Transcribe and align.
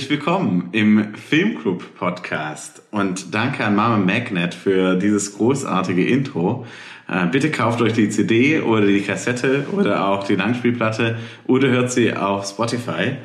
Herzlich 0.00 0.18
willkommen 0.18 0.70
im 0.72 1.14
Filmclub 1.14 1.94
Podcast 1.94 2.80
und 2.90 3.34
danke 3.34 3.62
an 3.66 3.76
Mama 3.76 3.98
Magnet 3.98 4.54
für 4.54 4.96
dieses 4.96 5.36
großartige 5.36 6.06
Intro. 6.06 6.64
Äh, 7.06 7.26
bitte 7.26 7.50
kauft 7.50 7.82
euch 7.82 7.92
die 7.92 8.08
CD 8.08 8.60
oder 8.60 8.86
die 8.86 9.02
Kassette 9.02 9.66
oder 9.72 10.08
auch 10.08 10.24
die 10.24 10.36
Langspielplatte 10.36 11.18
oder 11.46 11.68
hört 11.68 11.92
sie 11.92 12.14
auf 12.14 12.46
Spotify. 12.46 13.18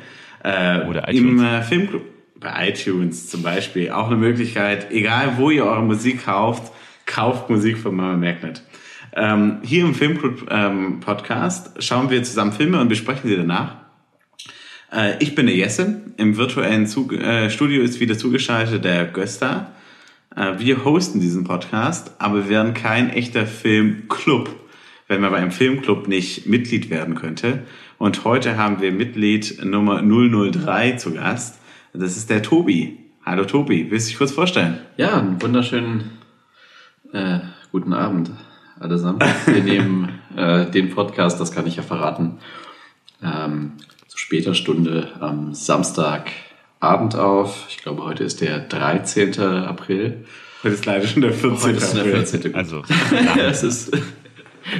Äh, 0.44 0.86
Oder 0.86 1.08
Im 1.08 1.38
iTunes. 1.38 1.42
äh, 1.42 1.62
Filmclub, 1.62 2.02
bei 2.38 2.68
iTunes 2.68 3.30
zum 3.30 3.42
Beispiel, 3.42 3.90
auch 3.90 4.08
eine 4.08 4.16
Möglichkeit, 4.16 4.92
egal 4.92 5.38
wo 5.38 5.48
ihr 5.48 5.64
eure 5.64 5.82
Musik 5.82 6.26
kauft, 6.26 6.74
kauft 7.06 7.48
Musik 7.48 7.78
von 7.78 7.96
Mama 7.96 8.18
Magnet. 8.18 8.62
Ähm, 9.14 9.60
hier 9.62 9.82
im 9.82 9.94
Filmclub 9.94 10.46
ähm, 10.50 11.00
Podcast 11.00 11.82
schauen 11.82 12.10
wir 12.10 12.22
zusammen 12.22 12.52
Filme 12.52 12.78
und 12.78 12.88
besprechen 12.88 13.30
sie 13.30 13.36
danach. 13.36 13.85
Äh, 14.92 15.22
ich 15.22 15.34
bin 15.34 15.46
der 15.46 15.56
Jesse. 15.56 16.02
Im 16.16 16.36
virtuellen 16.36 16.86
Zug 16.86 17.12
äh, 17.12 17.50
Studio 17.50 17.82
ist 17.82 18.00
wieder 18.00 18.16
zugeschaltet 18.16 18.84
der 18.84 19.06
Gösta. 19.06 19.72
Äh, 20.34 20.58
wir 20.58 20.84
hosten 20.84 21.20
diesen 21.20 21.44
Podcast, 21.44 22.12
aber 22.18 22.44
wir 22.44 22.48
werden 22.48 22.74
kein 22.74 23.10
echter 23.10 23.46
Filmclub, 23.46 24.48
wenn 25.08 25.20
man 25.20 25.30
bei 25.30 25.38
einem 25.38 25.50
Filmclub 25.50 26.08
nicht 26.08 26.46
Mitglied 26.46 26.90
werden 26.90 27.14
könnte. 27.14 27.64
Und 27.98 28.24
heute 28.24 28.56
haben 28.56 28.80
wir 28.80 28.92
Mitglied 28.92 29.64
Nummer 29.64 30.02
003 30.02 30.92
zu 30.92 31.14
Gast. 31.14 31.58
Das 31.92 32.16
ist 32.16 32.28
der 32.28 32.42
Tobi. 32.42 32.98
Hallo 33.24 33.44
Tobi, 33.44 33.90
willst 33.90 34.06
du 34.06 34.10
dich 34.10 34.18
kurz 34.18 34.32
vorstellen? 34.32 34.78
Ja, 34.96 35.18
einen 35.18 35.40
wunderschönen 35.42 36.12
äh, 37.12 37.40
guten 37.72 37.92
Abend 37.92 38.30
allesamt. 38.78 39.24
Wir 39.46 39.62
nehmen 39.62 40.10
äh, 40.36 40.70
den 40.70 40.90
Podcast, 40.90 41.40
das 41.40 41.50
kann 41.50 41.66
ich 41.66 41.76
ja 41.76 41.82
verraten, 41.82 42.38
ähm, 43.22 43.72
zu 44.16 44.22
später 44.22 44.54
Stunde 44.54 45.10
am 45.20 45.52
Samstagabend 45.52 47.16
auf. 47.16 47.66
Ich 47.68 47.76
glaube, 47.76 48.02
heute 48.04 48.24
ist 48.24 48.40
der 48.40 48.60
13. 48.60 49.38
April. 49.40 50.24
Heute 50.62 50.74
ist 50.74 50.86
leider 50.86 51.06
schon 51.06 51.20
der 51.20 51.34
14. 51.34 51.62
Heute 51.62 51.76
ist 51.76 51.92
der 51.92 52.00
April. 52.00 52.26
14. 52.26 52.40
Gut. 52.40 52.54
Also, 52.54 52.82
es 53.38 53.62
ist 53.62 53.94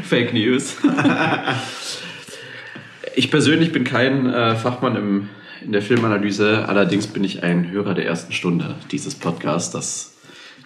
Fake 0.05 0.33
News. 0.33 0.77
ich 3.15 3.31
persönlich 3.31 3.73
bin 3.73 3.85
kein 3.85 4.33
äh, 4.33 4.57
Fachmann 4.57 4.97
im, 4.97 5.29
in 5.63 5.73
der 5.73 5.83
Filmanalyse, 5.83 6.67
allerdings 6.67 7.07
bin 7.07 7.23
ich 7.23 7.43
ein 7.43 7.71
Hörer 7.71 7.93
der 7.93 8.07
ersten 8.07 8.33
Stunde 8.33 8.77
dieses 8.91 9.17
Podcasts, 9.17 9.71
das 9.71 10.17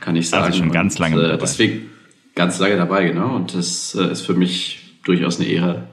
kann 0.00 0.14
ich 0.14 0.30
sagen. 0.30 0.44
Also 0.44 0.58
schon 0.58 0.70
ganz 0.70 0.96
lange 1.00 1.16
Und, 1.16 1.24
äh, 1.24 1.28
dabei. 1.28 1.40
Deswegen 1.40 1.90
ganz 2.36 2.60
lange 2.60 2.76
dabei, 2.76 3.02
genau. 3.02 3.34
Und 3.34 3.52
das 3.52 3.96
äh, 3.96 4.12
ist 4.12 4.20
für 4.20 4.34
mich 4.34 4.94
durchaus 5.02 5.40
eine 5.40 5.48
Ehre, 5.48 5.88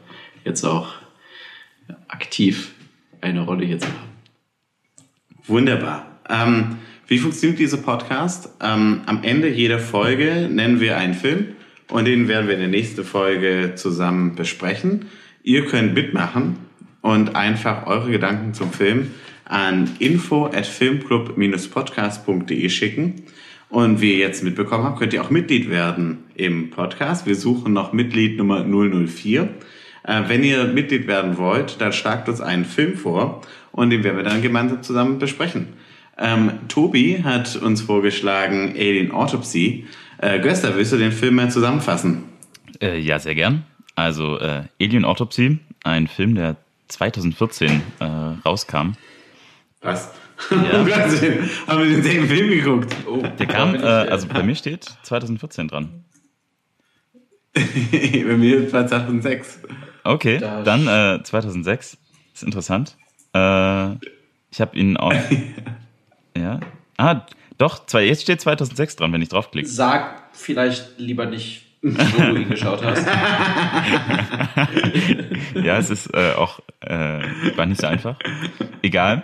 jetzt 0.45 0.63
auch 0.63 0.96
aktiv 2.07 2.73
eine 3.21 3.41
Rolle 3.41 3.65
hier 3.65 3.79
zu 3.79 3.87
haben. 3.87 3.95
Wunderbar. 5.45 6.19
Ähm, 6.29 6.77
wie 7.07 7.17
funktioniert 7.19 7.59
dieser 7.59 7.77
Podcast? 7.77 8.49
Ähm, 8.61 9.03
am 9.05 9.23
Ende 9.23 9.47
jeder 9.49 9.79
Folge 9.79 10.49
nennen 10.51 10.81
wir 10.81 10.97
einen 10.97 11.13
Film 11.13 11.55
und 11.89 12.05
den 12.05 12.27
werden 12.27 12.47
wir 12.47 12.55
in 12.55 12.59
der 12.59 12.69
nächsten 12.69 13.05
Folge 13.05 13.73
zusammen 13.75 14.35
besprechen. 14.35 15.05
Ihr 15.43 15.65
könnt 15.65 15.93
mitmachen 15.93 16.57
und 17.01 17.35
einfach 17.35 17.85
eure 17.87 18.11
Gedanken 18.11 18.53
zum 18.53 18.71
Film 18.73 19.11
an 19.45 19.89
info 19.99 20.47
at 20.47 20.65
filmclub-podcast.de 20.65 22.69
schicken. 22.69 23.23
Und 23.69 24.01
wie 24.01 24.13
ihr 24.13 24.19
jetzt 24.19 24.43
mitbekommen 24.43 24.83
habt, 24.83 24.99
könnt 24.99 25.13
ihr 25.13 25.21
auch 25.21 25.29
Mitglied 25.29 25.69
werden 25.69 26.25
im 26.35 26.69
Podcast. 26.69 27.25
Wir 27.25 27.35
suchen 27.35 27.71
noch 27.73 27.93
Mitglied 27.93 28.37
Nummer 28.37 28.65
004. 28.65 29.47
Äh, 30.07 30.23
wenn 30.27 30.43
ihr 30.43 30.63
Mitglied 30.63 31.05
werden 31.05 31.37
wollt, 31.37 31.79
dann 31.79 31.93
schlagt 31.93 32.27
uns 32.29 32.41
einen 32.41 32.65
Film 32.65 32.95
vor 32.97 33.41
und 33.71 33.91
den 33.91 34.03
werden 34.03 34.17
wir 34.17 34.23
dann 34.23 34.41
gemeinsam 34.41 34.81
zusammen 34.81 35.19
besprechen. 35.19 35.73
Ähm, 36.17 36.51
Tobi 36.67 37.21
hat 37.23 37.55
uns 37.57 37.81
vorgeschlagen 37.81 38.73
Alien 38.75 39.11
Autopsy. 39.11 39.85
Äh, 40.17 40.39
Gösta, 40.39 40.75
willst 40.75 40.93
du 40.93 40.97
den 40.97 41.11
Film 41.11 41.35
mal 41.35 41.51
zusammenfassen? 41.51 42.23
äh, 42.81 42.97
ja, 42.97 43.19
sehr 43.19 43.35
gern. 43.35 43.63
Also, 43.95 44.39
äh, 44.39 44.63
Alien 44.81 45.05
Autopsy, 45.05 45.59
ein 45.83 46.07
Film, 46.07 46.35
der 46.35 46.55
2014 46.87 47.81
äh, 47.99 48.05
rauskam. 48.45 48.93
Was? 49.81 50.11
Ja. 50.51 50.57
Haben 51.67 51.83
wir 51.83 51.89
denselben 51.89 52.27
Film 52.27 52.49
geguckt? 52.49 52.95
Oh, 53.07 53.23
Der 53.39 53.45
kam, 53.45 53.75
äh, 53.79 53.79
also 53.79 54.27
bei 54.27 54.43
mir 54.43 54.55
steht 54.55 54.85
2014 55.03 55.67
dran. 55.67 56.03
Bei 57.55 58.37
mir 58.37 58.69
2006. 58.69 59.61
Okay, 60.07 60.37
Da- 60.39 60.63
dann 60.63 60.87
äh, 60.87 61.23
2006. 61.23 61.97
Ist 62.33 62.43
interessant. 62.43 62.95
Äh, 63.33 63.91
ich 64.51 64.61
habe 64.61 64.75
ihn 64.77 64.97
auch. 64.97 65.13
ja. 66.37 66.59
Ah, 66.97 67.21
doch, 67.57 67.85
zwei, 67.85 68.05
jetzt 68.05 68.21
steht 68.23 68.39
2006 68.41 68.95
dran, 68.97 69.11
wenn 69.13 69.21
ich 69.21 69.29
draufklicke. 69.29 69.67
Sag 69.67 70.23
vielleicht 70.33 70.99
lieber 70.99 71.25
nicht, 71.25 71.63
wo 71.81 72.21
du 72.33 72.35
ihn 72.41 72.49
geschaut 72.49 72.83
hast. 72.83 73.07
Ja, 75.55 75.77
es 75.77 75.89
ist 75.89 76.13
äh, 76.13 76.33
auch 76.35 76.59
äh, 76.81 77.19
war 77.55 77.65
nicht 77.65 77.81
so 77.81 77.87
einfach. 77.87 78.17
Egal. 78.81 79.23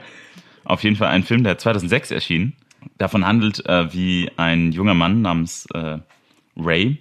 Auf 0.66 0.84
jeden 0.84 0.96
Fall 0.96 1.10
ein 1.10 1.24
Film, 1.24 1.44
der 1.44 1.58
2006 1.58 2.12
erschien. 2.12 2.54
Davon 2.98 3.26
handelt, 3.26 3.66
äh, 3.68 3.94
wie 3.94 4.30
ein 4.38 4.72
junger 4.72 4.94
Mann 4.94 5.22
namens 5.22 5.68
äh, 5.74 6.00
Ray, 6.58 6.98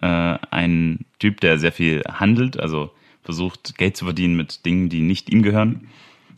äh, 0.00 0.06
ein 0.50 1.04
Typ, 1.18 1.40
der 1.40 1.58
sehr 1.58 1.72
viel 1.72 2.02
handelt, 2.08 2.58
also 2.58 2.90
versucht 3.26 3.76
Geld 3.76 3.96
zu 3.98 4.06
verdienen 4.06 4.36
mit 4.36 4.64
Dingen, 4.64 4.88
die 4.88 5.02
nicht 5.02 5.28
ihm 5.30 5.42
gehören. 5.42 5.88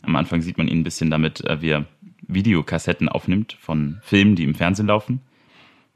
Am 0.01 0.15
Anfang 0.17 0.41
sieht 0.41 0.57
man 0.57 0.67
ihn 0.67 0.79
ein 0.79 0.83
bisschen 0.83 1.09
damit, 1.09 1.45
äh, 1.45 1.61
wie 1.61 1.69
er 1.69 1.85
Videokassetten 2.27 3.07
aufnimmt 3.07 3.57
von 3.61 3.99
Filmen, 4.03 4.35
die 4.35 4.43
im 4.43 4.55
Fernsehen 4.55 4.87
laufen. 4.87 5.21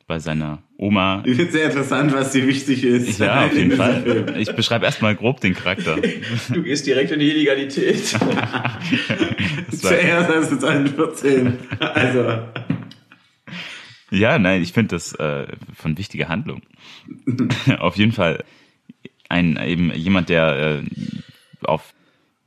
Bei 0.07 0.19
seiner 0.19 0.61
Oma 0.77 1.23
Ich 1.25 1.31
finde 1.37 1.45
es 1.45 1.51
sehr 1.53 1.65
interessant, 1.67 2.13
was 2.13 2.31
dir 2.33 2.45
wichtig 2.45 2.83
ist. 2.83 3.19
ja, 3.19 3.45
auf 3.45 3.53
in 3.53 3.57
jeden 3.57 3.71
Fall. 3.77 4.01
Film. 4.03 4.35
Ich 4.37 4.53
beschreibe 4.53 4.83
erstmal 4.85 5.15
grob 5.15 5.39
den 5.41 5.53
Charakter. 5.55 5.95
Du 6.53 6.61
gehst 6.61 6.85
direkt 6.85 7.11
in 7.11 7.19
die 7.19 7.29
Illegalität. 7.31 8.13
Das 8.13 8.21
war- 8.21 8.79
Zuerst 9.71 10.29
als 10.29 10.49
du 10.49 10.59
2014. 10.59 11.57
Also, 11.79 12.39
Ja, 14.11 14.37
nein, 14.37 14.61
ich 14.61 14.73
finde 14.73 14.89
das 14.95 15.13
äh, 15.15 15.47
von 15.75 15.97
wichtiger 15.97 16.27
Handlung. 16.27 16.61
auf 17.79 17.95
jeden 17.97 18.11
Fall 18.11 18.43
ein 19.33 19.57
eben 19.57 19.93
jemand, 19.93 20.29
der 20.29 20.81
äh, 20.81 20.83
auf 21.63 21.93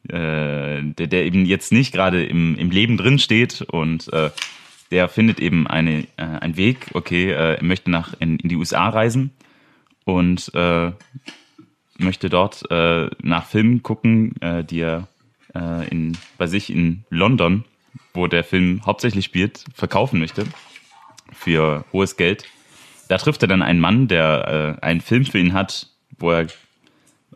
äh, 0.08 0.82
der, 0.82 1.06
der 1.08 1.24
eben 1.24 1.44
jetzt 1.44 1.72
nicht 1.72 1.92
gerade 1.92 2.24
im, 2.24 2.56
im 2.56 2.70
Leben 2.70 2.96
drin 2.96 3.18
steht 3.18 3.62
und 3.62 4.12
äh, 4.12 4.30
der 4.90 5.08
findet 5.08 5.40
eben 5.40 5.66
eine, 5.66 6.06
äh, 6.16 6.22
einen 6.22 6.56
Weg, 6.56 6.90
okay, 6.94 7.30
äh, 7.30 7.56
er 7.56 7.64
möchte 7.64 7.90
nach 7.90 8.14
in, 8.20 8.38
in 8.38 8.48
die 8.48 8.56
USA 8.56 8.88
reisen 8.88 9.32
und 10.04 10.52
äh, 10.54 10.92
möchte 11.98 12.30
dort 12.30 12.70
äh, 12.70 13.08
nach 13.20 13.46
Filmen 13.46 13.82
gucken, 13.82 14.40
äh, 14.40 14.62
die 14.62 14.80
er 14.80 15.08
äh, 15.54 15.88
in, 15.88 16.16
bei 16.38 16.46
sich 16.46 16.70
in 16.70 17.04
London, 17.10 17.64
wo 18.14 18.28
der 18.28 18.44
Film 18.44 18.82
hauptsächlich 18.86 19.24
spielt, 19.24 19.64
verkaufen 19.74 20.20
möchte 20.20 20.44
für 21.32 21.84
hohes 21.92 22.16
Geld. 22.16 22.44
Da 23.08 23.18
trifft 23.18 23.42
er 23.42 23.48
dann 23.48 23.62
einen 23.62 23.80
Mann, 23.80 24.08
der 24.08 24.78
äh, 24.80 24.84
einen 24.84 25.00
Film 25.00 25.24
für 25.24 25.38
ihn 25.38 25.52
hat, 25.52 25.88
wo 26.18 26.30
er 26.30 26.46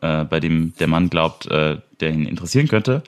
äh, 0.00 0.24
bei 0.24 0.40
dem 0.40 0.74
der 0.78 0.86
Mann 0.86 1.10
glaubt, 1.10 1.46
äh, 1.46 1.78
der 2.00 2.10
ihn 2.10 2.26
interessieren 2.26 2.68
könnte. 2.68 3.02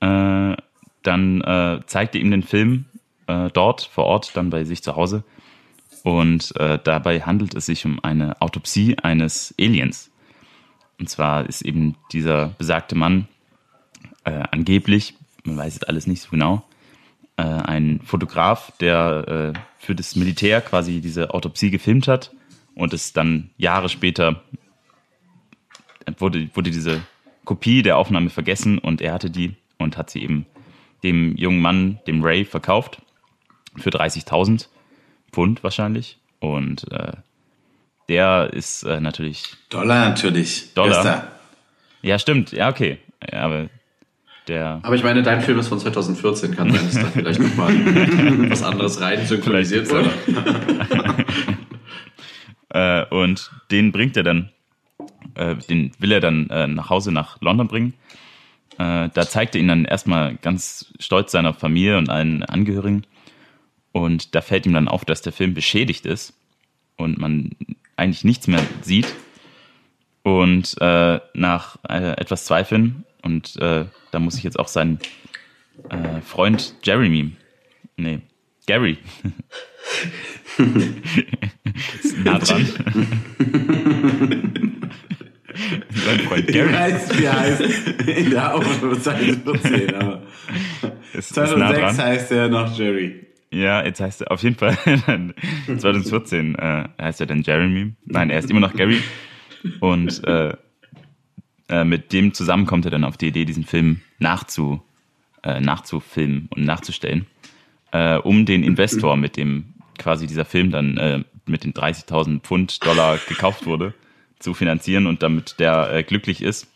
Äh, 0.00 0.56
dann 1.02 1.40
äh, 1.40 1.80
zeigt 1.86 2.14
er 2.14 2.20
ihm 2.20 2.30
den 2.30 2.42
Film 2.42 2.86
äh, 3.26 3.48
dort 3.52 3.82
vor 3.82 4.04
Ort, 4.04 4.36
dann 4.36 4.50
bei 4.50 4.64
sich 4.64 4.82
zu 4.82 4.96
Hause. 4.96 5.24
Und 6.02 6.54
äh, 6.56 6.78
dabei 6.82 7.20
handelt 7.20 7.54
es 7.54 7.66
sich 7.66 7.84
um 7.84 8.02
eine 8.02 8.40
Autopsie 8.40 8.96
eines 8.98 9.54
Aliens. 9.58 10.10
Und 10.98 11.08
zwar 11.08 11.46
ist 11.48 11.62
eben 11.62 11.96
dieser 12.12 12.48
besagte 12.58 12.94
Mann 12.94 13.26
angeblich, 14.22 15.14
man 15.44 15.56
weiß 15.56 15.72
jetzt 15.72 15.88
alles 15.88 16.06
nicht 16.06 16.20
so 16.20 16.28
genau, 16.30 16.62
ein 17.36 18.00
Fotograf, 18.04 18.70
der 18.80 19.54
für 19.78 19.94
das 19.94 20.14
Militär 20.14 20.60
quasi 20.60 21.00
diese 21.00 21.32
Autopsie 21.32 21.70
gefilmt 21.70 22.06
hat 22.06 22.32
und 22.74 22.92
es 22.92 23.14
dann 23.14 23.48
Jahre 23.56 23.88
später 23.88 24.42
wurde, 26.18 26.48
wurde 26.54 26.70
diese 26.70 27.02
Kopie 27.44 27.82
der 27.82 27.96
Aufnahme 27.96 28.30
vergessen 28.30 28.78
und 28.78 29.00
er 29.00 29.12
hatte 29.12 29.30
die 29.30 29.54
und 29.78 29.96
hat 29.96 30.10
sie 30.10 30.22
eben 30.22 30.46
dem 31.02 31.36
jungen 31.36 31.60
Mann, 31.60 31.98
dem 32.06 32.22
Ray, 32.22 32.44
verkauft 32.44 33.00
für 33.76 33.90
30.000 33.90 34.66
Pfund 35.32 35.62
wahrscheinlich 35.62 36.18
und 36.40 36.90
äh, 36.92 37.12
der 38.08 38.52
ist 38.52 38.82
äh, 38.82 39.00
natürlich 39.00 39.56
Dollar 39.68 40.08
natürlich. 40.08 40.74
Dollar. 40.74 41.02
Gösta. 41.02 41.28
ja 42.02 42.18
stimmt 42.18 42.52
ja 42.52 42.68
okay 42.68 42.98
ja, 43.32 43.42
aber 43.42 43.68
der 44.48 44.80
Aber 44.82 44.94
ich 44.94 45.04
meine, 45.04 45.22
dein 45.22 45.40
Film 45.42 45.58
ist 45.58 45.68
von 45.68 45.78
2014, 45.78 46.56
kann 46.56 46.72
sein, 46.72 46.84
dass 46.84 46.94
da 46.94 47.06
vielleicht 47.06 47.40
nochmal 47.40 47.72
was 48.50 48.62
anderes 48.62 49.00
rein 49.00 49.24
synchronisiert 49.26 49.90
wurde. 49.90 50.10
Äh, 52.72 53.04
und 53.06 53.50
den 53.72 53.90
bringt 53.90 54.16
er 54.16 54.22
dann, 54.22 54.50
äh, 55.34 55.56
den 55.56 55.92
will 55.98 56.12
er 56.12 56.20
dann 56.20 56.48
äh, 56.50 56.66
nach 56.66 56.90
Hause 56.90 57.12
nach 57.12 57.40
London 57.40 57.68
bringen. 57.68 57.94
Äh, 58.78 59.08
da 59.12 59.28
zeigt 59.28 59.54
er 59.54 59.60
ihn 59.60 59.68
dann 59.68 59.84
erstmal 59.84 60.36
ganz 60.36 60.92
stolz 60.98 61.32
seiner 61.32 61.54
Familie 61.54 61.98
und 61.98 62.08
allen 62.08 62.42
Angehörigen. 62.42 63.04
Und 63.92 64.34
da 64.34 64.40
fällt 64.40 64.66
ihm 64.66 64.74
dann 64.74 64.88
auf, 64.88 65.04
dass 65.04 65.22
der 65.22 65.32
Film 65.32 65.54
beschädigt 65.54 66.06
ist 66.06 66.34
und 66.96 67.18
man 67.18 67.50
eigentlich 67.96 68.24
nichts 68.24 68.46
mehr 68.46 68.64
sieht. 68.82 69.14
Und 70.22 70.76
äh, 70.80 71.20
nach 71.34 71.78
äh, 71.88 72.12
etwas 72.18 72.44
Zweifeln, 72.44 73.04
und 73.22 73.56
äh, 73.56 73.86
da 74.10 74.18
muss 74.18 74.36
ich 74.36 74.44
jetzt 74.44 74.58
auch 74.58 74.68
seinen 74.68 74.98
Freund 76.22 76.74
Jeremy, 76.82 77.32
nee, 77.96 78.20
Gary, 78.66 78.98
nah 82.24 82.38
dran. 82.38 82.66
Sein 85.92 86.20
Freund 86.20 86.46
Gary. 86.46 86.72
heißt, 86.72 87.18
wie 87.20 87.28
heißt 87.28 87.60
in 88.08 88.30
der 88.30 88.54
Aufnahme 88.54 88.98
2014, 89.00 89.94
aber 89.94 90.22
Ist, 91.12 91.30
ist 91.30 91.36
nah 91.36 91.46
2006 91.46 91.80
dran. 91.80 91.98
heißt 92.06 92.32
er 92.32 92.48
noch 92.48 92.78
Jerry. 92.78 93.26
Ja, 93.52 93.84
jetzt 93.84 94.00
heißt 94.00 94.22
er 94.22 94.30
auf 94.30 94.42
jeden 94.42 94.54
Fall 94.56 94.76
2014 95.66 96.54
äh, 96.54 96.84
heißt 97.00 97.20
er 97.20 97.26
dann 97.26 97.42
Jeremy. 97.42 97.94
Nein, 98.04 98.30
er 98.30 98.38
ist 98.38 98.50
immer 98.50 98.60
noch 98.60 98.74
Gary. 98.74 99.00
Und 99.80 100.22
äh, 100.24 100.54
äh, 101.68 101.84
mit 101.84 102.12
dem 102.12 102.32
zusammen 102.32 102.66
kommt 102.66 102.84
er 102.84 102.90
dann 102.92 103.04
auf 103.04 103.16
die 103.16 103.26
Idee, 103.28 103.44
diesen 103.44 103.64
Film 103.64 104.00
nachzu, 104.18 104.82
äh, 105.42 105.60
nachzufilmen 105.60 106.48
und 106.54 106.64
nachzustellen, 106.64 107.26
äh, 107.92 108.16
um 108.16 108.46
den 108.46 108.62
Investor, 108.62 109.16
mit 109.16 109.36
dem 109.36 109.74
quasi 109.98 110.26
dieser 110.26 110.44
Film 110.44 110.70
dann 110.70 110.96
äh, 110.96 111.24
mit 111.46 111.64
den 111.64 111.72
30.000 111.74 112.40
Pfund 112.40 112.84
Dollar 112.84 113.18
gekauft 113.28 113.66
wurde, 113.66 113.94
zu 114.38 114.54
finanzieren 114.54 115.06
und 115.06 115.22
damit 115.22 115.58
der 115.58 115.92
äh, 115.92 116.02
glücklich 116.02 116.42
ist. 116.42 116.68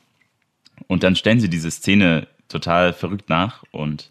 Und 0.86 1.02
dann 1.02 1.16
stellen 1.16 1.40
sie 1.40 1.48
diese 1.48 1.70
Szene 1.70 2.26
total 2.48 2.92
verrückt 2.92 3.28
nach 3.28 3.62
und 3.70 4.10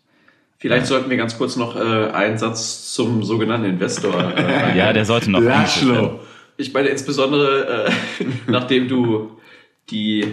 Vielleicht 0.58 0.86
sollten 0.86 1.10
wir 1.10 1.18
ganz 1.18 1.38
kurz 1.38 1.58
noch 1.58 1.76
äh, 1.76 2.12
einen 2.12 2.38
Satz 2.38 2.94
zum 2.94 3.22
sogenannten 3.22 3.66
Investor. 3.66 4.34
Äh, 4.38 4.78
ja, 4.78 4.94
der 4.94 5.04
sollte 5.04 5.30
noch. 5.30 5.42
Laszlo. 5.42 6.22
Ich 6.56 6.74
meine 6.74 6.88
insbesondere, 6.88 7.90
äh, 7.90 8.26
nachdem 8.48 8.88
du 8.88 9.42
die 9.90 10.26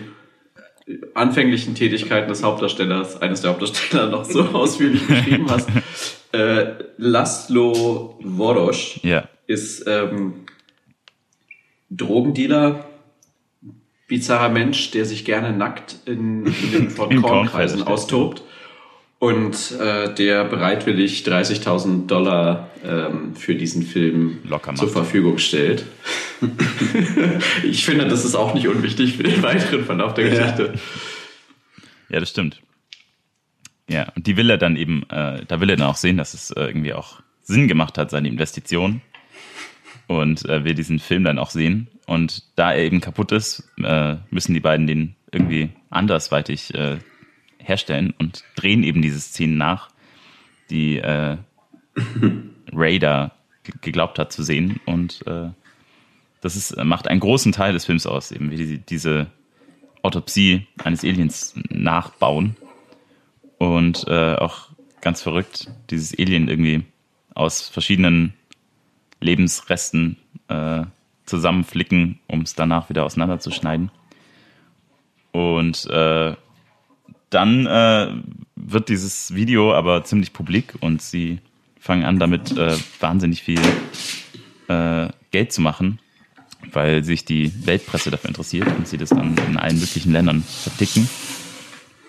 anfänglichen 1.14 1.74
Tätigkeiten 1.74 2.28
des 2.28 2.44
Hauptdarstellers, 2.44 3.20
eines 3.20 3.40
der 3.40 3.50
Hauptdarsteller, 3.50 4.06
noch 4.08 4.24
so 4.24 4.42
ausführlich 4.52 5.04
beschrieben 5.04 5.46
hast. 5.50 5.68
Äh, 6.32 6.74
Laszlo 6.96 8.16
Worosch 8.20 9.00
Ja, 9.02 9.28
ist 9.46 9.84
ähm, 9.86 10.46
Drogendealer, 11.90 12.86
bizarrer 14.06 14.48
Mensch, 14.48 14.92
der 14.92 15.04
sich 15.04 15.24
gerne 15.24 15.52
nackt 15.52 15.96
in, 16.06 16.46
in 16.46 16.72
den 16.72 16.96
In 17.10 17.22
Kornkreisen 17.22 17.82
austobt 17.82 18.42
und 19.20 19.72
äh, 19.78 20.14
der 20.14 20.44
bereitwillig 20.44 21.24
30.000 21.26 22.06
Dollar 22.06 22.70
ähm, 22.84 23.36
für 23.36 23.54
diesen 23.54 23.82
Film 23.82 24.38
Locker 24.44 24.74
zur. 24.74 24.88
Verfügung 24.88 25.38
stellt. 25.38 25.84
ich 27.64 27.84
finde, 27.84 28.08
das 28.08 28.24
ist 28.24 28.34
auch 28.34 28.54
nicht 28.54 28.66
unwichtig 28.66 29.16
für 29.16 29.22
den 29.22 29.42
weiteren 29.42 29.84
Verlauf 29.84 30.14
der 30.14 30.30
Geschichte. 30.30 30.72
Ja, 32.08 32.18
das 32.18 32.30
stimmt. 32.30 32.62
Ja, 33.90 34.08
und 34.14 34.26
die 34.28 34.36
will 34.36 34.48
er 34.50 34.56
dann 34.58 34.76
eben, 34.76 35.02
äh, 35.10 35.44
da 35.46 35.60
will 35.60 35.68
er 35.70 35.76
dann 35.76 35.88
auch 35.88 35.96
sehen, 35.96 36.16
dass 36.16 36.32
es 36.34 36.50
äh, 36.52 36.64
irgendwie 36.64 36.92
auch 36.94 37.20
Sinn 37.42 37.66
gemacht 37.66 37.98
hat, 37.98 38.10
seine 38.10 38.28
Investition. 38.28 39.00
Und 40.06 40.44
äh, 40.48 40.64
will 40.64 40.74
diesen 40.74 40.98
Film 40.98 41.24
dann 41.24 41.38
auch 41.38 41.50
sehen. 41.50 41.88
Und 42.06 42.44
da 42.56 42.72
er 42.72 42.84
eben 42.84 43.00
kaputt 43.00 43.32
ist, 43.32 43.68
äh, 43.82 44.16
müssen 44.30 44.54
die 44.54 44.60
beiden 44.60 44.86
den 44.86 45.14
irgendwie 45.32 45.70
andersweitig 45.90 46.74
äh, 46.74 46.98
herstellen 47.58 48.14
und 48.18 48.44
drehen 48.56 48.82
eben 48.82 49.02
diese 49.02 49.20
Szenen 49.20 49.56
nach, 49.56 49.90
die 50.70 50.98
äh, 50.98 51.36
Raider 52.72 53.32
ge- 53.64 53.74
geglaubt 53.80 54.18
hat 54.18 54.32
zu 54.32 54.42
sehen. 54.42 54.80
Und 54.86 55.26
äh, 55.26 55.50
das 56.40 56.56
ist, 56.56 56.76
macht 56.84 57.06
einen 57.08 57.20
großen 57.20 57.52
Teil 57.52 57.72
des 57.72 57.84
Films 57.84 58.06
aus, 58.06 58.30
eben 58.32 58.50
wie 58.50 58.56
die, 58.56 58.78
diese 58.78 59.26
Autopsie 60.02 60.66
eines 60.82 61.04
Aliens 61.04 61.54
nachbauen. 61.68 62.56
Und 63.60 64.06
äh, 64.08 64.36
auch 64.36 64.68
ganz 65.02 65.20
verrückt, 65.20 65.70
dieses 65.90 66.18
Alien 66.18 66.48
irgendwie 66.48 66.82
aus 67.34 67.68
verschiedenen 67.68 68.32
Lebensresten 69.20 70.16
äh, 70.48 70.84
zusammenflicken, 71.26 72.20
um 72.26 72.40
es 72.40 72.54
danach 72.54 72.88
wieder 72.88 73.04
auseinanderzuschneiden. 73.04 73.90
Und 75.32 75.84
äh, 75.90 76.34
dann 77.28 77.66
äh, 77.66 78.14
wird 78.56 78.88
dieses 78.88 79.34
Video 79.34 79.74
aber 79.74 80.04
ziemlich 80.04 80.32
publik 80.32 80.76
und 80.80 81.02
sie 81.02 81.40
fangen 81.78 82.04
an, 82.04 82.18
damit 82.18 82.56
äh, 82.56 82.78
wahnsinnig 82.98 83.42
viel 83.42 83.60
äh, 84.68 85.08
Geld 85.32 85.52
zu 85.52 85.60
machen, 85.60 85.98
weil 86.72 87.04
sich 87.04 87.26
die 87.26 87.52
Weltpresse 87.66 88.10
dafür 88.10 88.28
interessiert 88.28 88.68
und 88.74 88.88
sie 88.88 88.96
das 88.96 89.10
dann 89.10 89.36
in 89.48 89.58
allen 89.58 89.78
möglichen 89.78 90.12
Ländern 90.12 90.42
verticken. 90.42 91.10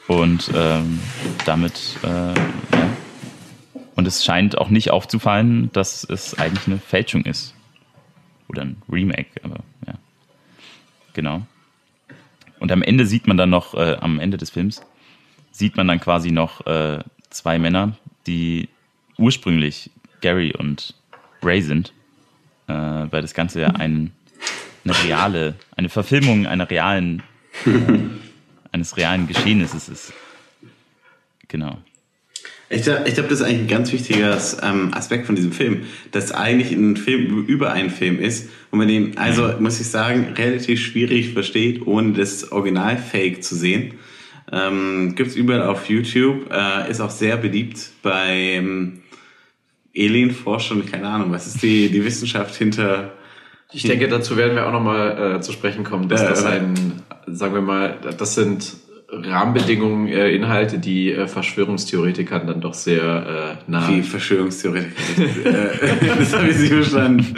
Und 0.08 0.52
ähm, 0.54 1.00
damit, 1.46 1.98
äh, 2.04 2.08
ja. 2.08 2.90
Und 3.96 4.08
es 4.08 4.26
scheint 4.26 4.58
auch 4.58 4.70
nicht 4.70 4.92
aufzufallen, 4.92 5.72
dass 5.74 6.04
es 6.04 6.38
eigentlich 6.38 6.68
eine 6.68 6.80
Fälschung 6.80 7.24
ist. 7.24 7.54
Oder 8.48 8.64
ein 8.64 8.82
Remake, 8.92 9.30
aber 9.44 9.64
ja. 9.88 9.94
Genau. 11.14 11.46
Und 12.60 12.72
am 12.72 12.82
Ende 12.82 13.06
sieht 13.06 13.28
man 13.28 13.38
dann 13.38 13.50
noch, 13.50 13.74
äh, 13.74 13.98
am 14.00 14.20
Ende 14.20 14.38
des 14.38 14.50
Films, 14.50 14.82
sieht 15.52 15.78
man 15.78 15.88
dann 15.88 16.00
quasi 16.00 16.32
noch 16.32 16.66
äh, 16.66 17.00
zwei 17.30 17.60
Männer, 17.60 17.98
die 18.28 18.70
ursprünglich 19.18 19.90
Gary 20.22 20.54
und 20.56 20.96
Ray 21.42 21.62
sind, 21.62 21.94
äh, 22.68 22.74
weil 22.74 23.22
das 23.22 23.34
Ganze 23.34 23.62
ja 23.62 23.70
ein, 23.70 24.12
eine 24.86 25.04
reale, 25.04 25.56
eine 25.76 25.90
Verfilmung 25.90 26.46
einer 26.46 26.70
realen, 26.70 27.24
äh, 27.66 27.70
eines 28.72 28.98
realen 28.98 29.28
Geschehnisses 29.28 29.90
ist. 29.90 30.14
Genau. 31.48 31.78
Ich 32.70 32.84
glaube, 32.84 33.04
ich 33.06 33.16
glaub, 33.16 33.28
das 33.28 33.42
ist 33.42 33.46
eigentlich 33.46 33.62
ein 33.62 33.68
ganz 33.68 33.92
wichtiger 33.92 34.40
ähm, 34.64 34.94
Aspekt 34.94 35.26
von 35.26 35.36
diesem 35.36 35.52
Film, 35.52 35.84
dass 36.12 36.32
eigentlich 36.32 36.72
ein 36.72 36.96
Film 36.96 37.46
über 37.46 37.74
einen 37.74 37.90
Film 37.90 38.18
ist 38.18 38.50
und 38.72 38.80
man 38.80 38.88
den, 38.88 39.18
also 39.18 39.54
muss 39.60 39.82
ich 39.82 39.88
sagen, 39.88 40.34
relativ 40.38 40.80
schwierig 40.80 41.34
versteht, 41.34 41.86
ohne 41.86 42.14
das 42.14 42.54
Original 42.54 42.98
Fake 42.98 43.44
zu 43.44 43.56
sehen. 43.56 43.96
Ähm, 44.54 45.16
Gibt 45.16 45.32
es 45.32 45.36
überall 45.36 45.64
auf 45.64 45.90
YouTube, 45.90 46.50
äh, 46.50 46.90
ist 46.90 47.02
auch 47.02 47.10
sehr 47.10 47.36
beliebt 47.36 47.90
bei 48.02 48.30
ähm, 48.30 49.02
Alienforschern, 49.96 50.86
keine 50.86 51.10
Ahnung, 51.10 51.32
was 51.32 51.48
ist 51.48 51.62
die, 51.62 51.90
die 51.90 52.06
Wissenschaft 52.06 52.56
hinter 52.56 53.14
Ich 53.74 53.84
denke, 53.84 54.08
dazu 54.08 54.38
werden 54.38 54.56
wir 54.56 54.66
auch 54.68 54.72
nochmal 54.72 55.36
äh, 55.36 55.42
zu 55.42 55.52
sprechen 55.52 55.84
kommen, 55.84 56.08
dass 56.08 56.22
Ja, 56.22 56.30
das 56.30 56.44
ja. 56.44 56.50
ein, 56.52 57.02
sagen 57.28 57.54
wir 57.54 57.62
mal, 57.62 57.98
das 58.18 58.36
sind 58.36 58.74
Rahmenbedingungen, 59.14 60.08
äh, 60.08 60.30
Inhalte, 60.32 60.80
die 60.80 61.12
äh, 61.12 61.28
Verschwörungstheoretikern 61.28 62.48
dann 62.48 62.62
doch 62.62 62.74
sehr 62.74 63.58
äh, 63.68 63.70
nahe. 63.72 63.96
die 63.96 64.04
Verschwörungstheoretiker. 64.04 64.94
äh, 65.46 66.18
das 66.18 66.34
habe 66.34 66.48
ich 66.50 66.58
nicht 66.58 66.74
verstanden. 66.74 67.36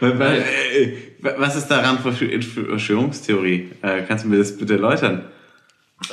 Äh, 0.00 0.92
Was 1.38 1.56
ist 1.56 1.68
daran 1.68 1.98
Verschwör- 1.98 2.42
Verschwörungstheorie? 2.42 3.70
Äh, 3.80 4.02
Kannst 4.06 4.24
du 4.24 4.28
mir 4.28 4.36
das 4.38 4.56
bitte 4.56 4.74
erläutern? 4.74 5.24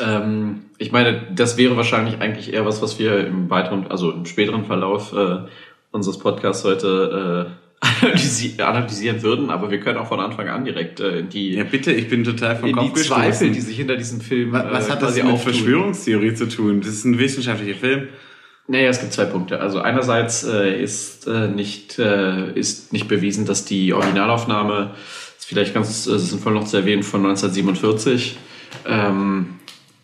Ähm, 0.01 0.61
ich 0.77 0.93
meine, 0.93 1.23
das 1.35 1.57
wäre 1.57 1.75
wahrscheinlich 1.75 2.21
eigentlich 2.21 2.53
eher 2.53 2.65
was, 2.65 2.81
was 2.81 2.97
wir 2.97 3.27
im 3.27 3.49
weiteren, 3.49 3.87
also 3.87 4.11
im 4.11 4.25
späteren 4.25 4.63
Verlauf 4.65 5.13
unseres 5.91 6.19
Podcasts 6.19 6.63
heute 6.63 7.51
analysieren 8.59 9.21
würden, 9.23 9.49
aber 9.49 9.71
wir 9.71 9.79
können 9.79 9.97
auch 9.97 10.07
von 10.07 10.19
Anfang 10.19 10.47
an 10.49 10.65
direkt 10.65 10.99
äh, 10.99 11.19
in 11.19 11.29
die, 11.29 11.55
Ja, 11.55 11.63
bitte, 11.63 11.91
ich 11.91 12.07
bin 12.09 12.23
total 12.23 12.55
vom 12.55 12.69
in 12.69 12.75
Kopf 12.75 12.93
die 12.93 13.01
Zweifel, 13.01 13.29
gestoßen. 13.29 13.53
die 13.53 13.61
sich 13.61 13.77
hinter 13.77 13.97
diesem 13.97 14.21
Film 14.21 14.51
Was, 14.51 14.65
was 14.71 14.87
äh, 14.87 14.91
hat 14.91 15.01
das 15.01 15.15
mit 15.15 15.25
auftun. 15.25 15.53
Verschwörungstheorie 15.53 16.33
zu 16.35 16.47
tun? 16.47 16.81
Das 16.81 16.89
ist 16.89 17.05
ein 17.05 17.17
wissenschaftlicher 17.17 17.79
Film. 17.79 18.07
Naja, 18.67 18.89
es 18.89 18.99
gibt 18.99 19.13
zwei 19.13 19.25
Punkte. 19.25 19.59
Also 19.59 19.79
einerseits 19.81 20.43
äh, 20.43 20.81
ist, 20.81 21.27
äh, 21.27 21.47
nicht, 21.47 21.97
äh, 21.97 22.51
ist 22.53 22.93
nicht 22.93 23.07
bewiesen, 23.07 23.45
dass 23.45 23.65
die 23.65 23.93
Originalaufnahme, 23.93 24.91
ist 25.37 25.47
vielleicht 25.47 25.73
ganz 25.73 26.05
äh, 26.05 26.19
sinnvoll 26.19 26.53
noch 26.53 26.65
zu 26.65 26.77
erwähnen, 26.77 27.01
von 27.03 27.21
1947 27.21 28.37
ähm, 28.87 29.55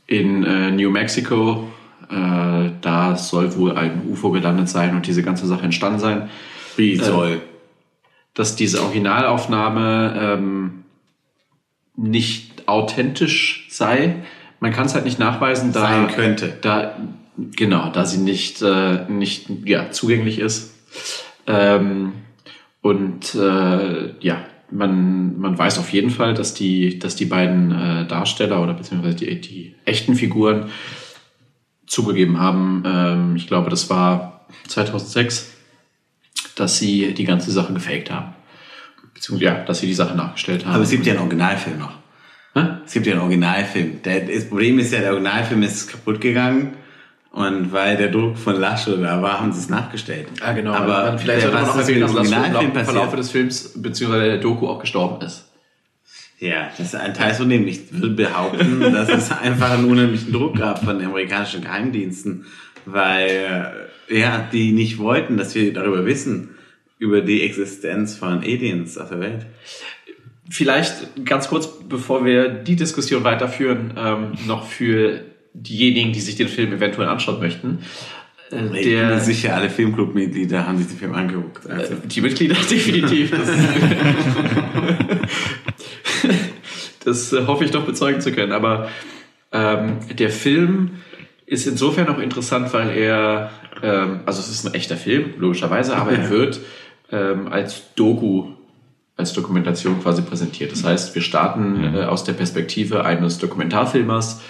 in 0.07 0.43
äh, 0.43 0.71
New 0.71 0.89
Mexico, 0.89 1.67
da 2.09 3.17
soll 3.17 3.57
wohl 3.57 3.73
ein 3.73 4.03
UFO 4.09 4.31
gelandet 4.31 4.69
sein 4.69 4.95
und 4.95 5.05
diese 5.07 5.23
ganze 5.23 5.45
Sache 5.45 5.65
entstanden 5.65 5.99
sein. 5.99 6.29
Wie 6.77 6.95
soll? 6.95 7.41
Dass 8.37 8.55
diese 8.55 8.83
Originalaufnahme 8.83 10.15
ähm, 10.19 10.83
nicht 11.95 12.67
authentisch 12.67 13.67
sei. 13.71 14.23
Man 14.59 14.71
kann 14.71 14.85
es 14.85 14.93
halt 14.93 15.05
nicht 15.05 15.17
nachweisen, 15.17 15.73
da 15.73 15.81
Sein 15.81 16.07
könnte. 16.07 16.57
da 16.61 16.95
genau, 17.55 17.89
da 17.89 18.05
sie 18.05 18.19
nicht 18.19 18.61
äh, 18.61 19.09
nicht 19.09 19.49
ja 19.65 19.89
zugänglich 19.89 20.39
ist 20.39 20.75
ähm, 21.47 22.13
und 22.81 23.33
äh, 23.35 24.13
ja 24.19 24.45
man 24.69 25.39
man 25.39 25.57
weiß 25.57 25.79
auf 25.79 25.91
jeden 25.91 26.09
Fall, 26.11 26.33
dass 26.33 26.53
die 26.53 26.99
dass 26.99 27.15
die 27.15 27.25
beiden 27.25 27.71
äh, 27.71 28.07
Darsteller 28.07 28.61
oder 28.61 28.73
beziehungsweise 28.73 29.15
die, 29.15 29.41
die 29.41 29.75
echten 29.85 30.15
Figuren 30.15 30.69
zugegeben 31.87 32.39
haben, 32.39 32.83
ähm, 32.85 33.35
ich 33.35 33.47
glaube, 33.47 33.69
das 33.69 33.89
war 33.89 34.45
2006, 34.67 35.56
dass 36.59 36.77
sie 36.77 37.13
die 37.13 37.23
ganze 37.23 37.51
Sache 37.51 37.73
gefaked 37.73 38.11
haben. 38.11 38.33
Beziehungsweise, 39.13 39.51
ja, 39.51 39.63
dass 39.63 39.79
sie 39.79 39.87
die 39.87 39.93
Sache 39.93 40.15
nachgestellt 40.15 40.65
haben. 40.65 40.75
Aber 40.75 40.83
es 40.83 40.91
gibt 40.91 41.05
ja 41.05 41.13
einen 41.13 41.21
Originalfilm 41.21 41.79
noch. 41.79 41.93
Hä? 42.53 42.61
Es 42.85 42.93
gibt 42.93 43.07
ja 43.07 43.13
einen 43.13 43.21
Originalfilm. 43.21 44.01
Der, 44.03 44.21
das 44.21 44.47
Problem 44.47 44.79
ist 44.79 44.93
ja, 44.93 44.99
der 44.99 45.11
Originalfilm 45.11 45.63
ist 45.63 45.87
kaputt 45.87 46.21
gegangen. 46.21 46.73
Und 47.31 47.71
weil 47.71 47.97
der 47.97 48.09
Druck 48.09 48.37
von 48.37 48.59
Lasche 48.59 48.97
da 48.97 49.21
war, 49.21 49.39
haben 49.39 49.51
sie 49.51 49.59
es 49.59 49.69
nachgestellt. 49.69 50.27
Ah, 50.41 50.53
genau. 50.53 50.73
Aber 50.73 50.97
Aber 50.97 51.17
vielleicht 51.19 51.41
sollte 51.41 51.55
man 51.55 51.65
ist 51.65 51.75
erwähnen, 51.77 52.01
dass 52.01 52.29
Laszlo 52.29 52.61
im 52.61 52.73
Verlauf 52.73 53.15
des 53.15 53.29
Films 53.29 53.73
beziehungsweise 53.75 54.25
der 54.25 54.37
Doku 54.37 54.67
auch 54.67 54.79
gestorben 54.79 55.23
ist. 55.23 55.47
Ja, 56.39 56.69
das 56.77 56.87
ist 56.87 56.95
ein 56.95 57.13
Teil 57.13 57.33
von 57.33 57.49
dem. 57.49 57.67
Ich 57.67 57.91
würde 57.91 58.15
behaupten, 58.15 58.79
dass 58.79 59.09
es 59.09 59.31
einfach 59.41 59.71
einen 59.71 59.85
unheimlichen 59.85 60.31
Druck 60.31 60.57
gab 60.57 60.83
von 60.83 60.99
den 60.99 61.07
amerikanischen 61.07 61.61
Geheimdiensten, 61.61 62.45
weil 62.85 63.86
ja, 64.09 64.47
die 64.51 64.71
nicht 64.71 64.97
wollten, 64.97 65.37
dass 65.37 65.55
wir 65.55 65.73
darüber 65.73 66.05
wissen, 66.05 66.49
über 66.99 67.21
die 67.21 67.43
Existenz 67.43 68.15
von 68.15 68.39
Aliens 68.39 68.97
auf 68.97 69.09
der 69.09 69.19
Welt. 69.19 69.45
Vielleicht 70.49 71.25
ganz 71.25 71.49
kurz, 71.49 71.67
bevor 71.87 72.25
wir 72.25 72.49
die 72.49 72.75
Diskussion 72.75 73.23
weiterführen, 73.23 73.93
ähm, 73.97 74.31
noch 74.47 74.65
für 74.67 75.21
diejenigen, 75.53 76.13
die 76.13 76.21
sich 76.21 76.35
den 76.35 76.47
Film 76.47 76.71
eventuell 76.73 77.09
anschauen 77.09 77.39
möchten. 77.39 77.79
Äh, 78.51 78.55
Ich 78.55 78.61
bin 78.61 78.71
mir 78.71 79.07
der, 79.07 79.19
sicher, 79.19 79.55
alle 79.55 79.69
Filmclub-Mitglieder 79.69 80.65
haben 80.65 80.77
sich 80.77 80.87
den 80.87 80.97
Film 80.97 81.13
angeguckt. 81.13 81.69
Also, 81.69 81.95
die 81.95 82.21
Mitglieder 82.21 82.55
definitiv. 82.71 83.31
Das, 83.31 83.49
das 87.03 87.33
äh, 87.33 87.45
hoffe 87.45 87.65
ich 87.65 87.71
doch 87.71 87.85
bezeugen 87.85 88.21
zu 88.21 88.31
können. 88.31 88.53
Aber 88.53 88.89
ähm, 89.51 89.97
der 90.17 90.29
Film 90.29 90.91
ist 91.47 91.65
insofern 91.65 92.07
auch 92.09 92.19
interessant, 92.19 92.71
weil 92.73 92.89
er, 92.95 93.49
ähm, 93.81 94.19
also 94.25 94.39
es 94.41 94.49
ist 94.49 94.67
ein 94.67 94.73
echter 94.75 94.97
Film, 94.97 95.33
logischerweise, 95.39 95.95
aber 95.97 96.11
er 96.11 96.29
wird 96.29 96.59
ähm, 97.11 97.47
als 97.47 97.93
Doku, 97.95 98.49
als 99.15 99.33
Dokumentation 99.33 99.99
quasi 100.03 100.21
präsentiert. 100.21 100.71
Das 100.73 100.83
heißt, 100.83 101.15
wir 101.15 101.21
starten 101.23 101.95
äh, 101.95 102.03
aus 102.03 102.23
der 102.25 102.33
Perspektive 102.33 103.05
eines 103.05 103.39
Dokumentarfilmers, 103.39 104.41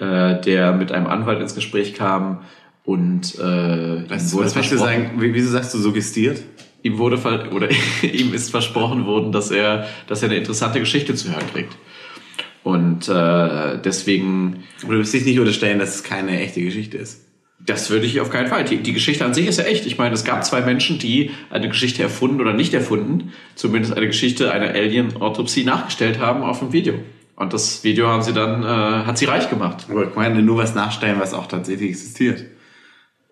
äh, 0.00 0.40
der 0.40 0.72
mit 0.72 0.90
einem 0.90 1.06
Anwalt 1.06 1.40
ins 1.40 1.54
Gespräch 1.54 1.94
kam 1.94 2.40
und 2.84 3.34
äh, 3.38 4.08
was, 4.08 4.32
wurde 4.32 4.46
was 4.46 4.52
versprochen- 4.54 4.78
sagen? 4.78 5.10
Wie- 5.18 5.34
Wieso 5.34 5.50
sagst 5.50 5.74
du 5.74 5.78
suggestiert? 5.78 6.42
ihm 6.80 6.96
wurde 6.96 7.18
oder 7.50 7.68
ihm 8.02 8.32
ist 8.32 8.50
versprochen 8.52 9.04
worden, 9.04 9.32
dass 9.32 9.50
er, 9.50 9.86
dass 10.06 10.22
er 10.22 10.28
eine 10.30 10.38
interessante 10.38 10.78
Geschichte 10.78 11.12
zu 11.16 11.28
hören 11.28 11.44
kriegt. 11.52 11.76
Und 12.64 13.08
äh, 13.08 13.78
deswegen, 13.82 14.64
Oder 14.82 14.92
du 14.92 14.98
willst 14.98 15.14
dich 15.14 15.24
nicht 15.24 15.38
unterstellen, 15.38 15.78
dass 15.78 15.94
es 15.96 16.04
keine 16.04 16.40
echte 16.40 16.60
Geschichte 16.60 16.98
ist? 16.98 17.28
das 17.68 17.90
würde 17.90 18.06
ich 18.06 18.20
auf 18.20 18.30
keinen 18.30 18.46
Fall. 18.46 18.64
Die, 18.64 18.78
die 18.78 18.92
Geschichte 18.92 19.24
an 19.24 19.34
sich 19.34 19.46
ist 19.46 19.58
ja 19.58 19.64
echt. 19.64 19.84
Ich 19.86 19.98
meine, 19.98 20.14
es 20.14 20.24
gab 20.24 20.44
zwei 20.44 20.62
Menschen, 20.62 20.98
die 20.98 21.30
eine 21.50 21.68
Geschichte 21.68 22.02
erfunden 22.02 22.40
oder 22.40 22.52
nicht 22.52 22.72
erfunden, 22.72 23.32
zumindest 23.56 23.96
eine 23.96 24.06
Geschichte 24.06 24.52
einer 24.52 24.70
Alien-Autopsie 24.70 25.64
nachgestellt 25.64 26.18
haben 26.18 26.42
auf 26.42 26.60
dem 26.60 26.72
Video. 26.72 26.94
Und 27.36 27.52
das 27.52 27.84
Video 27.84 28.08
haben 28.08 28.22
sie 28.22 28.32
dann, 28.32 28.62
äh, 28.62 29.06
hat 29.06 29.18
sie 29.18 29.26
reich 29.26 29.50
gemacht. 29.50 29.86
Aber 29.90 30.08
ich 30.08 30.14
meine 30.14 30.42
nur 30.42 30.56
was 30.56 30.74
nachstellen, 30.74 31.20
was 31.20 31.34
auch 31.34 31.46
tatsächlich 31.46 31.90
existiert. 31.90 32.44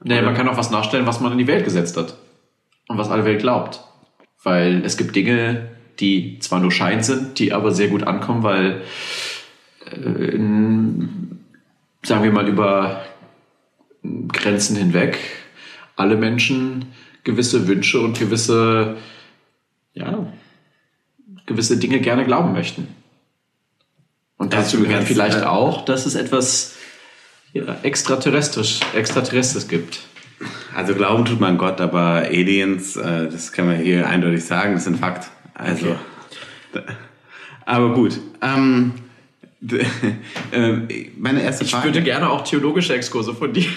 Nee, 0.02 0.22
man 0.22 0.34
kann 0.34 0.48
auch 0.48 0.56
was 0.56 0.70
nachstellen, 0.70 1.06
was 1.06 1.20
man 1.20 1.32
in 1.32 1.38
die 1.38 1.46
Welt 1.46 1.64
gesetzt 1.64 1.96
hat. 1.96 2.16
Und 2.88 2.98
was 2.98 3.10
alle 3.10 3.24
Welt 3.24 3.40
glaubt. 3.40 3.80
Weil 4.42 4.84
es 4.84 4.96
gibt 4.96 5.16
Dinge, 5.16 5.70
die 6.00 6.38
zwar 6.40 6.60
nur 6.60 6.70
Schein 6.70 7.02
sind, 7.02 7.38
die 7.38 7.52
aber 7.52 7.72
sehr 7.72 7.88
gut 7.88 8.02
ankommen, 8.04 8.42
weil, 8.42 8.82
äh, 9.90 10.34
in, 10.34 11.38
sagen 12.02 12.22
wir 12.22 12.32
mal, 12.32 12.48
über 12.48 13.02
Grenzen 14.28 14.76
hinweg 14.76 15.18
alle 15.96 16.16
Menschen 16.16 16.86
gewisse 17.24 17.66
Wünsche 17.66 18.00
und 18.00 18.18
gewisse, 18.18 18.96
ja, 19.94 20.32
gewisse 21.46 21.78
Dinge 21.78 22.00
gerne 22.00 22.24
glauben 22.24 22.52
möchten. 22.52 22.88
Und 24.36 24.52
dazu 24.52 24.80
gehört 24.80 25.04
vielleicht 25.04 25.40
ja. 25.40 25.50
auch, 25.50 25.84
dass 25.84 26.06
es 26.06 26.14
etwas 26.14 26.76
ja, 27.52 27.76
extraterrestrisch, 27.82 28.80
extraterrestres 28.94 29.66
gibt. 29.66 30.00
Also 30.74 30.94
glauben 30.94 31.24
tut 31.24 31.40
man 31.40 31.56
Gott, 31.56 31.80
aber 31.80 32.24
Aliens, 32.26 32.96
äh, 32.96 33.28
das 33.28 33.52
kann 33.52 33.66
man 33.66 33.76
hier 33.76 34.06
eindeutig 34.06 34.44
sagen, 34.44 34.74
das 34.74 34.82
ist 34.82 34.88
ein 34.88 34.98
Fakt. 34.98 35.30
Also, 35.58 35.86
Okay. 35.86 35.96
da- 36.72 36.82
aber 37.64 37.94
gut. 37.94 38.18
Ähm, 38.42 38.92
ähm, 40.52 40.86
meine 41.18 41.42
erste 41.42 41.64
Ich 41.64 41.70
Frage. 41.70 41.86
würde 41.86 42.02
gerne 42.02 42.30
auch 42.30 42.44
theologische 42.44 42.94
Exkurse 42.94 43.34
von 43.34 43.52
dir. 43.52 43.64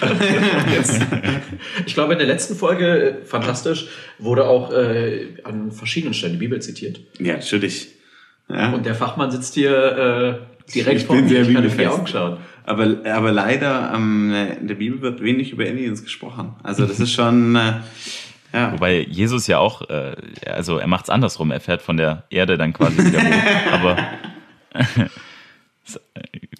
Ich 1.86 1.94
glaube, 1.94 2.12
in 2.12 2.18
der 2.18 2.28
letzten 2.28 2.54
Folge, 2.54 3.20
äh, 3.22 3.24
fantastisch, 3.24 3.86
wurde 4.18 4.46
auch 4.46 4.72
äh, 4.72 5.28
an 5.44 5.72
verschiedenen 5.72 6.14
Stellen 6.14 6.34
die 6.34 6.38
Bibel 6.38 6.60
zitiert. 6.62 7.00
ja, 7.18 7.34
natürlich. 7.34 7.88
Ja. 8.48 8.72
Und 8.72 8.84
der 8.86 8.94
Fachmann 8.94 9.30
sitzt 9.30 9.54
hier 9.54 10.40
äh, 10.66 10.72
direkt 10.74 11.00
Ich 11.02 11.06
vor 11.06 11.16
mir. 11.16 11.22
Ich 11.42 11.54
kann 11.54 11.64
in 11.64 11.76
die. 11.78 11.86
Augen 11.86 12.06
schauen. 12.06 12.38
Aber, 12.64 12.96
aber 13.04 13.32
leider 13.32 13.92
ähm, 13.94 14.32
in 14.60 14.66
der 14.68 14.74
Bibel 14.74 15.00
wird 15.02 15.22
wenig 15.22 15.52
über 15.52 15.64
Aliens 15.64 16.02
gesprochen. 16.02 16.54
Also 16.62 16.84
das 16.86 16.98
ist 17.00 17.12
schon, 17.12 17.54
äh, 17.56 17.72
ja. 18.52 18.72
Wobei 18.72 19.00
Jesus 19.08 19.46
ja 19.46 19.58
auch, 19.58 19.88
äh, 19.88 20.14
also 20.46 20.78
er 20.78 20.86
macht 20.86 21.04
es 21.04 21.10
andersrum, 21.10 21.50
er 21.50 21.60
fährt 21.60 21.82
von 21.82 21.96
der 21.96 22.24
Erde 22.30 22.58
dann 22.58 22.72
quasi 22.72 22.98
wieder 23.04 23.20
hoch. 23.20 23.72
Aber 23.72 23.96
ist 25.86 26.00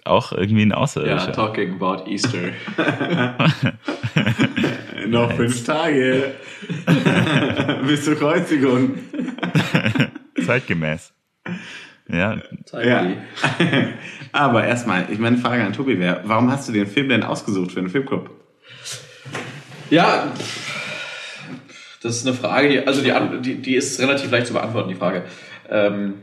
auch 0.05 0.31
irgendwie 0.31 0.63
ein 0.63 0.71
Ja, 0.71 0.77
Außerirdischer. 0.77 1.31
talking 1.33 1.75
about 1.81 2.09
Easter. 2.09 2.39
Noch 5.07 5.31
fünf 5.33 5.63
Tage 5.65 6.33
bis 7.87 8.05
zur 8.05 8.15
Kreuzigung. 8.15 8.97
Zeitgemäß. 10.45 11.13
Ja, 12.07 12.37
Ja. 12.81 13.07
Aber 14.33 14.63
erstmal, 14.65 15.07
ich 15.11 15.19
meine 15.19 15.37
Frage 15.37 15.63
an 15.63 15.73
Tobi 15.73 15.99
wäre, 15.99 16.21
warum 16.25 16.49
hast 16.51 16.67
du 16.69 16.73
den 16.73 16.87
Film 16.87 17.09
denn 17.09 17.23
ausgesucht 17.23 17.71
für 17.73 17.81
den 17.81 17.89
Filmclub? 17.89 18.29
Ja, 19.89 20.31
das 22.01 22.17
ist 22.17 22.27
eine 22.27 22.35
Frage, 22.35 22.69
die, 22.69 22.79
also 22.87 23.01
die, 23.01 23.13
die, 23.41 23.55
die 23.61 23.75
ist 23.75 23.99
relativ 23.99 24.31
leicht 24.31 24.47
zu 24.47 24.53
beantworten, 24.53 24.89
die 24.89 24.95
Frage. 24.95 25.23
Ähm, 25.69 26.15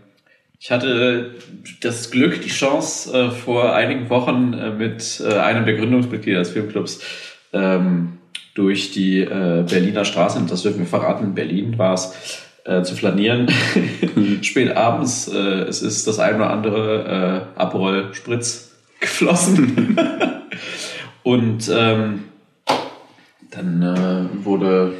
ich 0.60 0.72
hatte 0.72 1.34
das 1.80 2.10
Glück, 2.10 2.42
die 2.42 2.48
Chance, 2.48 3.16
äh, 3.16 3.30
vor 3.30 3.74
einigen 3.74 4.10
Wochen 4.10 4.54
äh, 4.54 4.70
mit 4.70 5.22
äh, 5.24 5.34
einem 5.34 5.64
der 5.64 5.76
Gründungsmitglieder 5.76 6.40
des 6.40 6.50
Filmclubs 6.50 7.00
ähm, 7.52 8.18
durch 8.54 8.90
die 8.90 9.20
äh, 9.20 9.64
Berliner 9.68 10.04
Straße, 10.04 10.44
das 10.48 10.62
dürfen 10.62 10.80
wir 10.80 10.86
verraten, 10.86 11.26
in 11.26 11.34
Berlin 11.34 11.78
war 11.78 11.94
es, 11.94 12.42
äh, 12.64 12.82
zu 12.82 12.96
flanieren. 12.96 13.46
Spät 14.42 14.76
abends, 14.76 15.28
äh, 15.28 15.38
es 15.68 15.80
ist 15.80 16.08
das 16.08 16.18
ein 16.18 16.36
oder 16.36 16.50
andere 16.50 17.46
äh, 17.56 17.60
Aperol 17.60 18.12
Spritz 18.12 18.72
geflossen. 18.98 19.96
Und 21.22 21.70
ähm, 21.72 22.24
dann 23.50 24.44
wurde 24.44 24.94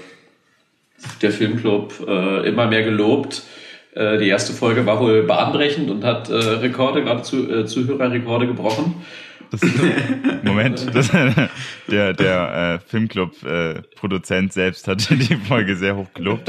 der 1.22 1.30
Filmclub 1.32 2.06
äh, 2.06 2.48
immer 2.48 2.66
mehr 2.66 2.82
gelobt. 2.82 3.42
Äh, 3.94 4.18
die 4.18 4.28
erste 4.28 4.52
Folge 4.52 4.86
war 4.86 5.00
wohl 5.00 5.22
bahnbrechend 5.22 5.90
und 5.90 6.04
hat 6.04 6.28
äh, 6.30 6.34
Rekorde, 6.34 7.02
gerade 7.02 7.22
zu, 7.22 7.50
äh, 7.50 7.66
Zuhörerrekorde 7.66 8.46
gebrochen. 8.46 8.94
das, 9.50 9.60
Moment, 10.42 10.86
das, 10.94 11.10
der, 11.90 12.12
der 12.12 12.80
äh, 12.84 12.88
Filmclub-Produzent 12.88 14.52
selbst 14.52 14.86
hat 14.88 15.08
die 15.10 15.36
Folge 15.36 15.76
sehr 15.76 15.96
hoch 15.96 16.12
gelobt. 16.14 16.48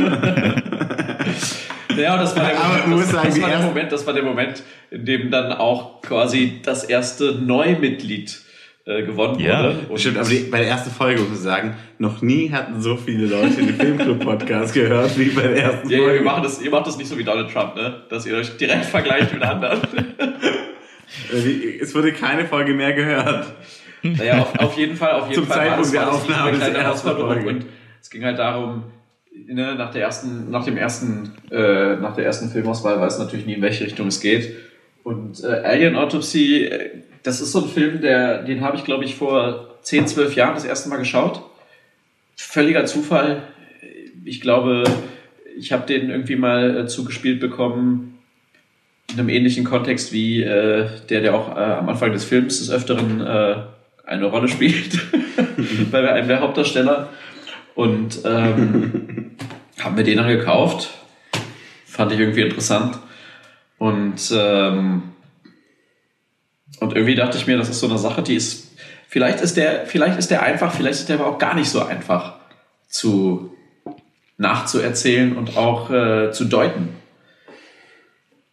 Ja, 1.97 2.13
und 2.13 2.21
das 2.21 2.35
war 2.35 2.45
der, 2.45 2.87
Moment, 2.87 3.13
das, 3.13 3.21
das 3.23 3.41
war 3.41 3.49
der 3.49 3.59
Moment, 3.59 3.91
das 3.91 4.07
war 4.07 4.13
der 4.13 4.23
Moment, 4.23 4.63
in 4.91 5.05
dem 5.05 5.31
dann 5.31 5.51
auch 5.51 6.01
quasi 6.01 6.59
das 6.63 6.83
erste 6.83 7.33
Neumitglied 7.33 8.41
äh, 8.89 9.03
gewonnen 9.03 9.39
Ja, 9.39 9.63
wurde. 9.65 9.79
Und 9.89 9.99
Stimmt, 9.99 10.17
aber 10.17 10.27
die, 10.29 10.39
bei 10.49 10.59
der 10.59 10.67
ersten 10.69 10.89
Folge 10.89 11.21
muss 11.21 11.37
ich 11.37 11.43
sagen, 11.43 11.75
noch 11.99 12.21
nie 12.23 12.51
hatten 12.51 12.81
so 12.81 12.97
viele 12.97 13.27
Leute 13.27 13.55
den 13.57 13.75
Filmclub-Podcast 13.75 14.73
gehört 14.73 15.17
wie 15.17 15.29
bei 15.29 15.43
der 15.43 15.63
ersten 15.63 15.89
ja, 15.89 15.99
Folge. 15.99 16.15
ihr, 16.17 16.23
macht 16.23 16.43
das, 16.43 16.61
ihr 16.61 16.71
macht 16.71 16.87
das 16.87 16.97
nicht 16.97 17.07
so 17.07 17.17
wie 17.17 17.23
Donald 17.23 17.51
Trump, 17.51 17.75
ne? 17.75 18.01
Dass 18.09 18.25
ihr 18.25 18.35
euch 18.35 18.57
direkt 18.57 18.85
vergleicht 18.97 19.33
mit 19.33 19.43
anderen. 19.43 19.81
Äh, 21.33 21.79
Es 21.81 21.95
wurde 21.95 22.13
keine 22.13 22.45
Folge 22.45 22.73
mehr 22.75 22.93
gehört. 22.93 23.47
Naja, 24.03 24.41
auf, 24.41 24.59
auf 24.59 24.77
jeden 24.77 24.95
Fall, 24.95 25.13
auf 25.13 25.23
jeden 25.27 25.41
Zum 25.41 25.47
Fall 25.47 25.67
Zeitpunkt 25.67 25.93
der 25.93 26.11
Aufnahme 26.11 26.51
ersten 26.51 26.75
Herausforderung 26.75 27.33
Folge. 27.33 27.49
und 27.49 27.65
es 27.99 28.09
ging 28.11 28.23
halt 28.23 28.37
darum, 28.37 28.83
ne, 29.47 29.73
nach 29.75 29.89
der 29.91 30.03
ersten, 30.03 30.51
nach 30.51 30.63
dem 30.65 30.77
ersten, 30.77 31.31
äh, 31.51 31.95
nach 31.95 32.13
der 32.15 32.25
ersten 32.25 32.49
Filmauswahl 32.49 33.01
weiß 33.01 33.17
natürlich 33.19 33.45
nie, 33.47 33.55
in 33.55 33.61
welche 33.63 33.85
Richtung 33.85 34.07
es 34.07 34.19
geht. 34.19 34.55
Und 35.03 35.43
äh, 35.43 35.47
Alien 35.47 35.95
Autopsy, 35.95 36.65
äh, 36.65 36.89
das 37.23 37.41
ist 37.41 37.51
so 37.51 37.63
ein 37.63 37.69
Film, 37.69 38.01
der, 38.01 38.43
den 38.43 38.61
habe 38.61 38.77
ich, 38.77 38.83
glaube 38.83 39.05
ich, 39.05 39.15
vor 39.15 39.77
10, 39.81 40.07
12 40.07 40.35
Jahren 40.35 40.55
das 40.55 40.65
erste 40.65 40.89
Mal 40.89 40.97
geschaut. 40.97 41.41
Völliger 42.35 42.85
Zufall. 42.85 43.43
Ich 44.23 44.41
glaube, 44.41 44.83
ich 45.57 45.71
habe 45.71 45.85
den 45.85 46.09
irgendwie 46.09 46.35
mal 46.35 46.77
äh, 46.77 46.87
zugespielt 46.87 47.39
bekommen 47.39 48.19
in 49.11 49.19
einem 49.19 49.29
ähnlichen 49.29 49.63
Kontext 49.63 50.13
wie 50.13 50.43
äh, 50.43 50.87
der, 51.09 51.21
der 51.21 51.35
auch 51.35 51.55
äh, 51.55 51.59
am 51.59 51.89
Anfang 51.89 52.11
des 52.11 52.25
Films 52.25 52.59
des 52.59 52.69
Öfteren 52.69 53.21
äh, 53.21 53.55
eine 54.05 54.25
Rolle 54.25 54.47
spielt 54.47 54.99
bei 55.91 56.11
einem 56.11 56.27
der 56.27 56.41
Hauptdarsteller. 56.41 57.09
Und 57.75 58.19
ähm, 58.25 59.31
haben 59.79 59.97
wir 59.97 60.03
den 60.03 60.17
dann 60.17 60.27
gekauft. 60.27 60.89
Fand 61.85 62.11
ich 62.11 62.19
irgendwie 62.19 62.41
interessant. 62.41 62.99
Und, 63.79 64.31
ähm, 64.35 65.03
und 66.79 66.93
irgendwie 66.95 67.15
dachte 67.15 67.37
ich 67.37 67.47
mir, 67.47 67.57
das 67.57 67.69
ist 67.69 67.79
so 67.79 67.87
eine 67.87 67.97
Sache, 67.97 68.21
die 68.21 68.35
ist, 68.35 68.77
vielleicht 69.07 69.41
ist 69.41 69.57
der, 69.57 69.85
vielleicht 69.85 70.19
ist 70.19 70.29
der 70.29 70.43
einfach, 70.43 70.73
vielleicht 70.73 70.99
ist 70.99 71.09
der 71.09 71.19
aber 71.19 71.27
auch 71.27 71.39
gar 71.39 71.55
nicht 71.55 71.69
so 71.69 71.83
einfach 71.83 72.35
zu 72.87 73.55
nachzuerzählen 74.37 75.35
und 75.35 75.57
auch 75.57 75.89
äh, 75.89 76.31
zu 76.31 76.45
deuten. 76.45 76.89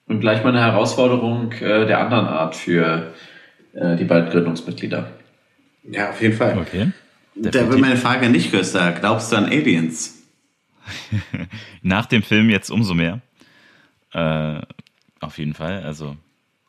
Und 0.06 0.21
gleich 0.21 0.45
mal 0.45 0.50
eine 0.50 0.61
Herausforderung 0.61 1.52
äh, 1.52 1.87
der 1.87 1.99
anderen 1.99 2.26
Art 2.26 2.54
für 2.54 3.12
äh, 3.75 3.97
die 3.97 4.04
beiden 4.04 4.30
Gründungsmitglieder. 4.30 5.11
Ja, 5.90 6.11
auf 6.11 6.23
jeden 6.23 6.37
Fall. 6.37 6.56
Okay. 6.59 6.92
Da 7.35 7.68
wird 7.68 7.80
meine 7.80 7.97
Frage 7.97 8.30
nicht, 8.30 8.50
Köster. 8.50 8.92
Glaubst 8.92 9.33
du 9.33 9.37
an 9.37 9.47
Aliens? 9.47 10.23
Nach 11.83 12.06
dem 12.06 12.23
Film 12.23 12.49
jetzt 12.49 12.71
umso 12.71 12.95
mehr. 12.95 13.21
Äh, 14.12 14.61
auf 15.26 15.38
jeden 15.38 15.54
Fall. 15.54 15.83
Also 15.85 16.16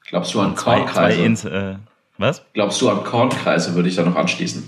Glaubst 0.07 0.33
du 0.33 0.39
an 0.41 0.55
zwei, 0.57 0.77
zwei 0.77 0.83
Kornkreise? 0.83 1.21
ins, 1.23 1.45
äh, 1.45 1.75
was? 2.17 2.43
Glaubst 2.53 2.81
du 2.81 2.89
an 2.89 3.03
Kornkreise, 3.03 3.75
würde 3.75 3.89
ich 3.89 3.95
da 3.95 4.03
noch 4.03 4.15
anschließen. 4.15 4.67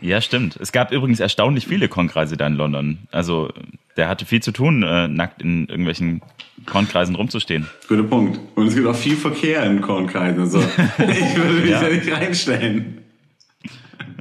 Ja, 0.00 0.20
stimmt. 0.20 0.56
Es 0.60 0.70
gab 0.72 0.92
übrigens 0.92 1.18
erstaunlich 1.20 1.66
viele 1.66 1.88
Kornkreise 1.88 2.36
da 2.36 2.46
in 2.46 2.54
London. 2.54 2.98
Also 3.10 3.50
der 3.96 4.08
hatte 4.08 4.24
viel 4.26 4.40
zu 4.42 4.52
tun, 4.52 4.82
äh, 4.84 5.08
nackt 5.08 5.42
in 5.42 5.66
irgendwelchen 5.68 6.22
Kornkreisen 6.66 7.16
rumzustehen. 7.16 7.68
Guter 7.88 8.04
Punkt. 8.04 8.38
Und 8.54 8.68
es 8.68 8.74
gibt 8.76 8.86
auch 8.86 8.94
viel 8.94 9.16
Verkehr 9.16 9.64
in 9.64 9.80
Kornkreisen. 9.80 10.40
Also 10.40 10.58
ich 10.98 11.36
würde 11.36 11.60
mich 11.62 11.70
Ja. 11.70 11.80
da 11.80 11.88
nicht 11.88 12.10
reinstellen. 12.12 12.98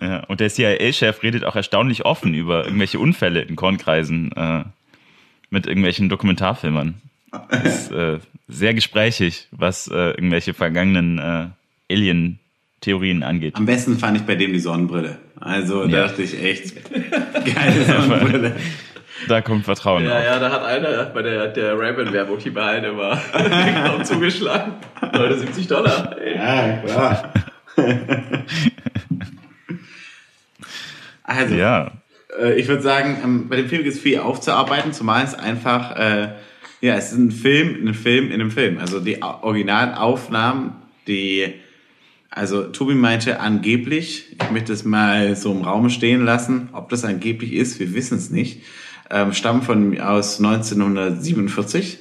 Ja, 0.01 0.23
und 0.25 0.39
der 0.39 0.49
CIA-Chef 0.49 1.23
redet 1.23 1.43
auch 1.43 1.55
erstaunlich 1.55 2.05
offen 2.05 2.33
über 2.33 2.65
irgendwelche 2.65 2.99
Unfälle 2.99 3.41
in 3.41 3.55
Kornkreisen 3.55 4.31
äh, 4.33 4.63
mit 5.49 5.65
irgendwelchen 5.67 6.09
Dokumentarfilmern. 6.09 7.01
Das 7.49 7.63
ist 7.63 7.91
äh, 7.91 8.19
sehr 8.47 8.73
gesprächig, 8.73 9.47
was 9.51 9.87
äh, 9.89 10.11
irgendwelche 10.11 10.53
vergangenen 10.53 11.17
äh, 11.19 11.93
Alien-Theorien 11.93 13.23
angeht. 13.23 13.55
Am 13.55 13.65
besten 13.65 13.97
fand 13.99 14.17
ich 14.17 14.23
bei 14.23 14.35
dem 14.35 14.53
die 14.53 14.59
Sonnenbrille. 14.59 15.17
Also 15.39 15.85
da 15.87 15.97
Ja. 15.97 16.07
dachte 16.07 16.23
ich 16.23 16.41
echt, 16.41 16.73
geile 17.55 17.83
Sonnenbrille. 17.85 18.55
Da 19.27 19.41
kommt 19.41 19.65
Vertrauen 19.65 20.05
Ja, 20.05 20.19
auf. 20.19 20.23
ja, 20.23 20.39
da 20.39 20.51
hat 20.51 20.63
einer 20.63 21.05
bei 21.05 21.23
der, 21.23 21.47
der 21.47 21.73
Raven-Werbung, 21.77 22.37
die 22.37 22.51
bei 22.51 22.63
einem 22.63 22.97
war, 22.97 23.19
den 23.33 23.73
Knopf 23.83 24.03
zugeschlagen. 24.03 24.73
Leute, 25.11 25.39
70 25.39 25.67
Dollar. 25.67 26.15
Ey. 26.21 26.35
Ja, 26.35 26.77
klar. 26.85 27.33
also, 31.23 31.55
Ja, 31.55 31.91
Äh, 32.39 32.53
ich 32.59 32.67
würde 32.67 32.83
sagen, 32.83 33.17
ähm, 33.23 33.49
bei 33.49 33.55
dem 33.55 33.67
Film 33.67 33.83
gibt 33.83 33.95
es 33.95 33.99
viel 34.01 34.19
aufzuarbeiten, 34.19 34.93
zumal 34.93 35.23
es 35.23 35.33
einfach, 35.33 35.95
äh, 35.97 36.29
ja, 36.81 36.95
es 36.95 37.11
ist 37.11 37.17
ein 37.17 37.31
Film, 37.31 37.75
in 37.75 37.81
einem 37.81 37.93
Film, 37.93 38.27
in 38.27 38.33
einem 38.33 38.51
Film. 38.51 38.77
Also 38.77 38.99
die 38.99 39.21
Au- 39.23 39.41
Originalaufnahmen, 39.43 40.71
die, 41.07 41.53
also 42.29 42.63
Tobi 42.63 42.93
meinte 42.93 43.39
angeblich, 43.39 44.35
ich 44.41 44.51
möchte 44.51 44.73
es 44.73 44.83
mal 44.85 45.35
so 45.35 45.51
im 45.51 45.61
Raum 45.63 45.89
stehen 45.89 46.23
lassen, 46.23 46.69
ob 46.73 46.89
das 46.89 47.03
angeblich 47.03 47.53
ist, 47.53 47.79
wir 47.79 47.93
wissen 47.93 48.17
es 48.17 48.29
nicht, 48.29 48.61
ähm, 49.09 49.33
stammen 49.33 49.61
von 49.63 49.99
aus 49.99 50.37
1947. 50.39 51.99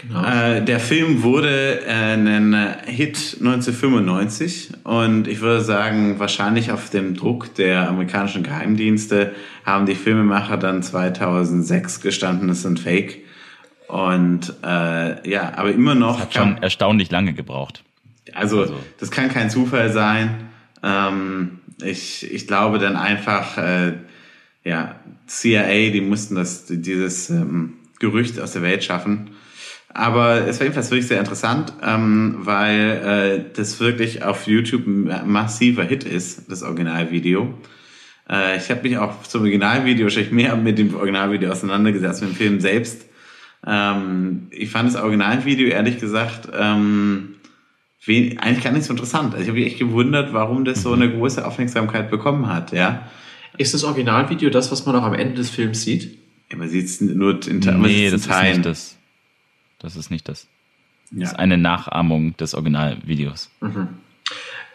Genau. 0.00 0.24
Äh, 0.24 0.64
der 0.64 0.78
Film 0.78 1.24
wurde 1.24 1.80
äh, 1.84 2.12
ein 2.14 2.54
Hit 2.86 3.38
1995 3.40 4.70
und 4.84 5.26
ich 5.26 5.40
würde 5.40 5.60
sagen, 5.64 6.20
wahrscheinlich 6.20 6.70
auf 6.70 6.88
dem 6.88 7.14
Druck 7.16 7.52
der 7.56 7.88
amerikanischen 7.88 8.44
Geheimdienste 8.44 9.34
haben 9.64 9.86
die 9.86 9.96
Filmemacher 9.96 10.56
dann 10.56 10.84
2006 10.84 12.00
gestanden, 12.00 12.46
das 12.46 12.62
sind 12.62 12.78
Fake. 12.78 13.18
Und 13.88 14.54
äh, 14.62 15.28
ja, 15.28 15.52
aber 15.56 15.72
immer 15.72 15.94
noch. 15.94 16.20
hat 16.20 16.34
schon 16.34 16.58
erstaunlich 16.62 17.10
lange 17.10 17.32
gebraucht. 17.32 17.82
Also, 18.34 18.60
Also- 18.62 18.76
das 19.00 19.10
kann 19.10 19.30
kein 19.30 19.50
Zufall 19.50 19.90
sein. 19.92 20.48
Ähm, 20.82 21.60
ich, 21.82 22.30
ich 22.30 22.46
glaube 22.46 22.78
dann 22.78 22.96
einfach, 22.96 23.56
äh, 23.58 23.94
ja, 24.64 24.96
CIA, 25.26 25.90
die 25.90 26.00
mussten 26.00 26.34
das, 26.34 26.66
dieses 26.68 27.30
ähm, 27.30 27.74
Gerücht 27.98 28.38
aus 28.40 28.52
der 28.52 28.62
Welt 28.62 28.84
schaffen. 28.84 29.30
Aber 29.94 30.46
es 30.46 30.58
war 30.58 30.64
jedenfalls 30.64 30.90
wirklich 30.90 31.08
sehr 31.08 31.18
interessant, 31.18 31.72
ähm, 31.82 32.36
weil 32.40 33.40
äh, 33.44 33.44
das 33.56 33.80
wirklich 33.80 34.22
auf 34.22 34.46
YouTube 34.46 34.86
ein 34.86 35.10
massiver 35.26 35.82
Hit 35.82 36.04
ist, 36.04 36.50
das 36.50 36.62
Originalvideo. 36.62 37.54
Äh, 38.28 38.58
ich 38.58 38.70
habe 38.70 38.82
mich 38.82 38.98
auch 38.98 39.22
zum 39.22 39.40
Originalvideo 39.40 40.04
wahrscheinlich 40.04 40.30
mehr 40.32 40.56
mit 40.56 40.78
dem 40.78 40.94
Originalvideo 40.94 41.50
auseinandergesetzt, 41.50 42.20
mit 42.20 42.30
dem 42.32 42.36
Film 42.36 42.60
selbst. 42.60 43.06
Ähm, 43.66 44.46
ich 44.50 44.70
fand 44.70 44.88
das 44.92 45.00
Originalvideo 45.00 45.68
ehrlich 45.68 45.98
gesagt 45.98 46.48
ähm, 46.56 47.34
eigentlich 48.06 48.64
gar 48.64 48.72
nicht 48.72 48.84
so 48.84 48.92
interessant. 48.92 49.34
Also 49.34 49.42
ich 49.42 49.48
habe 49.48 49.58
mich 49.58 49.66
echt 49.68 49.78
gewundert, 49.78 50.32
warum 50.32 50.64
das 50.64 50.82
so 50.82 50.92
eine 50.94 51.10
große 51.10 51.44
Aufmerksamkeit 51.46 52.10
bekommen 52.10 52.48
hat, 52.48 52.72
ja. 52.72 53.06
Ist 53.58 53.74
das 53.74 53.84
Originalvideo 53.84 54.50
das, 54.50 54.70
was 54.72 54.86
man 54.86 54.94
auch 54.96 55.02
am 55.02 55.14
Ende 55.14 55.34
des 55.34 55.50
Films 55.50 55.82
sieht? 55.82 56.16
Ja, 56.50 56.56
Man 56.56 56.68
sieht 56.68 56.86
es 56.86 57.00
nur 57.00 57.46
in, 57.46 57.58
man 57.58 57.80
Nee, 57.82 58.08
das 58.10 58.20
ist 58.22 58.28
Teilen. 58.28 58.56
nicht 58.58 58.66
das. 58.66 58.96
Das 59.80 59.96
ist 59.96 60.10
nicht 60.10 60.28
das. 60.28 60.46
Das 61.10 61.18
Ja. 61.20 61.26
ist 61.28 61.38
eine 61.38 61.58
Nachahmung 61.58 62.36
des 62.36 62.54
Originalvideos. 62.54 63.50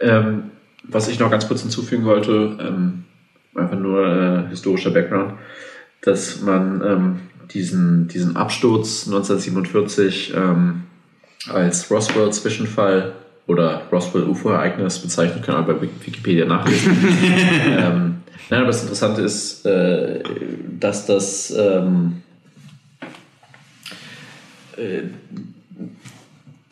Ähm, 0.02 0.44
was 0.84 1.08
ich 1.08 1.18
noch 1.20 1.32
ganz 1.32 1.48
kurz 1.48 1.62
hinzufügen 1.62 2.04
wollte, 2.06 2.58
ähm, 2.60 3.06
einfach 3.56 3.80
nur 3.80 4.06
äh, 4.06 4.50
historischer 4.50 4.92
Background, 4.92 5.34
dass 6.02 6.42
man 6.42 6.82
ähm, 6.86 7.20
diesen, 7.54 8.08
diesen 8.08 8.36
Absturz 8.36 9.06
1947 9.08 10.34
ähm, 10.36 10.84
als 11.50 11.90
Roswell-Zwischenfall 11.90 13.14
oder 13.48 13.84
Roswell-UFO-Ereignis 13.92 15.00
bezeichnet 15.00 15.44
kann, 15.44 15.56
aber 15.56 15.74
bei 15.74 15.88
Wikipedia 16.06 16.46
nachlesen. 16.46 16.98
ähm, 17.68 18.16
nein, 18.50 18.60
aber 18.60 18.68
das 18.68 18.82
Interessante 18.84 19.22
ist, 19.22 19.66
äh, 19.66 20.24
dass 20.80 21.06
das 21.06 21.52
ähm, 21.52 22.22
äh, 24.78 25.04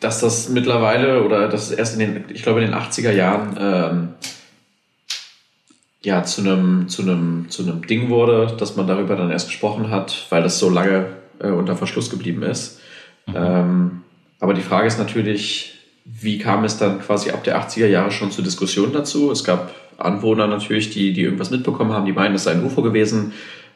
dass 0.00 0.20
das 0.20 0.48
mittlerweile 0.48 1.22
oder 1.22 1.48
dass 1.48 1.70
es 1.70 1.78
erst 1.78 1.94
in 1.94 2.00
den, 2.00 2.24
ich 2.32 2.42
glaube 2.42 2.60
in 2.60 2.70
den 2.70 2.74
80er 2.74 3.12
Jahren 3.12 3.56
ähm, 3.58 4.08
ja 6.04 6.24
zu 6.24 6.40
einem 6.40 6.88
zu 6.88 7.02
einem 7.02 7.46
zu 7.48 7.62
einem 7.62 7.86
Ding 7.86 8.08
wurde, 8.08 8.54
dass 8.58 8.76
man 8.76 8.86
darüber 8.86 9.16
dann 9.16 9.30
erst 9.30 9.48
gesprochen 9.48 9.90
hat, 9.90 10.26
weil 10.30 10.42
das 10.42 10.58
so 10.58 10.68
lange 10.68 11.06
äh, 11.38 11.48
unter 11.48 11.76
Verschluss 11.76 12.10
geblieben 12.10 12.42
ist. 12.42 12.80
Ähm, 13.32 14.02
aber 14.40 14.54
die 14.54 14.62
Frage 14.62 14.88
ist 14.88 14.98
natürlich, 14.98 15.74
wie 16.04 16.38
kam 16.38 16.64
es 16.64 16.76
dann 16.78 17.00
quasi 17.00 17.30
ab 17.30 17.44
der 17.44 17.60
80er 17.60 17.86
Jahre 17.86 18.10
schon 18.10 18.32
zu 18.32 18.42
Diskussionen 18.42 18.92
dazu? 18.92 19.30
Es 19.30 19.44
gab 19.44 19.72
Anwohner 19.98 20.48
natürlich, 20.48 20.90
die, 20.90 21.12
die 21.12 21.22
irgendwas 21.22 21.50
mitbekommen 21.50 21.92
haben, 21.92 22.06
die 22.06 22.12
meinen, 22.12 22.34
es 22.34 22.44
sei 22.44 22.52
ein 22.52 22.64
UFO 22.64 22.82
gewesen. 22.82 23.32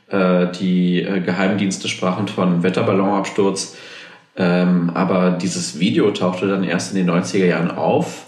Äh, 0.09 0.53
die 0.53 1.03
äh, 1.03 1.21
Geheimdienste 1.21 1.89
sprachen 1.89 2.29
von 2.29 2.63
Wetterballonabsturz. 2.63 3.77
Ähm, 4.37 4.91
aber 4.95 5.33
dieses 5.33 5.81
Video 5.81 6.11
tauchte 6.13 6.47
dann 6.47 6.63
erst 6.63 6.95
in 6.95 7.05
den 7.05 7.11
90er 7.11 7.47
Jahren 7.47 7.73
auf 7.73 8.27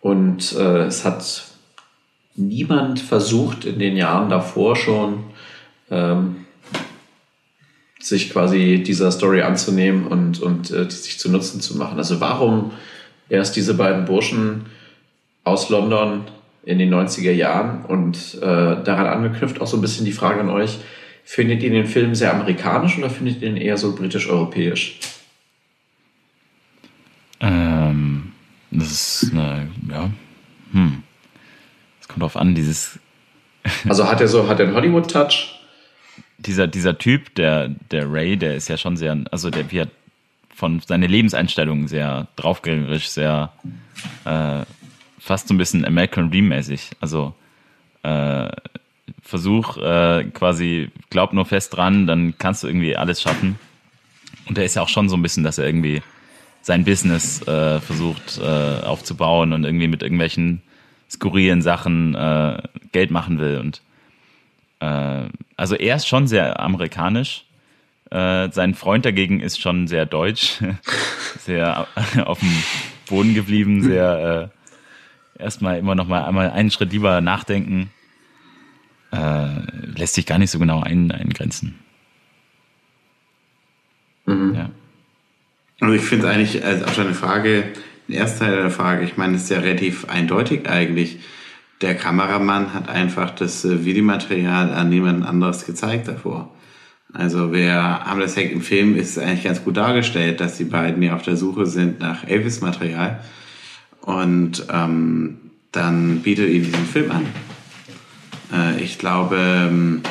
und 0.00 0.52
äh, 0.58 0.86
es 0.86 1.04
hat 1.04 1.44
niemand 2.34 3.00
versucht 3.00 3.64
in 3.64 3.78
den 3.78 3.96
Jahren 3.96 4.30
davor 4.30 4.76
schon 4.76 5.24
ähm, 5.90 6.46
sich 8.00 8.30
quasi 8.30 8.82
dieser 8.84 9.12
Story 9.12 9.42
anzunehmen 9.42 10.06
und, 10.06 10.40
und 10.40 10.70
äh, 10.70 10.90
sich 10.90 11.18
zu 11.18 11.30
Nutzen 11.30 11.60
zu 11.60 11.76
machen. 11.76 11.98
Also 11.98 12.20
warum 12.20 12.72
erst 13.28 13.56
diese 13.56 13.74
beiden 13.74 14.04
Burschen 14.04 14.66
aus 15.44 15.68
London 15.68 16.22
in 16.64 16.78
den 16.78 16.92
90er 16.92 17.32
Jahren 17.32 17.84
und 17.84 18.34
äh, 18.40 18.40
daran 18.40 19.06
angeknüpft 19.06 19.60
auch 19.60 19.66
so 19.66 19.76
ein 19.76 19.80
bisschen 19.80 20.04
die 20.04 20.12
Frage 20.12 20.40
an 20.40 20.50
euch, 20.50 20.78
findet 21.24 21.62
ihr 21.62 21.70
den 21.70 21.86
Film 21.86 22.14
sehr 22.14 22.32
amerikanisch 22.32 22.98
oder 22.98 23.10
findet 23.10 23.42
ihr 23.42 23.48
ihn 23.48 23.56
eher 23.56 23.76
so 23.76 23.94
britisch-europäisch? 23.94 24.98
Ähm, 27.40 28.32
das 28.70 29.22
ist 29.22 29.32
eine, 29.32 29.68
ja, 29.90 30.10
hm. 30.72 31.02
Kommt 32.12 32.22
drauf 32.22 32.36
an, 32.36 32.54
dieses, 32.54 32.98
Also 33.88 34.08
hat 34.08 34.20
er 34.20 34.28
so, 34.28 34.48
hat 34.48 34.60
er 34.60 34.66
einen 34.66 34.74
Hollywood-Touch? 34.74 35.58
dieser, 36.46 36.66
dieser 36.66 36.98
Typ, 36.98 37.34
der, 37.34 37.68
der 37.68 38.12
Ray, 38.12 38.36
der 38.36 38.56
ist 38.56 38.68
ja 38.68 38.76
schon 38.76 38.96
sehr, 38.96 39.16
also 39.30 39.50
der 39.50 39.70
wird 39.70 39.90
von 40.54 40.80
seiner 40.80 41.08
Lebenseinstellung 41.08 41.88
sehr 41.88 42.28
draufgängerisch, 42.36 43.08
sehr, 43.08 43.52
äh, 44.24 44.64
fast 45.18 45.48
so 45.48 45.54
ein 45.54 45.58
bisschen 45.58 45.84
American 45.84 46.30
Dream 46.30 46.48
mäßig. 46.48 46.90
Also, 47.00 47.34
äh, 48.02 48.48
Versuch, 49.22 49.76
äh, 49.78 50.24
quasi, 50.32 50.90
glaub 51.10 51.32
nur 51.32 51.46
fest 51.46 51.76
dran, 51.76 52.06
dann 52.06 52.34
kannst 52.38 52.62
du 52.62 52.68
irgendwie 52.68 52.96
alles 52.96 53.22
schaffen. 53.22 53.58
Und 54.48 54.56
der 54.56 54.64
ist 54.64 54.74
ja 54.74 54.82
auch 54.82 54.88
schon 54.88 55.08
so 55.08 55.16
ein 55.16 55.22
bisschen, 55.22 55.44
dass 55.44 55.58
er 55.58 55.66
irgendwie 55.66 56.02
sein 56.60 56.84
Business 56.84 57.40
äh, 57.46 57.80
versucht 57.80 58.38
äh, 58.38 58.84
aufzubauen 58.84 59.52
und 59.52 59.64
irgendwie 59.64 59.88
mit 59.88 60.02
irgendwelchen 60.02 60.62
skurrilen 61.12 61.62
Sachen 61.62 62.14
äh, 62.14 62.62
Geld 62.92 63.10
machen 63.10 63.38
will. 63.38 63.58
Und 63.58 63.82
äh, 64.80 65.28
also 65.56 65.76
er 65.76 65.96
ist 65.96 66.08
schon 66.08 66.26
sehr 66.26 66.58
amerikanisch. 66.58 67.44
Äh, 68.10 68.50
sein 68.50 68.74
Freund 68.74 69.04
dagegen 69.04 69.40
ist 69.40 69.60
schon 69.60 69.86
sehr 69.86 70.06
deutsch, 70.06 70.62
sehr 71.38 71.86
auf 72.24 72.40
dem 72.40 72.62
Boden 73.08 73.34
geblieben, 73.34 73.82
sehr 73.82 74.50
äh, 75.38 75.42
erstmal 75.42 75.78
immer 75.78 75.94
noch 75.94 76.08
mal 76.08 76.24
einmal 76.24 76.50
einen 76.50 76.70
Schritt 76.70 76.92
lieber 76.92 77.20
nachdenken. 77.20 77.90
Äh, 79.12 79.48
lässt 79.96 80.14
sich 80.14 80.24
gar 80.24 80.38
nicht 80.38 80.50
so 80.50 80.58
genau 80.58 80.80
ein, 80.80 81.10
eingrenzen. 81.10 81.78
Mhm. 84.24 84.54
Ja. 84.54 84.70
Also 85.80 85.94
ich 85.94 86.02
finde 86.02 86.26
es 86.26 86.32
eigentlich, 86.32 86.64
also 86.64 86.84
auf 86.84 86.96
deine 86.96 87.12
Frage, 87.12 87.72
den 88.12 88.20
ersten 88.20 88.40
Teil 88.40 88.56
der 88.56 88.70
Frage, 88.70 89.04
ich 89.04 89.16
meine, 89.16 89.36
es 89.36 89.44
ist 89.44 89.50
ja 89.50 89.60
relativ 89.60 90.08
eindeutig 90.08 90.68
eigentlich. 90.68 91.18
Der 91.80 91.94
Kameramann 91.94 92.74
hat 92.74 92.88
einfach 92.88 93.30
das 93.30 93.64
äh, 93.64 93.84
Videomaterial 93.84 94.70
an 94.72 94.90
niemand 94.90 95.26
anderes 95.26 95.64
gezeigt 95.64 96.08
davor. 96.08 96.54
Also 97.14 97.52
wer 97.52 98.04
Harmless 98.04 98.36
Hack 98.36 98.52
im 98.52 98.60
Film 98.60 98.96
ist 98.96 99.18
eigentlich 99.18 99.44
ganz 99.44 99.64
gut 99.64 99.76
dargestellt, 99.76 100.40
dass 100.40 100.58
die 100.58 100.64
beiden 100.64 101.02
ja 101.02 101.14
auf 101.14 101.22
der 101.22 101.36
Suche 101.36 101.66
sind 101.66 102.00
nach 102.00 102.24
Elvis-Material. 102.26 103.20
Und 104.02 104.66
ähm, 104.70 105.38
dann 105.72 106.20
bietet 106.20 106.50
ihm 106.50 106.64
diesen 106.64 106.86
Film 106.86 107.10
an. 107.10 107.26
Äh, 108.52 108.82
ich 108.82 108.98
glaube, 108.98 109.36
ähm, 109.38 110.02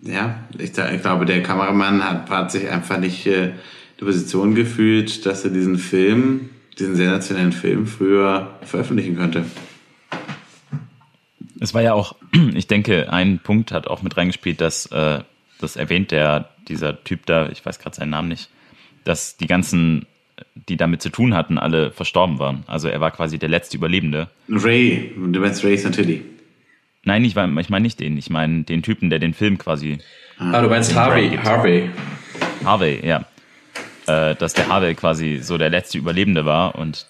ja, 0.00 0.36
ich, 0.58 0.72
ich, 0.76 1.02
glaube, 1.02 1.26
der 1.26 1.42
Kameramann 1.42 2.02
hat, 2.02 2.30
hat 2.30 2.50
sich 2.50 2.68
einfach 2.70 2.98
nicht 2.98 3.26
äh, 3.26 3.52
die 4.00 4.04
Position 4.04 4.54
gefühlt, 4.54 5.26
dass 5.26 5.44
er 5.44 5.50
diesen 5.50 5.78
Film, 5.78 6.48
diesen 6.78 6.96
sensationellen 6.96 7.52
Film 7.52 7.86
früher 7.86 8.58
veröffentlichen 8.62 9.16
könnte. 9.16 9.44
Es 11.60 11.74
war 11.74 11.82
ja 11.82 11.92
auch, 11.92 12.16
ich 12.54 12.66
denke, 12.66 13.12
ein 13.12 13.38
Punkt 13.38 13.72
hat 13.72 13.86
auch 13.86 14.02
mit 14.02 14.16
reingespielt, 14.16 14.60
dass 14.60 14.86
äh, 14.86 15.20
das 15.60 15.76
erwähnt 15.76 16.10
der 16.10 16.48
dieser 16.68 17.02
Typ 17.04 17.26
da, 17.26 17.48
ich 17.48 17.64
weiß 17.64 17.78
gerade 17.78 17.96
seinen 17.96 18.10
Namen 18.10 18.28
nicht, 18.28 18.48
dass 19.04 19.36
die 19.36 19.46
ganzen, 19.46 20.06
die 20.54 20.76
damit 20.76 21.02
zu 21.02 21.10
tun 21.10 21.34
hatten, 21.34 21.58
alle 21.58 21.90
verstorben 21.90 22.38
waren. 22.38 22.64
Also 22.66 22.88
er 22.88 23.00
war 23.00 23.10
quasi 23.10 23.38
der 23.38 23.48
letzte 23.48 23.76
Überlebende. 23.76 24.28
Ray, 24.48 25.12
du 25.16 25.40
meinst 25.40 25.64
Ray 25.64 25.76
Santilli. 25.76 26.22
Nein, 27.04 27.24
ich, 27.24 27.36
ich 27.36 27.70
meine 27.70 27.82
nicht 27.82 27.98
den. 27.98 28.16
Ich 28.16 28.30
meine 28.30 28.62
den 28.62 28.82
Typen, 28.82 29.10
der 29.10 29.18
den 29.18 29.34
Film 29.34 29.58
quasi. 29.58 29.98
Ah, 30.38 30.60
du 30.60 30.68
meinst 30.68 30.94
Harvey. 30.94 31.36
Harvey. 31.36 31.90
Harvey, 32.64 33.04
ja. 33.04 33.26
Äh, 34.06 34.34
dass 34.34 34.52
der 34.52 34.68
Harvey 34.68 34.94
quasi 34.94 35.40
so 35.42 35.58
der 35.58 35.70
letzte 35.70 35.98
Überlebende 35.98 36.44
war 36.44 36.74
und 36.74 37.06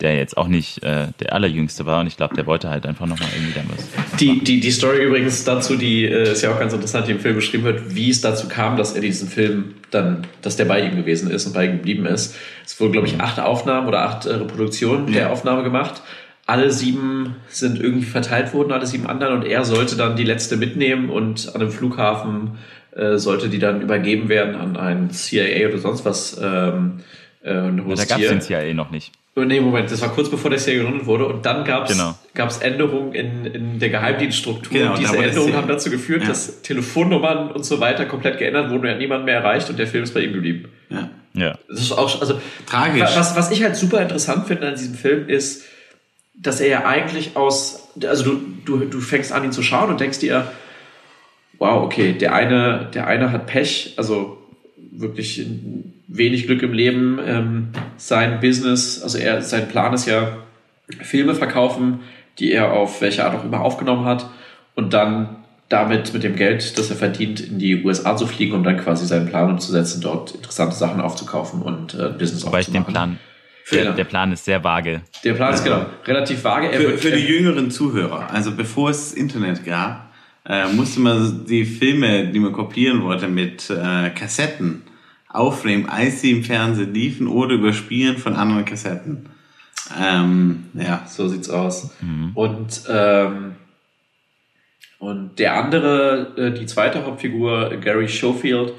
der 0.00 0.16
jetzt 0.16 0.36
auch 0.36 0.48
nicht 0.48 0.82
äh, 0.82 1.08
der 1.20 1.32
allerjüngste 1.32 1.86
war 1.86 2.00
und 2.00 2.06
ich 2.06 2.16
glaube, 2.16 2.34
der 2.34 2.46
wollte 2.46 2.70
halt 2.70 2.86
einfach 2.86 3.06
nochmal 3.06 3.28
irgendwie 3.34 3.52
dann 3.52 3.66
was. 3.68 4.18
Die, 4.18 4.42
die, 4.42 4.60
die 4.60 4.70
Story 4.70 5.04
übrigens 5.04 5.44
dazu, 5.44 5.76
die 5.76 6.04
äh, 6.04 6.32
ist 6.32 6.42
ja 6.42 6.52
auch 6.52 6.58
ganz 6.58 6.72
interessant, 6.72 7.08
die 7.08 7.12
im 7.12 7.20
Film 7.20 7.34
beschrieben 7.34 7.64
wird, 7.64 7.94
wie 7.94 8.10
es 8.10 8.20
dazu 8.20 8.48
kam, 8.48 8.76
dass 8.76 8.92
er 8.94 9.00
diesen 9.00 9.28
Film 9.28 9.74
dann, 9.90 10.26
dass 10.40 10.56
der 10.56 10.64
bei 10.64 10.80
ihm 10.80 10.96
gewesen 10.96 11.30
ist 11.30 11.46
und 11.46 11.52
bei 11.52 11.66
ihm 11.66 11.72
geblieben 11.72 12.06
ist. 12.06 12.36
Es 12.64 12.78
wurden, 12.80 12.92
glaube 12.92 13.08
ich, 13.08 13.20
acht 13.20 13.40
Aufnahmen 13.40 13.88
oder 13.88 14.02
acht 14.02 14.26
äh, 14.26 14.34
Reproduktionen 14.34 15.08
ja. 15.08 15.14
der 15.14 15.32
Aufnahme 15.32 15.62
gemacht 15.62 16.02
alle 16.46 16.72
sieben 16.72 17.36
sind 17.48 17.80
irgendwie 17.80 18.06
verteilt 18.06 18.52
worden, 18.52 18.72
alle 18.72 18.84
sieben 18.84 19.06
anderen, 19.06 19.34
und 19.34 19.44
er 19.44 19.64
sollte 19.64 19.94
dann 19.94 20.16
die 20.16 20.24
letzte 20.24 20.56
mitnehmen 20.56 21.08
und 21.08 21.48
an 21.54 21.60
einem 21.60 21.70
Flughafen 21.70 22.58
äh, 23.00 23.18
sollte 23.18 23.48
die 23.48 23.58
dann 23.58 23.80
übergeben 23.80 24.28
werden 24.28 24.56
an 24.56 24.76
ein 24.76 25.10
CIA 25.10 25.68
oder 25.68 25.78
sonst 25.78 26.04
was. 26.04 26.38
Ähm, 26.40 27.00
äh, 27.42 27.54
ja, 27.54 27.70
da 27.70 28.04
gab 28.04 28.20
es 28.20 28.28
den 28.28 28.42
CIA 28.42 28.74
noch 28.74 28.90
nicht. 28.90 29.12
Oh, 29.36 29.40
nee, 29.40 29.58
Moment, 29.58 29.90
das 29.90 30.02
war 30.02 30.10
kurz 30.10 30.28
bevor 30.28 30.50
der 30.50 30.58
CIA 30.58 30.82
gegründet 30.82 31.06
wurde 31.06 31.24
und 31.26 31.46
dann 31.46 31.64
gab 31.64 31.88
es 31.88 31.96
genau. 31.96 32.16
Änderungen 32.60 33.14
in, 33.14 33.46
in 33.46 33.78
der 33.78 33.88
Geheimdienststruktur. 33.88 34.78
Genau, 34.78 34.92
und 34.92 34.98
diese 34.98 35.16
Änderungen 35.16 35.54
haben 35.54 35.68
dazu 35.68 35.88
geführt, 35.88 36.22
ja. 36.22 36.28
dass 36.28 36.60
Telefonnummern 36.60 37.50
und 37.52 37.64
so 37.64 37.80
weiter 37.80 38.04
komplett 38.04 38.38
geändert 38.38 38.70
wurden, 38.70 38.84
er 38.84 38.92
hat 38.92 38.98
niemand 38.98 39.24
mehr 39.24 39.36
erreicht 39.36 39.70
und 39.70 39.78
der 39.78 39.86
Film 39.86 40.04
ist 40.04 40.12
bei 40.12 40.20
ihm 40.20 40.34
geblieben. 40.34 40.68
Ja. 40.90 41.08
ja. 41.32 41.58
Das 41.68 41.80
ist 41.80 41.92
auch, 41.92 42.20
also, 42.20 42.38
tragisch. 42.66 43.00
Was, 43.14 43.34
was 43.34 43.50
ich 43.50 43.62
halt 43.62 43.76
super 43.76 44.02
interessant 44.02 44.46
finde 44.46 44.68
an 44.68 44.74
diesem 44.74 44.94
Film 44.94 45.26
ist, 45.26 45.64
dass 46.34 46.60
er 46.60 46.68
ja 46.68 46.84
eigentlich 46.84 47.36
aus, 47.36 47.88
also 48.04 48.24
du, 48.24 48.40
du, 48.66 48.84
du 48.84 49.00
fängst 49.00 49.32
an, 49.32 49.44
ihn 49.44 49.52
zu 49.52 49.62
schauen 49.62 49.88
und 49.88 50.00
denkst 50.00 50.18
dir, 50.18 50.50
wow, 51.60 51.84
okay, 51.84 52.14
der 52.14 52.34
eine, 52.34 52.88
der 52.92 53.06
eine 53.06 53.30
hat 53.30 53.46
Pech, 53.46 53.94
also 53.96 54.38
wirklich 54.90 55.46
wenig 56.08 56.46
Glück 56.46 56.62
im 56.62 56.72
Leben. 56.72 57.20
Ähm, 57.24 57.68
sein 57.96 58.40
Business, 58.40 59.00
also 59.00 59.18
er, 59.18 59.42
sein 59.42 59.68
Plan 59.68 59.94
ist 59.94 60.06
ja, 60.06 60.38
Filme 61.02 61.36
verkaufen, 61.36 62.00
die 62.40 62.50
er 62.50 62.72
auf 62.72 63.00
welche 63.00 63.24
Art 63.24 63.36
auch 63.36 63.44
immer 63.44 63.60
aufgenommen 63.60 64.06
hat 64.06 64.28
und 64.74 64.92
dann 64.92 65.36
damit 65.68 66.12
mit 66.12 66.24
dem 66.24 66.34
Geld, 66.34 66.78
das 66.78 66.90
er 66.90 66.96
verdient, 66.96 67.38
in 67.38 67.60
die 67.60 67.84
USA 67.84 68.16
zu 68.16 68.26
fliegen, 68.26 68.54
um 68.54 68.64
dann 68.64 68.76
quasi 68.76 69.06
seinen 69.06 69.28
Plan 69.28 69.50
umzusetzen, 69.50 70.00
dort 70.00 70.34
interessante 70.34 70.74
Sachen 70.74 71.00
aufzukaufen 71.00 71.62
und 71.62 71.94
äh, 71.94 72.08
Business 72.08 72.44
Wobei 72.44 72.58
aufzumachen. 72.58 72.80
ich 72.80 72.86
den 72.86 72.92
Plan 72.92 73.18
der, 73.70 73.92
der, 73.92 74.04
Plan 74.04 74.32
ist 74.32 74.44
sehr 74.44 74.64
vage. 74.64 75.02
Der 75.22 75.34
Plan 75.34 75.54
ist 75.54 75.62
genau 75.62 75.86
relativ 76.04 76.42
vage. 76.42 76.70
Für, 76.72 76.98
für, 76.98 77.12
die 77.12 77.24
jüngeren 77.24 77.70
Zuhörer, 77.70 78.28
also 78.32 78.50
bevor 78.50 78.90
es 78.90 79.12
Internet 79.12 79.64
gab, 79.64 80.09
äh, 80.46 80.72
musste 80.72 81.00
man 81.00 81.44
die 81.46 81.64
Filme, 81.64 82.28
die 82.28 82.38
man 82.38 82.52
kopieren 82.52 83.02
wollte, 83.02 83.28
mit 83.28 83.70
äh, 83.70 84.10
Kassetten 84.10 84.82
aufnehmen, 85.28 85.86
als 85.88 86.20
sie 86.20 86.32
im 86.32 86.44
Fernsehen 86.44 86.92
liefen 86.92 87.28
oder 87.28 87.54
überspielen 87.54 88.18
von 88.18 88.34
anderen 88.34 88.64
Kassetten. 88.64 89.26
Ähm, 89.98 90.66
ja, 90.74 91.04
so 91.06 91.28
sieht's 91.28 91.50
aus. 91.50 91.90
Mhm. 92.00 92.30
Und 92.34 92.82
ähm, 92.88 93.54
und 95.00 95.38
der 95.38 95.56
andere, 95.56 96.34
äh, 96.36 96.52
die 96.52 96.66
zweite 96.66 97.06
Hauptfigur, 97.06 97.70
Gary 97.80 98.06
Schofield, 98.06 98.74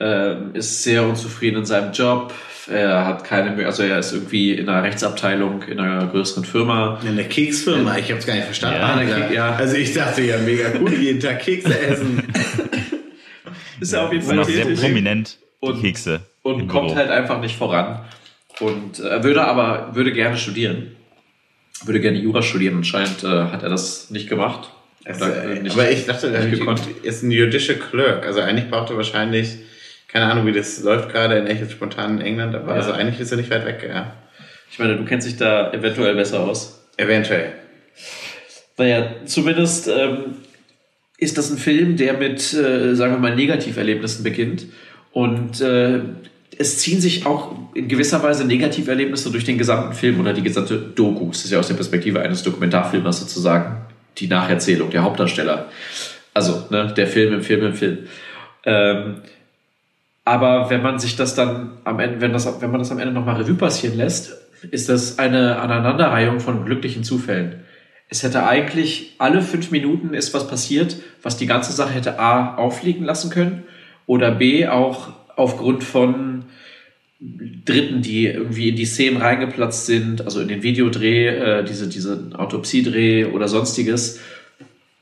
äh, 0.00 0.34
ist 0.54 0.82
sehr 0.82 1.04
unzufrieden 1.04 1.58
in 1.58 1.64
seinem 1.64 1.92
Job, 1.92 2.32
er 2.68 3.06
hat 3.06 3.24
keine, 3.24 3.64
also 3.64 3.82
er 3.84 4.00
ist 4.00 4.12
irgendwie 4.12 4.52
in 4.52 4.68
einer 4.68 4.82
Rechtsabteilung 4.82 5.62
in 5.62 5.78
einer 5.78 6.06
größeren 6.06 6.44
Firma. 6.44 7.00
In 7.06 7.16
der 7.16 7.28
Keksfirma, 7.28 7.96
ich 7.96 8.10
habe 8.10 8.18
es 8.18 8.26
gar 8.26 8.34
nicht 8.34 8.46
verstanden. 8.46 9.08
Ja, 9.08 9.18
Kek, 9.20 9.30
ja. 9.34 9.54
Also 9.54 9.76
ich 9.76 9.94
dachte 9.94 10.22
ja 10.22 10.38
mega 10.38 10.72
cool, 10.80 10.92
jeden 10.92 11.20
Tag 11.20 11.40
Kekse 11.40 11.78
essen. 11.78 12.24
ist 13.80 13.92
ja 13.92 14.06
auf 14.06 14.12
jeden 14.12 14.24
Fall 14.24 14.44
sehr 14.44 14.66
prominent 14.66 15.38
und, 15.60 15.80
Kekse. 15.80 16.20
Und 16.42 16.66
kommt 16.66 16.88
Büro. 16.88 16.96
halt 16.96 17.10
einfach 17.10 17.40
nicht 17.40 17.56
voran. 17.56 18.00
Und 18.58 18.98
er 18.98 19.18
äh, 19.18 19.22
würde 19.22 19.44
aber, 19.44 19.94
würde 19.94 20.12
gerne 20.12 20.36
studieren. 20.36 20.96
Würde 21.84 22.00
gerne 22.00 22.18
Jura 22.18 22.42
studieren. 22.42 22.76
Anscheinend 22.78 23.22
äh, 23.22 23.26
hat 23.26 23.62
er 23.62 23.68
das 23.68 24.10
nicht 24.10 24.28
gemacht. 24.28 24.70
Äh, 25.04 25.60
nicht, 25.60 25.72
aber 25.72 25.88
ich 25.88 26.06
dachte, 26.06 26.32
er 26.34 26.48
ist 27.04 27.22
ein 27.22 27.30
Judicial 27.30 27.78
Clerk. 27.78 28.26
Also 28.26 28.40
eigentlich 28.40 28.68
braucht 28.70 28.90
er 28.90 28.96
wahrscheinlich 28.96 29.58
keine 30.16 30.32
Ahnung, 30.32 30.46
wie 30.46 30.52
das 30.52 30.82
läuft 30.82 31.12
gerade 31.12 31.36
in 31.36 31.46
echt 31.46 31.60
jetzt 31.60 31.72
spontan 31.72 32.18
in 32.18 32.26
England, 32.26 32.54
aber 32.54 32.70
ja. 32.70 32.76
also 32.76 32.92
eigentlich 32.92 33.20
ist 33.20 33.32
er 33.32 33.36
nicht 33.36 33.50
weit 33.50 33.66
weg, 33.66 33.86
ja. 33.86 34.14
Ich 34.72 34.78
meine, 34.78 34.96
du 34.96 35.04
kennst 35.04 35.26
dich 35.26 35.36
da 35.36 35.70
eventuell 35.74 36.14
besser 36.14 36.40
aus. 36.40 36.82
Eventuell. 36.96 37.52
Naja, 38.78 39.10
zumindest 39.26 39.88
ähm, 39.88 40.36
ist 41.18 41.36
das 41.36 41.50
ein 41.50 41.58
Film, 41.58 41.98
der 41.98 42.14
mit, 42.14 42.54
äh, 42.54 42.94
sagen 42.94 43.12
wir 43.12 43.18
mal, 43.18 43.36
Negativerlebnissen 43.36 44.24
beginnt. 44.24 44.64
Und 45.12 45.60
äh, 45.60 46.00
es 46.56 46.78
ziehen 46.78 47.02
sich 47.02 47.26
auch 47.26 47.54
in 47.74 47.86
gewisser 47.86 48.22
Weise 48.22 48.46
Negativerlebnisse 48.46 49.30
durch 49.30 49.44
den 49.44 49.58
gesamten 49.58 49.92
Film 49.92 50.18
oder 50.18 50.32
die 50.32 50.42
gesamte 50.42 50.78
Doku. 50.78 51.28
Es 51.30 51.44
ist 51.44 51.50
ja 51.50 51.58
aus 51.58 51.68
der 51.68 51.74
Perspektive 51.74 52.22
eines 52.22 52.42
Dokumentarfilmers 52.42 53.20
sozusagen 53.20 53.82
die 54.16 54.28
Nacherzählung 54.28 54.88
der 54.88 55.02
Hauptdarsteller. 55.02 55.68
Also 56.32 56.64
ne, 56.70 56.94
der 56.96 57.06
Film 57.06 57.34
im 57.34 57.42
Film 57.42 57.66
im 57.66 57.74
Film. 57.74 57.98
Ähm, 58.64 59.16
aber 60.26 60.70
wenn 60.70 60.82
man 60.82 60.98
sich 60.98 61.14
das 61.14 61.36
dann 61.36 61.78
am 61.84 62.00
Ende, 62.00 62.20
wenn, 62.20 62.32
das, 62.32 62.60
wenn 62.60 62.72
man 62.72 62.80
das 62.80 62.90
am 62.90 62.98
Ende 62.98 63.14
nochmal 63.14 63.36
Revue 63.36 63.54
passieren 63.54 63.96
lässt, 63.96 64.36
ist 64.72 64.88
das 64.88 65.20
eine 65.20 65.60
Aneinanderreihung 65.60 66.40
von 66.40 66.64
glücklichen 66.64 67.04
Zufällen. 67.04 67.60
Es 68.08 68.24
hätte 68.24 68.44
eigentlich 68.44 69.14
alle 69.18 69.40
fünf 69.40 69.70
Minuten 69.70 70.14
ist 70.14 70.34
was 70.34 70.48
passiert, 70.48 70.96
was 71.22 71.36
die 71.36 71.46
ganze 71.46 71.72
Sache 71.72 71.94
hätte 71.94 72.18
A 72.18 72.56
aufliegen 72.56 73.04
lassen 73.04 73.30
können 73.30 73.62
oder 74.06 74.32
B 74.32 74.66
auch 74.66 75.10
aufgrund 75.36 75.84
von 75.84 76.46
Dritten, 77.20 78.02
die 78.02 78.26
irgendwie 78.26 78.70
in 78.70 78.76
die 78.76 78.84
Szenen 78.84 79.18
reingeplatzt 79.18 79.86
sind, 79.86 80.22
also 80.22 80.40
in 80.40 80.48
den 80.48 80.64
Videodreh, 80.64 81.28
äh, 81.28 81.64
diese, 81.64 81.88
diese 81.88 82.30
Autopsiedreh 82.34 83.26
oder 83.26 83.46
sonstiges, 83.46 84.18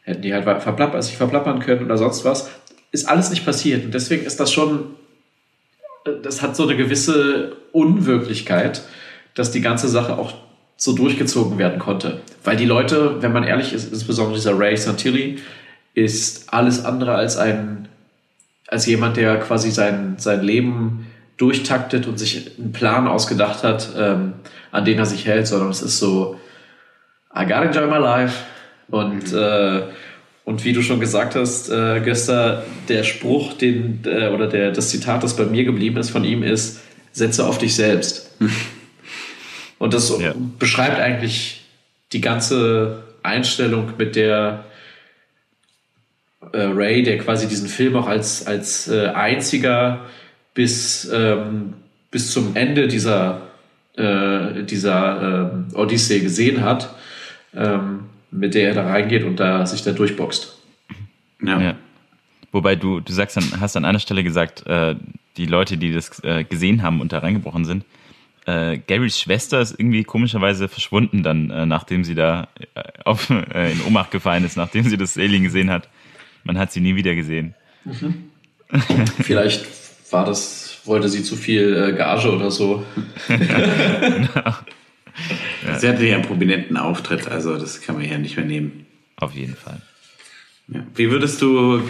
hätten 0.02 0.20
die 0.20 0.34
halt 0.34 0.44
verplappern, 0.44 1.00
sich 1.00 1.16
verplappern 1.16 1.60
können 1.60 1.86
oder 1.86 1.96
sonst 1.96 2.26
was. 2.26 2.50
Ist 2.92 3.08
alles 3.08 3.30
nicht 3.30 3.46
passiert. 3.46 3.86
Und 3.86 3.94
deswegen 3.94 4.26
ist 4.26 4.38
das 4.38 4.52
schon 4.52 4.93
das 6.22 6.42
hat 6.42 6.56
so 6.56 6.64
eine 6.64 6.76
gewisse 6.76 7.56
Unwirklichkeit, 7.72 8.82
dass 9.34 9.50
die 9.50 9.60
ganze 9.60 9.88
Sache 9.88 10.18
auch 10.18 10.34
so 10.76 10.94
durchgezogen 10.94 11.58
werden 11.58 11.78
konnte. 11.78 12.20
Weil 12.42 12.56
die 12.56 12.66
Leute, 12.66 13.22
wenn 13.22 13.32
man 13.32 13.44
ehrlich 13.44 13.72
ist, 13.72 13.92
insbesondere 13.92 14.36
dieser 14.36 14.58
Ray 14.58 14.76
Santilli, 14.76 15.38
ist 15.94 16.52
alles 16.52 16.84
andere 16.84 17.14
als 17.14 17.36
ein, 17.36 17.88
als 18.66 18.86
jemand, 18.86 19.16
der 19.16 19.38
quasi 19.38 19.70
sein, 19.70 20.16
sein 20.18 20.42
Leben 20.42 21.06
durchtaktet 21.36 22.06
und 22.06 22.18
sich 22.18 22.58
einen 22.58 22.72
Plan 22.72 23.08
ausgedacht 23.08 23.62
hat, 23.64 23.90
ähm, 23.96 24.34
an 24.72 24.84
den 24.84 24.98
er 24.98 25.06
sich 25.06 25.26
hält, 25.26 25.46
sondern 25.46 25.70
es 25.70 25.82
ist 25.82 25.98
so 25.98 26.38
I 27.34 27.44
gotta 27.44 27.64
enjoy 27.64 27.86
my 27.86 27.98
life. 27.98 28.44
Und, 28.88 29.32
mhm. 29.32 29.38
äh, 29.38 29.82
und 30.44 30.64
wie 30.64 30.72
du 30.72 30.82
schon 30.82 31.00
gesagt 31.00 31.34
hast, 31.34 31.70
äh, 31.70 32.00
Göster, 32.00 32.64
der 32.88 33.02
Spruch, 33.02 33.54
den, 33.54 34.00
äh, 34.04 34.28
oder 34.28 34.46
der, 34.46 34.72
das 34.72 34.90
Zitat, 34.90 35.22
das 35.22 35.36
bei 35.36 35.44
mir 35.46 35.64
geblieben 35.64 35.96
ist 35.96 36.10
von 36.10 36.24
ihm, 36.24 36.42
ist, 36.42 36.80
setze 37.12 37.46
auf 37.46 37.58
dich 37.58 37.74
selbst. 37.74 38.36
und 39.78 39.94
das 39.94 40.18
ja. 40.20 40.34
beschreibt 40.58 41.00
eigentlich 41.00 41.64
die 42.12 42.20
ganze 42.20 43.04
Einstellung, 43.22 43.92
mit 43.96 44.16
der 44.16 44.66
äh, 46.52 46.60
Ray, 46.60 47.02
der 47.02 47.18
quasi 47.18 47.48
diesen 47.48 47.68
Film 47.68 47.96
auch 47.96 48.06
als, 48.06 48.46
als 48.46 48.86
äh, 48.88 49.06
einziger 49.08 50.00
bis, 50.52 51.10
ähm, 51.12 51.74
bis 52.10 52.30
zum 52.30 52.54
Ende 52.54 52.86
dieser, 52.86 53.48
äh, 53.96 54.62
dieser 54.62 55.64
äh, 55.72 55.74
Odyssee 55.74 56.20
gesehen 56.20 56.62
hat, 56.62 56.94
ähm, 57.54 58.04
mit 58.34 58.54
der 58.54 58.68
er 58.68 58.74
da 58.74 58.86
reingeht 58.86 59.24
und 59.24 59.38
da 59.38 59.64
sich 59.66 59.82
da 59.82 59.92
durchboxt. 59.92 60.58
Ja. 61.42 61.60
ja. 61.60 61.74
Wobei 62.52 62.76
du, 62.76 63.00
du 63.00 63.12
sagst 63.12 63.36
dann, 63.36 63.60
hast 63.60 63.76
an 63.76 63.84
einer 63.84 63.98
Stelle 63.98 64.24
gesagt, 64.24 64.66
äh, 64.66 64.96
die 65.36 65.46
Leute, 65.46 65.76
die 65.76 65.92
das 65.92 66.22
äh, 66.22 66.44
gesehen 66.44 66.82
haben 66.82 67.00
und 67.00 67.12
da 67.12 67.18
reingebrochen 67.18 67.64
sind, 67.64 67.84
äh, 68.46 68.78
Garys 68.78 69.18
Schwester 69.18 69.60
ist 69.60 69.78
irgendwie 69.78 70.04
komischerweise 70.04 70.68
verschwunden 70.68 71.22
dann, 71.22 71.50
äh, 71.50 71.66
nachdem 71.66 72.04
sie 72.04 72.14
da 72.14 72.48
äh, 72.74 72.82
auf, 73.04 73.30
äh, 73.30 73.72
in 73.72 73.80
Ohnmacht 73.82 74.10
gefallen 74.10 74.44
ist, 74.44 74.56
nachdem 74.56 74.84
sie 74.84 74.96
das 74.96 75.16
Alien 75.16 75.44
gesehen 75.44 75.70
hat. 75.70 75.88
Man 76.44 76.58
hat 76.58 76.72
sie 76.72 76.80
nie 76.80 76.94
wieder 76.94 77.14
gesehen. 77.14 77.54
Mhm. 77.84 78.30
Vielleicht 79.22 79.66
war 80.10 80.24
das, 80.24 80.80
wollte 80.84 81.08
sie 81.08 81.22
zu 81.22 81.36
viel 81.36 81.74
äh, 81.74 81.96
Gage 81.96 82.30
oder 82.30 82.50
so. 82.50 82.84
genau. 83.28 84.54
Ja. 85.66 85.78
Sie 85.78 85.88
hatte 85.88 86.04
ja 86.04 86.16
einen 86.16 86.26
prominenten 86.26 86.76
Auftritt, 86.76 87.26
also 87.26 87.56
das 87.56 87.80
kann 87.80 87.96
man 87.96 88.04
ja 88.04 88.18
nicht 88.18 88.36
mehr 88.36 88.44
nehmen. 88.44 88.84
Auf 89.16 89.32
jeden 89.34 89.56
Fall. 89.56 89.80
Ja. 90.68 90.80
Wie 90.94 91.10
würdest 91.10 91.40
du 91.40 91.78
äh, 91.78 91.80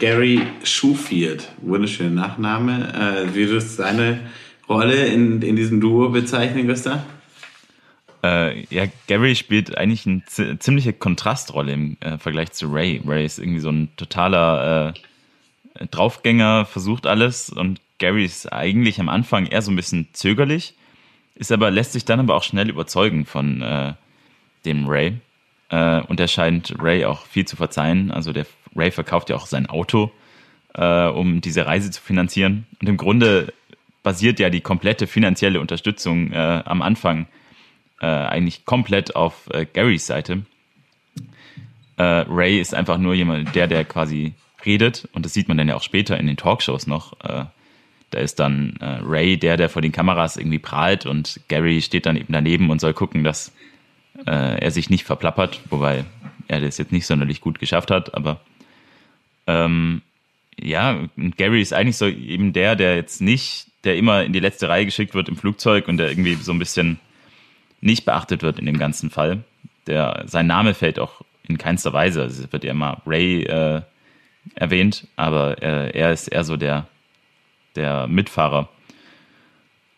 Gary 0.00 0.42
Schufield, 0.64 1.52
wunderschöner 1.58 2.10
Nachname, 2.10 3.26
äh, 3.28 3.34
wie 3.34 3.48
würdest 3.48 3.78
du 3.78 3.82
seine 3.82 4.20
Rolle 4.68 5.06
in, 5.06 5.40
in 5.42 5.54
diesem 5.54 5.80
Duo 5.80 6.08
bezeichnen, 6.08 6.66
Gustav? 6.66 7.00
Äh, 8.24 8.64
ja, 8.74 8.86
Gary 9.06 9.36
spielt 9.36 9.76
eigentlich 9.76 10.06
eine 10.06 10.58
ziemliche 10.58 10.92
Kontrastrolle 10.92 11.72
im 11.72 11.96
äh, 12.00 12.18
Vergleich 12.18 12.52
zu 12.52 12.72
Ray. 12.72 13.00
Ray 13.06 13.24
ist 13.24 13.38
irgendwie 13.38 13.60
so 13.60 13.70
ein 13.70 13.90
totaler 13.96 14.94
äh, 15.78 15.86
Draufgänger, 15.86 16.64
versucht 16.64 17.06
alles 17.06 17.50
und 17.50 17.80
Gary 17.98 18.24
ist 18.24 18.52
eigentlich 18.52 19.00
am 19.00 19.08
Anfang 19.08 19.46
eher 19.46 19.62
so 19.62 19.70
ein 19.70 19.76
bisschen 19.76 20.08
zögerlich, 20.12 20.74
ist 21.36 21.52
aber, 21.52 21.70
lässt 21.70 21.92
sich 21.92 22.04
dann 22.04 22.20
aber 22.20 22.34
auch 22.34 22.42
schnell 22.42 22.68
überzeugen 22.68 23.26
von 23.26 23.62
äh, 23.62 23.94
dem 24.64 24.86
Ray. 24.86 25.18
Äh, 25.68 26.00
und 26.02 26.18
er 26.18 26.28
scheint 26.28 26.74
Ray 26.80 27.04
auch 27.04 27.26
viel 27.26 27.46
zu 27.46 27.56
verzeihen. 27.56 28.10
Also 28.10 28.32
der 28.32 28.46
Ray 28.74 28.90
verkauft 28.90 29.30
ja 29.30 29.36
auch 29.36 29.46
sein 29.46 29.66
Auto, 29.66 30.10
äh, 30.74 31.06
um 31.06 31.40
diese 31.40 31.66
Reise 31.66 31.90
zu 31.90 32.02
finanzieren. 32.02 32.66
Und 32.80 32.88
im 32.88 32.96
Grunde 32.96 33.52
basiert 34.02 34.38
ja 34.38 34.50
die 34.50 34.60
komplette 34.60 35.06
finanzielle 35.06 35.60
Unterstützung 35.60 36.32
äh, 36.32 36.62
am 36.64 36.80
Anfang 36.80 37.26
äh, 38.00 38.06
eigentlich 38.06 38.64
komplett 38.64 39.16
auf 39.16 39.48
äh, 39.52 39.66
Garys 39.66 40.06
Seite. 40.06 40.42
Ray 41.98 42.60
ist 42.60 42.74
einfach 42.74 42.98
nur 42.98 43.14
jemand, 43.14 43.54
der, 43.54 43.66
der 43.68 43.82
quasi 43.86 44.34
redet 44.66 45.08
und 45.12 45.24
das 45.24 45.32
sieht 45.32 45.48
man 45.48 45.56
dann 45.56 45.66
ja 45.66 45.76
auch 45.76 45.82
später 45.82 46.20
in 46.20 46.26
den 46.26 46.36
Talkshows 46.36 46.86
noch. 46.86 47.14
Da 48.10 48.20
ist 48.20 48.38
dann 48.38 48.76
äh, 48.80 48.98
Ray 49.02 49.36
der, 49.36 49.56
der 49.56 49.68
vor 49.68 49.82
den 49.82 49.92
Kameras 49.92 50.36
irgendwie 50.36 50.58
prahlt 50.58 51.06
und 51.06 51.40
Gary 51.48 51.82
steht 51.82 52.06
dann 52.06 52.16
eben 52.16 52.32
daneben 52.32 52.70
und 52.70 52.80
soll 52.80 52.94
gucken, 52.94 53.24
dass 53.24 53.52
äh, 54.26 54.60
er 54.60 54.70
sich 54.70 54.90
nicht 54.90 55.04
verplappert, 55.04 55.60
wobei 55.70 56.04
er 56.48 56.60
das 56.60 56.78
jetzt 56.78 56.92
nicht 56.92 57.06
sonderlich 57.06 57.40
gut 57.40 57.58
geschafft 57.58 57.90
hat, 57.90 58.14
aber 58.14 58.40
ähm, 59.46 60.02
ja, 60.58 61.08
Gary 61.36 61.60
ist 61.60 61.72
eigentlich 61.72 61.96
so 61.96 62.06
eben 62.06 62.52
der, 62.52 62.76
der 62.76 62.96
jetzt 62.96 63.20
nicht 63.20 63.66
der 63.86 63.96
immer 63.96 64.24
in 64.24 64.32
die 64.32 64.40
letzte 64.40 64.68
Reihe 64.68 64.84
geschickt 64.84 65.14
wird 65.14 65.28
im 65.28 65.36
Flugzeug 65.36 65.86
und 65.88 65.96
der 65.96 66.10
irgendwie 66.10 66.34
so 66.34 66.52
ein 66.52 66.58
bisschen 66.58 66.98
nicht 67.80 68.04
beachtet 68.04 68.42
wird 68.42 68.58
in 68.58 68.66
dem 68.66 68.78
ganzen 68.78 69.10
Fall. 69.10 69.44
Der, 69.86 70.24
sein 70.26 70.48
Name 70.48 70.74
fällt 70.74 70.98
auch 70.98 71.22
in 71.46 71.56
keinster 71.56 71.92
Weise. 71.92 72.22
Also 72.22 72.42
es 72.42 72.52
wird 72.52 72.64
ja 72.64 72.72
immer 72.72 73.00
Ray 73.06 73.44
äh, 73.44 73.82
erwähnt, 74.56 75.06
aber 75.14 75.62
äh, 75.62 75.96
er 75.96 76.12
ist 76.12 76.26
eher 76.26 76.42
so 76.42 76.56
der, 76.56 76.88
der 77.76 78.06
Mitfahrer. 78.06 78.68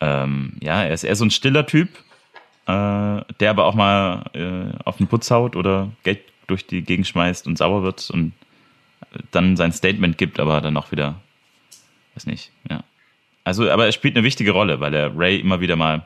Ähm, 0.01 0.53
ja, 0.61 0.83
er 0.85 0.93
ist 0.93 1.05
eher 1.05 1.17
so 1.17 1.25
ein 1.25 1.31
stiller 1.31 1.67
Typ, 1.67 1.89
äh, 2.67 3.23
der 3.41 3.51
aber 3.51 3.65
auch 3.65 3.75
mal 3.75 4.25
äh, 4.35 4.79
auf 4.85 4.99
den 4.99 5.07
Putz 5.07 5.31
haut 5.31 5.57
oder 5.57 5.91
Geld 6.03 6.21
durch 6.47 6.67
die 6.67 6.83
Gegend 6.83 7.07
schmeißt 7.07 7.47
und 7.47 7.59
sauer 7.59 7.83
wird 7.83 8.11
und 8.11 8.33
dann 9.31 9.57
sein 9.57 9.73
Statement 9.73 10.19
gibt, 10.19 10.41
aber 10.41 10.61
dann 10.61 10.77
auch 10.77 10.93
wieder, 10.93 11.21
weiß 12.15 12.27
nicht, 12.27 12.51
ja. 12.69 12.83
Also, 13.45 13.71
aber 13.71 13.87
er 13.87 13.93
spielt 13.93 14.15
eine 14.15 14.25
wichtige 14.25 14.51
Rolle, 14.51 14.81
weil 14.81 14.93
er 14.93 15.17
Ray 15.17 15.41
immer 15.41 15.61
wieder 15.61 15.77
mal, 15.77 16.05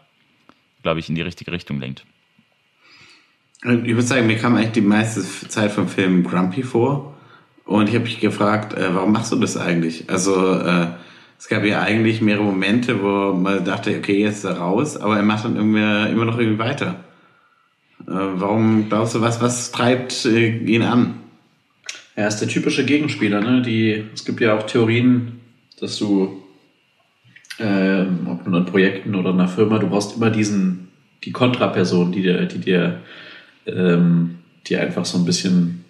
glaube 0.83 1.01
ich, 1.01 1.09
in 1.09 1.17
die 1.17 1.23
richtige 1.23 1.51
Richtung 1.51 1.81
lenkt. 1.81 2.05
Ich 3.65 3.69
würde 3.69 4.03
sagen, 4.03 4.27
mir 4.27 4.39
kam 4.39 4.55
eigentlich 4.55 4.73
die 4.73 4.81
meiste 4.81 5.23
Zeit 5.49 5.73
vom 5.73 5.89
Film 5.89 6.25
Grumpy 6.25 6.63
vor. 6.63 7.17
Und 7.65 7.89
ich 7.89 7.95
habe 7.95 8.05
mich 8.05 8.21
gefragt, 8.21 8.75
äh, 8.75 8.95
warum 8.95 9.13
machst 9.13 9.33
du 9.33 9.37
das 9.37 9.57
eigentlich? 9.57 10.09
Also, 10.11 10.55
äh, 10.61 10.89
es 11.43 11.49
gab 11.49 11.65
ja 11.65 11.83
eigentlich 11.83 12.21
mehrere 12.21 12.45
Momente, 12.45 13.03
wo 13.03 13.33
man 13.33 13.65
dachte, 13.65 13.97
okay, 13.99 14.23
jetzt 14.23 14.39
ist 14.39 14.45
er 14.45 14.59
raus, 14.59 14.97
aber 14.97 15.17
er 15.17 15.25
macht 15.25 15.45
dann 15.45 15.57
irgendwie, 15.57 16.13
immer 16.13 16.25
noch 16.25 16.39
irgendwie 16.39 16.61
weiter. 16.61 17.03
Äh, 18.07 18.13
warum 18.13 18.89
glaubst 18.89 19.17
du, 19.17 19.23
was, 19.23 19.41
was 19.41 19.73
treibt 19.73 20.25
äh, 20.25 20.59
ihn 20.59 20.83
an? 20.83 21.15
Er 22.15 22.29
ist 22.29 22.39
der 22.39 22.47
typische 22.47 22.85
Gegenspieler, 22.85 23.41
ne? 23.41 23.61
Die, 23.61 24.05
es 24.15 24.25
gibt 24.25 24.41
ja 24.41 24.57
auch 24.57 24.63
Theorien, 24.69 25.41
dass 25.81 25.99
du 25.99 26.45
äh, 27.59 28.05
ob 28.27 28.47
nun 28.47 28.55
an 28.55 28.67
Projekten 28.67 29.17
oder 29.17 29.31
einer 29.31 29.49
Firma, 29.49 29.81
du 29.81 29.89
brauchst 29.89 30.17
immer 30.17 30.31
diesen, 30.31 30.91
die 31.25 31.33
Kontraperson, 31.33 32.13
die 32.13 32.23
dir, 32.23 32.47
die 32.47 32.59
dir, 32.59 33.01
ähm, 33.67 34.37
die 34.69 34.77
einfach 34.77 35.05
so 35.05 35.19
ein 35.19 35.25
bisschen 35.25 35.85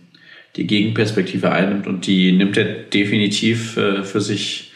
die 0.57 0.67
Gegenperspektive 0.67 1.53
einnimmt 1.53 1.87
und 1.87 2.07
die 2.07 2.33
nimmt 2.33 2.57
er 2.57 2.65
definitiv 2.65 3.77
äh, 3.77 4.03
für 4.03 4.23
sich, 4.23 4.72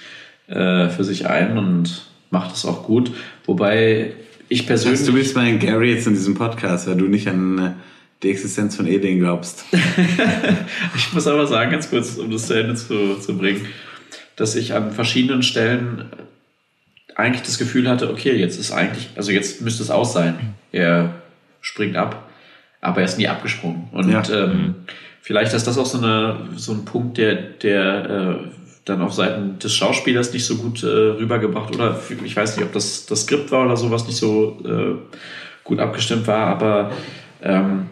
äh, 0.48 0.88
für 0.88 1.04
sich 1.04 1.26
ein 1.26 1.58
und 1.58 2.06
macht 2.30 2.54
es 2.54 2.64
auch 2.64 2.84
gut. 2.84 3.12
Wobei 3.44 4.12
ich 4.48 4.66
persönlich. 4.66 5.04
du 5.04 5.12
bist 5.12 5.34
mein 5.34 5.58
Gary 5.58 5.92
jetzt 5.92 6.06
in 6.06 6.14
diesem 6.14 6.34
Podcast, 6.34 6.86
weil 6.86 6.96
du 6.96 7.06
nicht 7.06 7.28
an 7.28 7.58
äh, 7.58 7.70
die 8.22 8.30
Existenz 8.30 8.76
von 8.76 8.86
Eden 8.86 9.18
glaubst. 9.18 9.64
ich 10.96 11.12
muss 11.12 11.26
aber 11.26 11.46
sagen, 11.46 11.70
ganz 11.70 11.90
kurz, 11.90 12.16
um 12.16 12.30
das 12.30 12.46
zu 12.46 12.54
Ende 12.54 12.74
zu, 12.74 13.18
zu 13.18 13.36
bringen, 13.36 13.66
dass 14.36 14.54
ich 14.54 14.74
an 14.74 14.92
verschiedenen 14.92 15.42
Stellen 15.42 16.06
eigentlich 17.14 17.42
das 17.42 17.58
Gefühl 17.58 17.88
hatte, 17.88 18.10
okay, 18.10 18.36
jetzt 18.36 18.58
ist 18.58 18.72
eigentlich, 18.72 19.08
also 19.16 19.32
jetzt 19.32 19.62
müsste 19.62 19.82
es 19.82 19.90
aus 19.90 20.12
sein. 20.12 20.54
Er 20.72 21.14
springt 21.60 21.96
ab, 21.96 22.28
aber 22.80 23.00
er 23.00 23.06
ist 23.06 23.18
nie 23.18 23.28
abgesprungen. 23.28 23.88
Und 23.92 24.10
ja. 24.10 24.22
ähm, 24.30 24.50
mhm. 24.50 24.74
vielleicht 25.22 25.54
ist 25.54 25.66
das 25.66 25.78
auch 25.78 25.86
so, 25.86 25.98
eine, 25.98 26.48
so 26.56 26.72
ein 26.72 26.84
Punkt, 26.84 27.18
der, 27.18 27.34
der 27.34 28.10
äh, 28.10 28.65
dann 28.86 29.02
auf 29.02 29.12
Seiten 29.12 29.58
des 29.58 29.74
Schauspielers 29.74 30.32
nicht 30.32 30.46
so 30.46 30.56
gut 30.56 30.82
äh, 30.82 30.86
rübergebracht 30.86 31.74
oder 31.74 32.00
ich 32.24 32.36
weiß 32.36 32.56
nicht, 32.56 32.64
ob 32.64 32.72
das 32.72 33.04
das 33.04 33.22
Skript 33.22 33.50
war 33.50 33.66
oder 33.66 33.76
sowas 33.76 34.06
nicht 34.06 34.16
so 34.16 34.58
äh, 34.64 34.94
gut 35.64 35.80
abgestimmt 35.80 36.26
war, 36.26 36.46
aber 36.46 36.92
ähm, 37.42 37.86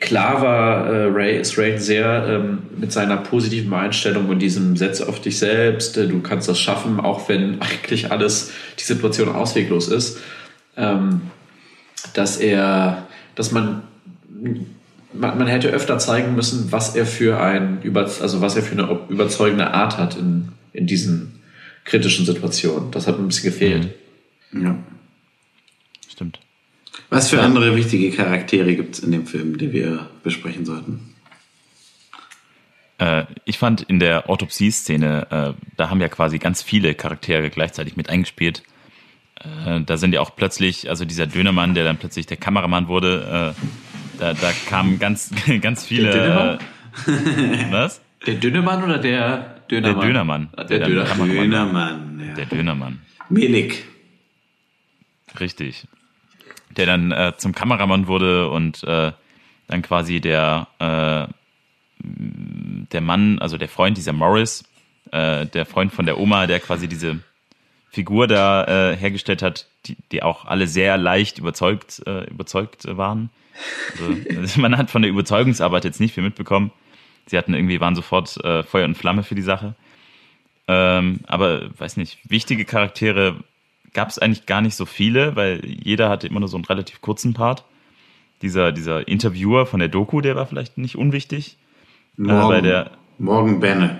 klar 0.00 0.42
war 0.42 0.86
äh, 0.86 1.04
Ray, 1.06 1.40
ist 1.40 1.56
Ray 1.56 1.78
sehr 1.78 2.26
ähm, 2.28 2.58
mit 2.76 2.90
seiner 2.92 3.18
positiven 3.18 3.72
Einstellung 3.72 4.28
und 4.28 4.40
diesem 4.40 4.76
Setz 4.76 5.00
auf 5.00 5.20
dich 5.20 5.38
selbst, 5.38 5.96
äh, 5.96 6.08
du 6.08 6.20
kannst 6.20 6.48
das 6.48 6.60
schaffen, 6.60 6.98
auch 6.98 7.28
wenn 7.28 7.60
eigentlich 7.62 8.10
alles, 8.10 8.50
die 8.80 8.84
Situation 8.84 9.28
ausweglos 9.28 9.88
ist, 9.88 10.18
ähm, 10.76 11.22
dass 12.14 12.36
er, 12.36 13.06
dass 13.36 13.52
man, 13.52 13.82
man, 15.12 15.38
man 15.38 15.46
hätte 15.46 15.68
öfter 15.68 15.98
zeigen 15.98 16.34
müssen, 16.34 16.72
was 16.72 16.94
er 16.94 17.06
für 17.06 17.40
ein, 17.40 17.82
über, 17.82 18.02
also 18.02 18.40
was 18.40 18.56
er 18.56 18.62
für 18.62 18.72
eine 18.72 18.98
überzeugende 19.08 19.72
Art 19.72 19.98
hat 19.98 20.16
in, 20.16 20.48
in 20.72 20.86
diesen 20.86 21.40
kritischen 21.84 22.26
Situationen. 22.26 22.90
Das 22.90 23.06
hat 23.06 23.18
ein 23.18 23.26
bisschen 23.26 23.52
gefehlt. 23.52 23.94
Ja. 24.52 24.76
Stimmt. 26.08 26.38
Was 27.08 27.30
für 27.30 27.40
andere 27.40 27.76
wichtige 27.76 28.10
Charaktere 28.10 28.76
gibt 28.76 28.94
es 28.94 29.00
in 29.00 29.10
dem 29.10 29.26
Film, 29.26 29.58
die 29.58 29.72
wir 29.72 30.08
besprechen 30.22 30.64
sollten? 30.64 31.14
Äh, 32.98 33.24
ich 33.44 33.58
fand 33.58 33.82
in 33.82 33.98
der 33.98 34.28
Autopsie-Szene, 34.28 35.26
äh, 35.30 35.62
da 35.76 35.90
haben 35.90 36.00
ja 36.00 36.08
quasi 36.08 36.38
ganz 36.38 36.62
viele 36.62 36.94
Charaktere 36.94 37.50
gleichzeitig 37.50 37.96
mit 37.96 38.08
eingespielt. 38.10 38.62
Äh, 39.36 39.80
da 39.80 39.96
sind 39.96 40.12
ja 40.12 40.20
auch 40.20 40.36
plötzlich, 40.36 40.88
also 40.88 41.04
dieser 41.04 41.26
Dönermann, 41.26 41.74
der 41.74 41.84
dann 41.84 41.96
plötzlich 41.96 42.26
der 42.26 42.36
Kameramann 42.36 42.88
wurde, 42.88 43.54
da, 44.20 44.34
da 44.34 44.52
kamen 44.68 44.98
ganz, 44.98 45.30
ganz 45.60 45.84
viele. 45.84 46.10
Der 46.12 46.22
Dönermann? 46.22 46.58
was? 47.70 48.00
Der 48.26 48.34
Dönermann 48.34 48.84
oder 48.84 48.98
der 48.98 49.56
Dönermann? 49.70 50.00
Der 50.00 50.06
Dönermann. 50.06 50.48
Der, 50.56 50.64
der 50.66 50.78
Dönermann. 50.88 51.28
Dönermann, 51.30 52.22
ja. 52.28 52.34
Der 52.34 52.46
Dönermann. 52.46 53.00
Milik. 53.28 53.84
Richtig. 55.38 55.86
der 56.76 56.86
dann 56.86 57.12
äh, 57.12 57.32
zum 57.36 57.54
Kameramann 57.54 58.06
wurde 58.06 58.50
und 58.50 58.84
äh, 58.84 59.12
dann 59.68 59.82
quasi 59.82 60.20
der, 60.20 60.66
äh, 60.78 61.32
der 61.98 63.00
Mann, 63.00 63.38
also 63.38 63.56
der 63.56 63.68
Freund 63.68 63.96
dieser 63.96 64.12
Morris, 64.12 64.64
äh, 65.12 65.46
der 65.46 65.66
Freund 65.66 65.92
von 65.92 66.06
der 66.06 66.18
Oma, 66.18 66.46
der 66.46 66.60
quasi 66.60 66.88
diese 66.88 67.20
Figur 67.90 68.28
da 68.28 68.92
äh, 68.92 68.96
hergestellt 68.96 69.42
hat, 69.42 69.66
die, 69.86 69.96
die 70.12 70.22
auch 70.22 70.44
alle 70.44 70.68
sehr 70.68 70.96
leicht 70.96 71.38
überzeugt, 71.38 72.02
äh, 72.06 72.24
überzeugt 72.30 72.86
waren. 72.96 73.30
Also, 74.38 74.60
man 74.60 74.78
hat 74.78 74.90
von 74.90 75.02
der 75.02 75.10
Überzeugungsarbeit 75.10 75.84
jetzt 75.84 76.00
nicht 76.00 76.14
viel 76.14 76.22
mitbekommen. 76.22 76.70
Sie 77.26 77.36
hatten 77.36 77.52
irgendwie, 77.52 77.80
waren 77.80 77.96
sofort 77.96 78.36
äh, 78.44 78.62
Feuer 78.62 78.84
und 78.84 78.96
Flamme 78.96 79.24
für 79.24 79.34
die 79.34 79.42
Sache. 79.42 79.74
Ähm, 80.68 81.20
aber 81.26 81.68
weiß 81.78 81.96
nicht, 81.96 82.18
wichtige 82.28 82.64
Charaktere 82.64 83.42
gab 83.92 84.08
es 84.08 84.20
eigentlich 84.20 84.46
gar 84.46 84.60
nicht 84.60 84.76
so 84.76 84.86
viele, 84.86 85.34
weil 85.34 85.60
jeder 85.64 86.08
hatte 86.08 86.28
immer 86.28 86.40
nur 86.40 86.48
so 86.48 86.56
einen 86.56 86.64
relativ 86.64 87.00
kurzen 87.00 87.34
Part. 87.34 87.64
Dieser, 88.42 88.70
dieser 88.70 89.06
Interviewer 89.08 89.66
von 89.66 89.80
der 89.80 89.88
Doku, 89.88 90.20
der 90.20 90.36
war 90.36 90.46
vielleicht 90.46 90.78
nicht 90.78 90.96
unwichtig. 90.96 91.58
Morgen, 92.16 92.40
äh, 92.40 92.48
bei 92.48 92.60
der, 92.60 92.90
Morgen 93.18 93.58
Benne. 93.58 93.98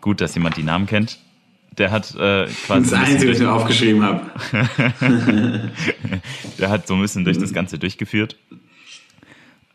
gut, 0.00 0.20
dass 0.20 0.34
jemand 0.34 0.56
die 0.56 0.64
Namen 0.64 0.86
kennt. 0.86 1.20
Der 1.78 1.90
hat 1.90 2.14
äh, 2.16 2.46
quasi. 2.66 2.90
Das 2.90 2.92
Einzige, 2.92 3.30
was 3.30 3.38
ich 3.38 3.44
mir 3.44 3.52
aufgeschrieben 3.52 4.02
habe. 4.02 4.20
der 6.58 6.70
hat 6.70 6.86
so 6.88 6.94
ein 6.94 7.00
bisschen 7.00 7.24
durch 7.24 7.38
das 7.38 7.52
Ganze 7.52 7.78
durchgeführt. 7.78 8.36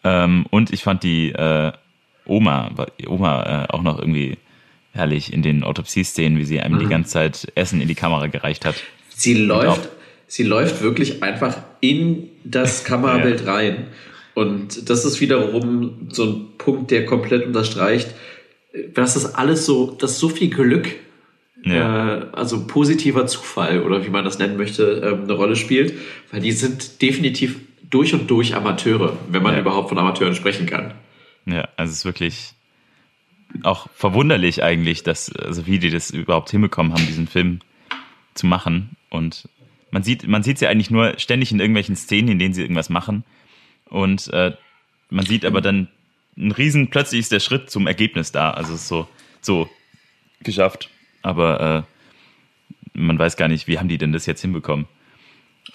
Ähm, 0.04 0.46
und 0.50 0.74
ich 0.74 0.84
fand 0.84 1.04
die 1.04 1.30
äh, 1.30 1.72
Oma, 2.26 2.72
Oma 3.08 3.66
äh, 3.66 3.74
auch 3.74 3.82
noch 3.82 4.00
irgendwie 4.00 4.38
herrlich 4.92 5.34
in 5.34 5.42
den 5.42 5.64
Autopsieszenen, 5.64 6.38
wie 6.38 6.46
sie 6.46 6.60
einem 6.60 6.80
die 6.80 6.88
ganze 6.88 7.12
Zeit 7.12 7.52
Essen 7.56 7.82
in 7.82 7.88
die 7.88 7.96
Kamera 7.96 8.28
gereicht 8.28 8.66
hat. 8.66 8.76
Sie 9.10 9.34
läuft, 9.34 9.90
sie 10.28 10.44
läuft 10.44 10.82
wirklich 10.82 11.24
einfach 11.24 11.58
in 11.80 12.30
das 12.44 12.84
Kamerabild 12.84 13.48
rein. 13.48 13.88
Und 14.36 14.90
das 14.90 15.06
ist 15.06 15.22
wiederum 15.22 16.08
so 16.10 16.26
ein 16.26 16.46
Punkt, 16.58 16.92
der 16.92 17.06
komplett 17.06 17.46
unterstreicht, 17.46 18.10
dass 18.94 19.14
das 19.14 19.36
alles 19.36 19.66
so, 19.66 19.92
dass 19.92 20.20
so 20.20 20.30
viel 20.30 20.50
Glück, 20.50 20.90
Ja. 21.66 22.18
äh, 22.18 22.26
also 22.34 22.68
positiver 22.68 23.26
Zufall 23.28 23.82
oder 23.84 24.06
wie 24.06 24.10
man 24.10 24.26
das 24.26 24.38
nennen 24.40 24.58
möchte, 24.58 25.02
ähm, 25.04 25.24
eine 25.24 25.34
Rolle 25.34 25.56
spielt, 25.56 25.94
weil 26.32 26.42
die 26.42 26.52
sind 26.52 27.02
definitiv 27.02 27.60
durch 27.90 28.14
und 28.14 28.30
durch 28.30 28.56
Amateure, 28.56 29.18
wenn 29.30 29.44
man 29.44 29.54
Ja. 29.54 29.62
überhaupt 29.62 29.90
von 29.90 29.98
Amateuren 29.98 30.36
sprechen 30.36 30.66
kann. 30.66 30.94
Ja, 31.46 31.68
also 31.78 31.92
es 31.92 32.00
ist 32.00 32.06
wirklich 32.06 32.54
auch 33.62 33.88
verwunderlich 33.96 34.64
eigentlich, 34.64 35.04
dass, 35.04 35.32
also 35.36 35.68
wie 35.68 35.78
die 35.80 35.90
das 35.90 36.10
überhaupt 36.10 36.50
hinbekommen 36.50 36.92
haben, 36.94 37.06
diesen 37.06 37.28
Film 37.28 37.60
zu 38.34 38.48
machen. 38.48 38.96
Und 39.10 39.48
man 39.92 40.02
sieht, 40.04 40.28
man 40.28 40.42
sieht 40.44 40.58
sie 40.58 40.68
eigentlich 40.68 40.90
nur 40.90 41.20
ständig 41.20 41.52
in 41.52 41.60
irgendwelchen 41.60 41.96
Szenen, 41.96 42.30
in 42.30 42.40
denen 42.40 42.54
sie 42.56 42.62
irgendwas 42.64 42.90
machen. 42.90 43.24
Und 43.90 44.34
äh, 44.34 44.54
man 45.10 45.26
sieht 45.26 45.46
aber 45.46 45.62
dann 45.62 45.88
ein 46.36 46.52
riesen, 46.52 46.90
plötzlich 46.90 47.20
ist 47.20 47.32
der 47.32 47.40
Schritt 47.40 47.70
zum 47.70 47.86
Ergebnis 47.86 48.32
da. 48.32 48.52
Also 48.52 48.74
es 48.74 48.82
ist 48.82 48.88
so, 48.88 49.08
so 49.42 49.70
geschafft. 50.42 50.90
Aber 51.24 51.86
äh, 52.94 52.98
man 52.98 53.18
weiß 53.18 53.38
gar 53.38 53.48
nicht, 53.48 53.68
wie 53.68 53.80
haben 53.80 53.88
die 53.88 53.98
denn 53.98 54.14
das 54.14 54.26
jetzt 54.26 54.42
hinbekommen? 54.42 54.86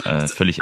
Äh, 0.05 0.29
völlig. 0.29 0.59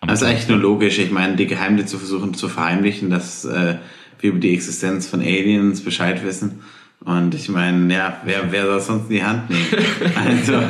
Das 0.00 0.22
ist 0.22 0.26
eigentlich 0.26 0.48
nur 0.48 0.58
logisch. 0.58 0.98
Ich 0.98 1.10
meine, 1.10 1.36
die 1.36 1.46
Geheimnisse 1.46 1.86
zu 1.86 1.98
versuchen 1.98 2.34
zu 2.34 2.48
verheimlichen, 2.48 3.10
dass 3.10 3.44
äh, 3.44 3.76
wir 4.18 4.30
über 4.30 4.40
die 4.40 4.52
Existenz 4.52 5.06
von 5.06 5.20
Aliens 5.20 5.84
Bescheid 5.84 6.24
wissen. 6.24 6.62
Und 7.00 7.34
ich 7.34 7.48
meine, 7.48 7.94
ja, 7.94 8.20
wer, 8.24 8.50
wer 8.50 8.66
soll 8.66 8.80
sonst 8.80 9.04
in 9.04 9.16
die 9.16 9.24
Hand 9.24 9.48
nehmen? 9.50 9.66
Also, 10.16 10.60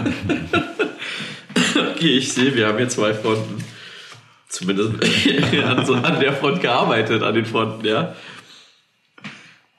Okay, 2.00 2.16
ich 2.16 2.32
sehe, 2.32 2.54
wir 2.54 2.66
haben 2.66 2.78
hier 2.78 2.88
zwei 2.88 3.12
Fronten. 3.12 3.62
Zumindest 4.48 4.94
an, 5.64 5.84
so, 5.84 5.94
an 5.94 6.18
der 6.18 6.32
Front 6.32 6.62
gearbeitet, 6.62 7.22
an 7.22 7.34
den 7.34 7.44
Fronten, 7.44 7.84
ja. 7.84 8.14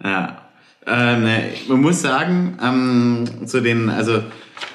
ja. 0.04 0.41
Ähm, 0.88 1.24
ne, 1.24 1.44
man 1.68 1.82
muss 1.82 2.02
sagen, 2.02 2.58
ähm, 2.62 3.48
zu 3.48 3.62
den, 3.62 3.90
also 3.90 4.24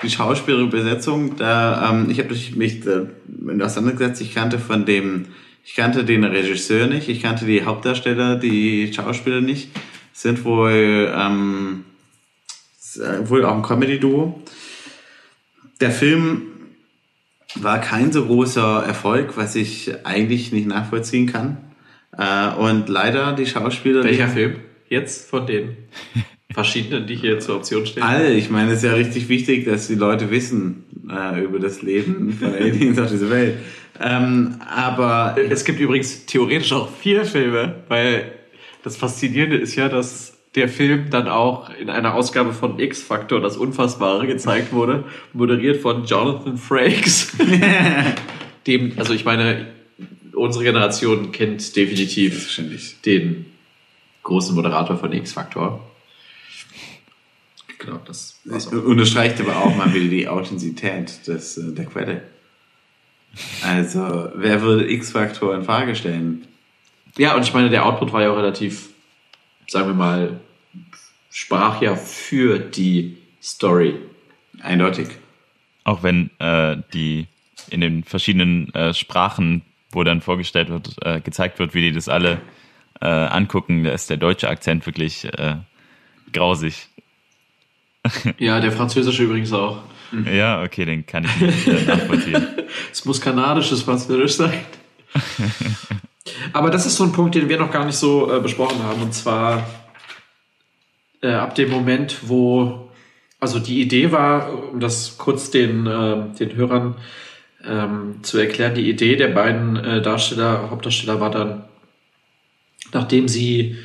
die 0.02 0.10
Schauspielerbesetzung, 0.10 1.36
da, 1.36 1.90
ähm, 1.90 2.10
ich 2.10 2.18
habe 2.20 2.28
mich 2.32 2.86
äh, 2.86 3.06
mit 3.26 3.60
auseinandergesetzt, 3.62 4.20
ich 4.20 4.34
kannte 4.34 4.58
von 4.58 4.84
dem, 4.86 5.26
ich 5.64 5.74
kannte 5.74 6.04
den 6.04 6.22
Regisseur 6.24 6.86
nicht, 6.86 7.08
ich 7.08 7.22
kannte 7.22 7.44
die 7.44 7.64
Hauptdarsteller, 7.64 8.36
die 8.36 8.92
Schauspieler 8.94 9.40
nicht, 9.40 9.70
sind 10.12 10.44
wohl, 10.44 11.12
ähm, 11.14 11.84
äh, 12.96 13.28
wohl 13.28 13.44
auch 13.44 13.56
ein 13.56 13.62
Comedy-Duo. 13.62 14.42
Der 15.80 15.90
Film 15.90 16.42
war 17.56 17.80
kein 17.80 18.12
so 18.12 18.26
großer 18.26 18.84
Erfolg, 18.86 19.36
was 19.36 19.56
ich 19.56 19.92
eigentlich 20.04 20.52
nicht 20.52 20.68
nachvollziehen 20.68 21.26
kann. 21.26 21.56
Äh, 22.16 22.54
und 22.54 22.88
leider 22.88 23.32
die 23.32 23.46
Schauspieler. 23.46 24.02
die- 24.02 24.08
Welcher 24.10 24.28
Film? 24.28 24.56
Jetzt 24.88 25.29
von 25.29 25.46
den 25.46 25.77
verschiedenen, 26.53 27.07
die 27.07 27.16
hier 27.16 27.38
zur 27.40 27.57
Option 27.57 27.87
stehen? 27.87 28.03
Alle, 28.03 28.33
ich 28.33 28.51
meine, 28.51 28.70
es 28.70 28.79
ist 28.79 28.85
ja 28.85 28.94
richtig 28.94 29.29
wichtig, 29.29 29.64
dass 29.64 29.88
die 29.88 29.94
Leute 29.94 30.31
wissen 30.31 30.85
äh, 31.11 31.42
über 31.42 31.59
das 31.59 31.83
Leben 31.83 32.33
von 32.33 32.55
Aliens 32.61 32.99
auf 32.99 33.11
dieser 33.11 33.31
Welt. 33.31 33.59
Ähm, 34.01 34.57
aber 34.68 35.37
Es 35.51 35.64
gibt 35.64 35.81
übrigens 35.81 36.27
theoretisch 36.27 36.72
auch 36.72 36.90
vier 36.90 37.25
Filme, 37.25 37.77
weil 37.88 38.33
das 38.83 38.96
Faszinierende 38.96 39.57
ist 39.57 39.75
ja, 39.75 39.88
dass 39.88 40.35
der 40.55 40.68
Film 40.68 41.11
dann 41.11 41.29
auch 41.29 41.70
in 41.79 41.90
einer 41.90 42.14
Ausgabe 42.14 42.53
von 42.53 42.79
X-Factor 42.79 43.40
das 43.40 43.57
Unfassbare 43.57 44.27
gezeigt 44.27 44.72
wurde, 44.72 45.05
moderiert 45.33 45.83
von 45.83 46.05
Jonathan 46.05 46.57
Frakes. 46.57 47.33
Dem, 48.66 48.92
also 48.96 49.12
ich 49.12 49.25
meine, 49.25 49.66
unsere 50.35 50.64
Generation 50.64 51.31
kennt 51.33 51.77
definitiv 51.77 52.61
den 53.05 53.46
großen 54.26 54.54
Moderator 54.54 54.96
von 54.96 55.12
X-Factor. 55.12 55.80
Genau, 57.78 57.98
das 58.04 58.40
war's 58.44 58.66
auch. 58.68 58.72
unterstreicht 58.72 59.40
aber 59.40 59.56
auch 59.56 59.74
mal 59.76 59.94
wieder 59.94 60.08
die 60.08 60.28
Authentizität 60.28 61.26
des, 61.26 61.56
äh, 61.56 61.72
der 61.72 61.86
Quelle. 61.86 62.22
Also, 63.62 64.30
wer 64.34 64.62
würde 64.62 64.90
X-Faktor 64.90 65.54
in 65.54 65.62
Frage 65.62 65.94
stellen? 65.94 66.46
Ja, 67.16 67.36
und 67.36 67.42
ich 67.42 67.54
meine, 67.54 67.70
der 67.70 67.86
Output 67.86 68.12
war 68.12 68.22
ja 68.22 68.32
auch 68.32 68.36
relativ, 68.36 68.88
sagen 69.68 69.88
wir 69.88 69.94
mal, 69.94 70.40
sprach 71.30 71.80
ja 71.80 71.94
für 71.94 72.58
die 72.58 73.18
Story. 73.40 73.94
Eindeutig. 74.60 75.08
Auch 75.84 76.02
wenn 76.02 76.30
äh, 76.40 76.78
die 76.92 77.26
in 77.70 77.80
den 77.80 78.02
verschiedenen 78.04 78.74
äh, 78.74 78.92
Sprachen, 78.92 79.62
wo 79.92 80.02
dann 80.02 80.20
vorgestellt 80.20 80.70
wird, 80.70 80.96
äh, 81.02 81.20
gezeigt 81.20 81.58
wird, 81.58 81.74
wie 81.74 81.82
die 81.82 81.92
das 81.92 82.08
alle 82.08 82.40
äh, 83.00 83.06
angucken, 83.06 83.85
da 83.85 83.90
ist 83.90 84.11
der 84.11 84.16
deutsche 84.16 84.48
Akzent 84.48 84.87
wirklich 84.87 85.24
äh, 85.24 85.56
grausig. 86.32 86.88
Ja, 88.38 88.61
der 88.61 88.70
französische 88.70 89.24
übrigens 89.24 89.52
auch. 89.52 89.78
Ja, 90.32 90.62
okay, 90.62 90.85
den 90.85 91.04
kann 91.04 91.24
ich 91.24 91.40
nicht 91.40 91.66
äh, 91.66 91.85
nachvollziehen. 91.85 92.46
Es 92.92 93.04
muss 93.04 93.20
kanadisches 93.20 93.82
Französisch 93.82 94.35
sein. 94.35 94.54
Aber 96.52 96.70
das 96.70 96.87
ist 96.87 96.96
so 96.96 97.04
ein 97.04 97.12
Punkt, 97.12 97.35
den 97.35 97.49
wir 97.49 97.59
noch 97.59 97.70
gar 97.70 97.84
nicht 97.84 97.97
so 97.97 98.32
äh, 98.32 98.40
besprochen 98.40 98.82
haben. 98.82 99.03
Und 99.03 99.14
zwar 99.14 99.66
äh, 101.22 101.32
ab 101.32 101.55
dem 101.55 101.70
Moment, 101.70 102.18
wo, 102.22 102.90
also 103.40 103.59
die 103.59 103.80
Idee 103.80 104.12
war, 104.12 104.72
um 104.72 104.80
das 104.80 105.18
kurz 105.18 105.51
den, 105.51 105.86
äh, 105.86 106.34
den 106.38 106.55
Hörern 106.55 106.97
ähm, 107.64 108.22
zu 108.22 108.38
erklären, 108.38 108.74
die 108.74 108.88
Idee 108.88 109.16
der 109.16 109.28
beiden 109.28 109.76
äh, 109.76 110.03
Darsteller, 110.03 110.70
Hauptdarsteller 110.70 111.20
war 111.20 111.30
dann, 111.30 111.64
nachdem 112.97 113.28
sie, 113.28 113.76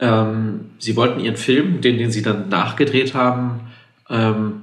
ähm, 0.00 0.72
sie 0.78 0.96
wollten 0.96 1.20
ihren 1.20 1.36
Film, 1.36 1.80
den, 1.80 1.98
den 1.98 2.10
sie 2.10 2.22
dann 2.22 2.48
nachgedreht 2.48 3.14
haben, 3.14 3.60
ähm, 4.10 4.62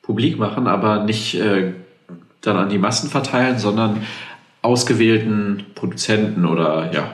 publik 0.00 0.38
machen, 0.38 0.66
aber 0.66 1.04
nicht 1.04 1.34
äh, 1.34 1.72
dann 2.40 2.56
an 2.56 2.70
die 2.70 2.78
Massen 2.78 3.10
verteilen, 3.10 3.58
sondern 3.58 4.02
ausgewählten 4.62 5.64
Produzenten 5.74 6.46
oder 6.46 6.90
ja, 6.92 7.12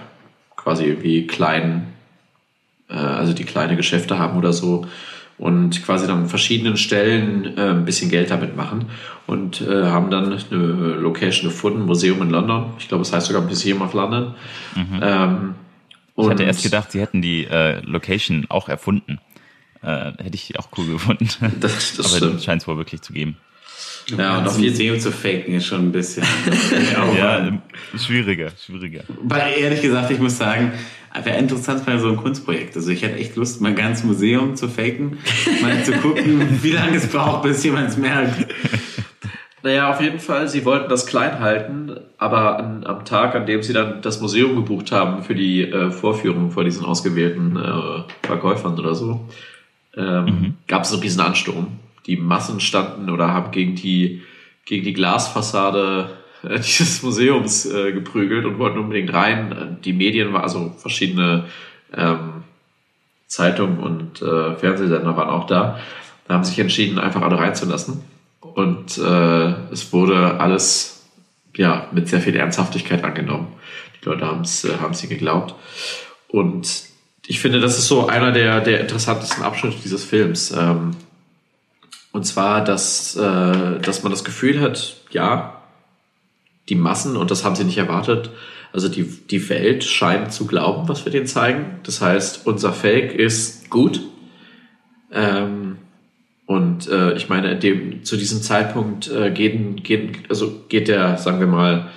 quasi 0.57 0.99
wie 1.01 1.27
kleinen, 1.27 1.89
äh, 2.89 2.95
also 2.95 3.33
die 3.33 3.45
kleine 3.45 3.77
Geschäfte 3.77 4.19
haben 4.19 4.39
oder 4.39 4.53
so 4.53 4.87
und 5.39 5.85
quasi 5.85 6.07
dann 6.07 6.23
an 6.23 6.29
verschiedenen 6.29 6.77
Stellen 6.77 7.57
äh, 7.57 7.71
ein 7.71 7.85
bisschen 7.85 8.11
Geld 8.11 8.31
damit 8.31 8.57
machen 8.57 8.87
und 9.27 9.61
äh, 9.61 9.85
haben 9.85 10.11
dann 10.11 10.27
eine 10.27 10.95
Location 10.95 11.51
gefunden, 11.51 11.83
Museum 11.83 12.23
in 12.23 12.31
London. 12.31 12.73
Ich 12.79 12.89
glaube, 12.89 13.03
es 13.03 13.13
heißt 13.13 13.27
sogar 13.27 13.43
Museum 13.43 13.83
of 13.83 13.93
London. 13.93 14.35
Ähm, 15.03 15.55
Ich 16.19 16.29
hatte 16.29 16.43
erst 16.43 16.63
gedacht, 16.63 16.93
sie 16.93 17.01
hätten 17.01 17.23
die 17.23 17.45
äh, 17.45 17.81
Location 17.81 18.47
auch 18.49 18.69
erfunden. 18.69 19.21
Äh, 19.83 20.13
hätte 20.19 20.35
ich 20.35 20.59
auch 20.59 20.69
cool 20.77 20.87
gefunden. 20.87 21.29
Das, 21.61 21.97
das 21.97 22.23
Aber 22.23 22.39
scheint 22.39 22.63
es 22.63 22.69
wohl 22.69 22.77
wirklich 22.77 23.03
zu 23.03 23.13
geben. 23.13 23.37
Ja, 24.17 24.39
und 24.39 24.45
das 24.45 24.55
auf 24.55 24.61
Museum 24.61 24.99
zu 24.99 25.13
faken 25.13 25.55
ist 25.55 25.67
schon 25.67 25.89
ein 25.89 25.93
bisschen. 25.93 26.25
Ja, 27.17 27.61
schwieriger, 27.97 28.51
schwieriger. 28.65 29.03
Weil 29.23 29.59
ehrlich 29.59 29.83
gesagt, 29.83 30.11
ich 30.11 30.19
muss 30.19 30.39
sagen, 30.39 30.73
wäre 31.25 31.39
interessant 31.39 31.85
bei 31.85 31.99
so 31.99 32.09
einem 32.09 32.17
Kunstprojekt. 32.17 32.77
Also 32.77 32.91
ich 32.91 33.03
hätte 33.03 33.17
echt 33.17 33.37
Lust, 33.37 33.61
mein 33.61 33.75
ganzes 33.75 34.05
Museum 34.05 34.57
zu 34.57 34.69
faken, 34.69 35.19
mal 35.63 35.85
zu 35.85 35.93
gucken, 35.93 36.59
wie 36.63 36.71
lange 36.71 36.97
es 36.97 37.07
braucht, 37.07 37.43
bis 37.43 37.63
jemand 37.65 37.91
es 37.91 37.97
merkt. 37.97 38.47
Naja, 39.63 39.91
auf 39.91 40.01
jeden 40.01 40.21
Fall, 40.21 40.49
sie 40.49 40.65
wollten 40.65 40.89
das 40.89 41.07
klein 41.07 41.41
halten, 41.41 41.99
aber 42.17 42.59
an, 42.59 42.85
am 42.85 43.05
Tag, 43.05 43.35
an 43.35 43.47
dem 43.47 43.63
sie 43.63 43.73
dann 43.73 44.03
das 44.03 44.21
Museum 44.21 44.55
gebucht 44.55 44.93
haben 44.93 45.23
für 45.25 45.35
die 45.35 45.63
äh, 45.63 45.91
Vorführung 45.91 46.53
vor 46.53 46.65
diesen 46.65 46.85
ausgewählten 46.85 47.57
äh, 47.57 48.27
Verkäufern 48.27 48.79
oder 48.79 48.95
so, 48.95 49.29
ähm, 49.97 50.25
mhm. 50.25 50.55
gab 50.69 50.85
es 50.85 50.93
einen 50.93 51.03
riesen 51.03 51.21
Ansturm. 51.21 51.79
Die 52.07 52.17
Massen 52.17 52.61
standen 52.61 53.11
oder 53.11 53.33
haben 53.33 53.51
gegen 53.51 53.75
die, 53.75 54.23
gegen 54.65 54.85
die 54.85 54.93
Glasfassade 54.93 56.11
äh, 56.45 56.55
dieses 56.57 57.03
Museums 57.03 57.67
äh, 57.67 57.93
geprügelt 57.93 58.45
und 58.45 58.59
wollten 58.59 58.79
unbedingt 58.79 59.13
rein. 59.13 59.79
Die 59.85 59.93
Medien 59.93 60.33
war 60.33 60.45
also 60.45 60.73
verschiedene 60.79 61.47
ähm, 61.97 62.45
Zeitungen 63.27 63.79
und 63.79 64.23
äh, 64.23 64.55
Fernsehsender 64.55 65.17
waren 65.17 65.31
auch 65.31 65.47
da. 65.47 65.81
Da 66.27 66.35
haben 66.35 66.45
sich 66.45 66.59
entschieden, 66.59 66.99
einfach 66.99 67.23
alle 67.23 67.39
reinzulassen. 67.39 68.03
Und 68.59 68.99
äh, 68.99 69.71
es 69.71 69.93
wurde 69.93 70.41
alles 70.41 71.05
ja, 71.55 71.87
mit 71.93 72.09
sehr 72.09 72.21
viel 72.21 72.35
Ernsthaftigkeit 72.35 73.05
angenommen. 73.05 73.53
Die 73.95 74.09
Leute 74.09 74.27
haben 74.27 74.41
es 74.41 74.65
äh, 74.65 74.79
haben 74.81 74.95
sie 74.95 75.07
geglaubt. 75.07 75.55
Und 76.27 76.69
ich 77.29 77.39
finde, 77.39 77.61
das 77.61 77.79
ist 77.79 77.87
so 77.87 78.09
einer 78.09 78.33
der, 78.33 78.61
der 78.61 78.81
interessantesten 78.81 79.45
Abschnitte 79.45 79.77
dieses 79.85 80.05
Films. 80.05 80.51
Ähm, 80.51 80.97
und 82.11 82.25
zwar, 82.25 82.65
dass, 82.65 83.15
äh, 83.15 83.79
dass 83.79 84.03
man 84.03 84.11
das 84.11 84.25
Gefühl 84.25 84.61
hat, 84.61 84.97
ja, 85.13 85.63
die 86.69 86.75
Massen, 86.75 87.17
und 87.17 87.31
das 87.31 87.45
haben 87.45 87.55
sie 87.55 87.63
nicht 87.63 87.79
erwartet, 87.79 88.31
also 88.73 88.89
die, 88.89 89.05
die 89.05 89.49
Welt 89.51 89.85
scheint 89.85 90.33
zu 90.33 90.49
glauben, 90.49 90.89
was 90.89 91.05
wir 91.05 91.13
denen 91.13 91.29
zeigen. 91.29 91.79
Das 91.85 92.01
heißt, 92.01 92.45
unser 92.45 92.73
Fake 92.73 93.15
ist 93.15 93.71
gut. 93.71 94.01
Ähm, 95.13 95.79
und 96.49 96.89
äh, 96.89 97.13
ich 97.13 97.29
meine, 97.29 97.57
dem, 97.57 98.05
zu 98.05 98.17
diesem 98.17 98.41
Zeitpunkt 98.41 99.11
äh, 99.11 99.31
geht, 99.31 99.85
geht, 99.85 100.31
also 100.31 100.65
geht 100.71 100.89
der, 100.89 101.19
sagen 101.19 101.41
wir 101.41 101.47
mal, 101.47 101.91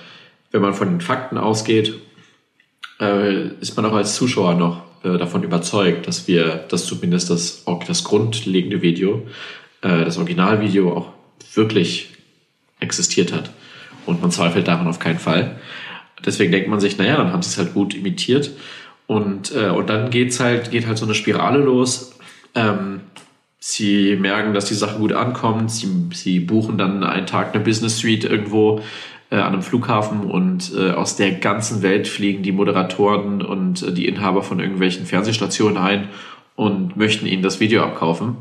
wenn 0.50 0.60
man 0.60 0.74
von 0.74 0.90
den 0.90 1.00
Fakten 1.00 1.38
ausgeht, 1.38 1.94
äh, 3.00 3.46
ist 3.62 3.74
man 3.78 3.86
auch 3.86 3.94
als 3.94 4.14
Zuschauer 4.14 4.52
noch 4.52 4.82
äh, 5.04 5.16
davon 5.16 5.42
überzeugt, 5.42 6.06
dass 6.06 6.28
wir, 6.28 6.66
dass 6.68 6.84
zumindest 6.84 7.30
das, 7.30 7.64
das 7.86 8.04
grundlegende 8.04 8.82
Video, 8.82 9.26
äh, 9.80 10.04
das 10.04 10.18
Originalvideo 10.18 10.92
auch 10.98 11.12
wirklich 11.54 12.10
existiert 12.78 13.32
hat. 13.32 13.52
Und 14.04 14.20
man 14.20 14.30
zweifelt 14.30 14.68
daran 14.68 14.86
auf 14.86 14.98
keinen 14.98 15.18
Fall. 15.18 15.62
Deswegen 16.26 16.52
denkt 16.52 16.68
man 16.68 16.78
sich, 16.78 16.98
naja, 16.98 17.16
dann 17.16 17.32
haben 17.32 17.40
sie 17.40 17.48
es 17.48 17.56
halt 17.56 17.72
gut 17.72 17.94
imitiert. 17.94 18.50
Und, 19.06 19.56
äh, 19.56 19.70
und 19.70 19.88
dann 19.88 20.10
geht's 20.10 20.40
halt, 20.40 20.70
geht 20.70 20.86
halt 20.86 20.98
so 20.98 21.06
eine 21.06 21.14
Spirale 21.14 21.60
los. 21.60 22.18
Ähm, 22.54 23.00
sie 23.64 24.16
merken, 24.16 24.54
dass 24.54 24.64
die 24.64 24.74
Sache 24.74 24.98
gut 24.98 25.12
ankommt. 25.12 25.70
Sie, 25.70 25.88
sie 26.12 26.40
buchen 26.40 26.78
dann 26.78 27.04
einen 27.04 27.26
Tag 27.26 27.54
eine 27.54 27.62
Business 27.62 27.98
Suite 27.98 28.24
irgendwo 28.24 28.80
äh, 29.30 29.36
an 29.36 29.52
einem 29.52 29.62
Flughafen 29.62 30.28
und 30.28 30.72
äh, 30.76 30.90
aus 30.90 31.14
der 31.14 31.30
ganzen 31.34 31.80
Welt 31.80 32.08
fliegen 32.08 32.42
die 32.42 32.50
Moderatoren 32.50 33.40
und 33.40 33.84
äh, 33.84 33.92
die 33.92 34.08
Inhaber 34.08 34.42
von 34.42 34.58
irgendwelchen 34.58 35.06
Fernsehstationen 35.06 35.78
ein 35.78 36.08
und 36.56 36.96
möchten 36.96 37.24
ihnen 37.24 37.44
das 37.44 37.60
Video 37.60 37.84
abkaufen. 37.84 38.36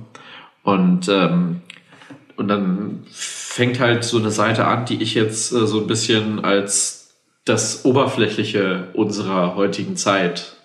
Und, 0.63 1.07
ähm, 1.07 1.61
und 2.36 2.47
dann 2.47 3.03
fängt 3.11 3.80
halt 3.80 4.03
so 4.03 4.17
eine 4.17 4.32
Seite 4.32 4.65
an, 4.65 4.86
die 4.86 5.03
ich 5.03 5.13
jetzt 5.13 5.51
äh, 5.51 5.67
so 5.67 5.82
ein 5.82 5.88
bisschen 5.88 6.43
als 6.43 7.13
das 7.45 7.86
Oberflächliche 7.86 8.88
unserer 8.93 9.55
heutigen 9.55 9.95
Zeit 9.97 10.55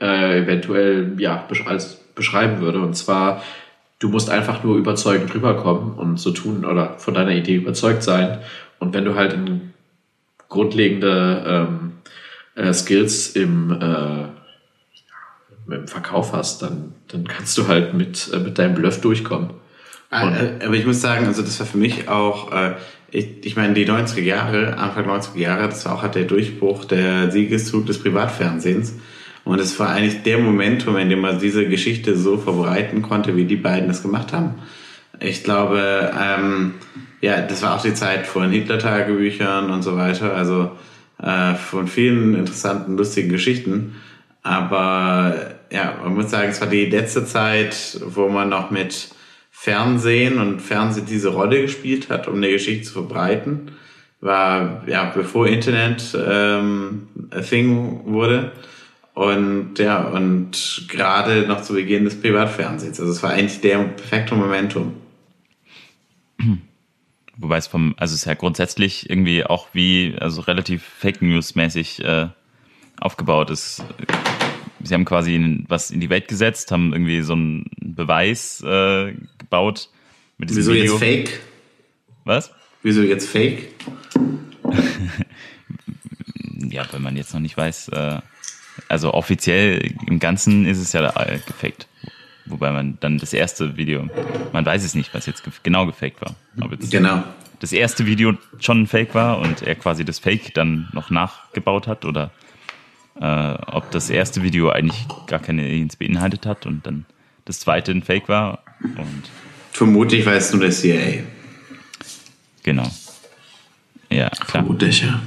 äh, 0.00 0.40
eventuell 0.40 1.14
ja, 1.18 1.46
als 1.66 2.00
beschreiben 2.16 2.60
würde. 2.60 2.80
Und 2.80 2.94
zwar, 2.94 3.42
du 3.98 4.08
musst 4.08 4.30
einfach 4.30 4.62
nur 4.62 4.76
überzeugend 4.76 5.34
rüberkommen 5.34 5.94
und 5.94 6.18
so 6.18 6.30
tun 6.30 6.64
oder 6.64 6.98
von 6.98 7.14
deiner 7.14 7.32
Idee 7.32 7.56
überzeugt 7.56 8.02
sein. 8.02 8.38
Und 8.78 8.94
wenn 8.94 9.04
du 9.04 9.14
halt 9.14 9.32
in 9.32 9.72
grundlegende 10.48 11.44
ähm, 11.46 11.92
äh, 12.54 12.72
Skills 12.72 13.30
im, 13.30 13.72
äh, 13.72 15.74
im 15.74 15.88
Verkauf 15.88 16.32
hast, 16.32 16.62
dann, 16.62 16.94
dann 17.08 17.26
kannst 17.26 17.56
du 17.58 17.68
halt 17.68 17.94
mit, 17.94 18.30
äh, 18.32 18.38
mit 18.38 18.58
deinem 18.58 18.74
Bluff 18.74 19.00
durchkommen. 19.00 19.50
Ah, 20.10 20.30
äh, 20.30 20.64
aber 20.64 20.74
ich 20.74 20.86
muss 20.86 21.00
sagen, 21.00 21.26
also 21.26 21.42
das 21.42 21.58
war 21.58 21.66
für 21.66 21.78
mich 21.78 22.08
auch, 22.08 22.52
äh, 22.52 22.74
ich, 23.10 23.44
ich 23.44 23.56
meine, 23.56 23.74
die 23.74 23.88
90er 23.88 24.22
Jahre, 24.22 24.76
Anfang 24.76 25.08
90er 25.08 25.38
Jahre, 25.38 25.68
das 25.68 25.84
war 25.84 25.94
auch 25.94 26.02
halt 26.02 26.14
der 26.14 26.24
Durchbruch 26.24 26.84
der 26.84 27.30
Siegeszug 27.30 27.86
des 27.86 28.00
Privatfernsehens. 28.00 28.94
Und 29.46 29.60
es 29.60 29.78
war 29.78 29.90
eigentlich 29.90 30.24
der 30.24 30.38
Momentum, 30.38 30.96
in 30.96 31.08
dem 31.08 31.20
man 31.20 31.38
diese 31.38 31.68
Geschichte 31.68 32.16
so 32.16 32.36
verbreiten 32.36 33.00
konnte, 33.00 33.36
wie 33.36 33.44
die 33.44 33.54
beiden 33.54 33.86
das 33.86 34.02
gemacht 34.02 34.32
haben. 34.32 34.56
Ich 35.20 35.44
glaube, 35.44 36.12
ähm, 36.20 36.74
ja, 37.20 37.42
das 37.42 37.62
war 37.62 37.76
auch 37.76 37.82
die 37.82 37.94
Zeit 37.94 38.26
von 38.26 38.50
Hitler-Tagebüchern 38.50 39.70
und 39.70 39.82
so 39.82 39.96
weiter, 39.96 40.34
also 40.34 40.72
äh, 41.22 41.54
von 41.54 41.86
vielen 41.86 42.34
interessanten, 42.34 42.96
lustigen 42.96 43.28
Geschichten. 43.28 43.94
Aber 44.42 45.54
ja, 45.70 45.94
man 46.02 46.14
muss 46.14 46.32
sagen, 46.32 46.48
es 46.50 46.60
war 46.60 46.68
die 46.68 46.86
letzte 46.86 47.24
Zeit, 47.24 48.00
wo 48.04 48.28
man 48.28 48.48
noch 48.48 48.72
mit 48.72 49.10
Fernsehen 49.52 50.40
und 50.40 50.60
Fernsehen 50.60 51.06
diese 51.06 51.28
Rolle 51.28 51.62
gespielt 51.62 52.10
hat, 52.10 52.26
um 52.26 52.34
eine 52.34 52.50
Geschichte 52.50 52.88
zu 52.88 52.94
verbreiten, 52.94 53.70
war 54.20 54.82
ja 54.88 55.04
bevor 55.14 55.46
Internet 55.46 56.18
ähm, 56.20 57.06
a 57.30 57.42
thing 57.42 58.00
wurde 58.06 58.50
und 59.16 59.78
ja 59.78 60.04
und 60.04 60.86
gerade 60.88 61.48
noch 61.48 61.62
zu 61.62 61.72
Beginn 61.72 62.04
des 62.04 62.20
Privatfernsehens. 62.20 63.00
Also 63.00 63.10
es 63.10 63.22
war 63.22 63.30
eigentlich 63.30 63.60
der 63.60 63.78
perfekte 63.78 64.34
Momentum. 64.34 64.94
Wobei 67.38 67.56
es 67.56 67.66
vom, 67.66 67.94
also 67.96 68.14
es 68.14 68.20
ist 68.20 68.26
ja 68.26 68.34
grundsätzlich 68.34 69.10
irgendwie 69.10 69.44
auch 69.44 69.68
wie, 69.72 70.14
also 70.20 70.42
relativ 70.42 70.82
Fake 70.82 71.22
News 71.22 71.54
mäßig 71.54 72.04
äh, 72.04 72.28
aufgebaut 72.98 73.50
ist 73.50 73.82
sie 74.86 74.94
haben 74.94 75.04
quasi 75.04 75.64
was 75.68 75.90
in 75.90 76.00
die 76.00 76.10
Welt 76.10 76.28
gesetzt, 76.28 76.70
haben 76.70 76.92
irgendwie 76.92 77.20
so 77.22 77.34
einen 77.34 77.70
Beweis 77.80 78.62
äh, 78.62 79.14
gebaut 79.38 79.90
mit 80.38 80.54
Wieso 80.54 80.72
Video. 80.72 80.92
jetzt 80.92 80.98
Fake? 80.98 81.40
Was? 82.24 82.52
Wieso 82.82 83.02
jetzt 83.02 83.28
Fake? 83.28 83.68
ja, 86.70 86.86
wenn 86.92 87.02
man 87.02 87.16
jetzt 87.16 87.34
noch 87.34 87.40
nicht 87.40 87.56
weiß, 87.56 87.88
äh, 87.88 88.20
also 88.88 89.14
offiziell 89.14 89.92
im 90.06 90.18
Ganzen 90.18 90.66
ist 90.66 90.78
es 90.78 90.92
ja 90.92 91.08
äh, 91.20 91.38
gefaked. 91.46 91.86
Wobei 92.46 92.70
man 92.70 92.96
dann 93.00 93.18
das 93.18 93.32
erste 93.32 93.76
Video, 93.76 94.08
man 94.52 94.64
weiß 94.64 94.84
es 94.84 94.94
nicht, 94.94 95.12
was 95.14 95.26
jetzt 95.26 95.42
genau 95.64 95.86
gefaked 95.86 96.20
war. 96.20 96.36
Ob 96.60 96.70
jetzt 96.70 96.90
genau. 96.90 97.24
das 97.58 97.72
erste 97.72 98.06
Video 98.06 98.34
schon 98.60 98.82
ein 98.82 98.86
Fake 98.86 99.14
war 99.14 99.38
und 99.38 99.62
er 99.62 99.74
quasi 99.74 100.04
das 100.04 100.20
Fake 100.20 100.54
dann 100.54 100.88
noch 100.92 101.10
nachgebaut 101.10 101.88
hat 101.88 102.04
oder 102.04 102.30
äh, 103.20 103.54
ob 103.66 103.90
das 103.90 104.10
erste 104.10 104.42
Video 104.42 104.70
eigentlich 104.70 105.06
gar 105.26 105.40
keine 105.40 105.62
Aliens 105.62 105.96
beinhaltet 105.96 106.46
hat 106.46 106.66
und 106.66 106.86
dann 106.86 107.04
das 107.44 107.58
zweite 107.60 107.90
ein 107.90 108.02
Fake 108.02 108.28
war. 108.28 108.62
Und 108.82 109.24
Vermutlich 109.72 110.24
weiß 110.24 110.52
nur 110.52 110.62
der 110.62 110.70
CIA. 110.70 111.24
Genau. 112.62 112.90
Ja, 114.08 114.28
klar. 114.28 114.62
Vermutlich, 114.62 115.02
ja. 115.02 115.20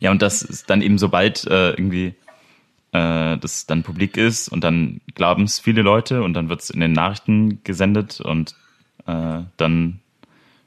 Ja, 0.00 0.10
und 0.10 0.22
das 0.22 0.42
ist 0.42 0.70
dann 0.70 0.82
eben 0.82 0.98
sobald 0.98 1.46
äh, 1.46 1.70
irgendwie 1.70 2.14
äh, 2.92 3.38
das 3.38 3.66
dann 3.66 3.82
publik 3.82 4.16
ist 4.16 4.48
und 4.48 4.64
dann 4.64 5.00
glauben 5.14 5.44
es 5.44 5.58
viele 5.58 5.82
Leute 5.82 6.22
und 6.22 6.34
dann 6.34 6.48
wird 6.48 6.60
es 6.60 6.70
in 6.70 6.80
den 6.80 6.92
Nachrichten 6.92 7.62
gesendet 7.64 8.20
und 8.20 8.54
äh, 9.06 9.40
dann 9.56 10.00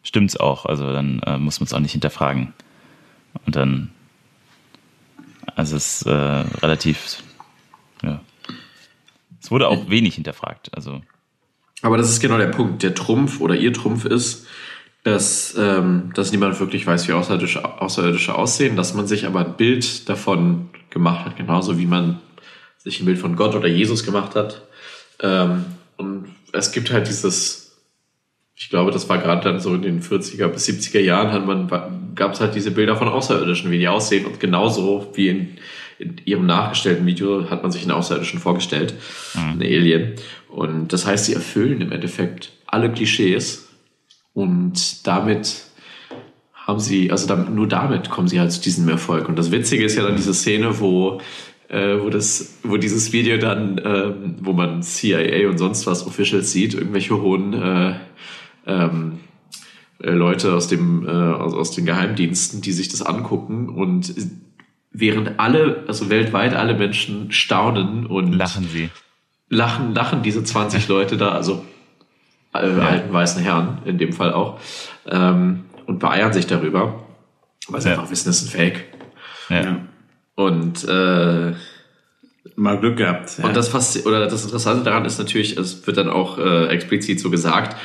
stimmt's 0.04 0.38
auch. 0.38 0.66
Also 0.66 0.92
dann 0.92 1.20
äh, 1.26 1.38
muss 1.38 1.60
man 1.60 1.66
es 1.66 1.74
auch 1.74 1.80
nicht 1.80 1.92
hinterfragen. 1.94 2.54
Und 3.46 3.56
dann 3.56 3.92
also 5.56 5.76
es 5.76 6.02
ist 6.02 6.06
äh, 6.08 6.12
relativ, 6.12 7.18
ja. 8.04 8.22
Es 9.42 9.50
wurde 9.50 9.68
auch 9.68 9.90
wenig 9.90 10.16
hinterfragt. 10.16 10.70
Also. 10.76 11.02
Aber 11.82 11.98
das 11.98 12.10
ist 12.10 12.20
genau 12.20 12.38
der 12.38 12.48
Punkt. 12.48 12.84
Der 12.84 12.94
Trumpf 12.94 13.42
oder 13.42 13.56
ihr 13.56 13.74
Trumpf 13.74 14.06
ist, 14.06 14.46
dass, 15.04 15.56
ähm, 15.58 16.12
dass 16.14 16.32
niemand 16.32 16.60
wirklich 16.60 16.86
weiß, 16.86 17.08
wie 17.08 17.14
Außerirdische, 17.14 17.82
Außerirdische 17.82 18.36
aussehen, 18.36 18.76
dass 18.76 18.94
man 18.94 19.08
sich 19.08 19.26
aber 19.26 19.46
ein 19.46 19.58
Bild 19.58 20.08
davon 20.08 20.70
gemacht 20.92 21.26
hat, 21.26 21.38
genauso 21.38 21.78
wie 21.78 21.88
man 21.88 22.20
sich 22.78 23.00
ein 23.00 23.06
Bild 23.06 23.20
von 23.20 23.36
Gott 23.36 23.56
oder 23.56 23.68
Jesus 23.68 24.04
gemacht 24.04 24.36
hat. 24.36 24.62
Ähm, 25.22 25.66
und 25.98 26.28
es 26.54 26.72
gibt 26.72 26.92
halt 26.92 27.08
dieses 27.08 27.62
ich 28.62 28.70
glaube, 28.70 28.92
das 28.92 29.10
war 29.10 29.18
gerade 29.18 29.42
dann 29.42 29.60
so 29.60 29.74
in 29.74 29.82
den 29.82 30.04
40er 30.04 30.48
bis 30.48 30.68
70er 30.68 31.00
Jahren, 31.00 31.32
hat 31.32 31.48
man, 31.48 32.14
gab 32.14 32.34
es 32.34 32.42
halt 32.42 32.54
diese 32.54 32.70
Bilder 32.70 32.96
von 32.96 33.08
Außerirdischen, 33.08 33.72
wie 33.72 33.80
die 33.80 33.88
aussehen. 33.88 34.28
Und 34.28 34.40
genauso 34.40 35.12
wie 35.16 35.30
in, 35.30 35.58
in 35.98 36.22
ihrem 36.26 36.46
nachgestellten 36.46 37.04
Video 37.08 37.50
hat 37.50 37.64
man 37.64 37.72
sich 37.72 37.82
einen 37.82 37.92
Außerirdischen 37.92 38.40
vorgestellt, 38.40 38.94
mhm. 39.34 39.54
einen 39.54 39.62
Alien. 39.64 40.14
Und 40.48 40.94
das 40.94 41.08
heißt, 41.08 41.26
sie 41.26 41.34
erfüllen 41.34 41.82
im 41.82 41.92
Endeffekt 41.92 42.52
alle 42.68 42.92
Klischees. 42.92 43.68
Und 44.34 45.08
damit 45.08 45.64
haben 46.68 46.80
sie, 46.80 47.12
also 47.12 47.28
damit, 47.28 47.50
nur 47.50 47.68
damit 47.68 48.10
kommen 48.10 48.28
sie 48.28 48.40
halt 48.40 48.52
zu 48.52 48.62
diesem 48.62 48.88
Erfolg. 48.88 49.28
Und 49.28 49.38
das 49.38 49.52
Witzige 49.52 49.84
ist 49.84 49.96
ja 49.96 50.04
dann 50.04 50.16
diese 50.16 50.34
Szene, 50.34 50.80
wo 50.80 51.20
äh, 51.72 52.02
wo 52.02 52.10
das, 52.10 52.60
wo 52.64 52.78
dieses 52.78 53.14
Video 53.14 53.38
dann, 53.38 53.80
ähm, 53.84 54.36
wo 54.42 54.52
man 54.54 54.84
CIA 54.84 55.50
und 55.50 55.58
sonst 55.58 55.88
was 55.88 56.06
Officials 56.06 56.52
sieht, 56.52 56.74
irgendwelche 56.74 57.22
hohen 57.22 57.54
äh, 57.54 57.96
ähm, 58.68 59.20
äh, 60.04 60.12
Leute 60.12 60.54
aus 60.54 60.68
dem 60.68 61.08
äh, 61.08 61.12
aus, 61.12 61.54
aus 61.54 61.72
den 61.72 61.86
Geheimdiensten, 61.86 62.62
die 62.62 62.74
sich 62.74 62.90
das 62.90 63.02
angucken 63.02 63.70
und 63.70 64.14
während 64.92 65.40
alle, 65.40 65.86
also 65.88 66.10
weltweit 66.10 66.54
alle 66.54 66.78
Menschen 66.78 67.32
staunen 67.32 68.06
und 68.06 68.34
Lachen 68.34 68.68
sie. 68.68 68.90
lachen, 69.50 69.94
lachen 69.94 70.24
diese 70.24 70.44
20 70.44 70.88
Leute 70.90 71.16
da, 71.16 71.32
also 71.32 71.64
äh, 72.54 72.58
alten 72.58 73.14
weißen 73.14 73.42
Herren 73.42 73.78
in 73.86 73.98
dem 73.98 74.12
Fall 74.12 74.34
auch, 74.34 74.60
ähm, 75.10 75.64
und 75.92 76.00
beeiern 76.00 76.32
sich 76.32 76.48
darüber, 76.48 77.04
weil 77.68 77.82
sie 77.82 77.90
Ja. 77.90 77.96
einfach 77.96 78.10
wissen, 78.10 78.30
das 78.30 78.42
ist 78.42 78.48
ein 78.48 78.58
Fake. 78.58 78.86
Ja. 79.50 79.80
Und 80.36 80.88
äh, 80.88 81.52
Mal 82.56 82.80
Glück 82.80 82.98
gehabt. 82.98 83.38
Ja. 83.38 83.46
Und 83.46 83.56
das 83.56 83.70
fast 83.70 84.06
oder 84.06 84.28
das 84.28 84.44
Interessante 84.44 84.84
daran 84.84 85.06
ist 85.06 85.20
natürlich, 85.20 85.58
es 85.58 85.86
wird 85.86 85.98
dann 85.98 86.10
auch 86.10 86.38
äh, 86.38 86.68
explizit 86.68 87.20
so 87.20 87.30
gesagt, 87.30 87.76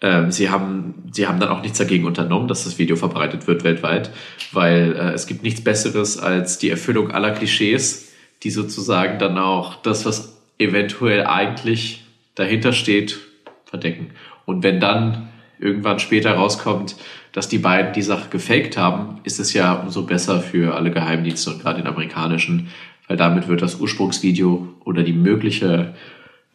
ähm, 0.00 0.30
sie 0.30 0.48
haben 0.50 1.04
sie 1.12 1.26
haben 1.26 1.40
dann 1.40 1.48
auch 1.48 1.62
nichts 1.62 1.78
dagegen 1.78 2.04
unternommen, 2.04 2.46
dass 2.48 2.64
das 2.64 2.78
Video 2.78 2.96
verbreitet 2.96 3.46
wird 3.46 3.64
weltweit, 3.64 4.10
weil 4.52 4.94
äh, 4.94 5.12
es 5.12 5.26
gibt 5.26 5.42
nichts 5.42 5.62
Besseres 5.64 6.18
als 6.18 6.58
die 6.58 6.70
Erfüllung 6.70 7.10
aller 7.10 7.32
Klischees, 7.32 8.12
die 8.42 8.50
sozusagen 8.50 9.18
dann 9.18 9.38
auch 9.38 9.76
das, 9.76 10.04
was 10.06 10.36
eventuell 10.58 11.26
eigentlich 11.26 12.04
dahinter 12.36 12.72
steht, 12.72 13.18
verdecken. 13.64 14.10
Und 14.44 14.62
wenn 14.62 14.78
dann 14.80 15.28
irgendwann 15.58 15.98
später 15.98 16.32
rauskommt, 16.32 16.96
dass 17.32 17.48
die 17.48 17.58
beiden 17.58 17.92
die 17.92 18.02
Sache 18.02 18.30
gefaked 18.30 18.76
haben, 18.76 19.20
ist 19.24 19.38
es 19.40 19.52
ja 19.52 19.74
umso 19.74 20.02
besser 20.02 20.40
für 20.40 20.74
alle 20.74 20.90
Geheimdienste 20.90 21.50
und 21.50 21.62
gerade 21.62 21.80
den 21.80 21.86
amerikanischen, 21.86 22.68
weil 23.08 23.16
damit 23.16 23.48
wird 23.48 23.62
das 23.62 23.80
Ursprungsvideo 23.80 24.68
oder 24.84 25.02
die 25.02 25.12
mögliche, 25.12 25.94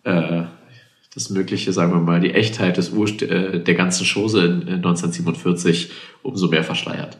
äh, 0.03 0.43
das 1.13 1.29
mögliche, 1.29 1.73
sagen 1.73 1.93
wir 1.93 1.99
mal, 1.99 2.19
die 2.19 2.33
Echtheit 2.33 2.77
des 2.77 2.89
Urst 2.89 3.21
äh, 3.21 3.61
der 3.61 3.75
ganzen 3.75 4.05
Chose 4.05 4.43
in, 4.45 4.61
in 4.61 4.75
1947 4.75 5.91
umso 6.23 6.47
mehr 6.47 6.63
verschleiert. 6.63 7.17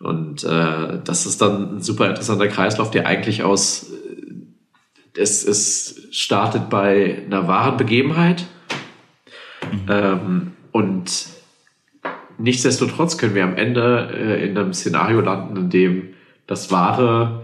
Und 0.00 0.44
äh, 0.44 1.00
das 1.04 1.26
ist 1.26 1.40
dann 1.42 1.76
ein 1.76 1.82
super 1.82 2.08
interessanter 2.08 2.48
Kreislauf, 2.48 2.90
der 2.90 3.06
eigentlich 3.06 3.42
aus 3.42 3.90
äh, 3.90 5.20
es, 5.20 5.44
es 5.44 6.08
startet 6.12 6.70
bei 6.70 7.22
einer 7.26 7.48
wahren 7.48 7.76
Begebenheit 7.76 8.46
ähm, 9.88 10.52
und 10.78 11.30
nichtsdestotrotz 12.38 13.18
können 13.18 13.34
wir 13.34 13.42
am 13.42 13.56
Ende 13.56 14.10
äh, 14.14 14.48
in 14.48 14.56
einem 14.56 14.72
Szenario 14.72 15.20
landen, 15.20 15.56
in 15.56 15.70
dem 15.70 16.14
das 16.46 16.70
Wahre 16.70 17.42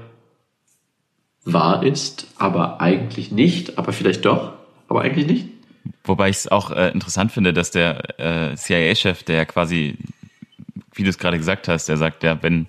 wahr 1.45 1.83
ist, 1.83 2.29
aber 2.39 2.81
eigentlich 2.81 3.33
nicht, 3.33 3.77
aber 3.77 3.93
vielleicht 3.93 4.25
doch, 4.25 4.53
aber 4.87 5.01
eigentlich 5.01 5.27
nicht. 5.27 5.49
Wobei 6.05 6.29
ich 6.29 6.37
es 6.37 6.49
auch 6.49 6.71
äh, 6.71 6.91
interessant 6.93 7.33
finde, 7.33 7.53
dass 7.53 7.73
der 7.73 8.21
äh, 8.21 8.55
CIA-Chef, 8.55 9.25
der 9.25 9.47
quasi, 9.47 9.99
wie 10.95 11.03
du 11.03 11.11
es 11.11 11.19
gerade 11.19 11.37
gesagt 11.37 11.67
hast, 11.67 11.89
der 11.89 11.97
sagt 11.97 12.23
ja, 12.23 12.41
wenn 12.41 12.69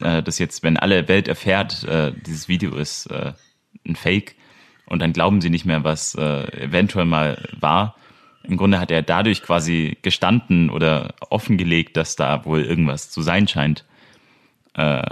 äh, 0.00 0.22
das 0.22 0.38
jetzt, 0.38 0.62
wenn 0.62 0.78
alle 0.78 1.06
Welt 1.06 1.28
erfährt, 1.28 1.84
äh, 1.84 2.12
dieses 2.26 2.48
Video 2.48 2.74
ist 2.76 3.10
äh, 3.10 3.34
ein 3.86 3.94
Fake 3.94 4.36
und 4.86 5.02
dann 5.02 5.12
glauben 5.12 5.42
sie 5.42 5.50
nicht 5.50 5.66
mehr, 5.66 5.84
was 5.84 6.14
äh, 6.14 6.64
eventuell 6.64 7.04
mal 7.04 7.46
war. 7.60 7.94
Im 8.44 8.56
Grunde 8.56 8.80
hat 8.80 8.90
er 8.90 9.02
dadurch 9.02 9.42
quasi 9.42 9.98
gestanden 10.02 10.70
oder 10.70 11.14
offengelegt, 11.30 11.96
dass 11.96 12.16
da 12.16 12.44
wohl 12.44 12.62
irgendwas 12.62 13.10
zu 13.10 13.22
sein 13.22 13.46
scheint. 13.46 13.84
Äh, 14.74 15.02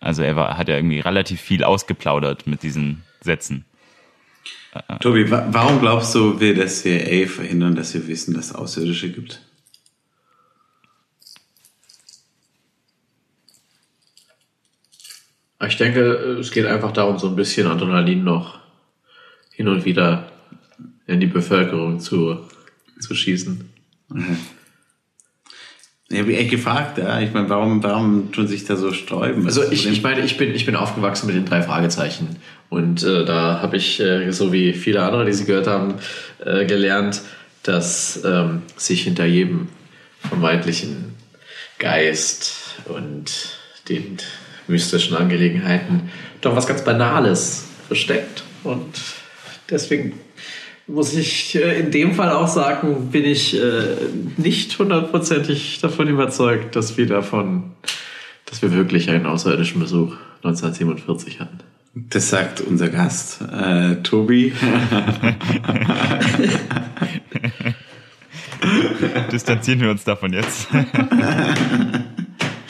also 0.00 0.22
er 0.22 0.36
war, 0.36 0.56
hat 0.56 0.68
ja 0.68 0.76
irgendwie 0.76 1.00
relativ 1.00 1.40
viel 1.40 1.64
ausgeplaudert 1.64 2.46
mit 2.46 2.62
diesen 2.62 3.02
Sätzen. 3.20 3.64
Tobi, 5.00 5.30
wa 5.30 5.46
warum 5.50 5.80
glaubst 5.80 6.14
du, 6.14 6.38
will 6.38 6.54
das 6.54 6.82
CIA 6.82 7.26
verhindern, 7.26 7.74
dass 7.74 7.94
wir 7.94 8.06
wissen, 8.06 8.34
dass 8.34 8.46
es 8.46 8.54
Außerirdische 8.54 9.10
gibt? 9.10 9.40
Ich 15.66 15.76
denke, 15.76 16.00
es 16.38 16.50
geht 16.50 16.66
einfach 16.66 16.92
darum, 16.92 17.18
so 17.18 17.28
ein 17.28 17.36
bisschen 17.36 17.66
Adrenalin 17.66 18.22
noch 18.22 18.60
hin 19.50 19.68
und 19.68 19.86
wieder 19.86 20.30
in 21.06 21.18
die 21.18 21.26
Bevölkerung 21.26 21.98
zu, 21.98 22.46
zu 23.06 23.14
schießen. 23.14 23.70
Ich 26.08 26.18
habe 26.18 26.28
mich 26.28 26.38
echt 26.38 26.50
gefragt, 26.50 26.98
ja. 26.98 27.20
Ich 27.20 27.32
meine, 27.32 27.48
warum, 27.48 27.82
warum 27.82 28.30
tun 28.30 28.46
sich 28.46 28.64
da 28.64 28.76
so 28.76 28.92
sträuben? 28.92 29.44
Also 29.46 29.62
ich, 29.70 29.88
ich 29.88 30.02
meine, 30.02 30.20
ich 30.20 30.36
bin, 30.36 30.54
ich 30.54 30.64
bin 30.64 30.76
aufgewachsen 30.76 31.26
mit 31.26 31.34
den 31.34 31.46
drei 31.46 31.62
Fragezeichen. 31.62 32.36
Und 32.68 33.02
äh, 33.02 33.24
da 33.24 33.60
habe 33.60 33.76
ich, 33.76 34.00
äh, 34.00 34.30
so 34.30 34.52
wie 34.52 34.72
viele 34.72 35.02
andere, 35.02 35.24
die 35.24 35.32
Sie 35.32 35.44
gehört 35.44 35.66
haben, 35.66 35.94
äh, 36.44 36.64
gelernt, 36.64 37.22
dass 37.64 38.20
ähm, 38.24 38.62
sich 38.76 39.02
hinter 39.02 39.24
jedem 39.24 39.68
vermeintlichen 40.20 41.14
Geist 41.78 42.76
und 42.86 43.58
den 43.88 44.18
mystischen 44.68 45.16
Angelegenheiten 45.16 46.10
doch 46.40 46.54
was 46.54 46.66
ganz 46.66 46.84
Banales 46.84 47.66
versteckt. 47.88 48.44
Und 48.62 49.00
deswegen 49.70 50.14
muss 50.86 51.14
ich 51.14 51.56
äh, 51.56 51.80
in 51.80 51.90
dem 51.90 52.14
Fall 52.14 52.30
auch 52.30 52.48
sagen, 52.48 53.10
bin 53.10 53.24
ich 53.24 53.60
äh, 53.60 53.96
nicht 54.36 54.78
hundertprozentig 54.78 55.80
davon 55.80 56.08
überzeugt, 56.08 56.76
dass 56.76 56.96
wir 56.96 57.06
davon, 57.06 57.72
dass 58.46 58.62
wir 58.62 58.72
wirklich 58.72 59.10
einen 59.10 59.26
außerirdischen 59.26 59.80
Besuch 59.80 60.14
1947 60.42 61.40
hatten. 61.40 61.58
Das 61.94 62.28
sagt 62.28 62.60
unser 62.60 62.88
Gast, 62.88 63.40
äh, 63.40 63.96
Tobi. 64.02 64.52
Distanzieren 69.32 69.80
wir 69.80 69.90
uns 69.90 70.04
davon 70.04 70.32
jetzt. 70.32 70.68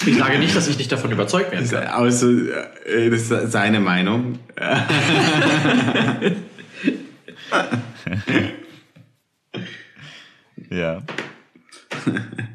Ich 0.09 0.19
sage 0.19 0.39
nicht, 0.39 0.55
dass 0.55 0.69
ich 0.69 0.79
nicht 0.79 0.93
davon 0.93 1.11
überzeugt 1.11 1.51
werden 1.51 1.69
kann. 1.69 1.89
Also, 1.89 2.31
äh, 2.31 3.11
das 3.11 3.23
ist 3.23 3.51
seine 3.51 3.81
Meinung. 3.81 4.39
ja. 10.71 11.03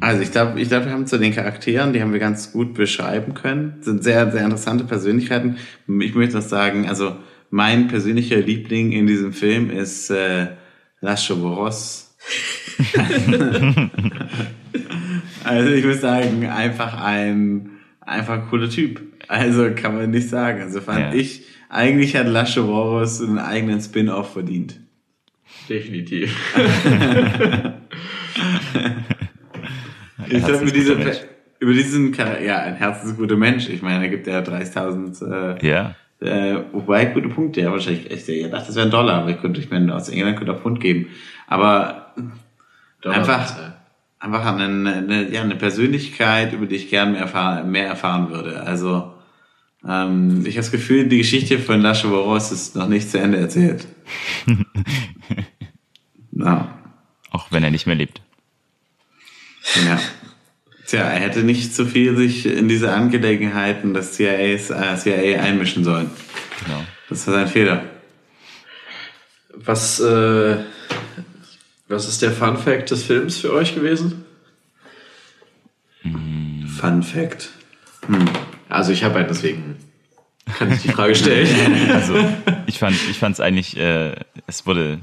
Also 0.00 0.22
ich 0.22 0.32
glaube, 0.32 0.60
ich 0.60 0.68
glaub, 0.68 0.84
wir 0.84 0.92
haben 0.92 1.06
zu 1.06 1.18
den 1.18 1.32
Charakteren, 1.32 1.92
die 1.92 2.02
haben 2.02 2.12
wir 2.12 2.18
ganz 2.18 2.52
gut 2.52 2.74
beschreiben 2.74 3.34
können. 3.34 3.76
Sind 3.80 4.02
sehr, 4.02 4.30
sehr 4.32 4.42
interessante 4.42 4.82
Persönlichkeiten. 4.84 5.56
Ich 5.86 6.14
möchte 6.16 6.34
noch 6.36 6.42
sagen, 6.42 6.88
also 6.88 7.16
mein 7.50 7.86
persönlicher 7.86 8.38
Liebling 8.38 8.90
in 8.92 9.06
diesem 9.06 9.32
Film 9.32 9.70
ist 9.70 10.10
äh, 10.10 10.48
Lascho 11.00 11.36
Boros. 11.36 12.16
also 15.44 15.70
ich 15.70 15.84
muss 15.84 16.00
sagen, 16.00 16.46
einfach 16.46 17.00
ein 17.00 17.70
einfach 18.00 18.34
ein 18.42 18.48
cooler 18.48 18.68
Typ. 18.68 19.00
Also 19.28 19.70
kann 19.74 19.94
man 19.94 20.10
nicht 20.10 20.28
sagen. 20.28 20.60
Also 20.60 20.80
fand 20.80 20.98
Ja. 20.98 21.14
ich, 21.14 21.44
eigentlich 21.68 22.16
hat 22.16 22.26
Lascho 22.26 22.64
Boros 22.66 23.20
einen 23.22 23.38
eigenen 23.38 23.80
Spin-off 23.80 24.32
verdient. 24.32 24.80
Definitiv. 25.68 26.36
Ich 30.30 30.44
glaube, 30.44 30.62
über, 30.64 30.70
diese, 30.72 30.96
über 31.60 31.72
diesen, 31.72 32.12
Char- 32.14 32.40
ja, 32.40 32.58
ein 32.58 32.74
herzensguter 32.76 33.36
Mensch. 33.36 33.68
Ich 33.68 33.82
meine, 33.82 34.00
da 34.00 34.06
gibt 34.08 34.26
er 34.26 34.44
30.000, 34.44 35.58
äh, 35.60 35.66
Ja. 35.66 35.94
äh, 36.20 36.62
wobei, 36.72 37.06
gute 37.06 37.28
Punkte, 37.28 37.60
ja, 37.62 37.70
wahrscheinlich 37.72 38.10
echt, 38.10 38.28
ich 38.28 38.50
dachte, 38.50 38.66
das 38.66 38.76
wäre 38.76 38.86
ein 38.86 38.90
Dollar, 38.90 39.22
aber 39.22 39.30
ich 39.30 39.40
könnte, 39.40 39.60
ich 39.60 39.70
meine, 39.70 39.94
aus 39.94 40.08
England 40.08 40.36
könnte 40.36 40.52
er 40.52 40.58
Pfund 40.58 40.80
geben. 40.80 41.06
Aber 41.46 42.14
einfach, 43.04 43.56
einfach 44.18 44.46
eine, 44.54 44.64
eine, 44.92 45.30
ja, 45.32 45.42
eine 45.42 45.56
Persönlichkeit, 45.56 46.52
über 46.52 46.66
die 46.66 46.76
ich 46.76 46.90
gern 46.90 47.12
mehr 47.12 47.22
erfahren, 47.22 47.70
mehr 47.70 47.86
erfahren 47.86 48.30
würde. 48.30 48.60
Also, 48.62 49.14
ähm, 49.86 50.40
ich 50.44 50.54
habe 50.54 50.62
das 50.62 50.70
Gefühl, 50.70 51.08
die 51.08 51.18
Geschichte 51.18 51.58
von 51.58 51.80
Lasche 51.80 52.08
Boros 52.08 52.50
ist 52.52 52.74
noch 52.76 52.88
nicht 52.88 53.10
zu 53.10 53.18
Ende 53.18 53.38
erzählt. 53.38 53.86
Na, 56.30 56.78
Auch 57.30 57.50
wenn 57.50 57.64
er 57.64 57.70
nicht 57.70 57.86
mehr 57.86 57.96
lebt. 57.96 58.20
ja. 59.86 59.98
Tja, 60.86 61.00
er 61.02 61.20
hätte 61.20 61.40
nicht 61.40 61.74
so 61.74 61.84
viel 61.84 62.16
sich 62.16 62.46
in 62.46 62.66
diese 62.68 62.92
Angelegenheiten 62.94 63.92
des 63.92 64.14
CIAs, 64.14 64.70
äh, 64.70 64.96
CIA 64.96 65.42
einmischen 65.42 65.84
sollen. 65.84 66.10
Genau. 66.64 66.82
Das 67.10 67.26
war 67.26 67.34
sein 67.34 67.48
Fehler. 67.48 67.84
Was, 69.54 70.00
äh, 70.00 70.56
was 71.88 72.08
ist 72.08 72.22
der 72.22 72.32
Fun 72.32 72.56
Fact 72.56 72.90
des 72.90 73.02
Films 73.02 73.36
für 73.36 73.52
euch 73.52 73.74
gewesen? 73.74 74.24
Fun 76.80 77.02
Fact. 77.02 77.50
Also 78.68 78.92
ich 78.92 79.04
habe 79.04 79.18
einen, 79.18 79.28
deswegen 79.28 79.76
kann 80.58 80.72
ich 80.72 80.82
die 80.82 80.88
Frage 80.88 81.14
stellen. 81.14 81.48
Also 81.92 82.14
ich 82.66 82.78
fand, 82.78 82.96
ich 83.10 83.18
fand 83.18 83.34
es 83.34 83.40
eigentlich, 83.40 83.76
äh, 83.76 84.14
es 84.46 84.66
wurde, 84.66 84.98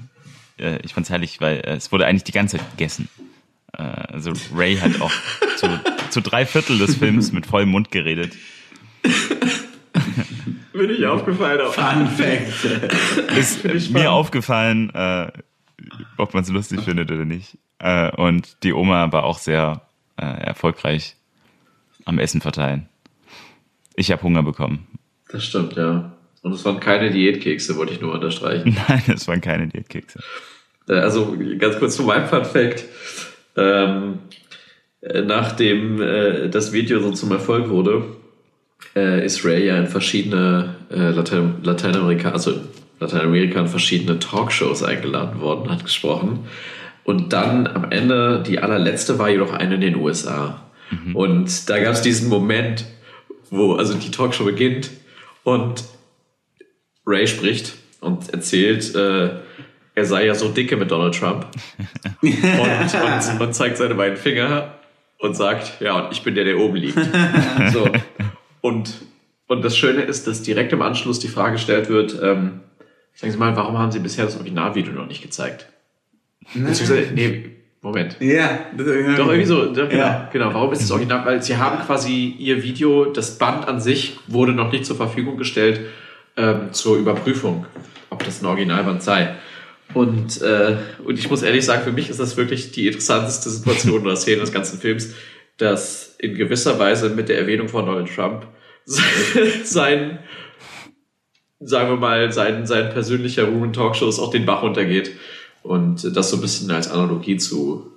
äh, 0.60 0.80
ich 0.84 0.94
fand 0.94 1.06
es 1.06 1.10
herrlich, 1.10 1.42
weil 1.42 1.58
äh, 1.58 1.76
es 1.76 1.92
wurde 1.92 2.06
eigentlich 2.06 2.24
die 2.24 2.32
ganze 2.32 2.58
Zeit 2.58 2.72
gegessen. 2.72 3.10
Äh, 3.78 3.84
also 3.84 4.34
Ray 4.56 4.78
hat 4.78 5.02
auch 5.02 5.12
zu, 5.58 5.68
zu 6.10 6.22
drei 6.22 6.46
Viertel 6.46 6.78
des 6.78 6.96
Films 6.96 7.32
mit 7.32 7.46
vollem 7.46 7.70
Mund 7.70 7.92
geredet. 7.92 8.34
Bin 10.74 10.90
ich 10.90 11.06
aufgefallen. 11.06 11.62
Auch. 11.62 11.74
Fun 11.74 12.08
Fact. 12.08 13.36
Ist 13.38 13.92
mir 13.92 14.12
aufgefallen, 14.12 14.90
äh, 14.94 15.32
ob 16.18 16.34
man 16.34 16.44
es 16.44 16.50
lustig 16.50 16.82
findet 16.82 17.12
oder 17.12 17.26
nicht. 17.26 17.58
Äh, 17.80 18.12
und 18.12 18.64
die 18.64 18.74
Oma 18.74 19.12
war 19.12 19.24
auch 19.24 19.38
sehr 19.38 19.82
äh, 20.18 20.26
erfolgreich 20.26 21.16
am 22.06 22.20
Essen 22.20 22.42
verteilen. 22.42 22.90
Ich 23.96 24.12
habe 24.12 24.22
Hunger 24.24 24.44
bekommen. 24.44 24.88
Das 25.30 25.44
stimmt, 25.46 25.76
ja. 25.76 26.12
Und 26.42 26.54
es 26.54 26.64
waren 26.66 26.80
keine 26.80 27.10
Diätkekse, 27.10 27.76
wollte 27.78 27.94
ich 27.94 28.02
nur 28.02 28.14
unterstreichen. 28.14 28.78
Nein, 28.88 29.04
es 29.08 29.28
waren 29.28 29.42
keine 29.42 29.68
Diätkekse. 29.68 30.20
Äh, 30.88 30.94
Also 30.94 31.36
ganz 31.58 31.80
kurz 31.80 31.96
zu 31.96 32.04
meinem 32.04 32.28
Fun 32.28 32.46
Fact. 32.46 32.86
Ähm, 33.56 34.20
äh, 35.02 35.22
nachdem 35.22 36.02
äh, 36.02 36.50
das 36.50 36.72
Video 36.72 37.00
so 37.00 37.12
zum 37.12 37.32
Erfolg 37.32 37.70
wurde, 37.70 38.04
äh, 38.96 39.26
ist 39.26 39.44
Ray 39.46 39.66
ja 39.66 39.78
in 39.78 39.88
verschiedene 39.88 40.76
äh, 40.92 41.12
Latein 41.12 41.56
Lateinamerika, 41.64 42.32
also 42.32 42.60
Lateinamerika 43.00 43.60
in 43.60 43.68
verschiedene 43.68 44.20
Talkshows 44.20 44.84
eingeladen 44.84 45.42
worden, 45.42 45.72
hat 45.72 45.84
gesprochen. 45.84 46.48
Und 47.04 47.34
dann 47.34 47.68
am 47.68 47.92
Ende, 47.92 48.44
die 48.46 48.60
allerletzte 48.60 49.20
war 49.20 49.30
jedoch 49.30 49.54
eine 49.54 49.76
in 49.76 49.82
den 49.82 49.96
USA. 49.96 50.62
Und 51.14 51.70
da 51.70 51.80
gab 51.80 51.94
es 51.94 52.02
diesen 52.02 52.30
Moment, 52.30 52.86
wo 53.50 53.74
also 53.74 53.94
die 53.94 54.12
Talkshow 54.12 54.46
beginnt 54.46 54.90
und 55.44 55.84
Ray 57.06 57.28
spricht 57.28 57.76
und 58.02 58.34
erzählt, 58.34 58.96
äh, 58.96 59.30
er 59.96 60.06
sei 60.06 60.26
ja 60.26 60.36
so 60.36 60.50
dicke 60.50 60.76
mit 60.76 60.92
Donald 60.92 61.18
Trump 61.18 61.48
und, 62.22 62.34
und, 62.34 63.42
und 63.42 63.54
zeigt 63.54 63.78
seine 63.78 63.96
beiden 63.96 64.18
Finger 64.18 64.76
und 65.20 65.36
sagt, 65.36 65.80
ja, 65.82 66.00
und 66.00 66.12
ich 66.12 66.24
bin 66.24 66.36
der, 66.36 66.44
der 66.44 66.60
oben 66.60 66.76
liegt. 66.76 66.98
So. 67.72 67.90
Und, 68.62 69.02
und 69.48 69.64
das 69.64 69.78
Schöne 69.78 70.02
ist, 70.02 70.28
dass 70.28 70.42
direkt 70.42 70.74
im 70.74 70.82
Anschluss 70.82 71.20
die 71.20 71.28
Frage 71.28 71.54
gestellt 71.54 71.90
wird, 71.90 72.20
ähm, 72.22 72.62
sagen 73.14 73.32
Sie 73.32 73.38
mal, 73.38 73.56
warum 73.56 73.78
haben 73.78 73.92
Sie 73.92 74.00
bisher 74.00 74.26
das 74.26 74.36
Originalvideo 74.36 74.94
noch 74.94 75.08
nicht 75.08 75.22
gezeigt? 75.22 75.68
Beziehungsweise, 76.54 77.12
nee, 77.14 77.55
Moment. 77.86 78.18
Ja, 78.20 78.62
das 78.76 78.88
Doch, 78.88 79.28
irgendwie 79.28 79.46
so, 79.46 79.66
doch, 79.72 79.88
genau, 79.88 80.02
Ja. 80.04 80.30
genau. 80.34 80.52
Warum 80.56 80.74
ist 80.74 80.82
das 80.82 80.90
Original? 80.90 81.24
Weil 81.24 81.44
sie 81.44 81.58
haben 81.58 81.86
quasi 81.86 82.36
ihr 82.40 82.64
Video, 82.64 83.06
das 83.06 83.38
Band 83.38 83.68
an 83.68 83.80
sich 83.80 84.18
wurde 84.26 84.54
noch 84.54 84.72
nicht 84.72 84.88
zur 84.88 84.96
Verfügung 84.96 85.38
gestellt 85.38 85.82
ähm, 86.36 86.70
zur 86.74 86.98
Überprüfung, 86.98 87.68
ob 88.10 88.24
das 88.26 88.42
ein 88.42 88.48
Originalband 88.48 89.04
sei. 89.04 89.36
Und, 89.94 90.42
äh, 90.42 90.78
und 91.06 91.20
ich 91.20 91.30
muss 91.30 91.44
ehrlich 91.44 91.64
sagen, 91.64 91.84
für 91.84 91.92
mich 91.92 92.10
ist 92.10 92.20
das 92.20 92.38
wirklich 92.38 92.72
die 92.72 92.88
interessanteste 92.88 93.52
Situation 93.52 94.02
oder 94.02 94.16
Szene 94.16 94.42
des 94.42 94.52
ganzen 94.52 94.80
Films, 94.80 95.14
dass 95.58 96.16
in 96.18 96.34
gewisser 96.34 96.80
Weise 96.80 97.12
mit 97.12 97.30
der 97.30 97.38
Erwähnung 97.38 97.68
von 97.70 97.86
Donald 97.86 98.10
Trump 98.16 98.48
sein, 99.64 100.18
sagen 101.60 101.90
wir 101.92 101.98
mal, 101.98 102.32
sein, 102.32 102.66
sein 102.66 102.90
persönlicher 102.90 103.44
Ruhm 103.44 103.66
in 103.66 103.74
Talkshows 103.74 104.20
auch 104.20 104.32
den 104.32 104.48
Bach 104.48 104.64
runtergeht. 104.64 105.12
Und 105.66 106.16
das 106.16 106.30
so 106.30 106.38
ein 106.38 106.42
bisschen 106.42 106.70
als 106.72 106.90
Analogie 106.90 107.38
zu 107.38 107.92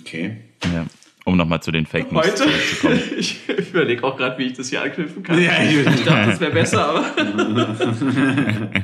Okay. 0.00 0.38
Ja. 0.64 0.84
Um 1.24 1.36
nochmal 1.36 1.62
zu 1.62 1.70
den 1.72 1.86
Fake 1.86 2.12
News 2.12 2.26
Heute? 2.26 2.36
zurückzukommen. 2.36 3.00
Ich 3.18 3.48
überlege 3.48 4.04
auch 4.04 4.16
gerade, 4.16 4.36
wie 4.38 4.44
ich 4.44 4.52
das 4.54 4.68
hier 4.70 4.82
anknüpfen 4.82 5.22
kann. 5.22 5.40
Ja, 5.40 5.62
ich- 5.62 5.78
ich 5.86 6.04
dachte, 6.04 6.30
das 6.30 6.40
wäre 6.40 6.52
besser, 6.52 6.86
aber. 6.88 7.04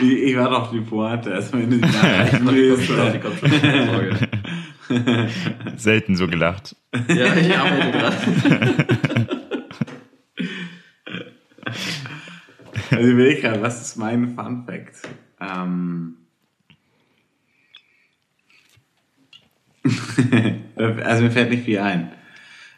Ich, 0.00 0.12
ich 0.12 0.36
war 0.36 0.48
doch 0.50 0.70
die 0.70 0.80
Pointe, 0.80 1.34
also 1.34 1.50
kommt 3.20 3.40
schon, 3.40 3.50
keine 3.60 3.86
Sorge. 3.90 4.28
Selten 5.76 6.14
so 6.14 6.28
gelacht. 6.28 6.76
ja, 7.08 7.34
ich 7.34 7.56
arbeite 7.56 7.98
dran. 7.98 9.28
Also 12.90 13.16
gerade, 13.16 13.62
was 13.62 13.82
ist 13.82 13.96
mein 13.96 14.34
Fun 14.34 14.64
Fact? 14.64 14.96
Ähm, 15.40 16.16
also 20.76 21.22
mir 21.22 21.30
fällt 21.30 21.50
nicht 21.50 21.64
viel 21.64 21.78
ein. 21.78 22.12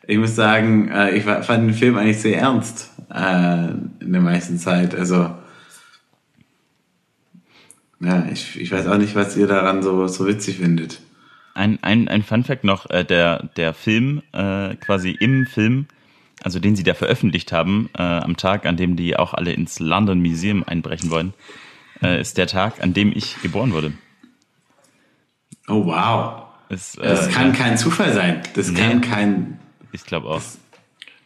Ich 0.07 0.19
muss 0.19 0.35
sagen, 0.35 0.89
äh, 0.89 1.17
ich 1.17 1.25
fand 1.25 1.49
den 1.49 1.75
Film 1.75 1.97
eigentlich 1.97 2.21
sehr 2.21 2.39
ernst 2.39 2.91
äh, 3.13 3.69
in 4.01 4.13
der 4.13 4.21
meisten 4.21 4.59
Zeit. 4.59 4.95
Also 4.95 5.35
ja, 8.01 8.27
ich, 8.33 8.59
ich 8.61 8.73
weiß 8.73 8.87
auch 8.87 8.97
nicht, 8.97 9.15
was 9.15 9.37
ihr 9.37 9.47
daran 9.47 9.83
so, 9.83 10.07
so 10.07 10.27
witzig 10.27 10.57
findet. 10.59 11.01
Ein, 11.55 11.79
ein, 11.83 12.09
ein 12.09 12.23
Fun 12.23 12.45
Fact 12.45 12.65
noch, 12.65 12.89
äh, 12.91 13.05
der, 13.05 13.51
der 13.57 13.75
Film, 13.75 14.23
quasi 14.33 15.11
im 15.11 15.47
Film, 15.47 15.87
also 16.43 16.59
den 16.59 16.77
sie 16.77 16.83
da 16.83 16.95
veröffentlicht 16.95 17.53
haben, 17.53 17.91
äh, 17.97 18.03
am 18.03 18.37
Tag, 18.37 18.67
an 18.67 18.77
dem 18.77 18.97
die 18.97 19.17
auch 19.17 19.35
alle 19.35 19.53
ins 19.53 19.79
London 19.81 20.21
Museum 20.21 20.65
einbrechen 20.65 21.11
wollen, 21.11 21.35
äh, 22.03 22.21
ist 22.21 22.39
der 22.39 22.47
Tag, 22.47 22.83
an 22.83 22.95
dem 22.95 23.13
ich 23.15 23.41
geboren 23.43 23.73
wurde. 23.73 23.93
Oh 25.69 25.87
wow. 25.87 26.43
Ist, 26.69 26.99
äh, 26.99 27.03
Das 27.03 27.29
kann 27.31 27.53
kein 27.53 27.77
Zufall 27.77 28.13
sein. 28.13 28.43
Das 28.55 28.71
Nee. 28.71 28.81
kann 28.81 29.01
kein. 29.01 29.59
ich 29.93 30.05
glaube 30.05 30.29
auch. 30.29 30.43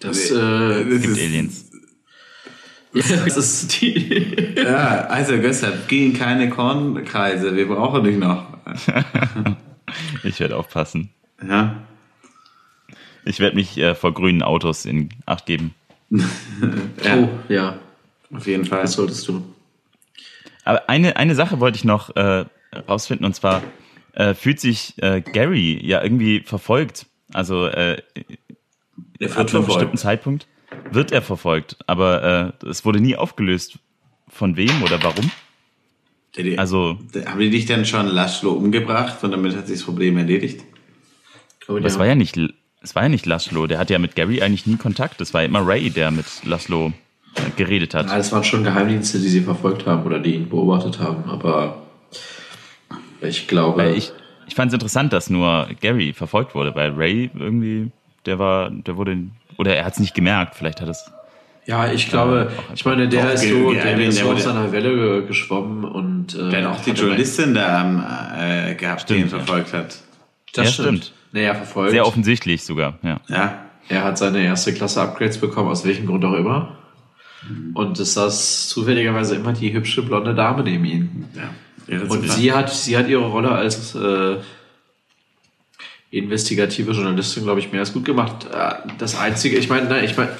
Das, 0.00 0.30
äh, 0.30 0.34
das 0.34 1.02
Gibt 1.02 1.04
ist, 1.16 1.20
Aliens. 1.20 1.70
das 2.92 3.36
ist 3.36 3.80
die. 3.80 4.54
Ja, 4.56 5.06
also 5.06 5.36
deshalb 5.36 5.88
gehen 5.88 6.14
keine 6.14 6.48
Kornkreise. 6.50 7.54
Wir 7.56 7.68
brauchen 7.68 8.04
dich 8.04 8.16
noch. 8.16 8.46
Ich 10.24 10.40
werde 10.40 10.56
aufpassen. 10.56 11.10
Ja. 11.46 11.76
Ich 13.24 13.40
werde 13.40 13.56
mich 13.56 13.76
äh, 13.78 13.94
vor 13.94 14.12
grünen 14.12 14.42
Autos 14.42 14.84
in 14.84 15.10
Acht 15.26 15.46
geben. 15.46 15.74
ja 16.10 17.16
Oh, 17.16 17.28
ja, 17.48 17.78
auf 18.34 18.46
jeden 18.46 18.64
Fall. 18.64 18.82
das 18.82 18.92
solltest 18.92 19.26
du. 19.28 19.42
Aber 20.64 20.88
eine, 20.88 21.16
eine 21.16 21.34
Sache 21.34 21.60
wollte 21.60 21.76
ich 21.76 21.84
noch 21.84 22.14
äh, 22.16 22.44
rausfinden, 22.88 23.26
und 23.26 23.34
zwar 23.34 23.62
äh, 24.12 24.34
fühlt 24.34 24.60
sich 24.60 24.94
äh, 25.02 25.20
Gary 25.20 25.78
ja 25.84 26.02
irgendwie 26.02 26.40
verfolgt. 26.40 27.06
Also 27.32 27.66
äh, 27.66 28.02
Der 29.20 29.36
ab 29.36 29.48
einem 29.52 29.66
bestimmten 29.66 29.96
Zeitpunkt 29.96 30.46
wird 30.90 31.12
er 31.12 31.22
verfolgt, 31.22 31.76
aber 31.86 32.54
äh, 32.62 32.66
es 32.66 32.84
wurde 32.84 33.00
nie 33.00 33.16
aufgelöst, 33.16 33.78
von 34.28 34.56
wem 34.56 34.82
oder 34.82 35.02
warum. 35.02 35.30
Also, 36.56 36.98
haben 37.26 37.38
die 37.38 37.50
dich 37.50 37.66
dann 37.66 37.84
schon 37.84 38.08
Laszlo 38.08 38.52
umgebracht 38.52 39.22
und 39.22 39.30
damit 39.30 39.54
hat 39.54 39.68
sich 39.68 39.76
das 39.76 39.84
Problem 39.84 40.16
erledigt? 40.18 40.64
Oh, 41.68 41.78
das 41.78 41.96
war 41.98 42.06
ja 42.06 42.16
nicht, 42.16 42.36
es 42.84 42.94
war 42.94 43.02
ja 43.04 43.08
nicht 43.08 43.26
Laszlo, 43.26 43.66
der 43.66 43.78
hatte 43.78 43.92
ja 43.94 43.98
mit 43.98 44.14
Gary 44.14 44.40
eigentlich 44.42 44.66
nie 44.66 44.76
Kontakt. 44.76 45.20
Das 45.20 45.34
war 45.34 45.40
ja 45.42 45.48
immer 45.48 45.66
Ray, 45.66 45.90
der 45.90 46.10
mit 46.12 46.26
Laszlo 46.44 46.92
äh, 47.34 47.40
geredet 47.56 47.94
hat. 47.94 48.06
Ja, 48.08 48.16
das 48.16 48.30
waren 48.30 48.44
schon 48.44 48.62
Geheimdienste, 48.62 49.18
die 49.18 49.28
sie 49.28 49.40
verfolgt 49.40 49.86
haben 49.86 50.04
oder 50.04 50.20
die 50.20 50.34
ihn 50.36 50.48
beobachtet 50.48 50.98
haben, 51.00 51.24
aber 51.28 51.82
ich 53.20 53.48
glaube. 53.48 53.78
Weil 53.82 53.96
ich, 53.96 54.12
ich 54.46 54.54
fand 54.54 54.68
es 54.70 54.74
interessant, 54.74 55.12
dass 55.12 55.30
nur 55.30 55.68
Gary 55.80 56.12
verfolgt 56.12 56.54
wurde, 56.54 56.74
weil 56.74 56.90
Ray 56.92 57.30
irgendwie, 57.34 57.90
der 58.26 58.38
war, 58.38 58.70
der 58.70 58.96
wurde, 58.96 59.16
oder 59.56 59.74
er 59.76 59.84
hat 59.84 59.94
es 59.94 60.00
nicht 60.00 60.14
gemerkt, 60.14 60.54
vielleicht 60.54 60.80
hat 60.80 60.88
es. 60.88 61.10
ja, 61.66 61.90
ich 61.90 62.08
glaube, 62.10 62.52
ich 62.74 62.84
meine, 62.84 63.08
der 63.08 63.32
ist 63.32 63.48
so, 63.48 63.72
der, 63.72 63.96
der 63.96 63.98
ist 64.08 64.18
so 64.18 64.24
auf 64.26 64.32
wurde- 64.32 64.42
seiner 64.42 64.72
Welle 64.72 64.94
ge- 64.94 65.26
geschwommen 65.26 65.84
und 65.84 66.34
äh, 66.34 66.50
Der 66.50 66.68
hat 66.68 66.76
auch 66.78 66.84
die 66.84 66.90
Journalistin 66.90 67.54
da 67.54 68.68
äh, 68.70 68.74
gehabt, 68.74 69.08
die 69.08 69.14
ihn 69.14 69.28
Stimmt, 69.28 69.32
ja. 69.32 69.38
verfolgt 69.38 69.72
hat. 69.72 69.96
Das 70.52 70.66
Ja, 70.66 70.72
stimmt. 70.72 71.04
stimmt. 71.04 71.12
Naja, 71.34 71.52
verfolgt. 71.54 71.90
Sehr 71.90 72.06
offensichtlich 72.06 72.62
sogar, 72.62 72.96
ja. 73.02 73.20
Ja. 73.26 73.64
Er 73.88 74.04
hat 74.04 74.16
seine 74.18 74.40
erste 74.42 74.72
Klasse 74.72 75.02
Upgrades 75.02 75.38
bekommen, 75.38 75.68
aus 75.68 75.84
welchem 75.84 76.06
Grund 76.06 76.24
auch 76.24 76.34
immer. 76.34 76.78
Und 77.74 77.98
es 77.98 78.14
saß 78.14 78.68
zufälligerweise 78.68 79.34
immer 79.34 79.52
die 79.52 79.72
hübsche 79.72 80.02
blonde 80.02 80.32
Dame 80.34 80.62
neben 80.62 80.84
ihm. 80.84 81.24
ja. 81.34 82.00
Und 82.08 82.30
sie 82.30 82.52
hat, 82.52 82.70
sie 82.70 82.96
hat 82.96 83.08
ihre 83.08 83.26
Rolle 83.26 83.50
als 83.50 83.96
äh, 83.96 84.36
investigative 86.10 86.92
Journalistin, 86.92 87.42
glaube 87.42 87.58
ich, 87.58 87.72
mehr 87.72 87.80
als 87.80 87.92
gut 87.92 88.04
gemacht. 88.04 88.46
Äh, 88.54 88.74
Das 88.98 89.18
Einzige, 89.18 89.56
ich 89.58 89.68
meine, 89.68 89.88
ne, 89.88 90.04
ich 90.04 90.16
meine, 90.16 90.30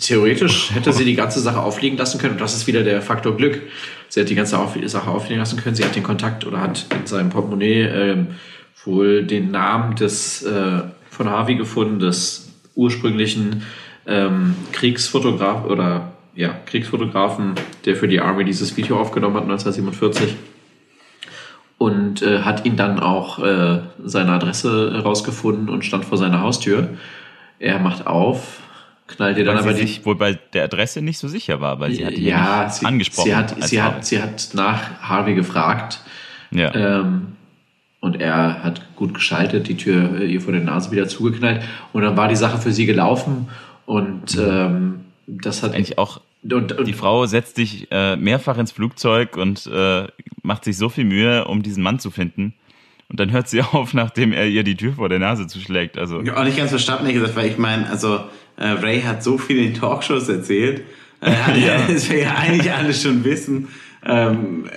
theoretisch 0.00 0.70
hätte 0.74 0.92
sie 0.94 1.04
die 1.04 1.14
ganze 1.14 1.40
Sache 1.40 1.60
aufliegen 1.60 1.98
lassen 1.98 2.18
können. 2.18 2.32
Und 2.32 2.40
das 2.40 2.56
ist 2.56 2.66
wieder 2.66 2.82
der 2.82 3.02
Faktor 3.02 3.36
Glück. 3.36 3.60
Sie 4.08 4.20
hat 4.20 4.30
die 4.30 4.34
ganze 4.34 4.56
Sache 4.88 5.10
aufliegen 5.10 5.38
lassen 5.38 5.60
können. 5.60 5.76
Sie 5.76 5.84
hat 5.84 5.94
den 5.94 6.02
Kontakt 6.02 6.46
oder 6.46 6.60
hat 6.60 6.86
in 6.98 7.06
seinem 7.06 7.28
Portemonnaie 7.28 7.82
ähm, 7.82 8.26
wohl 8.86 9.24
den 9.24 9.50
Namen 9.50 9.96
des 9.96 10.42
äh, 10.42 10.82
von 11.10 11.30
Harvey 11.30 11.54
gefunden, 11.54 11.98
des 11.98 12.52
ursprünglichen 12.74 13.62
ähm, 14.06 14.54
Kriegsfotograf 14.72 15.64
oder 15.64 16.12
ja, 16.34 16.54
Kriegsfotografen, 16.66 17.54
der 17.84 17.96
für 17.96 18.08
die 18.08 18.20
Army 18.20 18.44
dieses 18.44 18.76
Video 18.76 18.98
aufgenommen 18.98 19.36
hat 19.36 19.44
1947 19.44 20.34
und 21.78 22.22
äh, 22.22 22.40
hat 22.40 22.64
ihn 22.64 22.76
dann 22.76 22.98
auch 22.98 23.38
äh, 23.38 23.80
seine 24.04 24.32
Adresse 24.32 24.92
herausgefunden 24.94 25.68
und 25.68 25.84
stand 25.84 26.04
vor 26.04 26.18
seiner 26.18 26.40
Haustür. 26.40 26.88
Er 27.58 27.78
macht 27.78 28.06
auf, 28.06 28.60
knallt 29.06 29.38
ihr 29.38 29.44
dann 29.44 29.58
aber 29.58 29.74
sie 29.74 29.82
die. 29.82 29.86
sich 29.86 30.06
wohl 30.06 30.16
bei 30.16 30.34
der 30.52 30.64
Adresse 30.64 31.02
nicht 31.02 31.18
so 31.18 31.28
sicher 31.28 31.60
war, 31.60 31.78
weil 31.78 31.92
sie 31.92 32.04
hat 32.04 32.14
ihn 32.14 32.24
ja, 32.24 32.68
sie, 32.68 32.84
angesprochen. 32.84 33.28
sie, 33.28 33.36
hat, 33.36 33.62
sie, 33.62 33.76
Frau. 33.76 33.84
hat, 33.84 34.04
sie 34.04 34.22
hat 34.22 34.48
nach 34.54 35.00
Harvey 35.02 35.34
gefragt 35.34 36.00
ja. 36.50 36.74
ähm, 36.74 37.36
und 38.04 38.20
er 38.20 38.62
hat 38.62 38.82
gut 38.96 39.14
geschaltet, 39.14 39.66
die 39.66 39.78
Tür 39.78 40.20
äh, 40.20 40.26
ihr 40.26 40.42
vor 40.42 40.52
der 40.52 40.60
Nase 40.60 40.90
wieder 40.90 41.08
zugeknallt 41.08 41.62
und 41.94 42.02
dann 42.02 42.18
war 42.18 42.28
die 42.28 42.36
Sache 42.36 42.58
für 42.58 42.70
sie 42.70 42.84
gelaufen 42.84 43.48
und 43.86 44.36
ähm, 44.38 45.00
das 45.26 45.62
hat 45.62 45.72
Eigentlich 45.72 45.96
auch 45.96 46.20
und, 46.42 46.72
und 46.72 46.86
die 46.86 46.92
Frau 46.92 47.24
setzt 47.24 47.56
sich 47.56 47.88
äh, 47.90 48.16
mehrfach 48.16 48.58
ins 48.58 48.72
Flugzeug 48.72 49.38
und 49.38 49.66
äh, 49.66 50.06
macht 50.42 50.64
sich 50.64 50.76
so 50.76 50.90
viel 50.90 51.06
Mühe, 51.06 51.46
um 51.46 51.62
diesen 51.62 51.82
Mann 51.82 51.98
zu 51.98 52.10
finden. 52.10 52.52
Und 53.08 53.18
dann 53.18 53.32
hört 53.32 53.48
sie 53.48 53.62
auf, 53.72 53.94
nachdem 53.94 54.34
er 54.34 54.46
ihr 54.48 54.64
die 54.64 54.76
Tür 54.76 54.92
vor 54.92 55.08
der 55.08 55.18
Nase 55.18 55.46
zuschlägt. 55.46 55.96
Also 55.96 56.20
ich 56.20 56.28
habe 56.28 56.38
auch 56.38 56.44
nicht 56.44 56.58
ganz 56.58 56.68
verstanden, 56.68 57.06
ehrlich 57.06 57.22
gesagt, 57.22 57.36
weil 57.36 57.48
ich 57.48 57.56
meine, 57.56 57.88
also 57.88 58.20
äh, 58.58 58.66
Ray 58.66 59.00
hat 59.00 59.22
so 59.22 59.38
viel 59.38 59.56
in 59.64 59.72
Talkshows 59.72 60.28
erzählt. 60.28 60.82
Äh, 61.22 61.30
ja. 61.66 61.78
Das 61.88 62.10
wir 62.10 62.18
ja 62.18 62.34
eigentlich 62.34 62.70
alles 62.70 63.02
schon 63.02 63.24
wissen. 63.24 63.68
Ähm, 64.04 64.68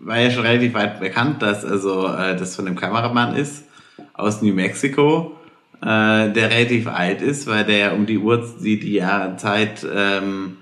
war 0.00 0.18
ja 0.18 0.30
schon 0.30 0.44
relativ 0.44 0.74
weit 0.74 1.00
bekannt, 1.00 1.42
dass 1.42 1.64
also 1.64 2.06
äh, 2.06 2.36
das 2.36 2.56
von 2.56 2.66
einem 2.66 2.76
Kameramann 2.76 3.36
ist 3.36 3.64
aus 4.14 4.42
New 4.42 4.54
Mexico, 4.54 5.36
äh, 5.82 6.30
der 6.30 6.50
relativ 6.50 6.86
alt 6.86 7.22
ist, 7.22 7.46
weil 7.46 7.64
der 7.64 7.94
um 7.94 8.06
die 8.06 8.18
Uhr 8.18 8.54
die, 8.62 8.80
die 8.80 8.94
Jahreszeit 8.94 9.86
ähm, 9.94 10.56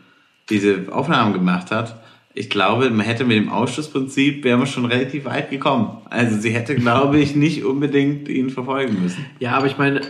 diese 0.51 0.87
Aufnahmen 0.91 1.33
gemacht 1.33 1.71
hat. 1.71 2.01
Ich 2.35 2.51
glaube, 2.51 2.91
man 2.91 3.05
hätte 3.05 3.25
mit 3.25 3.37
dem 3.37 3.49
Ausschussprinzip 3.49 4.45
wäre 4.45 4.59
man 4.59 4.67
schon 4.67 4.85
relativ 4.85 5.25
weit 5.25 5.51
gekommen. 5.51 5.99
Also 6.09 6.39
sie 6.39 6.51
hätte, 6.51 6.77
glaube 6.77 7.19
ich, 7.19 7.35
nicht 7.35 7.65
unbedingt 7.65 8.29
ihn 8.29 8.51
verfolgen 8.51 9.03
müssen. 9.03 9.27
Ja, 9.41 9.53
aber 9.53 9.67
ich 9.67 9.77
meine, 9.77 10.03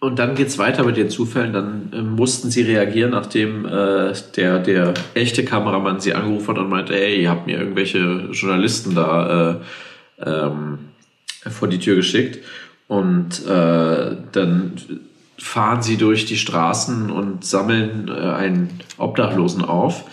und 0.00 0.18
dann 0.18 0.34
geht's 0.34 0.58
weiter 0.58 0.84
mit 0.84 0.96
den 0.96 1.08
Zufällen. 1.08 1.52
Dann 1.52 1.90
äh, 1.92 2.02
mussten 2.02 2.50
sie 2.50 2.62
reagieren, 2.62 3.12
nachdem 3.12 3.64
äh, 3.64 4.12
der, 4.36 4.58
der 4.58 4.94
echte 5.14 5.44
Kameramann 5.44 6.00
sie 6.00 6.14
angerufen 6.14 6.48
hat 6.48 6.58
und 6.58 6.68
meinte, 6.68 6.94
ey, 6.94 7.22
ihr 7.22 7.30
habt 7.30 7.46
mir 7.46 7.58
irgendwelche 7.58 8.28
Journalisten 8.32 8.94
da 8.94 9.60
äh, 10.20 10.24
ähm, 10.30 10.78
vor 11.50 11.68
die 11.68 11.78
Tür 11.78 11.96
geschickt. 11.96 12.44
Und 12.86 13.46
äh, 13.46 14.16
dann 14.32 14.72
fahren 15.38 15.82
sie 15.82 15.96
durch 15.96 16.26
die 16.26 16.36
Straßen 16.36 17.10
und 17.10 17.44
sammeln 17.44 18.08
äh, 18.08 18.12
einen 18.12 18.80
Obdachlosen 18.98 19.64
auf, 19.64 20.04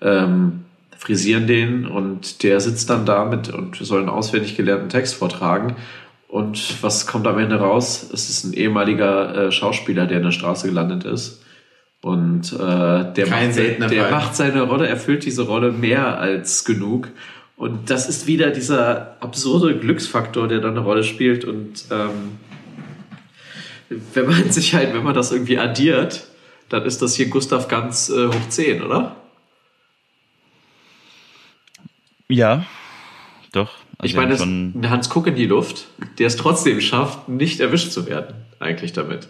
ähm, 0.00 0.64
frisieren 0.98 1.46
den 1.46 1.86
und 1.86 2.42
der 2.42 2.60
sitzt 2.60 2.88
dann 2.88 3.04
damit 3.04 3.50
und 3.50 3.76
soll 3.76 4.00
einen 4.00 4.08
auswendig 4.08 4.56
gelernten 4.56 4.88
Text 4.88 5.14
vortragen. 5.16 5.76
Und 6.34 6.82
was 6.82 7.06
kommt 7.06 7.28
am 7.28 7.38
Ende 7.38 7.60
raus? 7.60 8.10
Es 8.12 8.28
ist 8.28 8.42
ein 8.42 8.54
ehemaliger 8.54 9.36
äh, 9.36 9.52
Schauspieler, 9.52 10.08
der 10.08 10.16
in 10.16 10.24
der 10.24 10.32
Straße 10.32 10.66
gelandet 10.66 11.04
ist. 11.04 11.44
Und 12.02 12.52
äh, 12.52 12.56
der, 12.56 13.28
macht, 13.28 13.56
der 13.56 14.10
macht 14.10 14.34
seine 14.34 14.62
Rolle, 14.62 14.88
erfüllt 14.88 15.24
diese 15.24 15.42
Rolle 15.42 15.70
mehr 15.70 16.18
als 16.18 16.64
genug. 16.64 17.10
Und 17.56 17.88
das 17.88 18.08
ist 18.08 18.26
wieder 18.26 18.50
dieser 18.50 19.16
absurde 19.20 19.78
Glücksfaktor, 19.78 20.48
der 20.48 20.58
da 20.58 20.70
eine 20.70 20.80
Rolle 20.80 21.04
spielt. 21.04 21.44
Und 21.44 21.84
ähm, 21.92 22.32
wenn 24.12 24.26
man 24.26 24.50
sich 24.50 24.74
halt, 24.74 24.92
wenn 24.92 25.04
man 25.04 25.14
das 25.14 25.30
irgendwie 25.30 25.60
addiert, 25.60 26.26
dann 26.68 26.84
ist 26.84 27.00
das 27.00 27.14
hier 27.14 27.28
Gustav 27.28 27.68
Ganz 27.68 28.10
äh, 28.10 28.26
hoch 28.26 28.48
10, 28.48 28.82
oder? 28.82 29.14
Ja, 32.26 32.66
doch. 33.54 33.72
Also 33.98 34.10
ich 34.10 34.14
meine, 34.16 34.32
das 34.32 34.40
ein 34.40 34.90
Hans 34.90 35.08
Kuck 35.08 35.26
in 35.26 35.34
die 35.34 35.46
Luft, 35.46 35.86
der 36.18 36.26
es 36.26 36.36
trotzdem 36.36 36.80
schafft, 36.80 37.28
nicht 37.28 37.60
erwischt 37.60 37.92
zu 37.92 38.06
werden, 38.06 38.34
eigentlich 38.58 38.92
damit. 38.92 39.28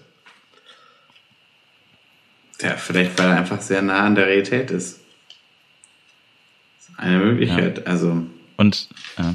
Ja, 2.61 2.77
vielleicht 2.77 3.19
weil 3.19 3.29
er 3.29 3.37
einfach 3.37 3.61
sehr 3.61 3.83
nah 3.83 4.05
an 4.05 4.15
der 4.15 4.27
Realität 4.27 4.71
ist. 4.71 5.01
Eine 6.97 7.19
Möglichkeit, 7.19 7.79
ja. 7.79 7.85
also. 7.85 8.25
Und 8.57 8.89
äh, 9.17 9.33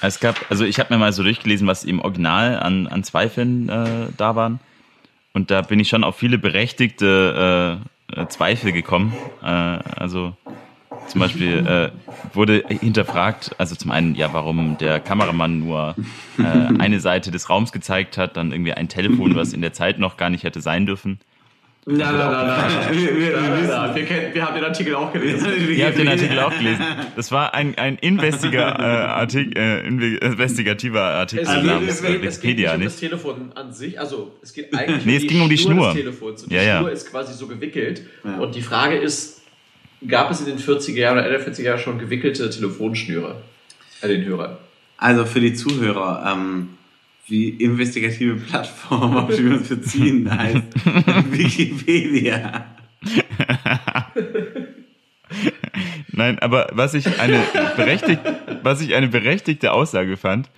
es 0.00 0.20
gab, 0.20 0.50
also 0.50 0.64
ich 0.64 0.78
habe 0.80 0.92
mir 0.92 0.98
mal 0.98 1.12
so 1.12 1.22
durchgelesen, 1.22 1.66
was 1.66 1.84
im 1.84 2.00
Original 2.00 2.58
an, 2.58 2.86
an 2.88 3.04
Zweifeln 3.04 3.68
äh, 3.68 4.08
da 4.16 4.34
waren. 4.34 4.60
Und 5.32 5.50
da 5.50 5.62
bin 5.62 5.78
ich 5.78 5.88
schon 5.88 6.02
auf 6.02 6.16
viele 6.16 6.38
berechtigte 6.38 7.80
äh, 8.12 8.20
äh 8.20 8.28
Zweifel 8.28 8.72
gekommen. 8.72 9.14
Äh, 9.42 9.46
also 9.46 10.36
zum 11.08 11.20
Beispiel 11.20 11.66
äh, 11.66 11.90
wurde 12.34 12.64
hinterfragt, 12.68 13.54
also 13.58 13.74
zum 13.74 13.90
einen, 13.90 14.14
ja, 14.14 14.32
warum 14.32 14.78
der 14.78 15.00
Kameramann 15.00 15.60
nur 15.60 15.94
äh, 16.38 16.42
eine 16.42 17.00
Seite 17.00 17.30
des 17.30 17.48
Raums 17.48 17.72
gezeigt 17.72 18.18
hat, 18.18 18.36
dann 18.36 18.52
irgendwie 18.52 18.72
ein 18.72 18.88
Telefon, 18.88 19.34
was 19.34 19.52
in 19.52 19.60
der 19.60 19.72
Zeit 19.72 19.98
noch 19.98 20.16
gar 20.16 20.30
nicht 20.30 20.44
hätte 20.44 20.60
sein 20.60 20.86
dürfen. 20.86 21.18
Nein, 21.88 21.98
nein, 21.98 22.18
nein, 22.18 22.46
nein. 22.48 22.96
Wir, 22.98 23.16
wir, 23.16 23.32
wir, 23.32 23.94
wir, 23.94 24.04
kennen, 24.04 24.34
wir 24.34 24.44
haben 24.44 24.56
den 24.56 24.64
Artikel 24.64 24.96
auch 24.96 25.12
gelesen. 25.12 25.48
Ihr 25.70 25.86
habt 25.86 25.96
den 25.96 26.08
Artikel 26.08 26.40
auch 26.40 26.50
gelesen. 26.50 26.84
Das 27.14 27.30
war 27.30 27.54
ein, 27.54 27.78
ein 27.78 27.96
investiger, 27.98 28.76
äh, 28.76 28.82
Artik, 28.82 29.56
äh, 29.56 29.86
investigativer 29.86 31.00
Artikel 31.00 31.44
es 31.44 31.62
namens 31.62 32.02
geht, 32.02 32.22
Wikipedia, 32.22 32.26
es 32.28 32.40
geht 32.40 32.58
nicht 32.58 32.72
um 32.72 32.82
das 32.82 32.96
Telefon 32.96 33.52
an 33.54 33.72
sich, 33.72 34.00
also 34.00 34.32
es 34.42 34.52
geht 34.52 34.74
eigentlich 34.74 35.06
nee, 35.06 35.12
um 35.12 35.22
es 35.22 35.28
ging 35.28 35.40
um 35.42 35.48
die 35.48 35.58
Schnur. 35.58 35.86
des 35.92 36.02
Telefons. 36.02 36.42
Und 36.42 36.50
die 36.50 36.56
ja, 36.56 36.78
Schnur 36.78 36.88
ja. 36.88 36.94
ist 36.94 37.08
quasi 37.08 37.34
so 37.34 37.46
gewickelt. 37.46 38.02
Ja. 38.24 38.38
Und 38.38 38.56
die 38.56 38.62
Frage 38.62 38.96
ist, 38.96 39.35
gab 40.06 40.30
es 40.30 40.40
in 40.40 40.46
den 40.46 40.58
40er 40.58 40.94
Jahren 40.94 41.18
oder 41.18 41.26
Ende 41.26 41.50
40er 41.50 41.62
Jahren 41.62 41.78
schon 41.78 41.98
gewickelte 41.98 42.50
Telefonschnüre 42.50 43.42
bei 44.00 44.08
den 44.08 44.24
Hörern? 44.24 44.56
Also 44.96 45.24
für 45.24 45.40
die 45.40 45.54
Zuhörer, 45.54 46.32
ähm, 46.32 46.70
wie 47.26 47.48
investigative 47.50 48.36
Plattform, 48.36 49.16
auf 49.16 49.34
die 49.34 49.44
wir 49.44 49.58
uns 49.58 49.68
beziehen, 49.68 50.30
heißt 50.38 50.62
Wikipedia. 51.30 52.66
Nein, 56.12 56.38
aber 56.38 56.68
was 56.72 56.94
ich 56.94 57.20
eine 57.20 57.42
berechtigt, 57.76 58.20
was 58.62 58.80
ich 58.80 58.94
eine 58.94 59.08
berechtigte 59.08 59.72
Aussage 59.72 60.16
fand, 60.16 60.50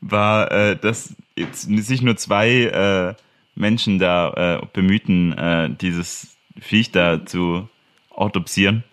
war, 0.00 0.50
äh, 0.50 0.76
dass 0.76 1.14
jetzt 1.36 1.62
sich 1.62 2.02
nur 2.02 2.16
zwei 2.16 2.50
äh, 2.64 3.14
Menschen 3.54 3.98
da 3.98 4.60
äh, 4.62 4.66
bemühten, 4.72 5.32
äh, 5.32 5.70
dieses 5.70 6.36
Viech 6.58 6.92
da 6.92 7.26
zu 7.26 7.68
autopsieren, 8.14 8.84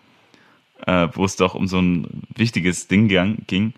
äh, 0.86 1.08
wo 1.14 1.26
es 1.26 1.36
doch 1.36 1.56
um 1.56 1.68
so 1.68 1.80
ein 1.80 2.24
wichtiges 2.36 2.88
Ding 2.88 3.08
ging. 3.48 3.74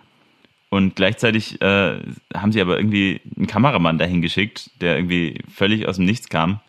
Und 0.69 0.95
gleichzeitig 0.95 1.61
äh, 1.61 1.99
haben 2.33 2.51
sie 2.51 2.61
aber 2.61 2.77
irgendwie 2.77 3.19
einen 3.35 3.47
Kameramann 3.47 3.97
dahin 3.97 4.21
geschickt, 4.21 4.71
der 4.79 4.95
irgendwie 4.95 5.43
völlig 5.53 5.87
aus 5.87 5.97
dem 5.97 6.05
Nichts 6.05 6.29
kam 6.29 6.61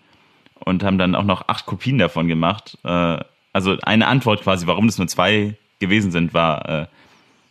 und 0.59 0.83
haben 0.83 0.99
dann 0.99 1.15
auch 1.15 1.25
noch 1.25 1.49
acht 1.49 1.67
Kopien 1.67 1.99
davon 1.99 2.27
gemacht. 2.27 2.79
Äh, 2.83 3.19
also 3.53 3.77
eine 3.83 4.09
Antwort 4.09 4.43
quasi, 4.43 4.67
warum 4.67 4.87
das 4.87 4.99
nur 4.99 5.07
zwei 5.07 5.55
gewesen 5.79 6.11
sind, 6.11 6.35
war 6.35 6.69
äh, 6.69 6.87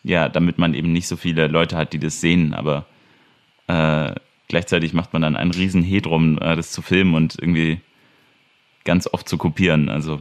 ja, 0.03 0.29
damit 0.29 0.57
man 0.57 0.73
eben 0.73 0.91
nicht 0.91 1.07
so 1.07 1.15
viele 1.15 1.47
Leute 1.47 1.77
hat, 1.77 1.93
die 1.93 1.99
das 1.99 2.21
sehen, 2.21 2.53
aber 2.53 2.85
äh, 3.67 4.13
gleichzeitig 4.47 4.93
macht 4.93 5.13
man 5.13 5.21
dann 5.21 5.35
einen 5.35 5.51
riesen 5.51 5.83
He 5.83 6.01
drum, 6.01 6.37
äh, 6.39 6.55
das 6.55 6.71
zu 6.71 6.81
filmen 6.81 7.13
und 7.13 7.37
irgendwie 7.39 7.81
ganz 8.83 9.07
oft 9.11 9.29
zu 9.29 9.37
kopieren. 9.37 9.89
Also 9.89 10.19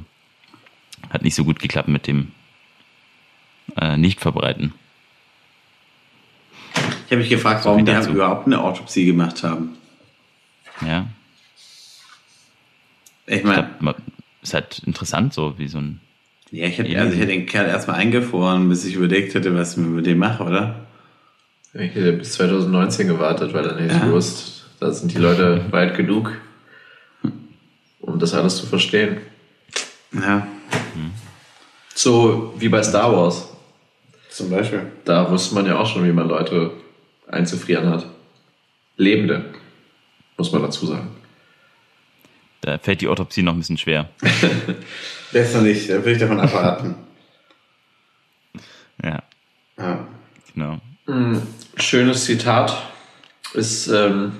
hat 1.10 1.22
nicht 1.22 1.34
so 1.34 1.44
gut 1.44 1.58
geklappt 1.58 1.88
mit 1.88 2.06
dem 2.06 2.32
äh, 3.76 3.96
Nicht-Verbreiten. 3.96 4.72
Ich 6.74 7.12
habe 7.12 7.22
mich 7.22 7.28
gefragt, 7.28 7.64
warum 7.64 7.84
die 7.84 7.90
dazu. 7.90 8.10
überhaupt 8.10 8.46
eine 8.46 8.62
Autopsie 8.62 9.04
gemacht 9.04 9.42
haben. 9.42 9.76
Ja. 10.80 11.06
Ich 13.26 13.42
meine. 13.44 13.68
Ist 14.42 14.54
halt 14.54 14.78
interessant, 14.86 15.34
so 15.34 15.58
wie 15.58 15.68
so 15.68 15.78
ein. 15.78 16.00
Ja, 16.50 16.66
ich 16.66 16.78
hätte, 16.78 16.98
also 16.98 17.12
ich 17.12 17.18
hätte 17.18 17.32
den 17.32 17.46
Kerl 17.46 17.66
erstmal 17.66 17.96
eingefroren, 17.96 18.68
bis 18.68 18.84
ich 18.84 18.94
überlegt 18.94 19.34
hätte, 19.34 19.54
was 19.54 19.76
ich 19.76 19.78
mit 19.78 20.06
dem 20.06 20.18
mache, 20.18 20.42
oder? 20.42 20.86
Ich 21.74 21.94
hätte 21.94 22.14
bis 22.14 22.32
2019 22.32 23.06
gewartet, 23.06 23.52
weil 23.52 23.64
dann 23.64 23.78
hätte 23.78 23.94
ich 23.94 24.00
gewusst, 24.02 24.66
da 24.80 24.90
sind 24.92 25.12
die 25.12 25.18
Leute 25.18 25.66
weit 25.70 25.96
genug, 25.96 26.32
um 28.00 28.18
das 28.18 28.34
alles 28.34 28.56
zu 28.56 28.66
verstehen. 28.66 29.18
Ja. 30.12 30.46
So 31.94 32.54
wie 32.58 32.68
bei 32.68 32.82
Star 32.82 33.14
Wars. 33.16 33.48
Zum 34.30 34.50
Beispiel. 34.50 34.92
Da 35.04 35.30
wusste 35.30 35.54
man 35.54 35.66
ja 35.66 35.78
auch 35.78 35.86
schon, 35.86 36.04
wie 36.04 36.12
man 36.12 36.28
Leute 36.28 36.72
einzufrieren 37.28 37.88
hat. 37.90 38.06
Lebende, 38.96 39.44
muss 40.36 40.52
man 40.52 40.62
dazu 40.62 40.86
sagen. 40.86 41.08
Da 42.60 42.78
fällt 42.78 43.00
die 43.00 43.08
Autopsie 43.08 43.42
noch 43.42 43.54
ein 43.54 43.58
bisschen 43.58 43.78
schwer. 43.78 44.08
Besser 45.32 45.62
nicht, 45.62 45.88
da 45.88 46.04
will 46.04 46.12
ich 46.12 46.18
davon 46.18 46.40
abraten. 46.40 46.94
Ja. 49.02 49.22
ja. 49.78 50.06
Genau. 50.52 50.78
Hm, 51.06 51.40
schönes 51.76 52.26
Zitat. 52.26 52.76
Ist, 53.54 53.88
ähm, 53.88 54.32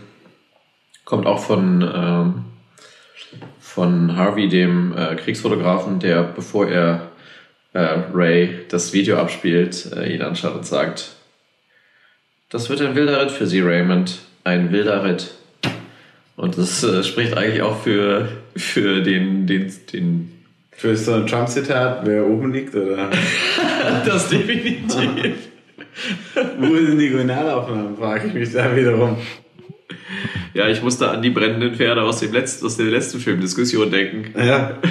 kommt 1.07 1.25
auch 1.27 1.43
von, 1.43 1.81
ähm, 1.81 2.45
von 3.75 4.17
Harvey, 4.17 4.49
dem 4.49 4.97
äh, 4.97 5.15
Kriegsfotografen, 5.15 6.01
der, 6.01 6.25
bevor 6.25 6.69
er 6.69 7.11
äh, 7.73 7.79
Ray 8.13 8.67
das 8.69 8.93
Video 8.93 9.17
abspielt, 9.17 9.93
äh, 9.97 10.13
ihn 10.13 10.23
anschaut 10.23 10.57
und 10.57 10.67
sagt, 10.67 11.13
das 12.49 12.69
wird 12.69 12.81
ein 12.83 12.97
wilder 12.97 13.23
Ritt 13.23 13.31
für 13.31 13.47
Sie, 13.47 13.61
Raymond. 13.61 14.19
Ein 14.43 14.73
wilder 14.73 15.05
Ritt. 15.05 15.35
Und 16.37 16.59
das 16.59 16.83
äh, 16.83 17.05
spricht 17.05 17.37
eigentlich 17.37 17.63
auch 17.63 17.81
für, 17.81 18.29
für 18.57 19.03
den, 19.03 19.47
den, 19.47 19.73
den 19.93 20.33
für 20.73 20.97
so 20.97 21.13
ein 21.13 21.27
Trump-Zitat, 21.27 22.05
wer 22.05 22.27
oben 22.27 22.53
liegt, 22.53 22.75
oder? 22.75 23.11
das 24.05 24.31
definitiv. 24.31 25.51
Wo 26.59 26.75
sind 26.75 26.99
die 26.99 27.13
Originalaufnahmen, 27.13 27.97
frage 27.97 28.29
ich 28.29 28.35
mich 28.35 28.53
da 28.53 28.75
wiederum. 28.75 29.17
Ja, 30.55 30.69
ich 30.69 30.83
musste 30.83 31.11
an 31.11 31.23
die 31.23 31.31
brennenden 31.31 31.75
Pferde 31.75 32.03
aus, 32.03 32.21
dem 32.21 32.33
letzten, 32.33 32.67
aus 32.67 32.77
der 32.77 32.87
letzten 32.87 33.21
Filmdiskussion 33.21 33.91
denken. 33.91 34.35
Ja. 34.39 34.79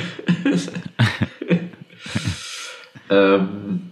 Ähm, 3.09 3.91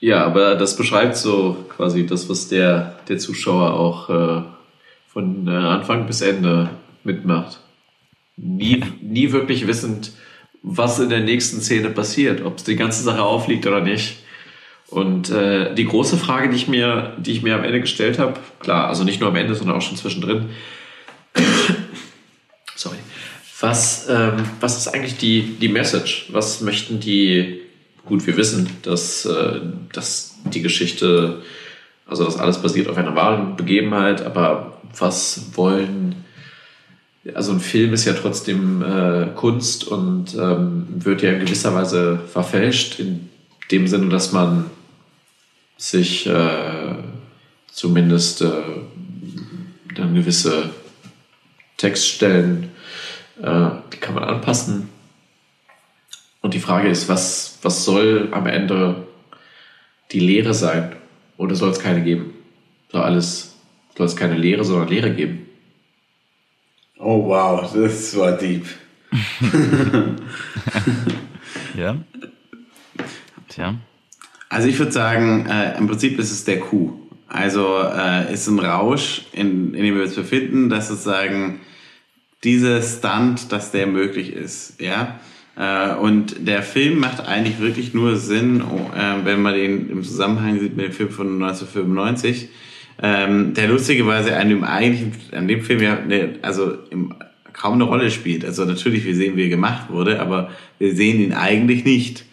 ja, 0.00 0.24
aber 0.24 0.56
das 0.56 0.76
beschreibt 0.76 1.16
so 1.16 1.64
quasi 1.68 2.06
das, 2.06 2.28
was 2.28 2.48
der, 2.48 2.98
der 3.08 3.18
Zuschauer 3.18 3.74
auch 3.74 4.10
äh, 4.10 4.42
von 5.06 5.46
äh, 5.46 5.50
Anfang 5.50 6.06
bis 6.06 6.20
Ende 6.20 6.70
mitmacht. 7.04 7.60
Nie, 8.36 8.82
nie 9.00 9.32
wirklich 9.32 9.66
wissend, 9.66 10.12
was 10.62 11.00
in 11.00 11.08
der 11.08 11.20
nächsten 11.20 11.60
Szene 11.60 11.90
passiert, 11.90 12.44
ob 12.44 12.58
es 12.58 12.64
die 12.64 12.76
ganze 12.76 13.02
Sache 13.02 13.22
aufliegt 13.22 13.66
oder 13.66 13.80
nicht. 13.80 14.18
Und 14.90 15.30
äh, 15.30 15.74
die 15.74 15.84
große 15.84 16.16
Frage, 16.16 16.48
die 16.48 16.56
ich 16.56 16.68
mir, 16.68 17.14
die 17.18 17.32
ich 17.32 17.42
mir 17.42 17.54
am 17.54 17.64
Ende 17.64 17.80
gestellt 17.80 18.18
habe, 18.18 18.34
klar, 18.58 18.88
also 18.88 19.04
nicht 19.04 19.20
nur 19.20 19.28
am 19.28 19.36
Ende, 19.36 19.54
sondern 19.54 19.76
auch 19.76 19.82
schon 19.82 19.96
zwischendrin. 19.96 20.46
Sorry. 22.74 22.96
Was, 23.60 24.08
ähm, 24.08 24.34
was 24.60 24.78
ist 24.78 24.88
eigentlich 24.88 25.18
die, 25.18 25.56
die 25.60 25.68
Message? 25.68 26.28
Was 26.32 26.60
möchten 26.62 27.00
die? 27.00 27.60
Gut, 28.06 28.26
wir 28.26 28.36
wissen, 28.38 28.68
dass, 28.82 29.26
äh, 29.26 29.60
dass 29.92 30.36
die 30.44 30.62
Geschichte, 30.62 31.42
also 32.06 32.24
das 32.24 32.38
alles 32.38 32.62
basiert 32.62 32.88
auf 32.88 32.96
einer 32.96 33.14
wahren 33.14 33.56
Begebenheit, 33.56 34.24
aber 34.24 34.80
was 34.96 35.48
wollen 35.54 36.24
also 37.34 37.52
ein 37.52 37.60
Film 37.60 37.92
ist 37.92 38.04
ja 38.04 38.14
trotzdem 38.14 38.82
äh, 38.82 39.26
Kunst 39.34 39.86
und 39.86 40.34
ähm, 40.34 40.86
wird 40.88 41.22
ja 41.22 41.32
in 41.32 41.40
gewisser 41.40 41.74
Weise 41.74 42.20
verfälscht, 42.32 42.98
in 43.00 43.28
dem 43.70 43.86
Sinne, 43.86 44.08
dass 44.08 44.32
man 44.32 44.70
sich 45.78 46.26
äh, 46.26 46.96
zumindest 47.70 48.42
äh, 48.42 48.52
dann 49.94 50.14
gewisse 50.14 50.70
Textstellen, 51.78 52.70
äh, 53.40 53.70
die 53.92 53.96
kann 53.98 54.16
man 54.16 54.24
anpassen. 54.24 54.90
Und 56.42 56.54
die 56.54 56.60
Frage 56.60 56.88
ist, 56.88 57.08
was, 57.08 57.58
was 57.62 57.84
soll 57.84 58.28
am 58.32 58.46
Ende 58.46 59.06
die 60.12 60.20
Lehre 60.20 60.52
sein? 60.52 60.96
Oder 61.36 61.54
soll 61.54 61.70
es 61.70 61.78
keine 61.78 62.02
geben? 62.02 62.34
Soll 62.90 63.02
alles, 63.02 63.56
soll 63.96 64.06
es 64.06 64.16
keine 64.16 64.36
Lehre, 64.36 64.64
sondern 64.64 64.88
Lehre 64.88 65.14
geben? 65.14 65.46
Oh 66.98 67.28
wow, 67.28 67.72
das 67.72 68.16
war 68.16 68.32
deep. 68.32 68.66
ja. 71.76 71.96
Tja. 73.48 73.74
Also 74.48 74.68
ich 74.68 74.78
würde 74.78 74.92
sagen, 74.92 75.46
äh, 75.46 75.76
im 75.78 75.86
Prinzip 75.86 76.18
ist 76.18 76.30
es 76.30 76.44
der 76.44 76.60
Coup. 76.60 76.92
Also 77.28 77.76
äh, 77.82 78.32
ist 78.32 78.46
ein 78.48 78.58
Rausch, 78.58 79.22
in, 79.32 79.74
in 79.74 79.82
dem 79.82 79.96
wir 79.96 80.02
uns 80.02 80.14
befinden, 80.14 80.70
dass 80.70 80.88
sozusagen 80.88 81.60
dieser 82.44 82.80
Stunt, 82.80 83.52
dass 83.52 83.70
der 83.70 83.86
möglich 83.86 84.32
ist, 84.32 84.80
ja. 84.80 85.20
Äh, 85.56 85.94
und 85.96 86.46
der 86.46 86.62
Film 86.62 87.00
macht 87.00 87.26
eigentlich 87.26 87.60
wirklich 87.60 87.92
nur 87.92 88.16
Sinn, 88.16 88.60
äh, 88.60 89.24
wenn 89.24 89.42
man 89.42 89.54
den 89.54 89.90
im 89.90 90.02
Zusammenhang 90.02 90.58
sieht 90.60 90.76
mit 90.76 90.86
dem 90.86 90.92
Film 90.92 91.10
von 91.10 91.42
1995 91.42 92.48
ähm, 93.00 93.54
der 93.54 93.68
lustigerweise 93.68 94.36
an 94.36 94.48
dem 94.48 94.64
eigentlichen, 94.64 95.12
an 95.32 95.48
dem 95.48 95.62
Film 95.62 95.82
ja, 95.82 96.00
ne, 96.00 96.38
also 96.42 96.74
im, 96.90 97.14
kaum 97.52 97.74
eine 97.74 97.84
Rolle 97.84 98.10
spielt. 98.10 98.44
Also 98.44 98.64
natürlich, 98.64 99.04
wir 99.04 99.14
sehen, 99.14 99.36
wie 99.36 99.44
er 99.44 99.48
gemacht 99.48 99.90
wurde, 99.90 100.20
aber 100.20 100.50
wir 100.78 100.94
sehen 100.94 101.20
ihn 101.20 101.32
eigentlich 101.32 101.84
nicht. 101.84 102.24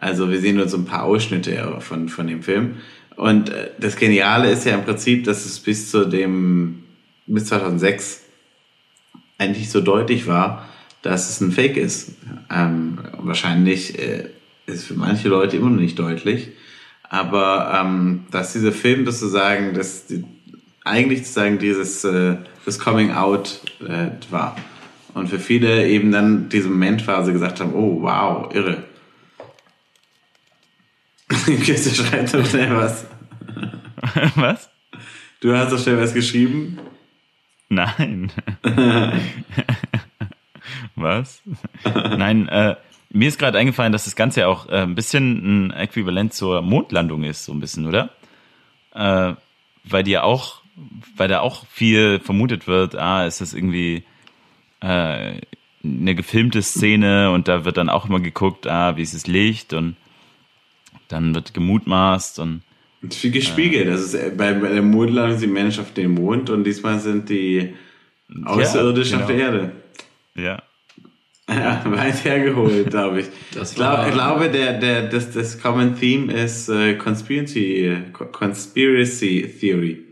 Also 0.00 0.30
wir 0.30 0.40
sehen 0.40 0.56
nur 0.56 0.68
so 0.68 0.76
ein 0.76 0.84
paar 0.84 1.04
Ausschnitte 1.04 1.76
von, 1.80 2.08
von 2.08 2.26
dem 2.26 2.42
Film. 2.42 2.76
Und 3.16 3.50
äh, 3.50 3.70
das 3.80 3.96
Geniale 3.96 4.50
ist 4.50 4.64
ja 4.64 4.74
im 4.74 4.84
Prinzip, 4.84 5.24
dass 5.24 5.44
es 5.44 5.58
bis 5.58 5.90
zu 5.90 6.04
dem, 6.04 6.84
bis 7.26 7.46
2006 7.46 8.22
eigentlich 9.38 9.70
so 9.70 9.80
deutlich 9.80 10.26
war, 10.26 10.68
dass 11.02 11.30
es 11.30 11.40
ein 11.40 11.52
Fake 11.52 11.76
ist. 11.76 12.12
Ähm, 12.50 12.98
wahrscheinlich 13.18 13.98
äh, 13.98 14.26
ist 14.66 14.84
für 14.86 14.94
manche 14.94 15.28
Leute 15.28 15.56
immer 15.56 15.70
noch 15.70 15.80
nicht 15.80 15.98
deutlich. 15.98 16.50
Aber 17.08 17.80
ähm, 17.80 18.24
dass 18.30 18.52
dieser 18.52 18.72
Film 18.72 19.04
das 19.04 19.20
sozusagen, 19.20 19.74
dass 19.74 20.06
die, 20.06 20.24
eigentlich 20.84 21.20
sozusagen 21.20 21.58
dieses 21.58 22.04
äh, 22.04 22.36
das 22.64 22.78
Coming 22.78 23.12
Out 23.12 23.60
äh, 23.80 24.10
war. 24.30 24.56
Und 25.14 25.28
für 25.28 25.38
viele 25.38 25.88
eben 25.88 26.12
dann 26.12 26.48
dieser 26.48 26.68
Moment 26.68 27.06
war, 27.06 27.24
sie 27.24 27.32
gesagt 27.32 27.60
haben, 27.60 27.74
oh 27.74 28.02
wow, 28.02 28.54
irre. 28.54 28.84
Kirste 31.56 31.94
schreibt 31.94 32.34
doch 32.34 32.46
schnell 32.46 32.76
was. 32.76 33.06
Was? 34.36 34.70
Du 35.40 35.54
hast 35.54 35.72
doch 35.72 35.78
schnell 35.78 36.00
was 36.00 36.14
geschrieben? 36.14 36.78
Nein. 37.68 38.32
was? 40.96 41.42
Nein, 41.84 42.48
äh, 42.48 42.76
mir 43.10 43.28
ist 43.28 43.38
gerade 43.38 43.58
eingefallen, 43.58 43.92
dass 43.92 44.04
das 44.04 44.16
Ganze 44.16 44.40
ja 44.40 44.48
auch 44.48 44.68
äh, 44.68 44.82
ein 44.82 44.94
bisschen 44.94 45.68
ein 45.68 45.70
Äquivalent 45.70 46.34
zur 46.34 46.62
Mondlandung 46.62 47.24
ist, 47.24 47.44
so 47.44 47.52
ein 47.52 47.60
bisschen, 47.60 47.86
oder? 47.86 48.10
Äh, 48.94 49.34
weil 49.84 50.02
die 50.02 50.12
ja 50.12 50.22
auch, 50.22 50.62
weil 51.16 51.28
da 51.28 51.40
auch 51.40 51.66
viel 51.66 52.20
vermutet 52.20 52.66
wird, 52.66 52.96
ah, 52.96 53.26
ist 53.26 53.40
das 53.40 53.54
irgendwie 53.54 54.04
äh, 54.80 55.40
eine 55.84 56.14
gefilmte 56.14 56.62
Szene 56.62 57.30
und 57.30 57.48
da 57.48 57.64
wird 57.64 57.76
dann 57.76 57.88
auch 57.88 58.06
immer 58.06 58.20
geguckt, 58.20 58.66
ah, 58.66 58.96
wie 58.96 59.02
ist 59.02 59.14
das 59.14 59.26
Licht 59.26 59.72
und 59.72 59.96
dann 61.08 61.34
wird 61.34 61.54
gemutmaßt 61.54 62.38
und 62.38 62.62
und 63.00 63.14
viel 63.14 63.30
gespiegelt. 63.30 63.86
Äh, 63.86 63.92
also 63.92 64.18
bei, 64.36 64.52
bei 64.54 64.70
der 64.70 64.82
Mondlandung 64.82 65.38
sind 65.38 65.52
Menschen 65.52 65.82
auf 65.82 65.94
dem 65.94 66.14
Mond 66.14 66.50
und 66.50 66.64
diesmal 66.64 66.98
sind 66.98 67.28
die 67.28 67.74
Außerirdischen 68.44 69.20
ja, 69.20 69.26
genau. 69.26 69.44
auf 69.44 69.52
der 69.52 69.60
Erde. 69.60 69.72
Ja. 70.34 70.62
Ja, 71.48 71.82
weit 71.86 72.24
hergeholt, 72.24 72.90
glaube 72.90 73.20
ich. 73.20 73.26
Das 73.54 73.70
ich 73.70 73.76
glaub, 73.76 74.12
glaube, 74.12 74.50
der, 74.50 74.78
der, 74.78 75.08
das, 75.08 75.32
das 75.32 75.60
Common 75.60 75.98
Theme 75.98 76.32
ist 76.32 76.68
äh, 76.68 76.94
Conspiracy, 76.94 77.96
Conspiracy 78.12 79.54
Theory. 79.58 80.04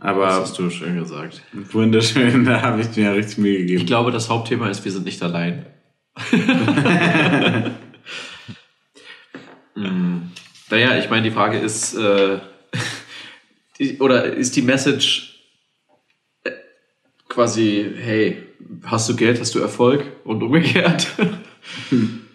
Aber 0.00 0.26
das 0.26 0.40
hast 0.40 0.58
du 0.58 0.68
schön 0.70 0.98
gesagt. 0.98 1.42
Wunderschön, 1.72 2.44
da 2.46 2.60
habe 2.60 2.82
ich 2.82 2.96
mir 2.96 3.14
richtig 3.14 3.38
Mühe 3.38 3.58
gegeben. 3.58 3.80
Ich 3.80 3.86
glaube, 3.86 4.10
das 4.10 4.28
Hauptthema 4.28 4.68
ist, 4.68 4.84
wir 4.84 4.92
sind 4.92 5.04
nicht 5.04 5.22
allein. 5.22 5.66
Hm. 9.74 10.30
Naja, 10.70 10.98
ich 10.98 11.10
meine, 11.10 11.22
die 11.22 11.30
Frage 11.30 11.58
ist, 11.58 11.94
äh, 11.94 12.40
oder 14.00 14.24
ist 14.24 14.56
die 14.56 14.62
Message 14.62 15.40
äh, 16.44 16.52
quasi, 17.28 17.92
hey, 17.96 18.42
hast 18.84 19.08
du 19.08 19.16
Geld, 19.16 19.40
hast 19.40 19.54
du 19.54 19.60
Erfolg 19.60 20.04
und 20.24 20.42
umgekehrt. 20.42 21.08
Hm. 21.90 22.26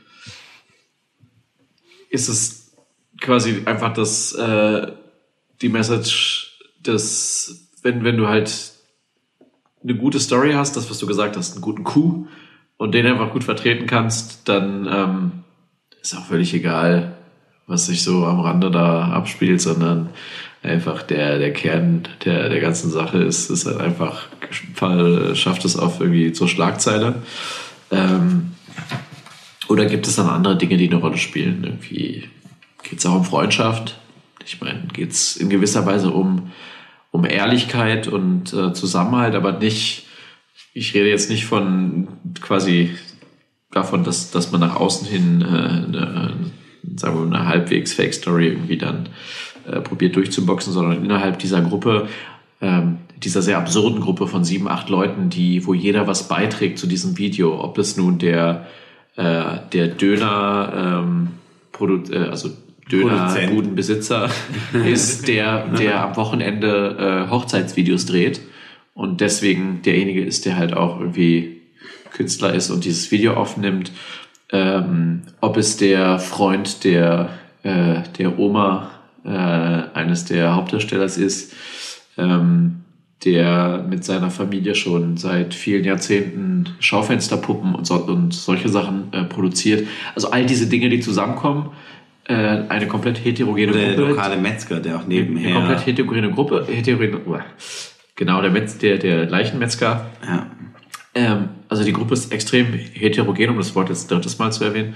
Ist 2.10 2.28
es 2.28 2.72
quasi 3.22 3.62
einfach 3.66 3.94
das, 3.94 4.34
äh, 4.34 4.92
die 5.62 5.70
Message, 5.70 6.58
dass 6.82 7.70
wenn, 7.82 8.04
wenn 8.04 8.18
du 8.18 8.28
halt 8.28 8.74
eine 9.84 9.96
gute 9.96 10.20
Story 10.20 10.54
hast, 10.54 10.76
das, 10.76 10.90
was 10.90 11.00
du 11.00 11.06
gesagt 11.06 11.38
hast, 11.38 11.54
einen 11.54 11.62
guten 11.62 11.84
Coup 11.84 12.28
und 12.78 12.94
den 12.94 13.06
einfach 13.06 13.32
gut 13.32 13.44
vertreten 13.44 13.86
kannst, 13.86 14.48
dann 14.50 14.88
ähm, 14.92 15.32
ist 16.02 16.16
auch 16.16 16.26
völlig 16.26 16.54
egal, 16.54 17.19
was 17.70 17.86
sich 17.86 18.02
so 18.04 18.26
am 18.26 18.40
Rande 18.40 18.72
da 18.72 19.10
abspielt, 19.10 19.62
sondern 19.62 20.10
einfach 20.64 21.04
der, 21.04 21.38
der 21.38 21.54
Kern 21.54 22.08
der, 22.26 22.50
der 22.50 22.60
ganzen 22.60 22.90
Sache 22.90 23.20
ist, 23.20 23.50
ist 23.50 23.68
halt 23.68 23.80
einfach, 23.80 24.28
schafft 25.36 25.64
es 25.66 25.78
auf 25.78 26.02
irgendwie 26.02 26.34
zur 26.34 26.50
Schlagzeile. 26.50 27.22
Ähm, 27.92 28.54
oder 29.68 29.86
gibt 29.86 30.08
es 30.08 30.16
dann 30.16 30.28
andere 30.28 30.58
Dinge, 30.58 30.78
die 30.78 30.90
eine 30.90 31.00
Rolle 31.00 31.18
spielen? 31.18 31.64
Irgendwie 31.64 32.28
geht 32.82 33.00
es 33.00 33.06
auch 33.06 33.16
um 33.16 33.24
Freundschaft. 33.24 34.00
Ich 34.44 34.60
meine, 34.60 34.88
geht 34.92 35.12
es 35.12 35.38
in 35.38 35.50
gewisser 35.50 35.86
Weise 35.86 36.10
um, 36.10 36.52
um 37.12 37.24
Ehrlichkeit 37.24 38.08
und 38.08 38.52
äh, 38.52 38.74
Zusammenhalt, 38.74 39.36
aber 39.36 39.52
nicht, 39.52 40.08
ich 40.74 40.96
rede 40.96 41.10
jetzt 41.10 41.30
nicht 41.30 41.46
von 41.46 42.08
quasi 42.42 42.98
davon, 43.70 44.04
dass, 44.04 44.32
dass 44.32 44.52
man 44.52 44.62
nach 44.62 44.76
außen 44.76 45.08
hin 45.08 45.42
äh, 45.42 45.46
eine, 45.46 46.34
sagen 46.96 47.20
wir 47.20 47.26
mal, 47.26 47.40
eine 47.40 47.48
halbwegs 47.48 47.94
Fake-Story 47.94 48.48
irgendwie 48.48 48.78
dann 48.78 49.10
äh, 49.68 49.82
probiert 49.82 50.16
durchzuboxen, 50.16 50.74
sondern 50.74 51.04
innerhalb 51.04 51.40
dieser 51.40 51.62
Gruppe, 51.62 52.08
ähm, 52.62 52.98
dieser 53.18 53.42
sehr 53.42 53.58
absurden 53.58 54.02
Gruppe 54.02 54.28
von 54.28 54.44
sieben, 54.44 54.68
acht 54.68 54.90
Leuten, 54.90 55.30
die, 55.30 55.66
wo 55.66 55.74
jeder 55.74 56.08
was 56.08 56.28
beiträgt 56.28 56.80
zu 56.80 56.88
diesem 56.88 57.18
Video, 57.18 57.62
ob 57.62 57.78
es 57.78 57.98
nun 57.98 58.18
der, 58.18 58.68
äh, 59.16 59.58
der 59.74 59.88
Döner, 59.88 61.04
ähm, 61.04 61.28
Produ 61.72 62.12
äh, 62.12 62.30
also 62.30 62.50
Dönerbudenbesitzer 62.92 64.30
ist, 64.86 65.28
der, 65.28 65.68
der 65.68 66.04
am 66.04 66.16
Wochenende 66.16 67.28
äh, 67.28 67.30
Hochzeitsvideos 67.30 68.06
dreht 68.06 68.42
und 68.96 69.22
deswegen 69.22 69.82
derjenige 69.84 70.24
ist, 70.24 70.46
der 70.46 70.58
halt 70.58 70.74
auch 70.74 71.00
irgendwie 71.00 71.62
Künstler 72.12 72.54
ist 72.54 72.70
und 72.70 72.86
dieses 72.86 73.12
Video 73.12 73.34
aufnimmt. 73.34 73.92
Ähm, 74.52 75.22
ob 75.42 75.58
es 75.58 75.78
der 75.78 76.20
Freund 76.20 76.84
der, 76.84 77.30
äh, 77.64 78.02
der 78.18 78.40
Oma 78.40 78.90
äh, 79.24 79.30
eines 79.30 80.26
der 80.26 80.56
Hauptdarstellers 80.56 81.18
ist, 81.18 81.54
ähm, 82.18 82.82
der 83.26 83.86
mit 83.88 84.04
seiner 84.06 84.32
Familie 84.32 84.76
schon 84.76 85.18
seit 85.18 85.54
vielen 85.54 85.84
Jahrzehnten 85.84 86.70
Schaufensterpuppen 86.80 87.76
und, 87.76 87.86
so, 87.86 87.96
und 87.96 88.34
solche 88.34 88.70
Sachen 88.70 89.12
äh, 89.12 89.24
produziert. 89.24 89.88
Also 90.16 90.32
all 90.32 90.46
diese 90.46 90.68
Dinge, 90.68 90.90
die 90.90 91.02
zusammenkommen, 91.02 91.72
äh, 92.26 92.34
eine 92.34 92.88
komplett 92.88 93.24
heterogene 93.24 93.74
Der 93.74 93.96
Gruppe. 93.96 94.10
lokale 94.10 94.38
Metzger, 94.38 94.80
der 94.80 94.98
auch 94.98 95.06
nebenher. 95.06 95.50
Eine 95.50 95.56
komplett 95.56 95.86
heterogene 95.86 96.32
Gruppe. 96.32 96.66
Heterogene, 96.70 97.20
genau, 98.16 98.42
der, 98.42 98.52
Metz, 98.52 98.78
der, 98.78 98.98
der 98.98 99.26
Leichenmetzger. 99.26 100.06
ja. 100.26 100.48
Ähm, 101.14 101.50
also 101.68 101.84
die 101.84 101.94
Gruppe 101.94 102.14
ist 102.14 102.32
extrem 102.32 102.74
heterogen, 102.74 103.50
um 103.50 103.58
das 103.58 103.76
Wort 103.76 103.90
jetzt 103.90 104.10
drittes 104.10 104.38
Mal 104.38 104.52
zu 104.52 104.64
erwähnen. 104.64 104.96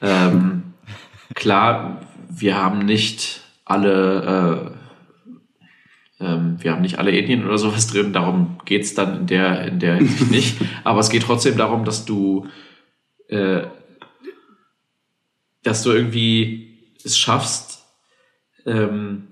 Ähm, 0.00 0.74
klar, 1.34 2.00
wir 2.28 2.56
haben 2.56 2.80
nicht 2.80 3.42
alle, 3.64 4.74
äh, 6.20 6.24
ähm, 6.24 6.56
wir 6.60 6.72
haben 6.72 6.82
nicht 6.82 6.98
alle 6.98 7.12
Ethnien 7.12 7.44
oder 7.44 7.58
sowas 7.58 7.86
drin, 7.86 8.12
darum 8.12 8.58
geht's 8.64 8.94
dann 8.94 9.20
in 9.20 9.26
der, 9.26 9.66
in 9.66 9.78
der 9.78 9.96
Hinsicht 9.96 10.30
nicht. 10.30 10.56
Aber 10.84 11.00
es 11.00 11.10
geht 11.10 11.22
trotzdem 11.22 11.56
darum, 11.56 11.84
dass 11.84 12.04
du, 12.04 12.48
äh, 13.28 13.62
dass 15.62 15.82
du 15.82 15.92
irgendwie 15.92 16.94
es 17.04 17.18
schaffst, 17.18 17.84
ähm, 18.66 19.29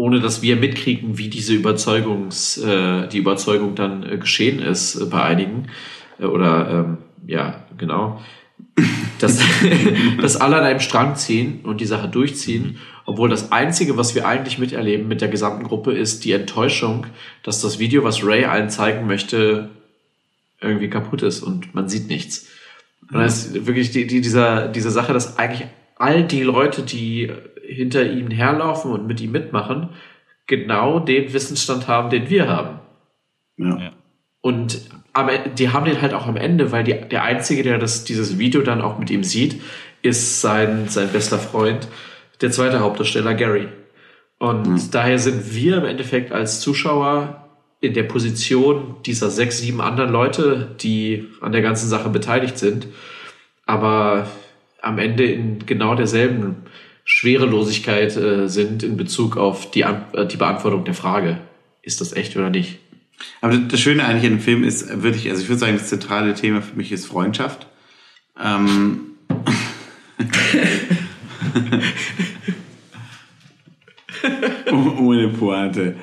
ohne 0.00 0.20
dass 0.20 0.40
wir 0.40 0.56
mitkriegen, 0.56 1.18
wie 1.18 1.28
diese 1.28 1.52
Überzeugungs, 1.52 2.56
äh, 2.56 3.06
die 3.08 3.18
Überzeugung 3.18 3.74
dann 3.74 4.02
äh, 4.02 4.16
geschehen 4.16 4.58
ist 4.58 4.96
äh, 4.96 5.04
bei 5.04 5.22
einigen. 5.22 5.68
Äh, 6.18 6.24
oder 6.24 6.70
ähm, 6.70 6.98
ja, 7.26 7.66
genau. 7.76 8.18
Dass, 9.18 9.38
dass 10.22 10.40
alle 10.40 10.56
an 10.56 10.64
einem 10.64 10.80
Strang 10.80 11.16
ziehen 11.16 11.60
und 11.64 11.82
die 11.82 11.86
Sache 11.86 12.08
durchziehen, 12.08 12.78
obwohl 13.04 13.28
das 13.28 13.52
Einzige, 13.52 13.98
was 13.98 14.14
wir 14.14 14.26
eigentlich 14.26 14.58
miterleben 14.58 15.06
mit 15.06 15.20
der 15.20 15.28
gesamten 15.28 15.64
Gruppe, 15.64 15.92
ist 15.92 16.24
die 16.24 16.32
Enttäuschung, 16.32 17.06
dass 17.42 17.60
das 17.60 17.78
Video, 17.78 18.02
was 18.02 18.24
Ray 18.24 18.46
allen 18.46 18.70
zeigen 18.70 19.06
möchte, 19.06 19.68
irgendwie 20.62 20.88
kaputt 20.88 21.22
ist 21.22 21.42
und 21.42 21.74
man 21.74 21.90
sieht 21.90 22.08
nichts. 22.08 22.48
Und 23.12 23.18
das 23.18 23.46
ist 23.46 23.66
wirklich 23.66 23.90
die, 23.90 24.06
die, 24.06 24.22
dieser, 24.22 24.68
diese 24.68 24.90
Sache, 24.90 25.12
dass 25.12 25.38
eigentlich 25.38 25.68
all 25.96 26.24
die 26.24 26.42
Leute, 26.42 26.82
die 26.82 27.30
hinter 27.70 28.10
ihm 28.10 28.30
herlaufen 28.30 28.92
und 28.92 29.06
mit 29.06 29.20
ihm 29.20 29.32
mitmachen, 29.32 29.90
genau 30.46 30.98
den 30.98 31.32
Wissensstand 31.32 31.88
haben, 31.88 32.10
den 32.10 32.28
wir 32.28 32.48
haben. 32.48 32.80
Ja. 33.56 33.92
Und 34.40 34.80
aber 35.12 35.38
die 35.38 35.70
haben 35.70 35.84
den 35.86 36.00
halt 36.00 36.14
auch 36.14 36.26
am 36.26 36.36
Ende, 36.36 36.72
weil 36.72 36.84
die, 36.84 36.94
der 36.94 37.24
Einzige, 37.24 37.62
der 37.62 37.78
das, 37.78 38.04
dieses 38.04 38.38
Video 38.38 38.62
dann 38.62 38.80
auch 38.80 38.98
mit 38.98 39.10
ihm 39.10 39.24
sieht, 39.24 39.60
ist 40.02 40.40
sein, 40.40 40.88
sein 40.88 41.08
bester 41.12 41.38
Freund, 41.38 41.88
der 42.40 42.50
zweite 42.50 42.80
Hauptdarsteller 42.80 43.34
Gary. 43.34 43.68
Und 44.38 44.94
daher 44.94 45.18
sind 45.18 45.54
wir 45.54 45.78
im 45.78 45.84
Endeffekt 45.84 46.32
als 46.32 46.60
Zuschauer 46.60 47.48
in 47.80 47.92
der 47.92 48.04
Position 48.04 48.96
dieser 49.04 49.30
sechs, 49.30 49.58
sieben 49.58 49.80
anderen 49.80 50.10
Leute, 50.10 50.74
die 50.80 51.28
an 51.40 51.52
der 51.52 51.62
ganzen 51.62 51.88
Sache 51.88 52.08
beteiligt 52.08 52.56
sind, 52.56 52.86
aber 53.66 54.26
am 54.80 54.98
Ende 54.98 55.24
in 55.24 55.66
genau 55.66 55.94
derselben 55.94 56.56
Schwerelosigkeit 57.04 58.16
äh, 58.16 58.48
sind 58.48 58.82
in 58.82 58.96
Bezug 58.96 59.36
auf 59.36 59.70
die, 59.70 59.84
An 59.84 60.04
äh, 60.12 60.26
die 60.26 60.36
Beantwortung 60.36 60.84
der 60.84 60.94
Frage, 60.94 61.38
ist 61.82 62.00
das 62.00 62.12
echt 62.12 62.36
oder 62.36 62.50
nicht? 62.50 62.78
Aber 63.40 63.56
das 63.56 63.80
Schöne 63.80 64.04
eigentlich 64.04 64.24
in 64.24 64.36
dem 64.36 64.40
Film 64.40 64.64
ist 64.64 65.02
wirklich, 65.02 65.30
also 65.30 65.42
ich 65.42 65.48
würde 65.48 65.60
sagen, 65.60 65.76
das 65.76 65.88
zentrale 65.88 66.34
Thema 66.34 66.62
für 66.62 66.76
mich 66.76 66.92
ist 66.92 67.06
Freundschaft. 67.06 67.66
Ähm, 68.42 69.00
Ohne 74.72 75.28
Pointe. 75.28 75.96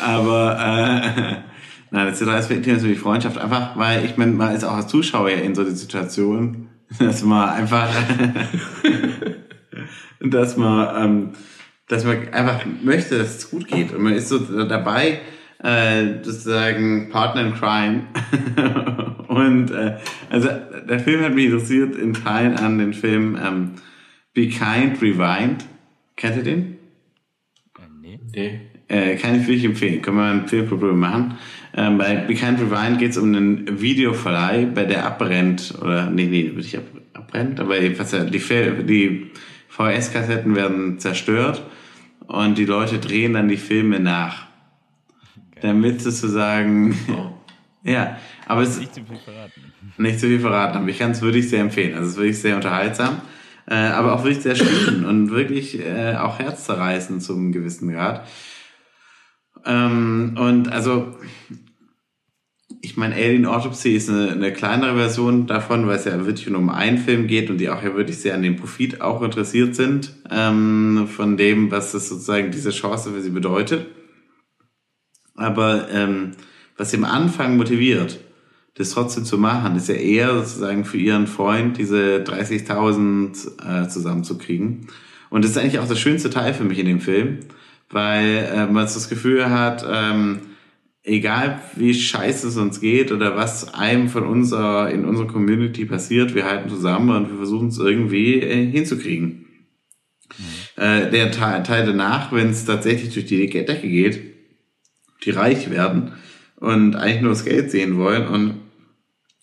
Aber 0.00 0.58
äh, 0.58 1.36
nein, 1.90 2.06
das 2.06 2.18
zentrale 2.18 2.62
Thema 2.62 2.76
ist 2.76 2.82
wirklich 2.82 3.00
Freundschaft. 3.00 3.38
Einfach, 3.38 3.76
weil 3.76 4.04
ich 4.04 4.16
meine, 4.16 4.32
man 4.32 4.54
ist 4.54 4.64
auch 4.64 4.74
als 4.74 4.88
Zuschauer 4.88 5.30
ja 5.30 5.38
in 5.38 5.54
so 5.54 5.62
einer 5.62 5.70
Situation, 5.70 6.68
dass 6.98 7.22
man 7.22 7.48
einfach, 7.48 7.88
dass 10.30 10.56
man, 10.56 11.04
ähm, 11.04 11.30
dass 11.88 12.04
man 12.04 12.28
einfach 12.32 12.64
möchte, 12.82 13.18
dass 13.18 13.36
es 13.36 13.50
gut 13.50 13.68
geht. 13.68 13.92
Und 13.92 14.02
man 14.02 14.14
ist 14.14 14.28
so 14.28 14.38
dabei, 14.64 15.20
äh, 15.62 16.22
sozusagen 16.22 17.08
Partner 17.10 17.46
in 17.46 17.54
Crime. 17.54 18.02
Und 19.28 19.70
äh, 19.70 19.96
also 20.30 20.48
der 20.88 21.00
Film 21.00 21.24
hat 21.24 21.34
mich 21.34 21.46
interessiert 21.46 21.96
in 21.96 22.14
Teilen 22.14 22.56
an 22.56 22.78
den 22.78 22.92
Film 22.92 23.38
ähm, 23.42 23.70
Be 24.34 24.48
Kind 24.48 25.00
Rewind. 25.00 25.64
Kennt 26.16 26.36
ihr 26.36 26.42
den? 26.42 26.76
Nee. 28.00 28.20
Nee. 28.34 28.60
Äh, 28.88 29.16
kann 29.16 29.40
ich 29.40 29.46
wirklich 29.46 29.64
empfehlen. 29.64 30.02
Können 30.02 30.18
wir 30.18 30.24
ein 30.24 30.48
Filmproblem 30.48 30.98
machen. 30.98 31.38
Ähm, 31.76 31.98
bei 31.98 32.16
Be 32.16 32.34
Kind 32.34 32.60
Rewind 32.60 32.98
geht 32.98 33.12
es 33.12 33.18
um 33.18 33.34
einen 33.34 33.80
Videoverleih, 33.80 34.66
bei 34.66 34.84
der 34.84 35.06
abbrennt, 35.06 35.74
oder 35.80 36.10
nee, 36.10 36.26
nee, 36.26 36.52
nicht 36.54 36.76
ab, 36.76 36.84
abbrennt, 37.14 37.58
aber 37.58 37.80
jedenfalls 37.80 38.10
die, 38.30 38.84
die 38.86 39.30
VHS-Kassetten 39.76 40.54
werden 40.54 40.98
zerstört 40.98 41.62
und 42.26 42.56
die 42.58 42.64
Leute 42.64 42.98
drehen 42.98 43.34
dann 43.34 43.48
die 43.48 43.56
Filme 43.56 44.00
nach. 44.00 44.46
Damit 45.60 46.02
sozusagen, 46.02 46.96
Oh. 47.08 47.32
ja, 47.82 48.18
aber 48.46 48.62
es 48.62 48.78
Nicht 48.78 48.94
zu 48.94 49.04
viel 49.04 49.16
verraten. 49.18 49.72
nicht 49.98 50.20
zu 50.20 50.26
viel 50.26 50.40
verraten, 50.40 50.78
aber 50.78 50.88
ich 50.88 50.98
kann 50.98 51.10
es 51.12 51.22
wirklich 51.22 51.48
sehr 51.48 51.60
empfehlen. 51.60 51.94
Also 51.94 52.04
es 52.06 52.12
ist 52.12 52.18
wirklich 52.18 52.40
sehr 52.40 52.56
unterhaltsam, 52.56 53.20
äh, 53.66 53.74
aber 53.74 54.14
auch 54.14 54.24
wirklich 54.24 54.42
sehr 54.42 54.56
schön 54.56 55.04
und 55.04 55.30
wirklich 55.30 55.80
äh, 55.80 56.14
auch 56.16 56.38
herzzerreißend 56.38 57.22
zum 57.22 57.52
gewissen 57.52 57.90
Grad. 57.92 58.26
Ähm, 59.66 60.36
und 60.38 60.68
also, 60.70 61.16
ich 62.84 62.98
meine, 62.98 63.14
Alien 63.14 63.46
Autopsy 63.46 63.92
ist 63.92 64.10
eine, 64.10 64.32
eine 64.32 64.52
kleinere 64.52 64.94
Version 64.94 65.46
davon, 65.46 65.86
weil 65.86 65.96
es 65.96 66.04
ja 66.04 66.26
wirklich 66.26 66.48
nur 66.48 66.60
um 66.60 66.68
einen 66.68 66.98
Film 66.98 67.26
geht 67.26 67.48
und 67.48 67.56
die 67.56 67.70
auch 67.70 67.82
ja 67.82 67.96
wirklich 67.96 68.18
sehr 68.18 68.34
an 68.34 68.42
den 68.42 68.56
Profit 68.56 69.00
auch 69.00 69.22
interessiert 69.22 69.74
sind, 69.74 70.12
ähm, 70.30 71.08
von 71.08 71.38
dem, 71.38 71.70
was 71.70 71.92
das 71.92 72.10
sozusagen 72.10 72.50
diese 72.50 72.70
Chance 72.70 73.12
für 73.12 73.22
sie 73.22 73.30
bedeutet. 73.30 73.86
Aber 75.34 75.88
ähm, 75.90 76.32
was 76.76 76.90
sie 76.90 76.98
am 76.98 77.04
Anfang 77.04 77.56
motiviert, 77.56 78.20
das 78.74 78.90
trotzdem 78.90 79.24
zu 79.24 79.38
machen, 79.38 79.76
ist 79.76 79.88
ja 79.88 79.94
eher 79.94 80.34
sozusagen 80.34 80.84
für 80.84 80.98
ihren 80.98 81.26
Freund 81.26 81.78
diese 81.78 82.22
30.000 82.24 83.84
äh, 83.84 83.88
zusammenzukriegen. 83.88 84.88
Und 85.30 85.42
das 85.42 85.52
ist 85.52 85.58
eigentlich 85.58 85.78
auch 85.78 85.88
der 85.88 85.96
schönste 85.96 86.28
Teil 86.28 86.52
für 86.52 86.64
mich 86.64 86.78
in 86.78 86.86
dem 86.86 87.00
Film, 87.00 87.38
weil 87.88 88.48
äh, 88.52 88.66
man 88.66 88.84
das 88.84 89.08
Gefühl 89.08 89.48
hat, 89.48 89.86
ähm, 89.90 90.40
egal 91.04 91.60
wie 91.76 91.94
scheiße 91.94 92.48
es 92.48 92.56
uns 92.56 92.80
geht 92.80 93.12
oder 93.12 93.36
was 93.36 93.74
einem 93.74 94.08
von 94.08 94.24
unserer, 94.24 94.90
in 94.90 95.04
unserer 95.04 95.28
Community 95.28 95.84
passiert, 95.84 96.34
wir 96.34 96.46
halten 96.46 96.70
zusammen 96.70 97.14
und 97.14 97.30
wir 97.30 97.36
versuchen 97.36 97.68
es 97.68 97.78
irgendwie 97.78 98.40
äh, 98.40 98.70
hinzukriegen. 98.70 99.46
Äh, 100.76 101.10
der 101.10 101.30
Teil, 101.30 101.62
Teil 101.62 101.86
danach, 101.86 102.32
wenn 102.32 102.48
es 102.48 102.64
tatsächlich 102.64 103.12
durch 103.12 103.26
die 103.26 103.46
Decke 103.46 103.88
geht, 103.88 104.20
die 105.24 105.30
reich 105.30 105.70
werden 105.70 106.12
und 106.56 106.96
eigentlich 106.96 107.20
nur 107.20 107.30
das 107.30 107.44
Geld 107.44 107.70
sehen 107.70 107.98
wollen 107.98 108.26
und 108.26 108.54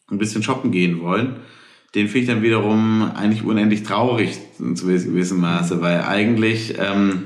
ein 0.10 0.18
bisschen 0.18 0.44
shoppen 0.44 0.72
gehen 0.72 1.00
wollen, 1.00 1.38
den 1.94 2.08
finde 2.08 2.20
ich 2.20 2.28
dann 2.28 2.44
wiederum 2.44 3.12
eigentlich 3.16 3.44
unendlich 3.44 3.84
traurig 3.84 4.40
zu 4.58 4.88
gewissem 4.88 5.40
Maße, 5.40 5.82
weil 5.82 6.02
eigentlich 6.02 6.76
ähm, 6.80 7.24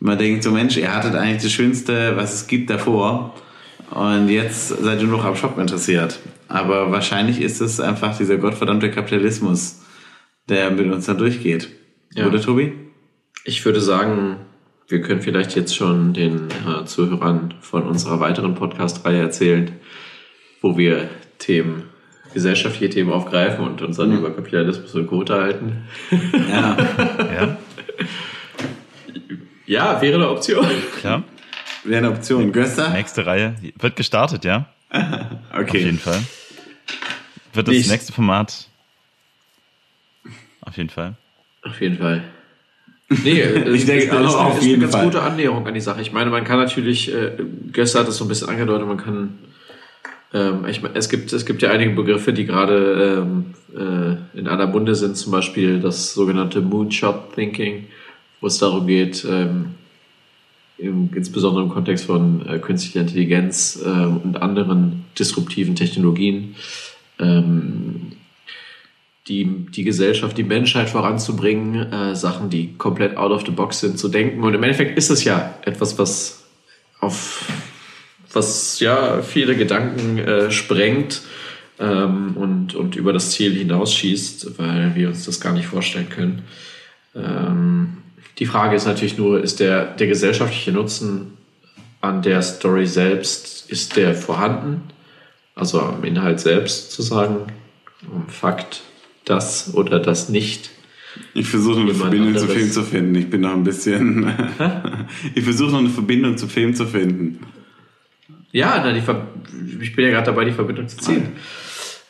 man 0.00 0.18
denkt 0.18 0.42
so, 0.42 0.50
Mensch, 0.50 0.76
ihr 0.76 0.94
hattet 0.94 1.14
eigentlich 1.14 1.42
das 1.42 1.52
Schönste, 1.52 2.16
was 2.16 2.34
es 2.34 2.46
gibt 2.46 2.70
davor 2.70 3.34
und 3.94 4.28
jetzt 4.28 4.68
seid 4.68 5.00
ihr 5.00 5.06
nur 5.06 5.18
noch 5.18 5.24
am 5.24 5.36
Shop 5.36 5.58
interessiert. 5.58 6.18
Aber 6.48 6.90
wahrscheinlich 6.90 7.40
ist 7.40 7.60
es 7.60 7.80
einfach 7.80 8.16
dieser 8.16 8.36
gottverdammte 8.36 8.90
Kapitalismus, 8.90 9.82
der 10.48 10.70
mit 10.70 10.90
uns 10.92 11.06
dann 11.06 11.18
durchgeht. 11.18 11.68
Ja. 12.14 12.26
Oder, 12.26 12.40
Tobi? 12.40 12.72
Ich 13.44 13.64
würde 13.64 13.80
sagen, 13.80 14.36
wir 14.88 15.00
können 15.00 15.22
vielleicht 15.22 15.56
jetzt 15.56 15.74
schon 15.74 16.12
den 16.12 16.48
äh, 16.66 16.84
Zuhörern 16.84 17.54
von 17.60 17.84
unserer 17.84 18.20
weiteren 18.20 18.54
Podcast-Reihe 18.54 19.20
erzählen, 19.20 19.70
wo 20.60 20.76
wir 20.76 21.08
Themen, 21.38 21.84
gesellschaftliche 22.34 22.90
Themen 22.92 23.10
aufgreifen 23.10 23.64
und 23.64 23.82
uns 23.82 23.96
dann 23.96 24.16
über 24.16 24.30
Kapitalismus 24.34 24.94
und 24.94 25.06
Co. 25.06 25.18
unterhalten. 25.20 25.84
Ja. 26.50 26.76
Ja, 27.32 27.56
Ja, 29.66 30.02
wäre 30.02 30.16
eine 30.16 30.28
Option. 30.28 30.66
klar. 31.00 31.24
Wäre 31.84 31.98
eine 31.98 32.10
Option. 32.10 32.52
Göster? 32.52 32.90
Nächste 32.90 33.26
Reihe 33.26 33.54
wird 33.78 33.96
gestartet, 33.96 34.44
ja? 34.44 34.66
Auf 34.90 35.74
jeden 35.74 35.96
Okay. 35.96 35.98
Fall. 35.98 36.20
Wird 37.54 37.68
das 37.68 37.74
Nicht. 37.74 37.90
nächste 37.90 38.12
Format. 38.12 38.68
Auf 40.60 40.76
jeden 40.76 40.90
Fall. 40.90 41.14
Auf 41.62 41.80
jeden 41.80 41.98
Fall. 41.98 42.22
Nee, 43.24 43.42
Ich 43.74 43.84
denke 43.84 44.04
ist, 44.04 44.12
auch 44.12 44.24
ist, 44.24 44.34
auf 44.34 44.58
ist 44.58 44.64
jeden 44.64 44.76
eine 44.76 44.82
ganz 44.84 44.94
Fall. 44.94 45.04
gute 45.04 45.20
Annäherung 45.20 45.66
an 45.66 45.74
die 45.74 45.82
Sache. 45.82 46.00
Ich 46.00 46.12
meine, 46.12 46.30
man 46.30 46.44
kann 46.44 46.58
natürlich, 46.58 47.12
äh, 47.14 47.32
Göster 47.70 48.00
hat 48.00 48.08
es 48.08 48.16
so 48.16 48.24
ein 48.24 48.28
bisschen 48.28 48.48
angedeutet, 48.48 48.86
man 48.88 48.96
kann, 48.96 49.38
ähm, 50.32 50.64
ich 50.66 50.80
meine, 50.80 50.94
es 50.94 51.10
gibt, 51.10 51.30
es 51.30 51.44
gibt 51.44 51.60
ja 51.60 51.70
einige 51.70 51.90
Begriffe, 51.90 52.32
die 52.32 52.46
gerade 52.46 53.18
ähm, 53.22 53.54
äh, 54.34 54.38
in 54.38 54.48
aller 54.48 54.66
Munde 54.66 54.94
sind, 54.94 55.18
zum 55.18 55.30
Beispiel 55.30 55.78
das 55.80 56.14
sogenannte 56.14 56.62
Moonshot 56.62 57.34
Thinking, 57.34 57.86
wo 58.40 58.46
es 58.46 58.56
darum 58.56 58.86
geht, 58.86 59.26
ähm, 59.28 59.74
im, 60.82 61.10
insbesondere 61.14 61.64
im 61.64 61.70
Kontext 61.70 62.04
von 62.04 62.46
äh, 62.46 62.58
künstlicher 62.58 63.00
Intelligenz 63.00 63.80
äh, 63.84 63.88
und 63.88 64.40
anderen 64.42 65.04
disruptiven 65.18 65.74
Technologien, 65.74 66.56
ähm, 67.18 68.12
die, 69.28 69.66
die 69.70 69.84
Gesellschaft, 69.84 70.36
die 70.36 70.42
Menschheit 70.42 70.90
voranzubringen, 70.90 71.92
äh, 71.92 72.16
Sachen, 72.16 72.50
die 72.50 72.74
komplett 72.76 73.16
out 73.16 73.30
of 73.30 73.44
the 73.46 73.52
box 73.52 73.80
sind, 73.80 73.98
zu 73.98 74.08
denken. 74.08 74.42
Und 74.42 74.54
im 74.54 74.62
Endeffekt 74.62 74.98
ist 74.98 75.10
es 75.10 75.22
ja 75.24 75.54
etwas, 75.62 75.98
was 75.98 76.44
auf 76.98 77.46
was 78.34 78.80
ja 78.80 79.22
viele 79.22 79.56
Gedanken 79.56 80.18
äh, 80.18 80.50
sprengt 80.50 81.22
ähm, 81.78 82.36
und, 82.36 82.74
und 82.74 82.96
über 82.96 83.12
das 83.12 83.32
Ziel 83.32 83.52
hinausschießt, 83.54 84.58
weil 84.58 84.94
wir 84.94 85.08
uns 85.08 85.26
das 85.26 85.40
gar 85.40 85.52
nicht 85.52 85.66
vorstellen 85.66 86.08
können. 86.08 86.42
Ähm, 87.14 87.98
die 88.42 88.46
Frage 88.46 88.74
ist 88.74 88.86
natürlich 88.86 89.16
nur, 89.18 89.40
ist 89.40 89.60
der, 89.60 89.84
der 89.84 90.08
gesellschaftliche 90.08 90.72
Nutzen 90.72 91.38
an 92.00 92.22
der 92.22 92.42
Story 92.42 92.86
selbst, 92.86 93.70
ist 93.70 93.94
der 93.94 94.16
vorhanden? 94.16 94.82
Also 95.54 95.80
am 95.80 96.02
Inhalt 96.02 96.40
selbst 96.40 96.90
zu 96.90 97.02
sagen, 97.02 97.36
Fakt, 98.26 98.82
das 99.24 99.74
oder 99.74 100.00
das 100.00 100.28
nicht. 100.28 100.70
Ich 101.34 101.46
versuche 101.46 101.82
eine 101.82 101.94
Verbindung 101.94 102.36
zum 102.36 102.48
Film 102.48 102.72
zu 102.72 102.82
finden. 102.82 103.14
Ich 103.14 103.30
bin 103.30 103.42
noch 103.42 103.52
ein 103.52 103.62
bisschen. 103.62 104.32
ich 105.36 105.44
versuche 105.44 105.70
noch 105.70 105.78
eine 105.78 105.90
Verbindung 105.90 106.36
zum 106.36 106.48
Film 106.48 106.74
zu 106.74 106.86
finden. 106.86 107.46
Ja, 108.50 108.82
na, 108.84 108.92
ich 108.96 109.94
bin 109.94 110.04
ja 110.04 110.10
gerade 110.10 110.26
dabei, 110.26 110.46
die 110.46 110.50
Verbindung 110.50 110.88
zu 110.88 110.96
ziehen 110.96 111.28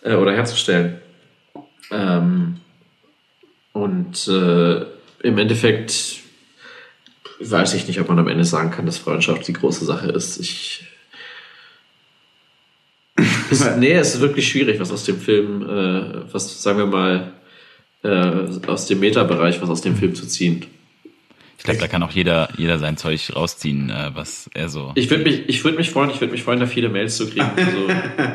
äh, 0.00 0.14
oder 0.14 0.32
herzustellen. 0.32 0.94
Ähm, 1.90 2.56
und 3.74 4.28
äh, 4.28 4.80
im 5.22 5.36
Endeffekt 5.36 6.21
weiß 7.50 7.74
ich 7.74 7.86
nicht, 7.86 8.00
ob 8.00 8.08
man 8.08 8.18
am 8.18 8.28
Ende 8.28 8.44
sagen 8.44 8.70
kann, 8.70 8.86
dass 8.86 8.98
Freundschaft 8.98 9.46
die 9.48 9.52
große 9.52 9.84
Sache 9.84 10.08
ist. 10.08 10.38
Ich 10.38 10.86
ist, 13.50 13.70
nee, 13.78 13.92
es 13.92 14.14
ist 14.14 14.20
wirklich 14.20 14.48
schwierig, 14.48 14.80
was 14.80 14.90
aus 14.90 15.04
dem 15.04 15.18
Film, 15.18 15.62
äh, 15.62 16.32
was 16.32 16.62
sagen 16.62 16.78
wir 16.78 16.86
mal, 16.86 17.32
äh, 18.02 18.66
aus 18.66 18.86
dem 18.86 19.00
Meta-Bereich, 19.00 19.60
was 19.62 19.70
aus 19.70 19.82
dem 19.82 19.96
Film 19.96 20.14
zu 20.14 20.26
ziehen. 20.26 20.66
Ich 21.58 21.64
glaube, 21.64 21.78
da 21.78 21.86
kann 21.86 22.02
auch 22.02 22.10
jeder, 22.10 22.48
jeder 22.56 22.78
sein 22.80 22.96
Zeug 22.96 23.30
rausziehen, 23.36 23.88
äh, 23.88 24.10
was 24.14 24.50
er 24.52 24.68
so. 24.68 24.90
Ich 24.96 25.08
würde 25.10 25.22
mich, 25.22 25.48
ich 25.48 25.62
würde 25.62 25.76
mich 25.76 25.90
freuen, 25.90 26.10
ich 26.10 26.20
würde 26.20 26.32
mich 26.32 26.42
freuen, 26.42 26.58
da 26.58 26.66
viele 26.66 26.88
Mails 26.88 27.16
zu 27.16 27.30
kriegen. 27.30 27.52
Also 27.54 27.86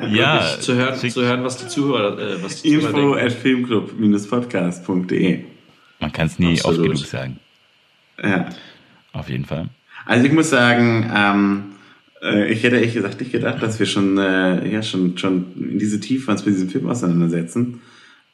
ja, 0.16 0.58
zu 0.62 0.76
hören, 0.76 0.98
zu 0.98 1.22
hören, 1.22 1.44
was 1.44 1.58
die 1.58 1.68
Zuhörer, 1.68 2.18
äh, 2.18 2.42
was 2.42 2.62
die 2.62 2.70
Info 2.70 2.92
Zuhörer 2.92 3.22
at 3.22 3.34
filmclub-podcast.de. 3.34 5.44
Man 6.00 6.14
kann 6.14 6.28
es 6.28 6.40
nie 6.40 6.54
Absolut. 6.54 6.80
oft 6.80 6.88
genug 6.88 7.06
sagen. 7.06 7.42
Ja. 8.24 8.48
Auf 9.14 9.30
jeden 9.30 9.46
Fall. 9.46 9.70
Also 10.06 10.26
ich 10.26 10.32
muss 10.32 10.50
sagen, 10.50 11.12
ähm, 11.16 11.64
äh, 12.22 12.52
ich 12.52 12.64
hätte 12.64 12.76
ehrlich 12.78 12.94
gesagt 12.94 13.20
nicht 13.20 13.32
gedacht, 13.32 13.62
dass 13.62 13.80
wir 13.80 13.86
schon, 13.86 14.18
äh, 14.18 14.68
ja, 14.70 14.84
schon, 14.84 15.18
schon 15.18 15.46
in 15.56 15.80
diese 15.80 16.00
Tiefe 16.00 16.32
uns 16.32 16.46
mit 16.46 16.56
diesem 16.56 16.70
Film 16.70 16.88
auseinandersetzen. 16.88 17.82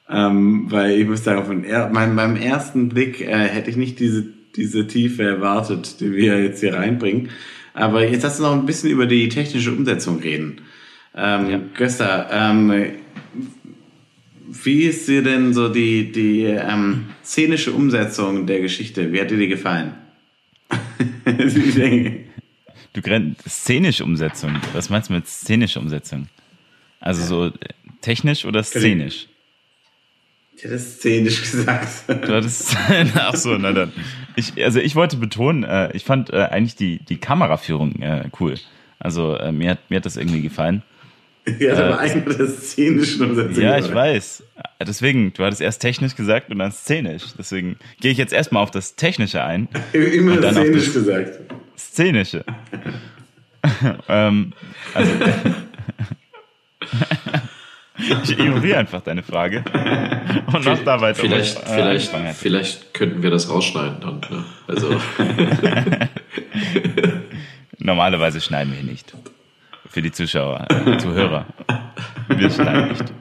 Ähm, 0.09 0.69
weil 0.69 0.99
ich 0.99 1.07
muss 1.07 1.23
sagen, 1.23 1.45
von 1.45 1.63
er, 1.63 1.89
mein, 1.89 2.15
beim 2.15 2.35
ersten 2.35 2.89
Blick 2.89 3.21
äh, 3.21 3.47
hätte 3.47 3.69
ich 3.69 3.77
nicht 3.77 3.99
diese 3.99 4.25
diese 4.55 4.87
Tiefe 4.87 5.23
erwartet, 5.23 5.99
die 5.99 6.13
wir 6.13 6.41
jetzt 6.41 6.59
hier 6.59 6.75
reinbringen. 6.75 7.29
Aber 7.73 8.07
jetzt 8.07 8.23
hast 8.23 8.39
du 8.39 8.43
noch 8.43 8.53
ein 8.53 8.65
bisschen 8.65 8.91
über 8.91 9.05
die 9.05 9.29
technische 9.29 9.71
Umsetzung 9.71 10.19
reden. 10.19 10.61
Ähm, 11.15 11.49
ja. 11.49 11.59
Gösta, 11.75 12.51
ähm, 12.51 12.91
wie 14.47 14.83
ist 14.83 15.07
dir 15.07 15.23
denn 15.23 15.53
so 15.53 15.69
die, 15.69 16.11
die 16.11 16.43
ähm, 16.43 17.05
szenische 17.23 17.71
Umsetzung 17.71 18.45
der 18.45 18.61
Geschichte? 18.61 19.11
Wie 19.11 19.19
hat 19.19 19.31
dir 19.31 19.37
die 19.37 19.47
gefallen? 19.47 19.93
du 22.93 23.01
grenzt 23.01 23.49
szenische 23.49 24.03
Umsetzung. 24.03 24.55
Was 24.73 24.89
meinst 24.89 25.09
du 25.09 25.13
mit 25.13 25.27
szenische 25.27 25.79
Umsetzung? 25.79 26.27
Also 26.99 27.23
so 27.23 27.51
technisch 28.01 28.45
oder 28.45 28.63
szenisch? 28.63 29.27
Ich 30.55 30.63
hätte 30.63 30.79
szenisch 30.79 31.41
gesagt. 31.41 32.07
Du 32.07 32.33
hattest, 32.33 32.77
ach 33.15 33.35
so, 33.35 33.57
na 33.57 33.71
dann. 33.71 33.91
Ich, 34.35 34.63
also 34.63 34.79
ich 34.79 34.95
wollte 34.95 35.17
betonen, 35.17 35.63
äh, 35.63 35.91
ich 35.93 36.05
fand 36.05 36.31
äh, 36.31 36.43
eigentlich 36.43 36.75
die, 36.75 36.99
die 36.99 37.17
Kameraführung 37.17 38.01
äh, 38.01 38.29
cool. 38.39 38.55
Also 38.99 39.35
äh, 39.35 39.51
mir, 39.51 39.71
hat, 39.71 39.89
mir 39.89 39.97
hat 39.97 40.05
das 40.05 40.15
irgendwie 40.15 40.41
gefallen. 40.41 40.83
Ja, 41.59 41.73
aber 41.73 41.89
äh, 41.89 42.09
eigentlich 42.09 42.37
das 42.37 42.71
szenisch 42.71 43.17
Ja, 43.57 43.77
ich 43.77 43.93
weiß. 43.93 44.43
Deswegen, 44.81 45.33
du 45.33 45.43
hattest 45.43 45.61
erst 45.61 45.81
technisch 45.81 46.15
gesagt 46.15 46.49
und 46.49 46.59
dann 46.59 46.71
szenisch. 46.71 47.23
Deswegen 47.37 47.77
gehe 47.99 48.11
ich 48.11 48.17
jetzt 48.17 48.31
erstmal 48.31 48.63
auf 48.63 48.71
das 48.71 48.95
Technische 48.95 49.43
ein. 49.43 49.67
Immer 49.91 50.37
dann 50.37 50.53
szenisch 50.53 50.87
auf 50.87 50.93
das 50.93 50.93
gesagt. 50.93 51.39
Szenische. 51.77 52.45
ähm, 54.07 54.53
also, 54.93 55.11
ich 58.23 58.31
ignoriere 58.31 58.77
einfach 58.77 59.01
deine 59.01 59.23
Frage 59.23 59.63
und 60.53 60.65
mach 60.65 60.79
da 60.79 61.01
weiter. 61.01 61.19
Vielleicht, 61.19 61.57
äh, 61.57 61.99
vielleicht, 61.99 62.37
vielleicht 62.37 62.93
könnten 62.93 63.23
wir 63.23 63.31
das 63.31 63.49
rausschneiden 63.49 63.99
dann. 64.01 64.21
Ne? 64.29 64.45
Also. 64.67 64.95
Normalerweise 67.79 68.39
schneiden 68.39 68.73
wir 68.73 68.83
nicht. 68.83 69.13
Für 69.93 70.01
die 70.01 70.11
Zuschauer, 70.11 70.65
äh, 70.71 70.97
Zuhörer. 70.97 71.45
Wir 72.27 72.49
schneiden 72.49 72.87
nicht. 72.87 73.13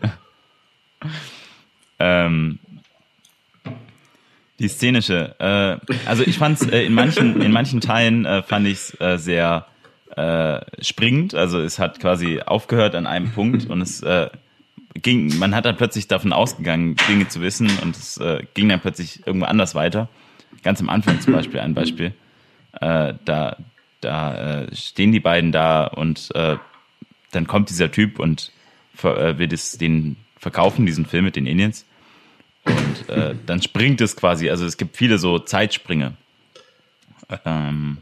ähm, 1.98 2.58
die 4.58 4.68
szenische. 4.68 5.38
Äh, 5.38 6.08
also 6.08 6.22
ich 6.22 6.38
fand 6.38 6.58
es 6.58 6.70
äh, 6.70 6.84
in 6.84 6.94
manchen 6.94 7.42
in 7.42 7.52
manchen 7.52 7.82
Teilen 7.82 8.24
äh, 8.24 8.42
fand 8.42 8.66
ich 8.66 8.78
es 8.78 8.98
äh, 8.98 9.18
sehr 9.18 9.66
äh, 10.16 10.60
springend. 10.80 11.34
Also 11.34 11.60
es 11.60 11.78
hat 11.78 12.00
quasi 12.00 12.40
aufgehört 12.40 12.94
an 12.94 13.06
einem 13.06 13.32
Punkt 13.32 13.68
und 13.68 13.82
es 13.82 14.02
äh, 14.02 14.30
ging, 14.94 15.36
man 15.38 15.54
hat 15.54 15.66
dann 15.66 15.76
plötzlich 15.76 16.08
davon 16.08 16.32
ausgegangen, 16.32 16.96
Dinge 17.10 17.28
zu 17.28 17.42
wissen 17.42 17.70
und 17.82 17.94
es 17.94 18.18
ging 18.54 18.70
dann 18.70 18.80
plötzlich 18.80 19.26
irgendwo 19.26 19.44
anders 19.44 19.74
weiter. 19.74 20.08
Ganz 20.62 20.80
am 20.80 20.88
Anfang 20.88 21.20
zum 21.20 21.34
Beispiel 21.34 21.60
ein 21.60 21.74
Beispiel. 21.74 22.14
Da 22.80 23.56
da 24.04 24.62
äh, 24.62 24.76
stehen 24.76 25.12
die 25.12 25.20
beiden 25.20 25.52
da 25.52 25.86
und 25.86 26.30
äh, 26.34 26.56
dann 27.32 27.46
kommt 27.46 27.70
dieser 27.70 27.90
Typ 27.90 28.18
und 28.18 28.52
äh, 29.02 29.38
will 29.38 29.52
es 29.52 29.76
den 29.78 30.16
verkaufen, 30.38 30.86
diesen 30.86 31.06
Film 31.06 31.24
mit 31.24 31.36
den 31.36 31.46
Aliens. 31.46 31.84
Und 32.64 33.08
äh, 33.08 33.34
dann 33.46 33.60
springt 33.60 34.00
es 34.00 34.16
quasi, 34.16 34.48
also 34.50 34.64
es 34.64 34.76
gibt 34.76 34.96
viele 34.96 35.18
so 35.18 35.38
Zeitsprünge. 35.38 36.14
Ähm, 37.44 37.98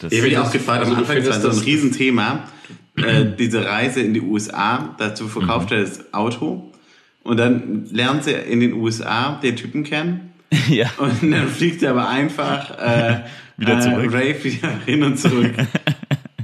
das 0.00 0.12
ich 0.12 0.22
bin 0.22 0.36
auch 0.36 0.50
gefragt, 0.50 0.80
also 0.80 0.92
am 0.92 0.98
Anfang 1.00 1.16
ist 1.16 1.28
das 1.28 1.42
so 1.42 1.50
ein 1.50 1.58
Riesenthema. 1.58 2.48
Äh, 2.96 3.24
diese 3.38 3.64
Reise 3.64 4.00
in 4.00 4.14
die 4.14 4.20
USA, 4.20 4.94
dazu 4.98 5.28
verkauft 5.28 5.70
mhm. 5.70 5.76
er 5.76 5.82
das 5.82 6.14
Auto 6.14 6.72
und 7.24 7.38
dann 7.38 7.86
lernt 7.86 8.24
sie 8.24 8.32
in 8.32 8.60
den 8.60 8.74
USA 8.74 9.40
den 9.42 9.56
Typen 9.56 9.82
kennen. 9.82 10.33
Ja. 10.68 10.88
Und 10.98 11.32
dann 11.32 11.48
fliegt 11.48 11.82
er 11.82 11.90
aber 11.90 12.08
einfach 12.08 12.78
äh, 12.78 13.24
wieder 13.56 13.80
zurück. 13.80 14.12
Äh, 14.12 14.16
Ray 14.16 14.44
wieder 14.44 14.70
hin 14.86 15.02
und 15.02 15.18
zurück. 15.18 15.54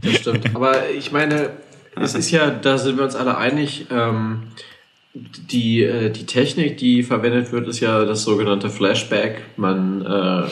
Das 0.02 0.16
stimmt. 0.16 0.56
Aber 0.56 0.88
ich 0.88 1.12
meine, 1.12 1.50
es 1.94 2.14
ist 2.14 2.30
ja, 2.30 2.48
da 2.48 2.78
sind 2.78 2.96
wir 2.96 3.04
uns 3.04 3.14
alle 3.14 3.36
einig, 3.36 3.88
ähm, 3.90 4.44
die, 5.12 5.82
äh, 5.82 6.08
die 6.08 6.24
Technik, 6.24 6.78
die 6.78 7.02
verwendet 7.02 7.52
wird, 7.52 7.68
ist 7.68 7.80
ja 7.80 8.06
das 8.06 8.22
sogenannte 8.22 8.70
Flashback. 8.70 9.42
Man 9.58 10.00
äh, 10.06 10.48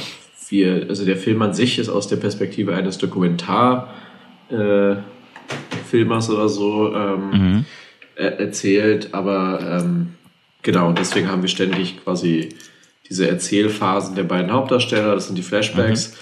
wir, 0.51 0.87
also 0.89 1.05
der 1.05 1.17
Film 1.17 1.43
an 1.43 1.55
sich 1.55 1.79
ist 1.79 1.89
aus 1.89 2.09
der 2.09 2.17
Perspektive 2.17 2.75
eines 2.75 2.99
Dokumentarfilmers 2.99 3.89
äh, 4.51 6.33
oder 6.33 6.49
so 6.49 6.95
ähm, 6.95 7.31
mhm. 7.31 7.65
er, 8.17 8.41
erzählt, 8.41 9.13
aber 9.13 9.81
ähm, 9.81 10.15
genau, 10.63 10.93
deswegen 10.93 11.29
haben 11.29 11.43
wir 11.43 11.49
ständig 11.49 12.03
quasi 12.03 12.51
diese 13.09 13.29
Erzählphasen 13.29 14.15
der 14.15 14.25
beiden 14.25 14.53
Hauptdarsteller, 14.53 15.15
das 15.15 15.27
sind 15.27 15.37
die 15.37 15.43
Flashbacks. 15.43 16.11
Mhm. 16.11 16.15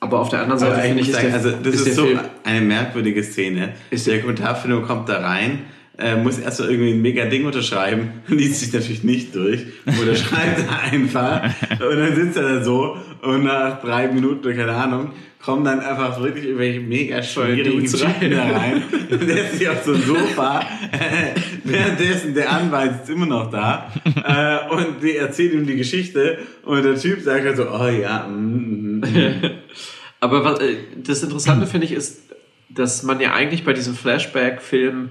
Aber 0.00 0.20
auf 0.20 0.28
der 0.28 0.40
anderen 0.40 0.58
Seite 0.58 0.80
finde 0.82 1.02
ich, 1.02 1.12
sagen, 1.12 1.32
also 1.32 1.50
das 1.50 1.74
ist, 1.74 1.86
ist 1.86 1.96
so 1.96 2.04
Film, 2.04 2.20
eine 2.44 2.60
merkwürdige 2.60 3.22
Szene. 3.22 3.74
Ist 3.90 4.06
der 4.06 4.16
Dokumentarfilm 4.16 4.82
kommt 4.86 5.08
da 5.08 5.20
rein 5.20 5.60
äh, 5.98 6.16
muss 6.16 6.38
erst 6.38 6.58
so 6.58 6.64
irgendwie 6.64 6.92
ein 6.92 7.02
mega 7.02 7.24
Ding 7.26 7.44
unterschreiben, 7.46 8.10
liest 8.28 8.60
sich 8.60 8.72
natürlich 8.72 9.04
nicht 9.04 9.34
durch, 9.34 9.64
oder 9.86 10.14
schreibt 10.16 10.60
er 10.68 10.82
einfach 10.92 11.42
und 11.70 11.98
dann 11.98 12.14
sitzt 12.14 12.36
er 12.36 12.42
da 12.42 12.64
so 12.64 12.96
und 13.22 13.44
nach 13.44 13.80
drei 13.80 14.08
Minuten, 14.08 14.56
keine 14.56 14.72
Ahnung, 14.72 15.12
kommen 15.44 15.64
dann 15.64 15.80
einfach 15.80 16.20
wirklich 16.22 16.46
irgendwelche 16.46 16.80
mega 16.80 17.22
schwierigen 17.22 17.84
Typen 17.86 18.32
rein. 18.32 18.82
der 19.10 19.50
ist 19.50 19.58
sich 19.58 19.68
auf 19.68 19.84
so 19.84 19.92
ein 19.92 20.02
Sofa, 20.02 20.60
äh, 20.90 21.38
währenddessen 21.64 22.34
der 22.34 22.50
Anwalt 22.50 23.02
ist 23.02 23.10
immer 23.10 23.26
noch 23.26 23.50
da 23.50 23.92
äh, 24.04 24.72
und 24.72 25.02
die 25.02 25.16
erzählt 25.16 25.52
ihm 25.52 25.66
die 25.66 25.76
Geschichte 25.76 26.38
und 26.64 26.82
der 26.82 26.96
Typ 26.96 27.20
sagt 27.20 27.44
halt 27.44 27.58
so, 27.58 27.68
oh 27.68 27.88
ja, 27.88 28.26
mm, 28.26 29.00
mm, 29.00 29.00
mm. 29.00 29.50
Aber 30.20 30.44
was, 30.44 30.60
äh, 30.60 30.76
das 30.96 31.22
Interessante 31.22 31.66
finde 31.66 31.86
ich 31.86 31.92
ist, 31.92 32.22
dass 32.70 33.02
man 33.02 33.20
ja 33.20 33.34
eigentlich 33.34 33.64
bei 33.64 33.74
diesem 33.74 33.94
Flashback-Film 33.94 35.10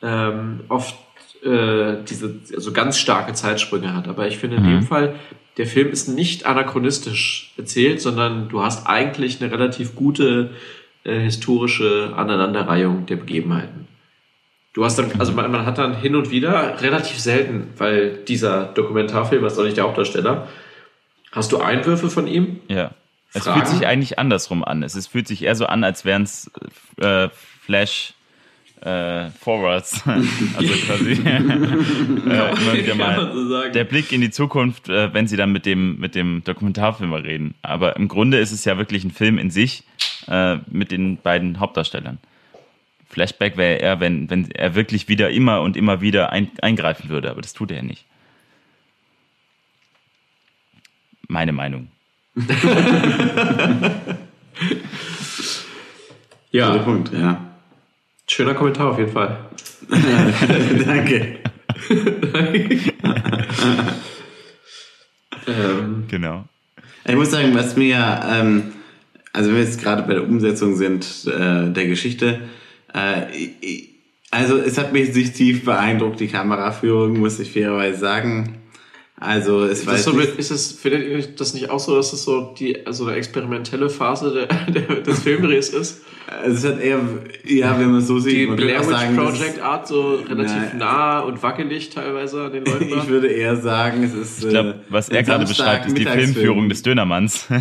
ähm, 0.00 0.60
oft 0.68 0.94
äh, 1.42 1.96
diese 2.08 2.36
also 2.54 2.72
ganz 2.72 2.98
starke 2.98 3.32
Zeitsprünge 3.32 3.92
hat. 3.94 4.06
Aber 4.06 4.28
ich 4.28 4.38
finde 4.38 4.58
in 4.58 4.62
mhm. 4.62 4.68
dem 4.68 4.82
Fall 4.84 5.16
der 5.56 5.66
Film 5.66 5.90
ist 5.90 6.08
nicht 6.08 6.46
anachronistisch 6.46 7.52
erzählt, 7.56 8.00
sondern 8.00 8.48
du 8.48 8.62
hast 8.62 8.86
eigentlich 8.86 9.42
eine 9.42 9.52
relativ 9.52 9.94
gute 9.94 10.50
äh, 11.04 11.18
historische 11.20 12.12
Aneinanderreihung 12.16 13.06
der 13.06 13.16
Begebenheiten. 13.16 13.88
Du 14.72 14.84
hast 14.84 14.98
dann, 14.98 15.12
also 15.18 15.32
man, 15.32 15.50
man 15.50 15.66
hat 15.66 15.76
dann 15.76 15.94
hin 15.94 16.16
und 16.16 16.30
wieder, 16.30 16.80
relativ 16.80 17.18
selten, 17.20 17.68
weil 17.76 18.16
dieser 18.28 18.64
Dokumentarfilm 18.66 19.44
ist 19.44 19.58
doch 19.58 19.64
nicht 19.64 19.76
der 19.76 19.84
Hauptdarsteller, 19.84 20.48
hast 21.30 21.52
du 21.52 21.58
Einwürfe 21.58 22.08
von 22.08 22.26
ihm? 22.26 22.60
Ja. 22.68 22.92
Es 23.34 23.44
Fragen? 23.44 23.60
fühlt 23.60 23.68
sich 23.68 23.86
eigentlich 23.86 24.18
andersrum 24.18 24.64
an. 24.64 24.82
Es 24.82 24.94
ist, 24.94 25.08
fühlt 25.08 25.26
sich 25.26 25.42
eher 25.42 25.56
so 25.56 25.66
an, 25.66 25.84
als 25.84 26.04
wären 26.04 26.22
es 26.22 26.50
äh, 27.00 27.28
Flash 27.60 28.14
äh, 28.84 29.30
Forwards. 29.30 30.02
also 30.06 30.74
quasi 30.86 31.12
äh, 31.24 31.36
immer 31.36 32.74
wieder 32.74 32.94
mal 32.94 33.32
so 33.32 33.68
der 33.68 33.84
Blick 33.84 34.12
in 34.12 34.20
die 34.20 34.30
Zukunft, 34.30 34.88
äh, 34.88 35.12
wenn 35.14 35.26
sie 35.26 35.36
dann 35.36 35.52
mit 35.52 35.66
dem, 35.66 35.98
mit 35.98 36.14
dem 36.14 36.42
Dokumentarfilmer 36.44 37.22
reden. 37.24 37.54
Aber 37.62 37.96
im 37.96 38.08
Grunde 38.08 38.38
ist 38.38 38.52
es 38.52 38.64
ja 38.64 38.78
wirklich 38.78 39.04
ein 39.04 39.10
Film 39.10 39.38
in 39.38 39.50
sich 39.50 39.84
äh, 40.28 40.56
mit 40.70 40.90
den 40.90 41.16
beiden 41.16 41.60
Hauptdarstellern. 41.60 42.18
Flashback 43.08 43.56
wäre 43.56 43.78
eher, 43.78 44.00
wenn, 44.00 44.30
wenn 44.30 44.50
er 44.50 44.74
wirklich 44.74 45.08
wieder 45.08 45.30
immer 45.30 45.60
und 45.60 45.76
immer 45.76 46.00
wieder 46.00 46.32
ein, 46.32 46.50
eingreifen 46.62 47.10
würde, 47.10 47.30
aber 47.30 47.42
das 47.42 47.52
tut 47.52 47.70
er 47.70 47.78
ja 47.78 47.82
nicht. 47.82 48.06
Meine 51.28 51.52
Meinung. 51.52 51.88
Ja, 56.52 56.76
Punkt, 56.78 57.10
ja. 57.14 57.51
Schöner 58.32 58.54
Kommentar 58.54 58.90
auf 58.90 58.98
jeden 58.98 59.12
Fall. 59.12 59.38
Danke. 60.86 61.38
Ähm, 65.46 66.04
Genau. 66.08 66.44
Ich 67.06 67.14
muss 67.16 67.30
sagen, 67.30 67.54
was 67.54 67.76
mir, 67.76 68.20
ähm, 68.30 68.72
also 69.32 69.48
wenn 69.50 69.56
wir 69.56 69.64
jetzt 69.64 69.82
gerade 69.82 70.02
bei 70.02 70.14
der 70.14 70.22
Umsetzung 70.24 70.76
sind 70.76 71.04
äh, 71.26 71.68
der 71.72 71.86
Geschichte, 71.86 72.40
äh, 72.94 73.34
ich- 73.60 73.88
also 74.30 74.56
es 74.56 74.78
hat 74.78 74.92
mich 74.92 75.12
nicht 75.14 75.34
tief 75.34 75.64
beeindruckt, 75.64 76.20
die 76.20 76.28
Kameraführung, 76.28 77.18
muss 77.18 77.38
ich 77.38 77.52
fairerweise 77.52 77.98
sagen. 77.98 78.58
Also 79.16 79.64
es 79.64 79.80
ist, 79.80 79.86
war 79.86 79.98
so, 79.98 80.18
ist 80.18 80.50
es, 80.50 80.72
findet 80.72 81.06
ihr 81.06 81.26
das 81.36 81.54
nicht 81.54 81.70
auch 81.70 81.80
so, 81.80 81.96
dass 81.96 82.12
es 82.12 82.24
so 82.24 82.54
die 82.58 82.86
also 82.86 83.06
eine 83.06 83.16
experimentelle 83.16 83.90
Phase 83.90 84.32
der, 84.32 84.46
der, 84.72 85.00
des 85.02 85.20
Filmdrehs 85.20 85.68
ist? 85.70 86.02
Also 86.42 86.68
es 86.68 86.74
hat 86.74 86.80
eher, 86.82 87.00
ja, 87.44 87.78
wenn 87.78 87.90
man 87.90 87.98
es 88.00 88.06
so 88.06 88.18
sieht, 88.18 88.36
Die 88.36 88.46
man 88.46 88.56
Blair 88.56 88.80
Witch 88.80 88.88
sagen, 88.88 89.16
das 89.16 89.38
Project 89.38 89.62
Art 89.62 89.86
so 89.88 90.14
relativ 90.28 90.54
Nein. 90.54 90.78
nah 90.78 91.20
und 91.20 91.42
wackelig 91.42 91.90
teilweise 91.90 92.44
an 92.44 92.52
den 92.52 92.64
Leuten 92.64 92.90
war. 92.90 92.98
ich 92.98 93.08
würde 93.08 93.28
eher 93.28 93.56
sagen, 93.56 94.02
es 94.04 94.14
ist, 94.14 94.44
Ich 94.44 94.50
glaube, 94.50 94.80
was 94.88 95.08
er 95.08 95.22
gerade 95.22 95.44
beschreibt, 95.46 95.86
ist 95.86 95.98
die 95.98 96.04
Filmführung 96.06 96.68
des 96.68 96.82
Dönermanns. 96.82 97.48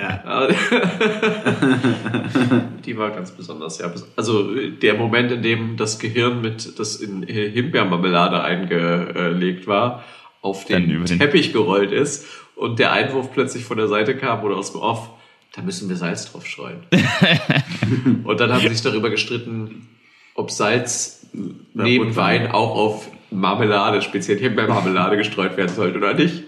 Ja. 0.00 0.48
Die 2.84 2.96
war 2.96 3.10
ganz 3.10 3.30
besonders, 3.30 3.78
ja. 3.78 3.90
Also 4.16 4.54
der 4.54 4.94
Moment, 4.94 5.32
in 5.32 5.42
dem 5.42 5.76
das 5.76 5.98
Gehirn 5.98 6.40
mit 6.40 6.78
das 6.78 6.96
in 6.96 7.22
Himbeermarmelade 7.22 8.42
eingelegt 8.42 9.66
war, 9.66 10.04
auf 10.40 10.64
den 10.64 10.88
den- 10.88 11.18
Teppich 11.18 11.52
gerollt 11.52 11.92
ist 11.92 12.26
und 12.56 12.78
der 12.78 12.92
Einwurf 12.92 13.32
plötzlich 13.32 13.64
von 13.64 13.76
der 13.78 13.88
Seite 13.88 14.16
kam 14.16 14.42
oder 14.42 14.56
aus 14.56 14.72
dem 14.72 14.80
Off, 14.80 15.10
da 15.54 15.62
müssen 15.62 15.88
wir 15.88 15.96
Salz 15.96 16.30
drauf 16.30 16.46
streuen. 16.46 16.80
und 18.24 18.40
dann 18.40 18.52
haben 18.52 18.60
sie 18.62 18.68
sich 18.68 18.82
darüber 18.82 19.10
gestritten, 19.10 19.88
ob 20.34 20.50
Salz 20.50 21.26
neben 21.74 22.08
Rotwein. 22.08 22.44
Wein 22.44 22.52
auch 22.52 22.74
auf 22.74 23.08
Marmelade, 23.30 24.02
speziell 24.02 24.38
Himbeermarmelade 24.38 25.16
gestreut 25.16 25.56
werden 25.56 25.74
sollte 25.74 25.98
oder 25.98 26.14
nicht. 26.14 26.44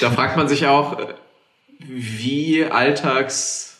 Da 0.00 0.10
fragt 0.10 0.36
man 0.36 0.48
sich 0.48 0.66
auch, 0.66 0.98
wie 1.80 2.64
alltagsfern 2.64 3.78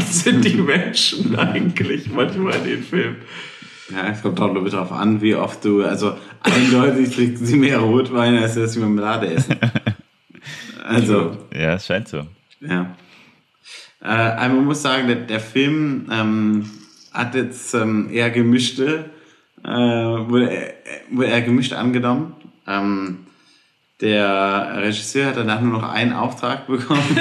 sind 0.10 0.44
die 0.44 0.56
Menschen 0.56 1.36
eigentlich 1.38 2.10
manchmal 2.10 2.56
in 2.56 2.64
den 2.64 2.82
Filmen. 2.82 3.16
Ja, 3.92 4.08
es 4.08 4.22
kommt 4.22 4.40
auch 4.40 4.52
nur 4.52 4.68
darauf 4.68 4.92
an, 4.92 5.20
wie 5.20 5.34
oft 5.34 5.62
du, 5.64 5.84
also 5.84 6.16
eindeutig 6.40 7.14
trinken 7.14 7.44
sie 7.44 7.56
mehr 7.56 7.78
Rotwein, 7.78 8.36
als 8.36 8.54
dass 8.54 8.72
sie 8.72 8.80
Marmelade 8.80 9.28
essen. 9.28 9.56
Also, 10.86 11.38
ja, 11.50 11.76
es 11.76 11.86
scheint 11.86 12.08
so. 12.08 12.26
Ja. 12.68 12.96
Äh, 14.02 14.06
aber 14.06 14.54
man 14.54 14.64
muss 14.66 14.82
sagen, 14.82 15.06
der, 15.06 15.16
der 15.16 15.40
Film 15.40 16.06
ähm, 16.12 16.70
hat 17.12 17.34
jetzt 17.34 17.72
ähm, 17.74 18.08
eher 18.12 18.30
gemischte, 18.30 19.10
äh, 19.64 19.68
wurde, 19.68 20.50
er- 20.50 20.74
wurde 21.10 21.28
er 21.28 21.40
gemischt 21.42 21.72
angenommen. 21.72 22.34
Ähm, 22.66 23.18
der 24.00 24.74
Regisseur 24.82 25.28
hat 25.28 25.36
danach 25.36 25.60
nur 25.60 25.72
noch 25.80 25.88
einen 25.90 26.12
Auftrag 26.12 26.66
bekommen. 26.66 27.00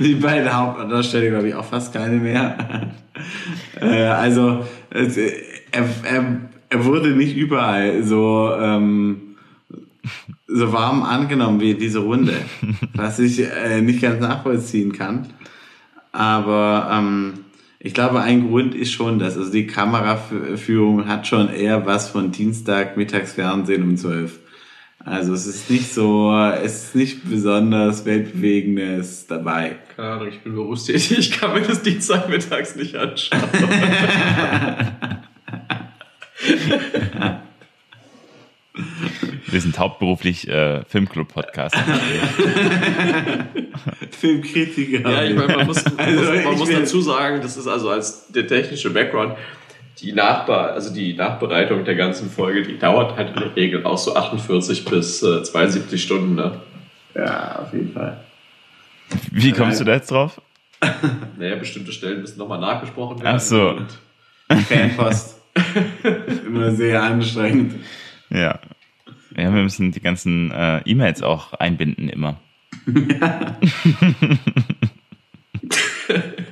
Die 0.00 0.14
beiden 0.14 0.52
Hauptdarsteller, 0.52 1.30
glaube 1.30 1.48
ich, 1.48 1.54
auch 1.54 1.64
fast 1.64 1.92
keine 1.92 2.16
mehr. 2.16 2.90
äh, 3.80 4.06
also, 4.06 4.66
es, 4.90 5.16
äh, 5.16 5.32
er, 5.70 5.84
er, 6.02 6.40
er 6.70 6.84
wurde 6.84 7.10
nicht 7.10 7.36
überall 7.36 8.02
so, 8.02 8.50
ähm, 8.58 9.25
so 10.46 10.72
warm 10.72 11.02
angenommen 11.02 11.60
wie 11.60 11.74
diese 11.74 12.00
Runde, 12.00 12.34
was 12.94 13.18
ich 13.18 13.40
äh, 13.40 13.80
nicht 13.80 14.00
ganz 14.00 14.20
nachvollziehen 14.20 14.92
kann. 14.92 15.26
Aber 16.12 16.90
ähm, 16.92 17.34
ich 17.78 17.94
glaube, 17.94 18.20
ein 18.20 18.48
Grund 18.48 18.74
ist 18.74 18.92
schon 18.92 19.18
das. 19.18 19.36
Also 19.36 19.52
die 19.52 19.66
Kameraführung 19.66 21.06
hat 21.06 21.26
schon 21.26 21.50
eher 21.50 21.86
was 21.86 22.08
von 22.08 22.32
Dienstag 22.32 22.96
Mittagsfernsehen 22.96 23.82
um 23.82 23.96
12. 23.96 24.40
Also 24.98 25.34
es 25.34 25.46
ist 25.46 25.70
nicht 25.70 25.92
so, 25.92 26.34
es 26.34 26.84
ist 26.84 26.96
nicht 26.96 27.30
besonders 27.30 28.06
weltbewegendes 28.06 29.26
dabei. 29.28 29.76
Keine 29.94 30.08
Ahnung, 30.08 30.28
ich 30.28 30.40
bin 30.40 30.54
berufstätig, 30.54 31.10
ich 31.18 31.30
kann 31.32 31.52
mir 31.52 31.60
das 31.60 31.82
Dienstagmittags 31.82 32.76
nicht 32.76 32.96
anschauen. 32.96 33.40
Wir 39.48 39.60
sind 39.60 39.78
hauptberuflich 39.78 40.48
äh, 40.48 40.84
Filmclub-Podcast. 40.86 41.76
Filmkritiker. 44.10 45.08
Ja, 45.10 45.24
ich 45.24 45.36
meine, 45.36 45.56
man 45.56 45.66
muss, 45.66 45.84
man 45.96 45.98
Also, 45.98 46.32
muss, 46.32 46.44
man 46.44 46.58
muss 46.58 46.70
dazu 46.70 47.00
sagen, 47.00 47.40
das 47.40 47.56
ist 47.56 47.66
also 47.66 47.90
als 47.90 48.28
der 48.28 48.46
technische 48.46 48.90
Background, 48.90 49.36
die 50.00 50.12
Nachbar, 50.12 50.72
also 50.72 50.92
die 50.92 51.14
Nachbereitung 51.14 51.84
der 51.84 51.94
ganzen 51.94 52.30
Folge, 52.30 52.62
die 52.62 52.78
dauert 52.78 53.16
halt 53.16 53.34
in 53.34 53.40
der 53.40 53.56
Regel 53.56 53.84
auch 53.86 53.98
so 53.98 54.14
48 54.16 54.84
bis 54.84 55.22
äh, 55.22 55.42
72 55.42 56.02
Stunden. 56.02 56.34
Ne? 56.34 56.60
Ja, 57.14 57.60
auf 57.60 57.72
jeden 57.72 57.92
Fall. 57.92 58.20
Wie 59.30 59.52
kommst 59.52 59.80
du 59.80 59.84
da 59.84 59.94
jetzt 59.94 60.10
drauf? 60.10 60.40
Naja, 61.38 61.56
bestimmte 61.56 61.90
Stellen 61.92 62.20
müssen 62.20 62.38
nochmal 62.38 62.60
nachgesprochen 62.60 63.22
werden. 63.22 63.36
Ach 63.36 63.40
so. 63.40 63.78
Fanpost. 64.68 65.40
Immer 66.46 66.72
sehr 66.72 67.02
anstrengend. 67.02 67.74
Ja. 68.30 68.58
Ja, 69.36 69.54
wir 69.54 69.62
müssen 69.62 69.92
die 69.92 70.00
ganzen 70.00 70.50
äh, 70.50 70.78
E-Mails 70.86 71.22
auch 71.22 71.52
einbinden 71.52 72.08
immer. 72.08 72.40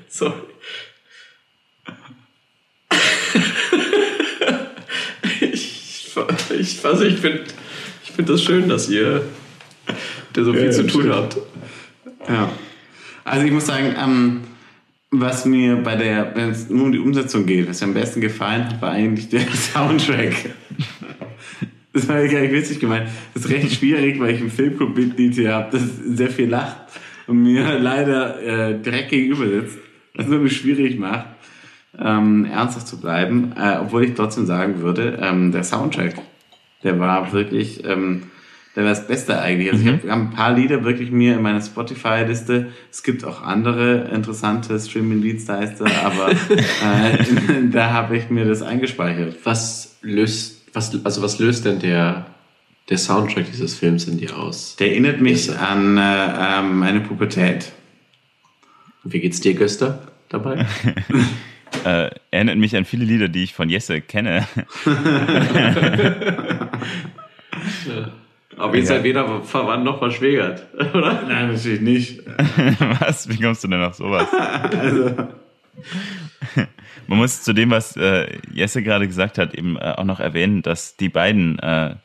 Sorry. 0.08 0.34
ich, 5.40 6.16
ich, 6.58 6.84
also 6.84 7.04
ich 7.04 7.16
finde 7.16 7.44
ich 8.04 8.10
find 8.10 8.28
das 8.28 8.42
schön, 8.42 8.68
dass 8.68 8.90
ihr 8.90 9.22
da 10.34 10.44
so 10.44 10.52
viel 10.52 10.66
Ja, 10.66 10.70
zu 10.70 10.86
tun 10.86 11.10
habt. 11.10 11.38
Ja. 12.28 12.52
Also 13.24 13.46
ich 13.46 13.52
muss 13.52 13.66
sagen, 13.66 13.94
ähm, 13.98 14.42
was 15.10 15.46
mir 15.46 15.76
bei 15.76 15.96
der, 15.96 16.34
wenn 16.34 16.50
es 16.50 16.68
nur 16.68 16.84
um 16.84 16.92
die 16.92 16.98
Umsetzung 16.98 17.46
geht, 17.46 17.68
was 17.68 17.80
mir 17.80 17.88
am 17.88 17.94
besten 17.94 18.20
gefallen 18.20 18.68
hat, 18.68 18.82
war 18.82 18.90
eigentlich 18.90 19.30
der 19.30 19.40
Soundtrack. 19.72 20.50
Das 21.94 22.08
war 22.08 22.26
gar 22.26 22.40
nicht 22.40 22.52
witzig 22.52 22.80
gemeint. 22.80 23.08
Das 23.32 23.44
ist 23.44 23.50
recht 23.50 23.72
schwierig, 23.72 24.18
weil 24.18 24.34
ich 24.34 24.40
im 24.40 24.50
Filmclub-Mitglied 24.50 25.34
hier 25.34 25.54
habe, 25.54 25.78
das 25.78 25.82
sehr 26.04 26.28
viel 26.28 26.48
lacht 26.48 26.76
und 27.28 27.42
mir 27.42 27.78
leider 27.78 28.42
äh, 28.42 28.78
direkt 28.80 29.10
gegenüber 29.10 29.46
sitzt, 29.46 29.78
was 30.14 30.26
es 30.26 30.30
wirklich 30.30 30.56
schwierig 30.56 30.98
macht, 30.98 31.26
ähm, 31.96 32.46
ernsthaft 32.46 32.88
zu 32.88 33.00
bleiben. 33.00 33.52
Äh, 33.56 33.78
obwohl 33.80 34.04
ich 34.04 34.14
trotzdem 34.14 34.44
sagen 34.44 34.80
würde, 34.80 35.20
ähm, 35.22 35.52
der 35.52 35.62
Soundtrack, 35.62 36.16
der 36.82 36.98
war 36.98 37.32
wirklich, 37.32 37.84
ähm, 37.84 38.24
der 38.74 38.82
war 38.82 38.90
das 38.90 39.06
Beste 39.06 39.40
eigentlich. 39.40 39.70
Also 39.70 39.84
ich 39.84 39.92
habe 39.92 40.10
hab 40.10 40.18
ein 40.18 40.30
paar 40.30 40.52
Lieder 40.52 40.82
wirklich 40.82 41.12
mir 41.12 41.36
in 41.36 41.42
meiner 41.42 41.62
Spotify-Liste. 41.62 42.72
Es 42.90 43.04
gibt 43.04 43.24
auch 43.24 43.40
andere 43.40 44.10
interessante 44.12 44.80
Streaming-Dienstleister, 44.80 45.86
aber 46.04 46.32
äh, 46.50 47.68
da 47.70 47.92
habe 47.92 48.16
ich 48.16 48.30
mir 48.30 48.46
das 48.46 48.62
eingespeichert. 48.62 49.36
Was 49.44 49.96
löst, 50.02 50.63
was, 50.74 50.92
also 51.04 51.22
was 51.22 51.38
löst 51.38 51.64
denn 51.64 51.78
der, 51.78 52.26
der 52.90 52.98
Soundtrack 52.98 53.46
dieses 53.50 53.74
Films 53.74 54.06
in 54.06 54.18
dir 54.18 54.36
aus? 54.36 54.76
Der 54.76 54.90
erinnert 54.90 55.20
mich 55.20 55.46
Yes. 55.46 55.56
an 55.56 55.96
äh, 55.96 56.58
ähm, 56.58 56.78
meine 56.78 57.00
Pubertät. 57.00 57.72
Und 59.04 59.12
Wie 59.12 59.20
geht's 59.20 59.40
dir, 59.40 59.54
Göster, 59.54 60.00
dabei? 60.28 60.66
Äh, 61.84 62.10
erinnert 62.30 62.56
mich 62.56 62.76
an 62.76 62.84
viele 62.84 63.04
Lieder, 63.04 63.26
die 63.26 63.42
ich 63.42 63.52
von 63.52 63.68
Jesse 63.68 64.00
kenne. 64.00 64.46
Aber 68.56 68.76
ihr 68.76 68.86
seid 68.86 69.02
weder 69.02 69.42
verwandt 69.42 69.84
noch 69.84 69.98
verschwägert, 69.98 70.66
oder? 70.94 71.22
Nein, 71.28 71.52
natürlich 71.52 71.80
nicht. 71.80 72.20
was? 73.00 73.28
Wie 73.28 73.40
kommst 73.40 73.64
du 73.64 73.68
denn 73.68 73.82
auf 73.82 73.94
sowas? 73.94 74.28
Also, 74.32 75.28
Man 77.06 77.18
muss 77.18 77.42
zu 77.42 77.52
dem, 77.52 77.70
was 77.70 77.96
äh, 77.96 78.38
Jesse 78.52 78.82
gerade 78.82 79.06
gesagt 79.06 79.38
hat, 79.38 79.54
eben 79.54 79.76
äh, 79.76 79.94
auch 79.96 80.04
noch 80.04 80.20
erwähnen, 80.20 80.62
dass 80.62 80.96
die 80.96 81.08
beiden 81.08 81.58
äh, 81.58 81.96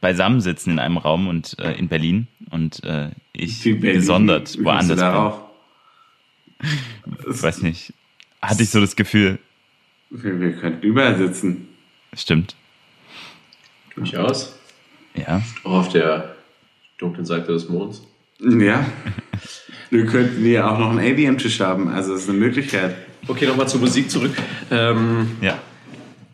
beisammen 0.00 0.40
sitzen 0.40 0.72
in 0.72 0.78
einem 0.78 0.96
Raum 0.96 1.28
und 1.28 1.58
äh, 1.58 1.72
in 1.72 1.88
Berlin 1.88 2.26
und 2.50 2.82
äh, 2.84 3.10
ich 3.32 3.62
Berlin. 3.62 3.80
gesondert 3.94 4.58
Wie 4.58 4.62
kommst 4.64 4.90
du 4.90 4.96
woanders 4.96 5.34
bin. 6.60 7.32
Ich 7.32 7.42
weiß 7.42 7.62
nicht. 7.62 7.92
Hatte 8.42 8.62
ich 8.62 8.70
so 8.70 8.80
das 8.80 8.96
Gefühl. 8.96 9.38
Wir, 10.10 10.40
wir 10.40 10.52
könnten 10.52 10.84
überall 10.84 11.16
sitzen. 11.16 11.68
Stimmt. 12.14 12.56
Durchaus. 13.94 14.58
Ja. 15.14 15.42
Auch 15.64 15.80
auf 15.80 15.88
der 15.90 16.36
dunklen 16.98 17.26
Seite 17.26 17.52
des 17.52 17.68
Monds. 17.68 18.06
Ja. 18.40 18.86
Wir 19.90 20.06
könnten 20.06 20.42
hier 20.42 20.70
auch 20.70 20.78
noch 20.78 20.90
einen 20.90 21.00
ADM-Tisch 21.00 21.60
haben. 21.60 21.88
Also, 21.88 22.12
das 22.12 22.22
ist 22.22 22.28
eine 22.28 22.38
Möglichkeit. 22.38 22.96
Okay, 23.26 23.46
nochmal 23.46 23.68
zur 23.68 23.80
Musik 23.80 24.10
zurück. 24.10 24.32
Ähm, 24.70 25.36
Ja. 25.40 25.58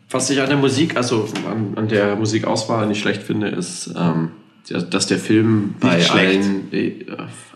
was 0.09 0.29
ich 0.29 0.39
an 0.41 0.49
der 0.49 0.57
Musik, 0.57 0.95
also 0.95 1.27
an, 1.49 1.73
an 1.75 1.87
der 1.87 2.15
Musikauswahl 2.15 2.87
nicht 2.87 3.01
schlecht 3.01 3.23
finde, 3.23 3.47
ist, 3.47 3.93
ähm, 3.97 4.31
dass 4.89 5.07
der 5.07 5.19
Film 5.19 5.75
bei 5.79 6.09
allen 6.09 6.71
äh, 6.73 7.05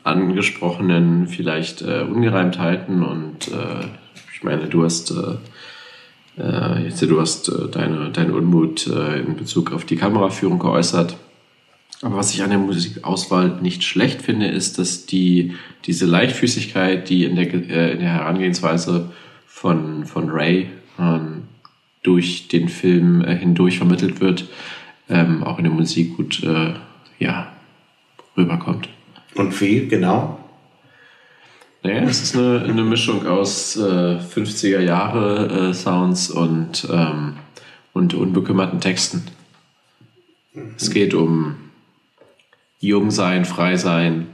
angesprochenen 0.03 1.27
vielleicht 1.27 1.81
äh, 1.81 2.01
Ungereimtheiten 2.01 3.03
und 3.03 3.47
äh, 3.47 3.85
ich 4.33 4.43
meine, 4.43 4.67
du 4.67 4.83
hast 4.83 5.11
äh, 5.11 6.41
äh, 6.41 6.83
jetzt 6.85 7.01
du 7.01 7.19
hast 7.19 7.49
äh, 7.49 7.67
deine, 7.69 8.09
deinen 8.11 8.31
Unmut 8.31 8.87
äh, 8.87 9.19
in 9.19 9.35
Bezug 9.35 9.73
auf 9.73 9.85
die 9.85 9.95
Kameraführung 9.95 10.59
geäußert. 10.59 11.17
Aber 12.01 12.15
was 12.15 12.33
ich 12.33 12.41
an 12.43 12.49
der 12.49 12.59
Musikauswahl 12.59 13.59
nicht 13.61 13.83
schlecht 13.83 14.21
finde, 14.21 14.47
ist, 14.47 14.79
dass 14.79 15.05
die, 15.05 15.55
diese 15.85 16.05
Leichtfüßigkeit, 16.05 17.09
die 17.09 17.25
in 17.25 17.35
der, 17.35 17.53
äh, 17.53 17.91
in 17.91 17.99
der 17.99 18.13
Herangehensweise 18.13 19.11
von, 19.45 20.05
von 20.05 20.29
Ray 20.29 20.69
ähm, 20.97 21.43
durch 22.03 22.47
den 22.47 22.69
Film 22.69 23.21
äh, 23.21 23.35
hindurch 23.35 23.77
vermittelt 23.77 24.21
wird, 24.21 24.47
ähm, 25.09 25.43
auch 25.43 25.57
in 25.57 25.65
der 25.65 25.73
Musik 25.73 26.15
gut 26.15 26.41
äh, 26.43 26.73
ja, 27.19 27.51
rüberkommt. 28.37 28.87
Und 29.35 29.59
wie, 29.59 29.87
genau? 29.87 30.39
Naja, 31.83 32.03
es 32.03 32.21
ist 32.21 32.35
eine, 32.35 32.61
eine 32.63 32.83
Mischung 32.83 33.25
aus 33.25 33.75
äh, 33.75 34.19
50er 34.19 34.79
Jahre 34.79 35.69
äh, 35.69 35.73
Sounds 35.73 36.29
und, 36.29 36.87
ähm, 36.91 37.35
und 37.93 38.13
unbekümmerten 38.13 38.79
Texten. 38.79 39.23
Es 40.77 40.91
geht 40.91 41.13
um 41.13 41.55
jung 42.79 43.11
sein, 43.11 43.45
frei 43.45 43.75
sein, 43.75 44.27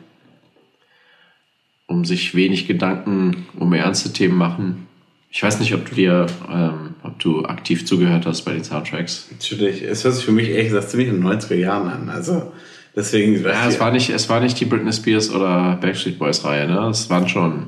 um 1.87 2.05
sich 2.05 2.35
wenig 2.35 2.67
Gedanken 2.67 3.45
um 3.59 3.73
ernste 3.73 4.13
Themen 4.13 4.37
machen. 4.37 4.87
Ich 5.31 5.43
weiß 5.43 5.59
nicht, 5.59 5.73
ob 5.73 5.89
du 5.89 5.95
dir, 5.95 6.27
ähm, 6.49 6.95
ob 7.03 7.19
du 7.19 7.43
aktiv 7.45 7.85
zugehört 7.85 8.25
hast 8.25 8.43
bei 8.43 8.53
den 8.53 8.63
Soundtracks. 8.63 9.27
Natürlich. 9.31 9.81
Es 9.81 10.03
hört 10.03 10.15
sich 10.15 10.23
für 10.23 10.31
mich 10.31 10.49
ehrlich 10.49 10.69
gesagt 10.69 10.89
ziemlich 10.89 11.09
in 11.09 11.21
den 11.21 11.29
90er 11.29 11.55
Jahren 11.55 11.89
an. 11.89 12.09
Also, 12.09 12.53
deswegen. 12.95 13.43
Ja, 13.43 13.67
es 13.67 13.79
war 13.79 13.91
nicht, 13.91 14.09
es 14.09 14.29
war 14.29 14.39
nicht 14.39 14.57
die 14.59 14.65
Britney 14.65 14.93
Spears 14.93 15.29
oder 15.29 15.77
Backstreet 15.81 16.17
Boys 16.17 16.45
Reihe, 16.45 16.67
ne? 16.67 16.87
Es 16.87 17.09
waren 17.09 17.27
schon, 17.27 17.67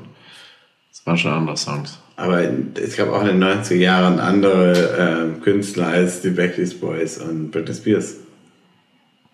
es 0.90 1.04
waren 1.04 1.18
schon 1.18 1.32
andere 1.32 1.56
Songs. 1.58 1.98
Aber 2.16 2.40
es 2.42 2.96
gab 2.96 3.10
auch 3.10 3.20
in 3.20 3.38
den 3.38 3.44
90er 3.44 3.74
Jahren 3.74 4.18
andere 4.18 4.96
ähm, 4.98 5.42
Künstler 5.42 5.88
als 5.88 6.22
die 6.22 6.30
Backstreet 6.30 6.80
Boys 6.80 7.18
und 7.18 7.50
Britney 7.50 7.74
Spears. 7.74 8.16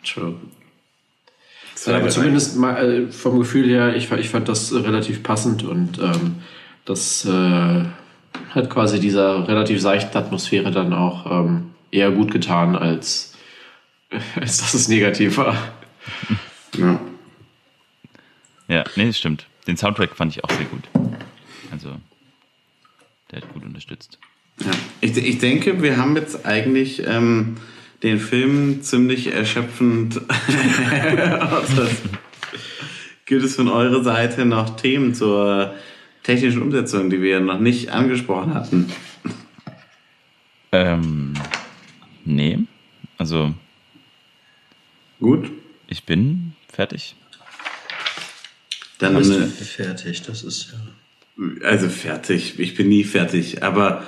True. 0.05 0.35
War 1.87 1.97
aber 1.97 2.09
zumindest 2.09 2.57
mal 2.57 2.77
äh, 2.77 3.13
vom 3.13 3.39
Gefühl 3.39 3.69
her, 3.69 3.95
ich, 3.97 4.11
ich 4.13 4.29
fand 4.29 4.49
das 4.49 4.73
relativ 4.73 5.23
passend 5.23 5.65
und 5.65 5.99
ähm, 5.99 6.37
das 6.85 7.25
äh, 7.25 7.85
hat 8.51 8.71
quasi 8.71 9.01
dieser 9.01 9.49
relativ 9.49 9.81
seichten 9.81 10.17
Atmosphäre 10.17 10.71
dann 10.71 10.93
auch 10.93 11.31
ähm, 11.31 11.71
eher 11.91 12.11
gut 12.11 12.31
getan, 12.31 12.77
als, 12.77 13.35
als 14.41 14.59
dass 14.59 14.75
es 14.75 14.89
negativ 14.89 15.37
war. 15.37 15.57
Ja. 16.77 16.99
Ja, 18.67 18.83
nee, 18.97 19.07
das 19.07 19.17
stimmt. 19.17 19.47
Den 19.69 19.77
Soundtrack 19.77 20.17
fand 20.17 20.33
ich 20.33 20.43
auch 20.43 20.51
sehr 20.51 20.65
gut. 20.65 20.83
Also, 21.71 21.91
der 23.31 23.43
hat 23.43 23.53
gut 23.55 23.65
unterstützt. 23.65 24.19
Ja. 24.61 24.73
Ich, 25.01 25.17
ich 25.17 25.39
denke, 25.39 25.83
wir 25.83 25.97
haben 25.97 26.17
jetzt 26.17 26.45
eigentlich 26.47 27.07
ähm, 27.07 27.59
den 28.05 28.21
Film 28.21 28.83
ziemlich 28.83 29.33
erschöpfend. 29.33 30.21
Außer- 30.21 31.91
Gibt 33.27 33.43
es 33.43 33.57
von 33.57 33.69
eurer 33.69 34.05
Seite 34.05 34.45
noch 34.45 34.77
Themen 34.77 35.15
zur 35.15 35.75
technischen 36.23 36.61
Umsetzung, 36.61 37.09
die 37.09 37.23
wir 37.23 37.41
noch 37.41 37.59
nicht 37.59 37.89
angesprochen 37.89 38.53
hatten? 38.53 38.93
Ähm, 40.73 41.33
nee, 42.25 42.59
also 43.17 43.55
Gut, 45.21 45.51
ich 45.87 46.05
bin 46.05 46.53
fertig. 46.69 47.17
dann 48.99 49.17
bist 49.17 49.33
du 49.33 49.47
fertig, 49.47 50.23
das 50.23 50.43
ist 50.43 50.75
ja. 50.75 51.67
also 51.67 51.89
fertig. 51.89 52.59
Ich 52.59 52.75
bin 52.75 52.89
nie 52.91 53.05
fertig, 53.05 53.63
aber 53.63 54.03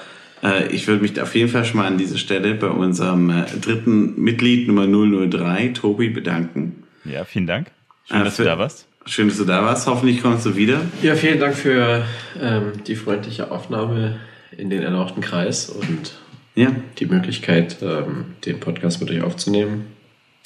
ich 0.71 0.87
würde 0.87 1.03
mich 1.03 1.21
auf 1.21 1.35
jeden 1.35 1.49
Fall 1.49 1.65
schon 1.65 1.79
mal 1.79 1.87
an 1.87 1.99
dieser 1.99 2.19
Stelle 2.19 2.55
bei 2.55 2.69
unserem 2.69 3.31
äh, 3.31 3.45
dritten 3.61 4.21
Mitglied 4.21 4.69
Nummer 4.69 4.87
003, 4.87 5.69
Tobi, 5.69 6.09
bedanken. 6.11 6.85
Ja, 7.05 7.25
vielen 7.25 7.47
Dank. 7.47 7.71
Schön, 8.09 8.21
Äh, 8.21 8.25
dass 8.25 8.37
du 8.37 8.43
für- 8.43 8.49
da 8.49 8.59
warst. 8.59 8.87
Schön, 9.09 9.29
dass 9.29 9.39
du 9.39 9.45
da 9.45 9.63
warst. 9.63 9.87
Hoffentlich 9.87 10.21
kommst 10.21 10.45
du 10.47 10.57
wieder. 10.57 10.81
Ja, 11.01 11.15
vielen 11.15 11.39
Dank 11.39 11.55
für 11.55 12.05
ähm, 12.41 12.73
die 12.87 12.97
freundliche 12.97 13.51
Aufnahme 13.53 14.19
in 14.57 14.69
den 14.69 14.83
erlauchten 14.83 15.21
Kreis 15.21 15.69
und 15.71 16.17
Ja, 16.57 16.73
die 16.99 17.07
Möglichkeit, 17.07 17.77
ähm, 17.83 18.25
den 18.45 18.59
Podcast 18.61 19.01
mit 19.01 19.11
euch 19.11 19.21
aufzunehmen. 19.23 19.87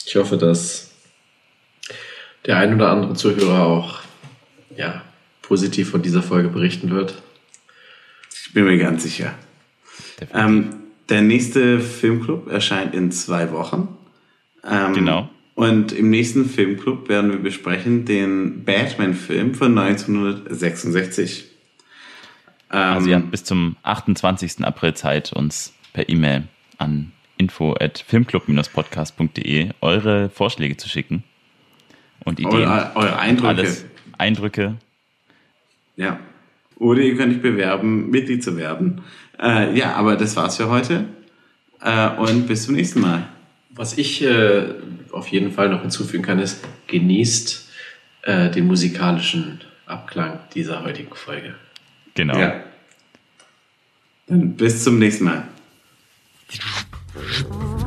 Ich 0.07 0.17
hoffe, 0.17 0.37
dass 0.37 0.91
der 2.47 2.57
ein 2.59 2.75
oder 2.75 2.91
andere 2.91 3.15
Zuhörer 3.15 3.65
auch 3.67 4.01
ja, 4.77 5.03
positiv 5.43 5.91
von 5.91 6.03
dieser 6.03 6.23
Folge 6.23 6.49
berichten 6.49 6.91
wird. 6.91 7.15
ich 8.47 8.53
bin 8.53 8.65
mir 8.65 8.77
ganz 8.79 9.03
sicher. 9.05 9.35
Ähm, 10.35 10.71
der 11.09 11.23
nächste 11.23 11.81
Filmclub 11.81 12.49
erscheint 12.51 12.95
in 12.95 13.11
zwei 13.13 13.51
Wochen. 13.53 13.89
Ähm, 14.69 14.93
Genau. 14.95 15.29
Und 15.55 15.93
im 15.93 16.09
nächsten 16.11 16.47
Filmclub 16.49 17.09
werden 17.09 17.33
wir 17.33 17.39
besprechen 17.39 18.05
den 18.07 18.65
Batman-Film 18.65 19.55
von 19.55 19.77
1966. 19.77 21.47
Ähm, 22.73 22.79
Also 22.79 23.11
ihr 23.11 23.17
habt 23.17 23.31
bis 23.31 23.45
zum 23.45 23.77
28. 23.83 24.65
April 24.65 24.95
Zeit, 24.95 25.33
uns 25.33 25.75
per 25.93 26.09
E-Mail 26.09 26.45
an 26.79 27.13
info 27.37 27.75
at 27.79 27.99
filmclub-podcast.de 28.07 29.71
eure 29.81 30.31
Vorschläge 30.31 30.77
zu 30.77 30.89
schicken 30.89 31.25
und 32.25 32.39
Ideen. 32.39 32.55
eure, 32.69 32.93
eure 32.95 33.19
Eindrücke. 33.19 33.49
Alles. 33.49 33.85
Eindrücke. 34.19 34.77
Ja. 35.97 36.21
Oder 36.81 37.02
ihr 37.02 37.16
könnt 37.16 37.35
euch 37.35 37.43
bewerben, 37.43 38.11
Mitglied 38.11 38.43
zu 38.43 38.57
werden. 38.57 39.02
Äh, 39.39 39.78
ja, 39.78 39.94
aber 39.94 40.16
das 40.16 40.35
war's 40.35 40.57
für 40.57 40.69
heute. 40.69 41.05
Äh, 41.81 42.09
und 42.16 42.48
bis 42.48 42.65
zum 42.65 42.74
nächsten 42.74 43.01
Mal. 43.01 43.28
Was 43.69 43.97
ich 43.98 44.24
äh, 44.24 44.74
auf 45.12 45.28
jeden 45.28 45.52
Fall 45.52 45.69
noch 45.69 45.82
hinzufügen 45.82 46.24
kann, 46.24 46.40
ist, 46.40 46.65
genießt 46.89 47.70
äh, 48.23 48.51
den 48.51 48.66
musikalischen 48.66 49.61
Abklang 49.86 50.40
dieser 50.55 50.82
heutigen 50.82 51.15
Folge. 51.15 51.55
Genau. 52.15 52.39
Ja. 52.39 52.65
Dann 54.27 54.55
bis 54.55 54.82
zum 54.82 54.98
nächsten 54.98 55.24
Mal. 55.24 55.47
Thank 57.43 57.80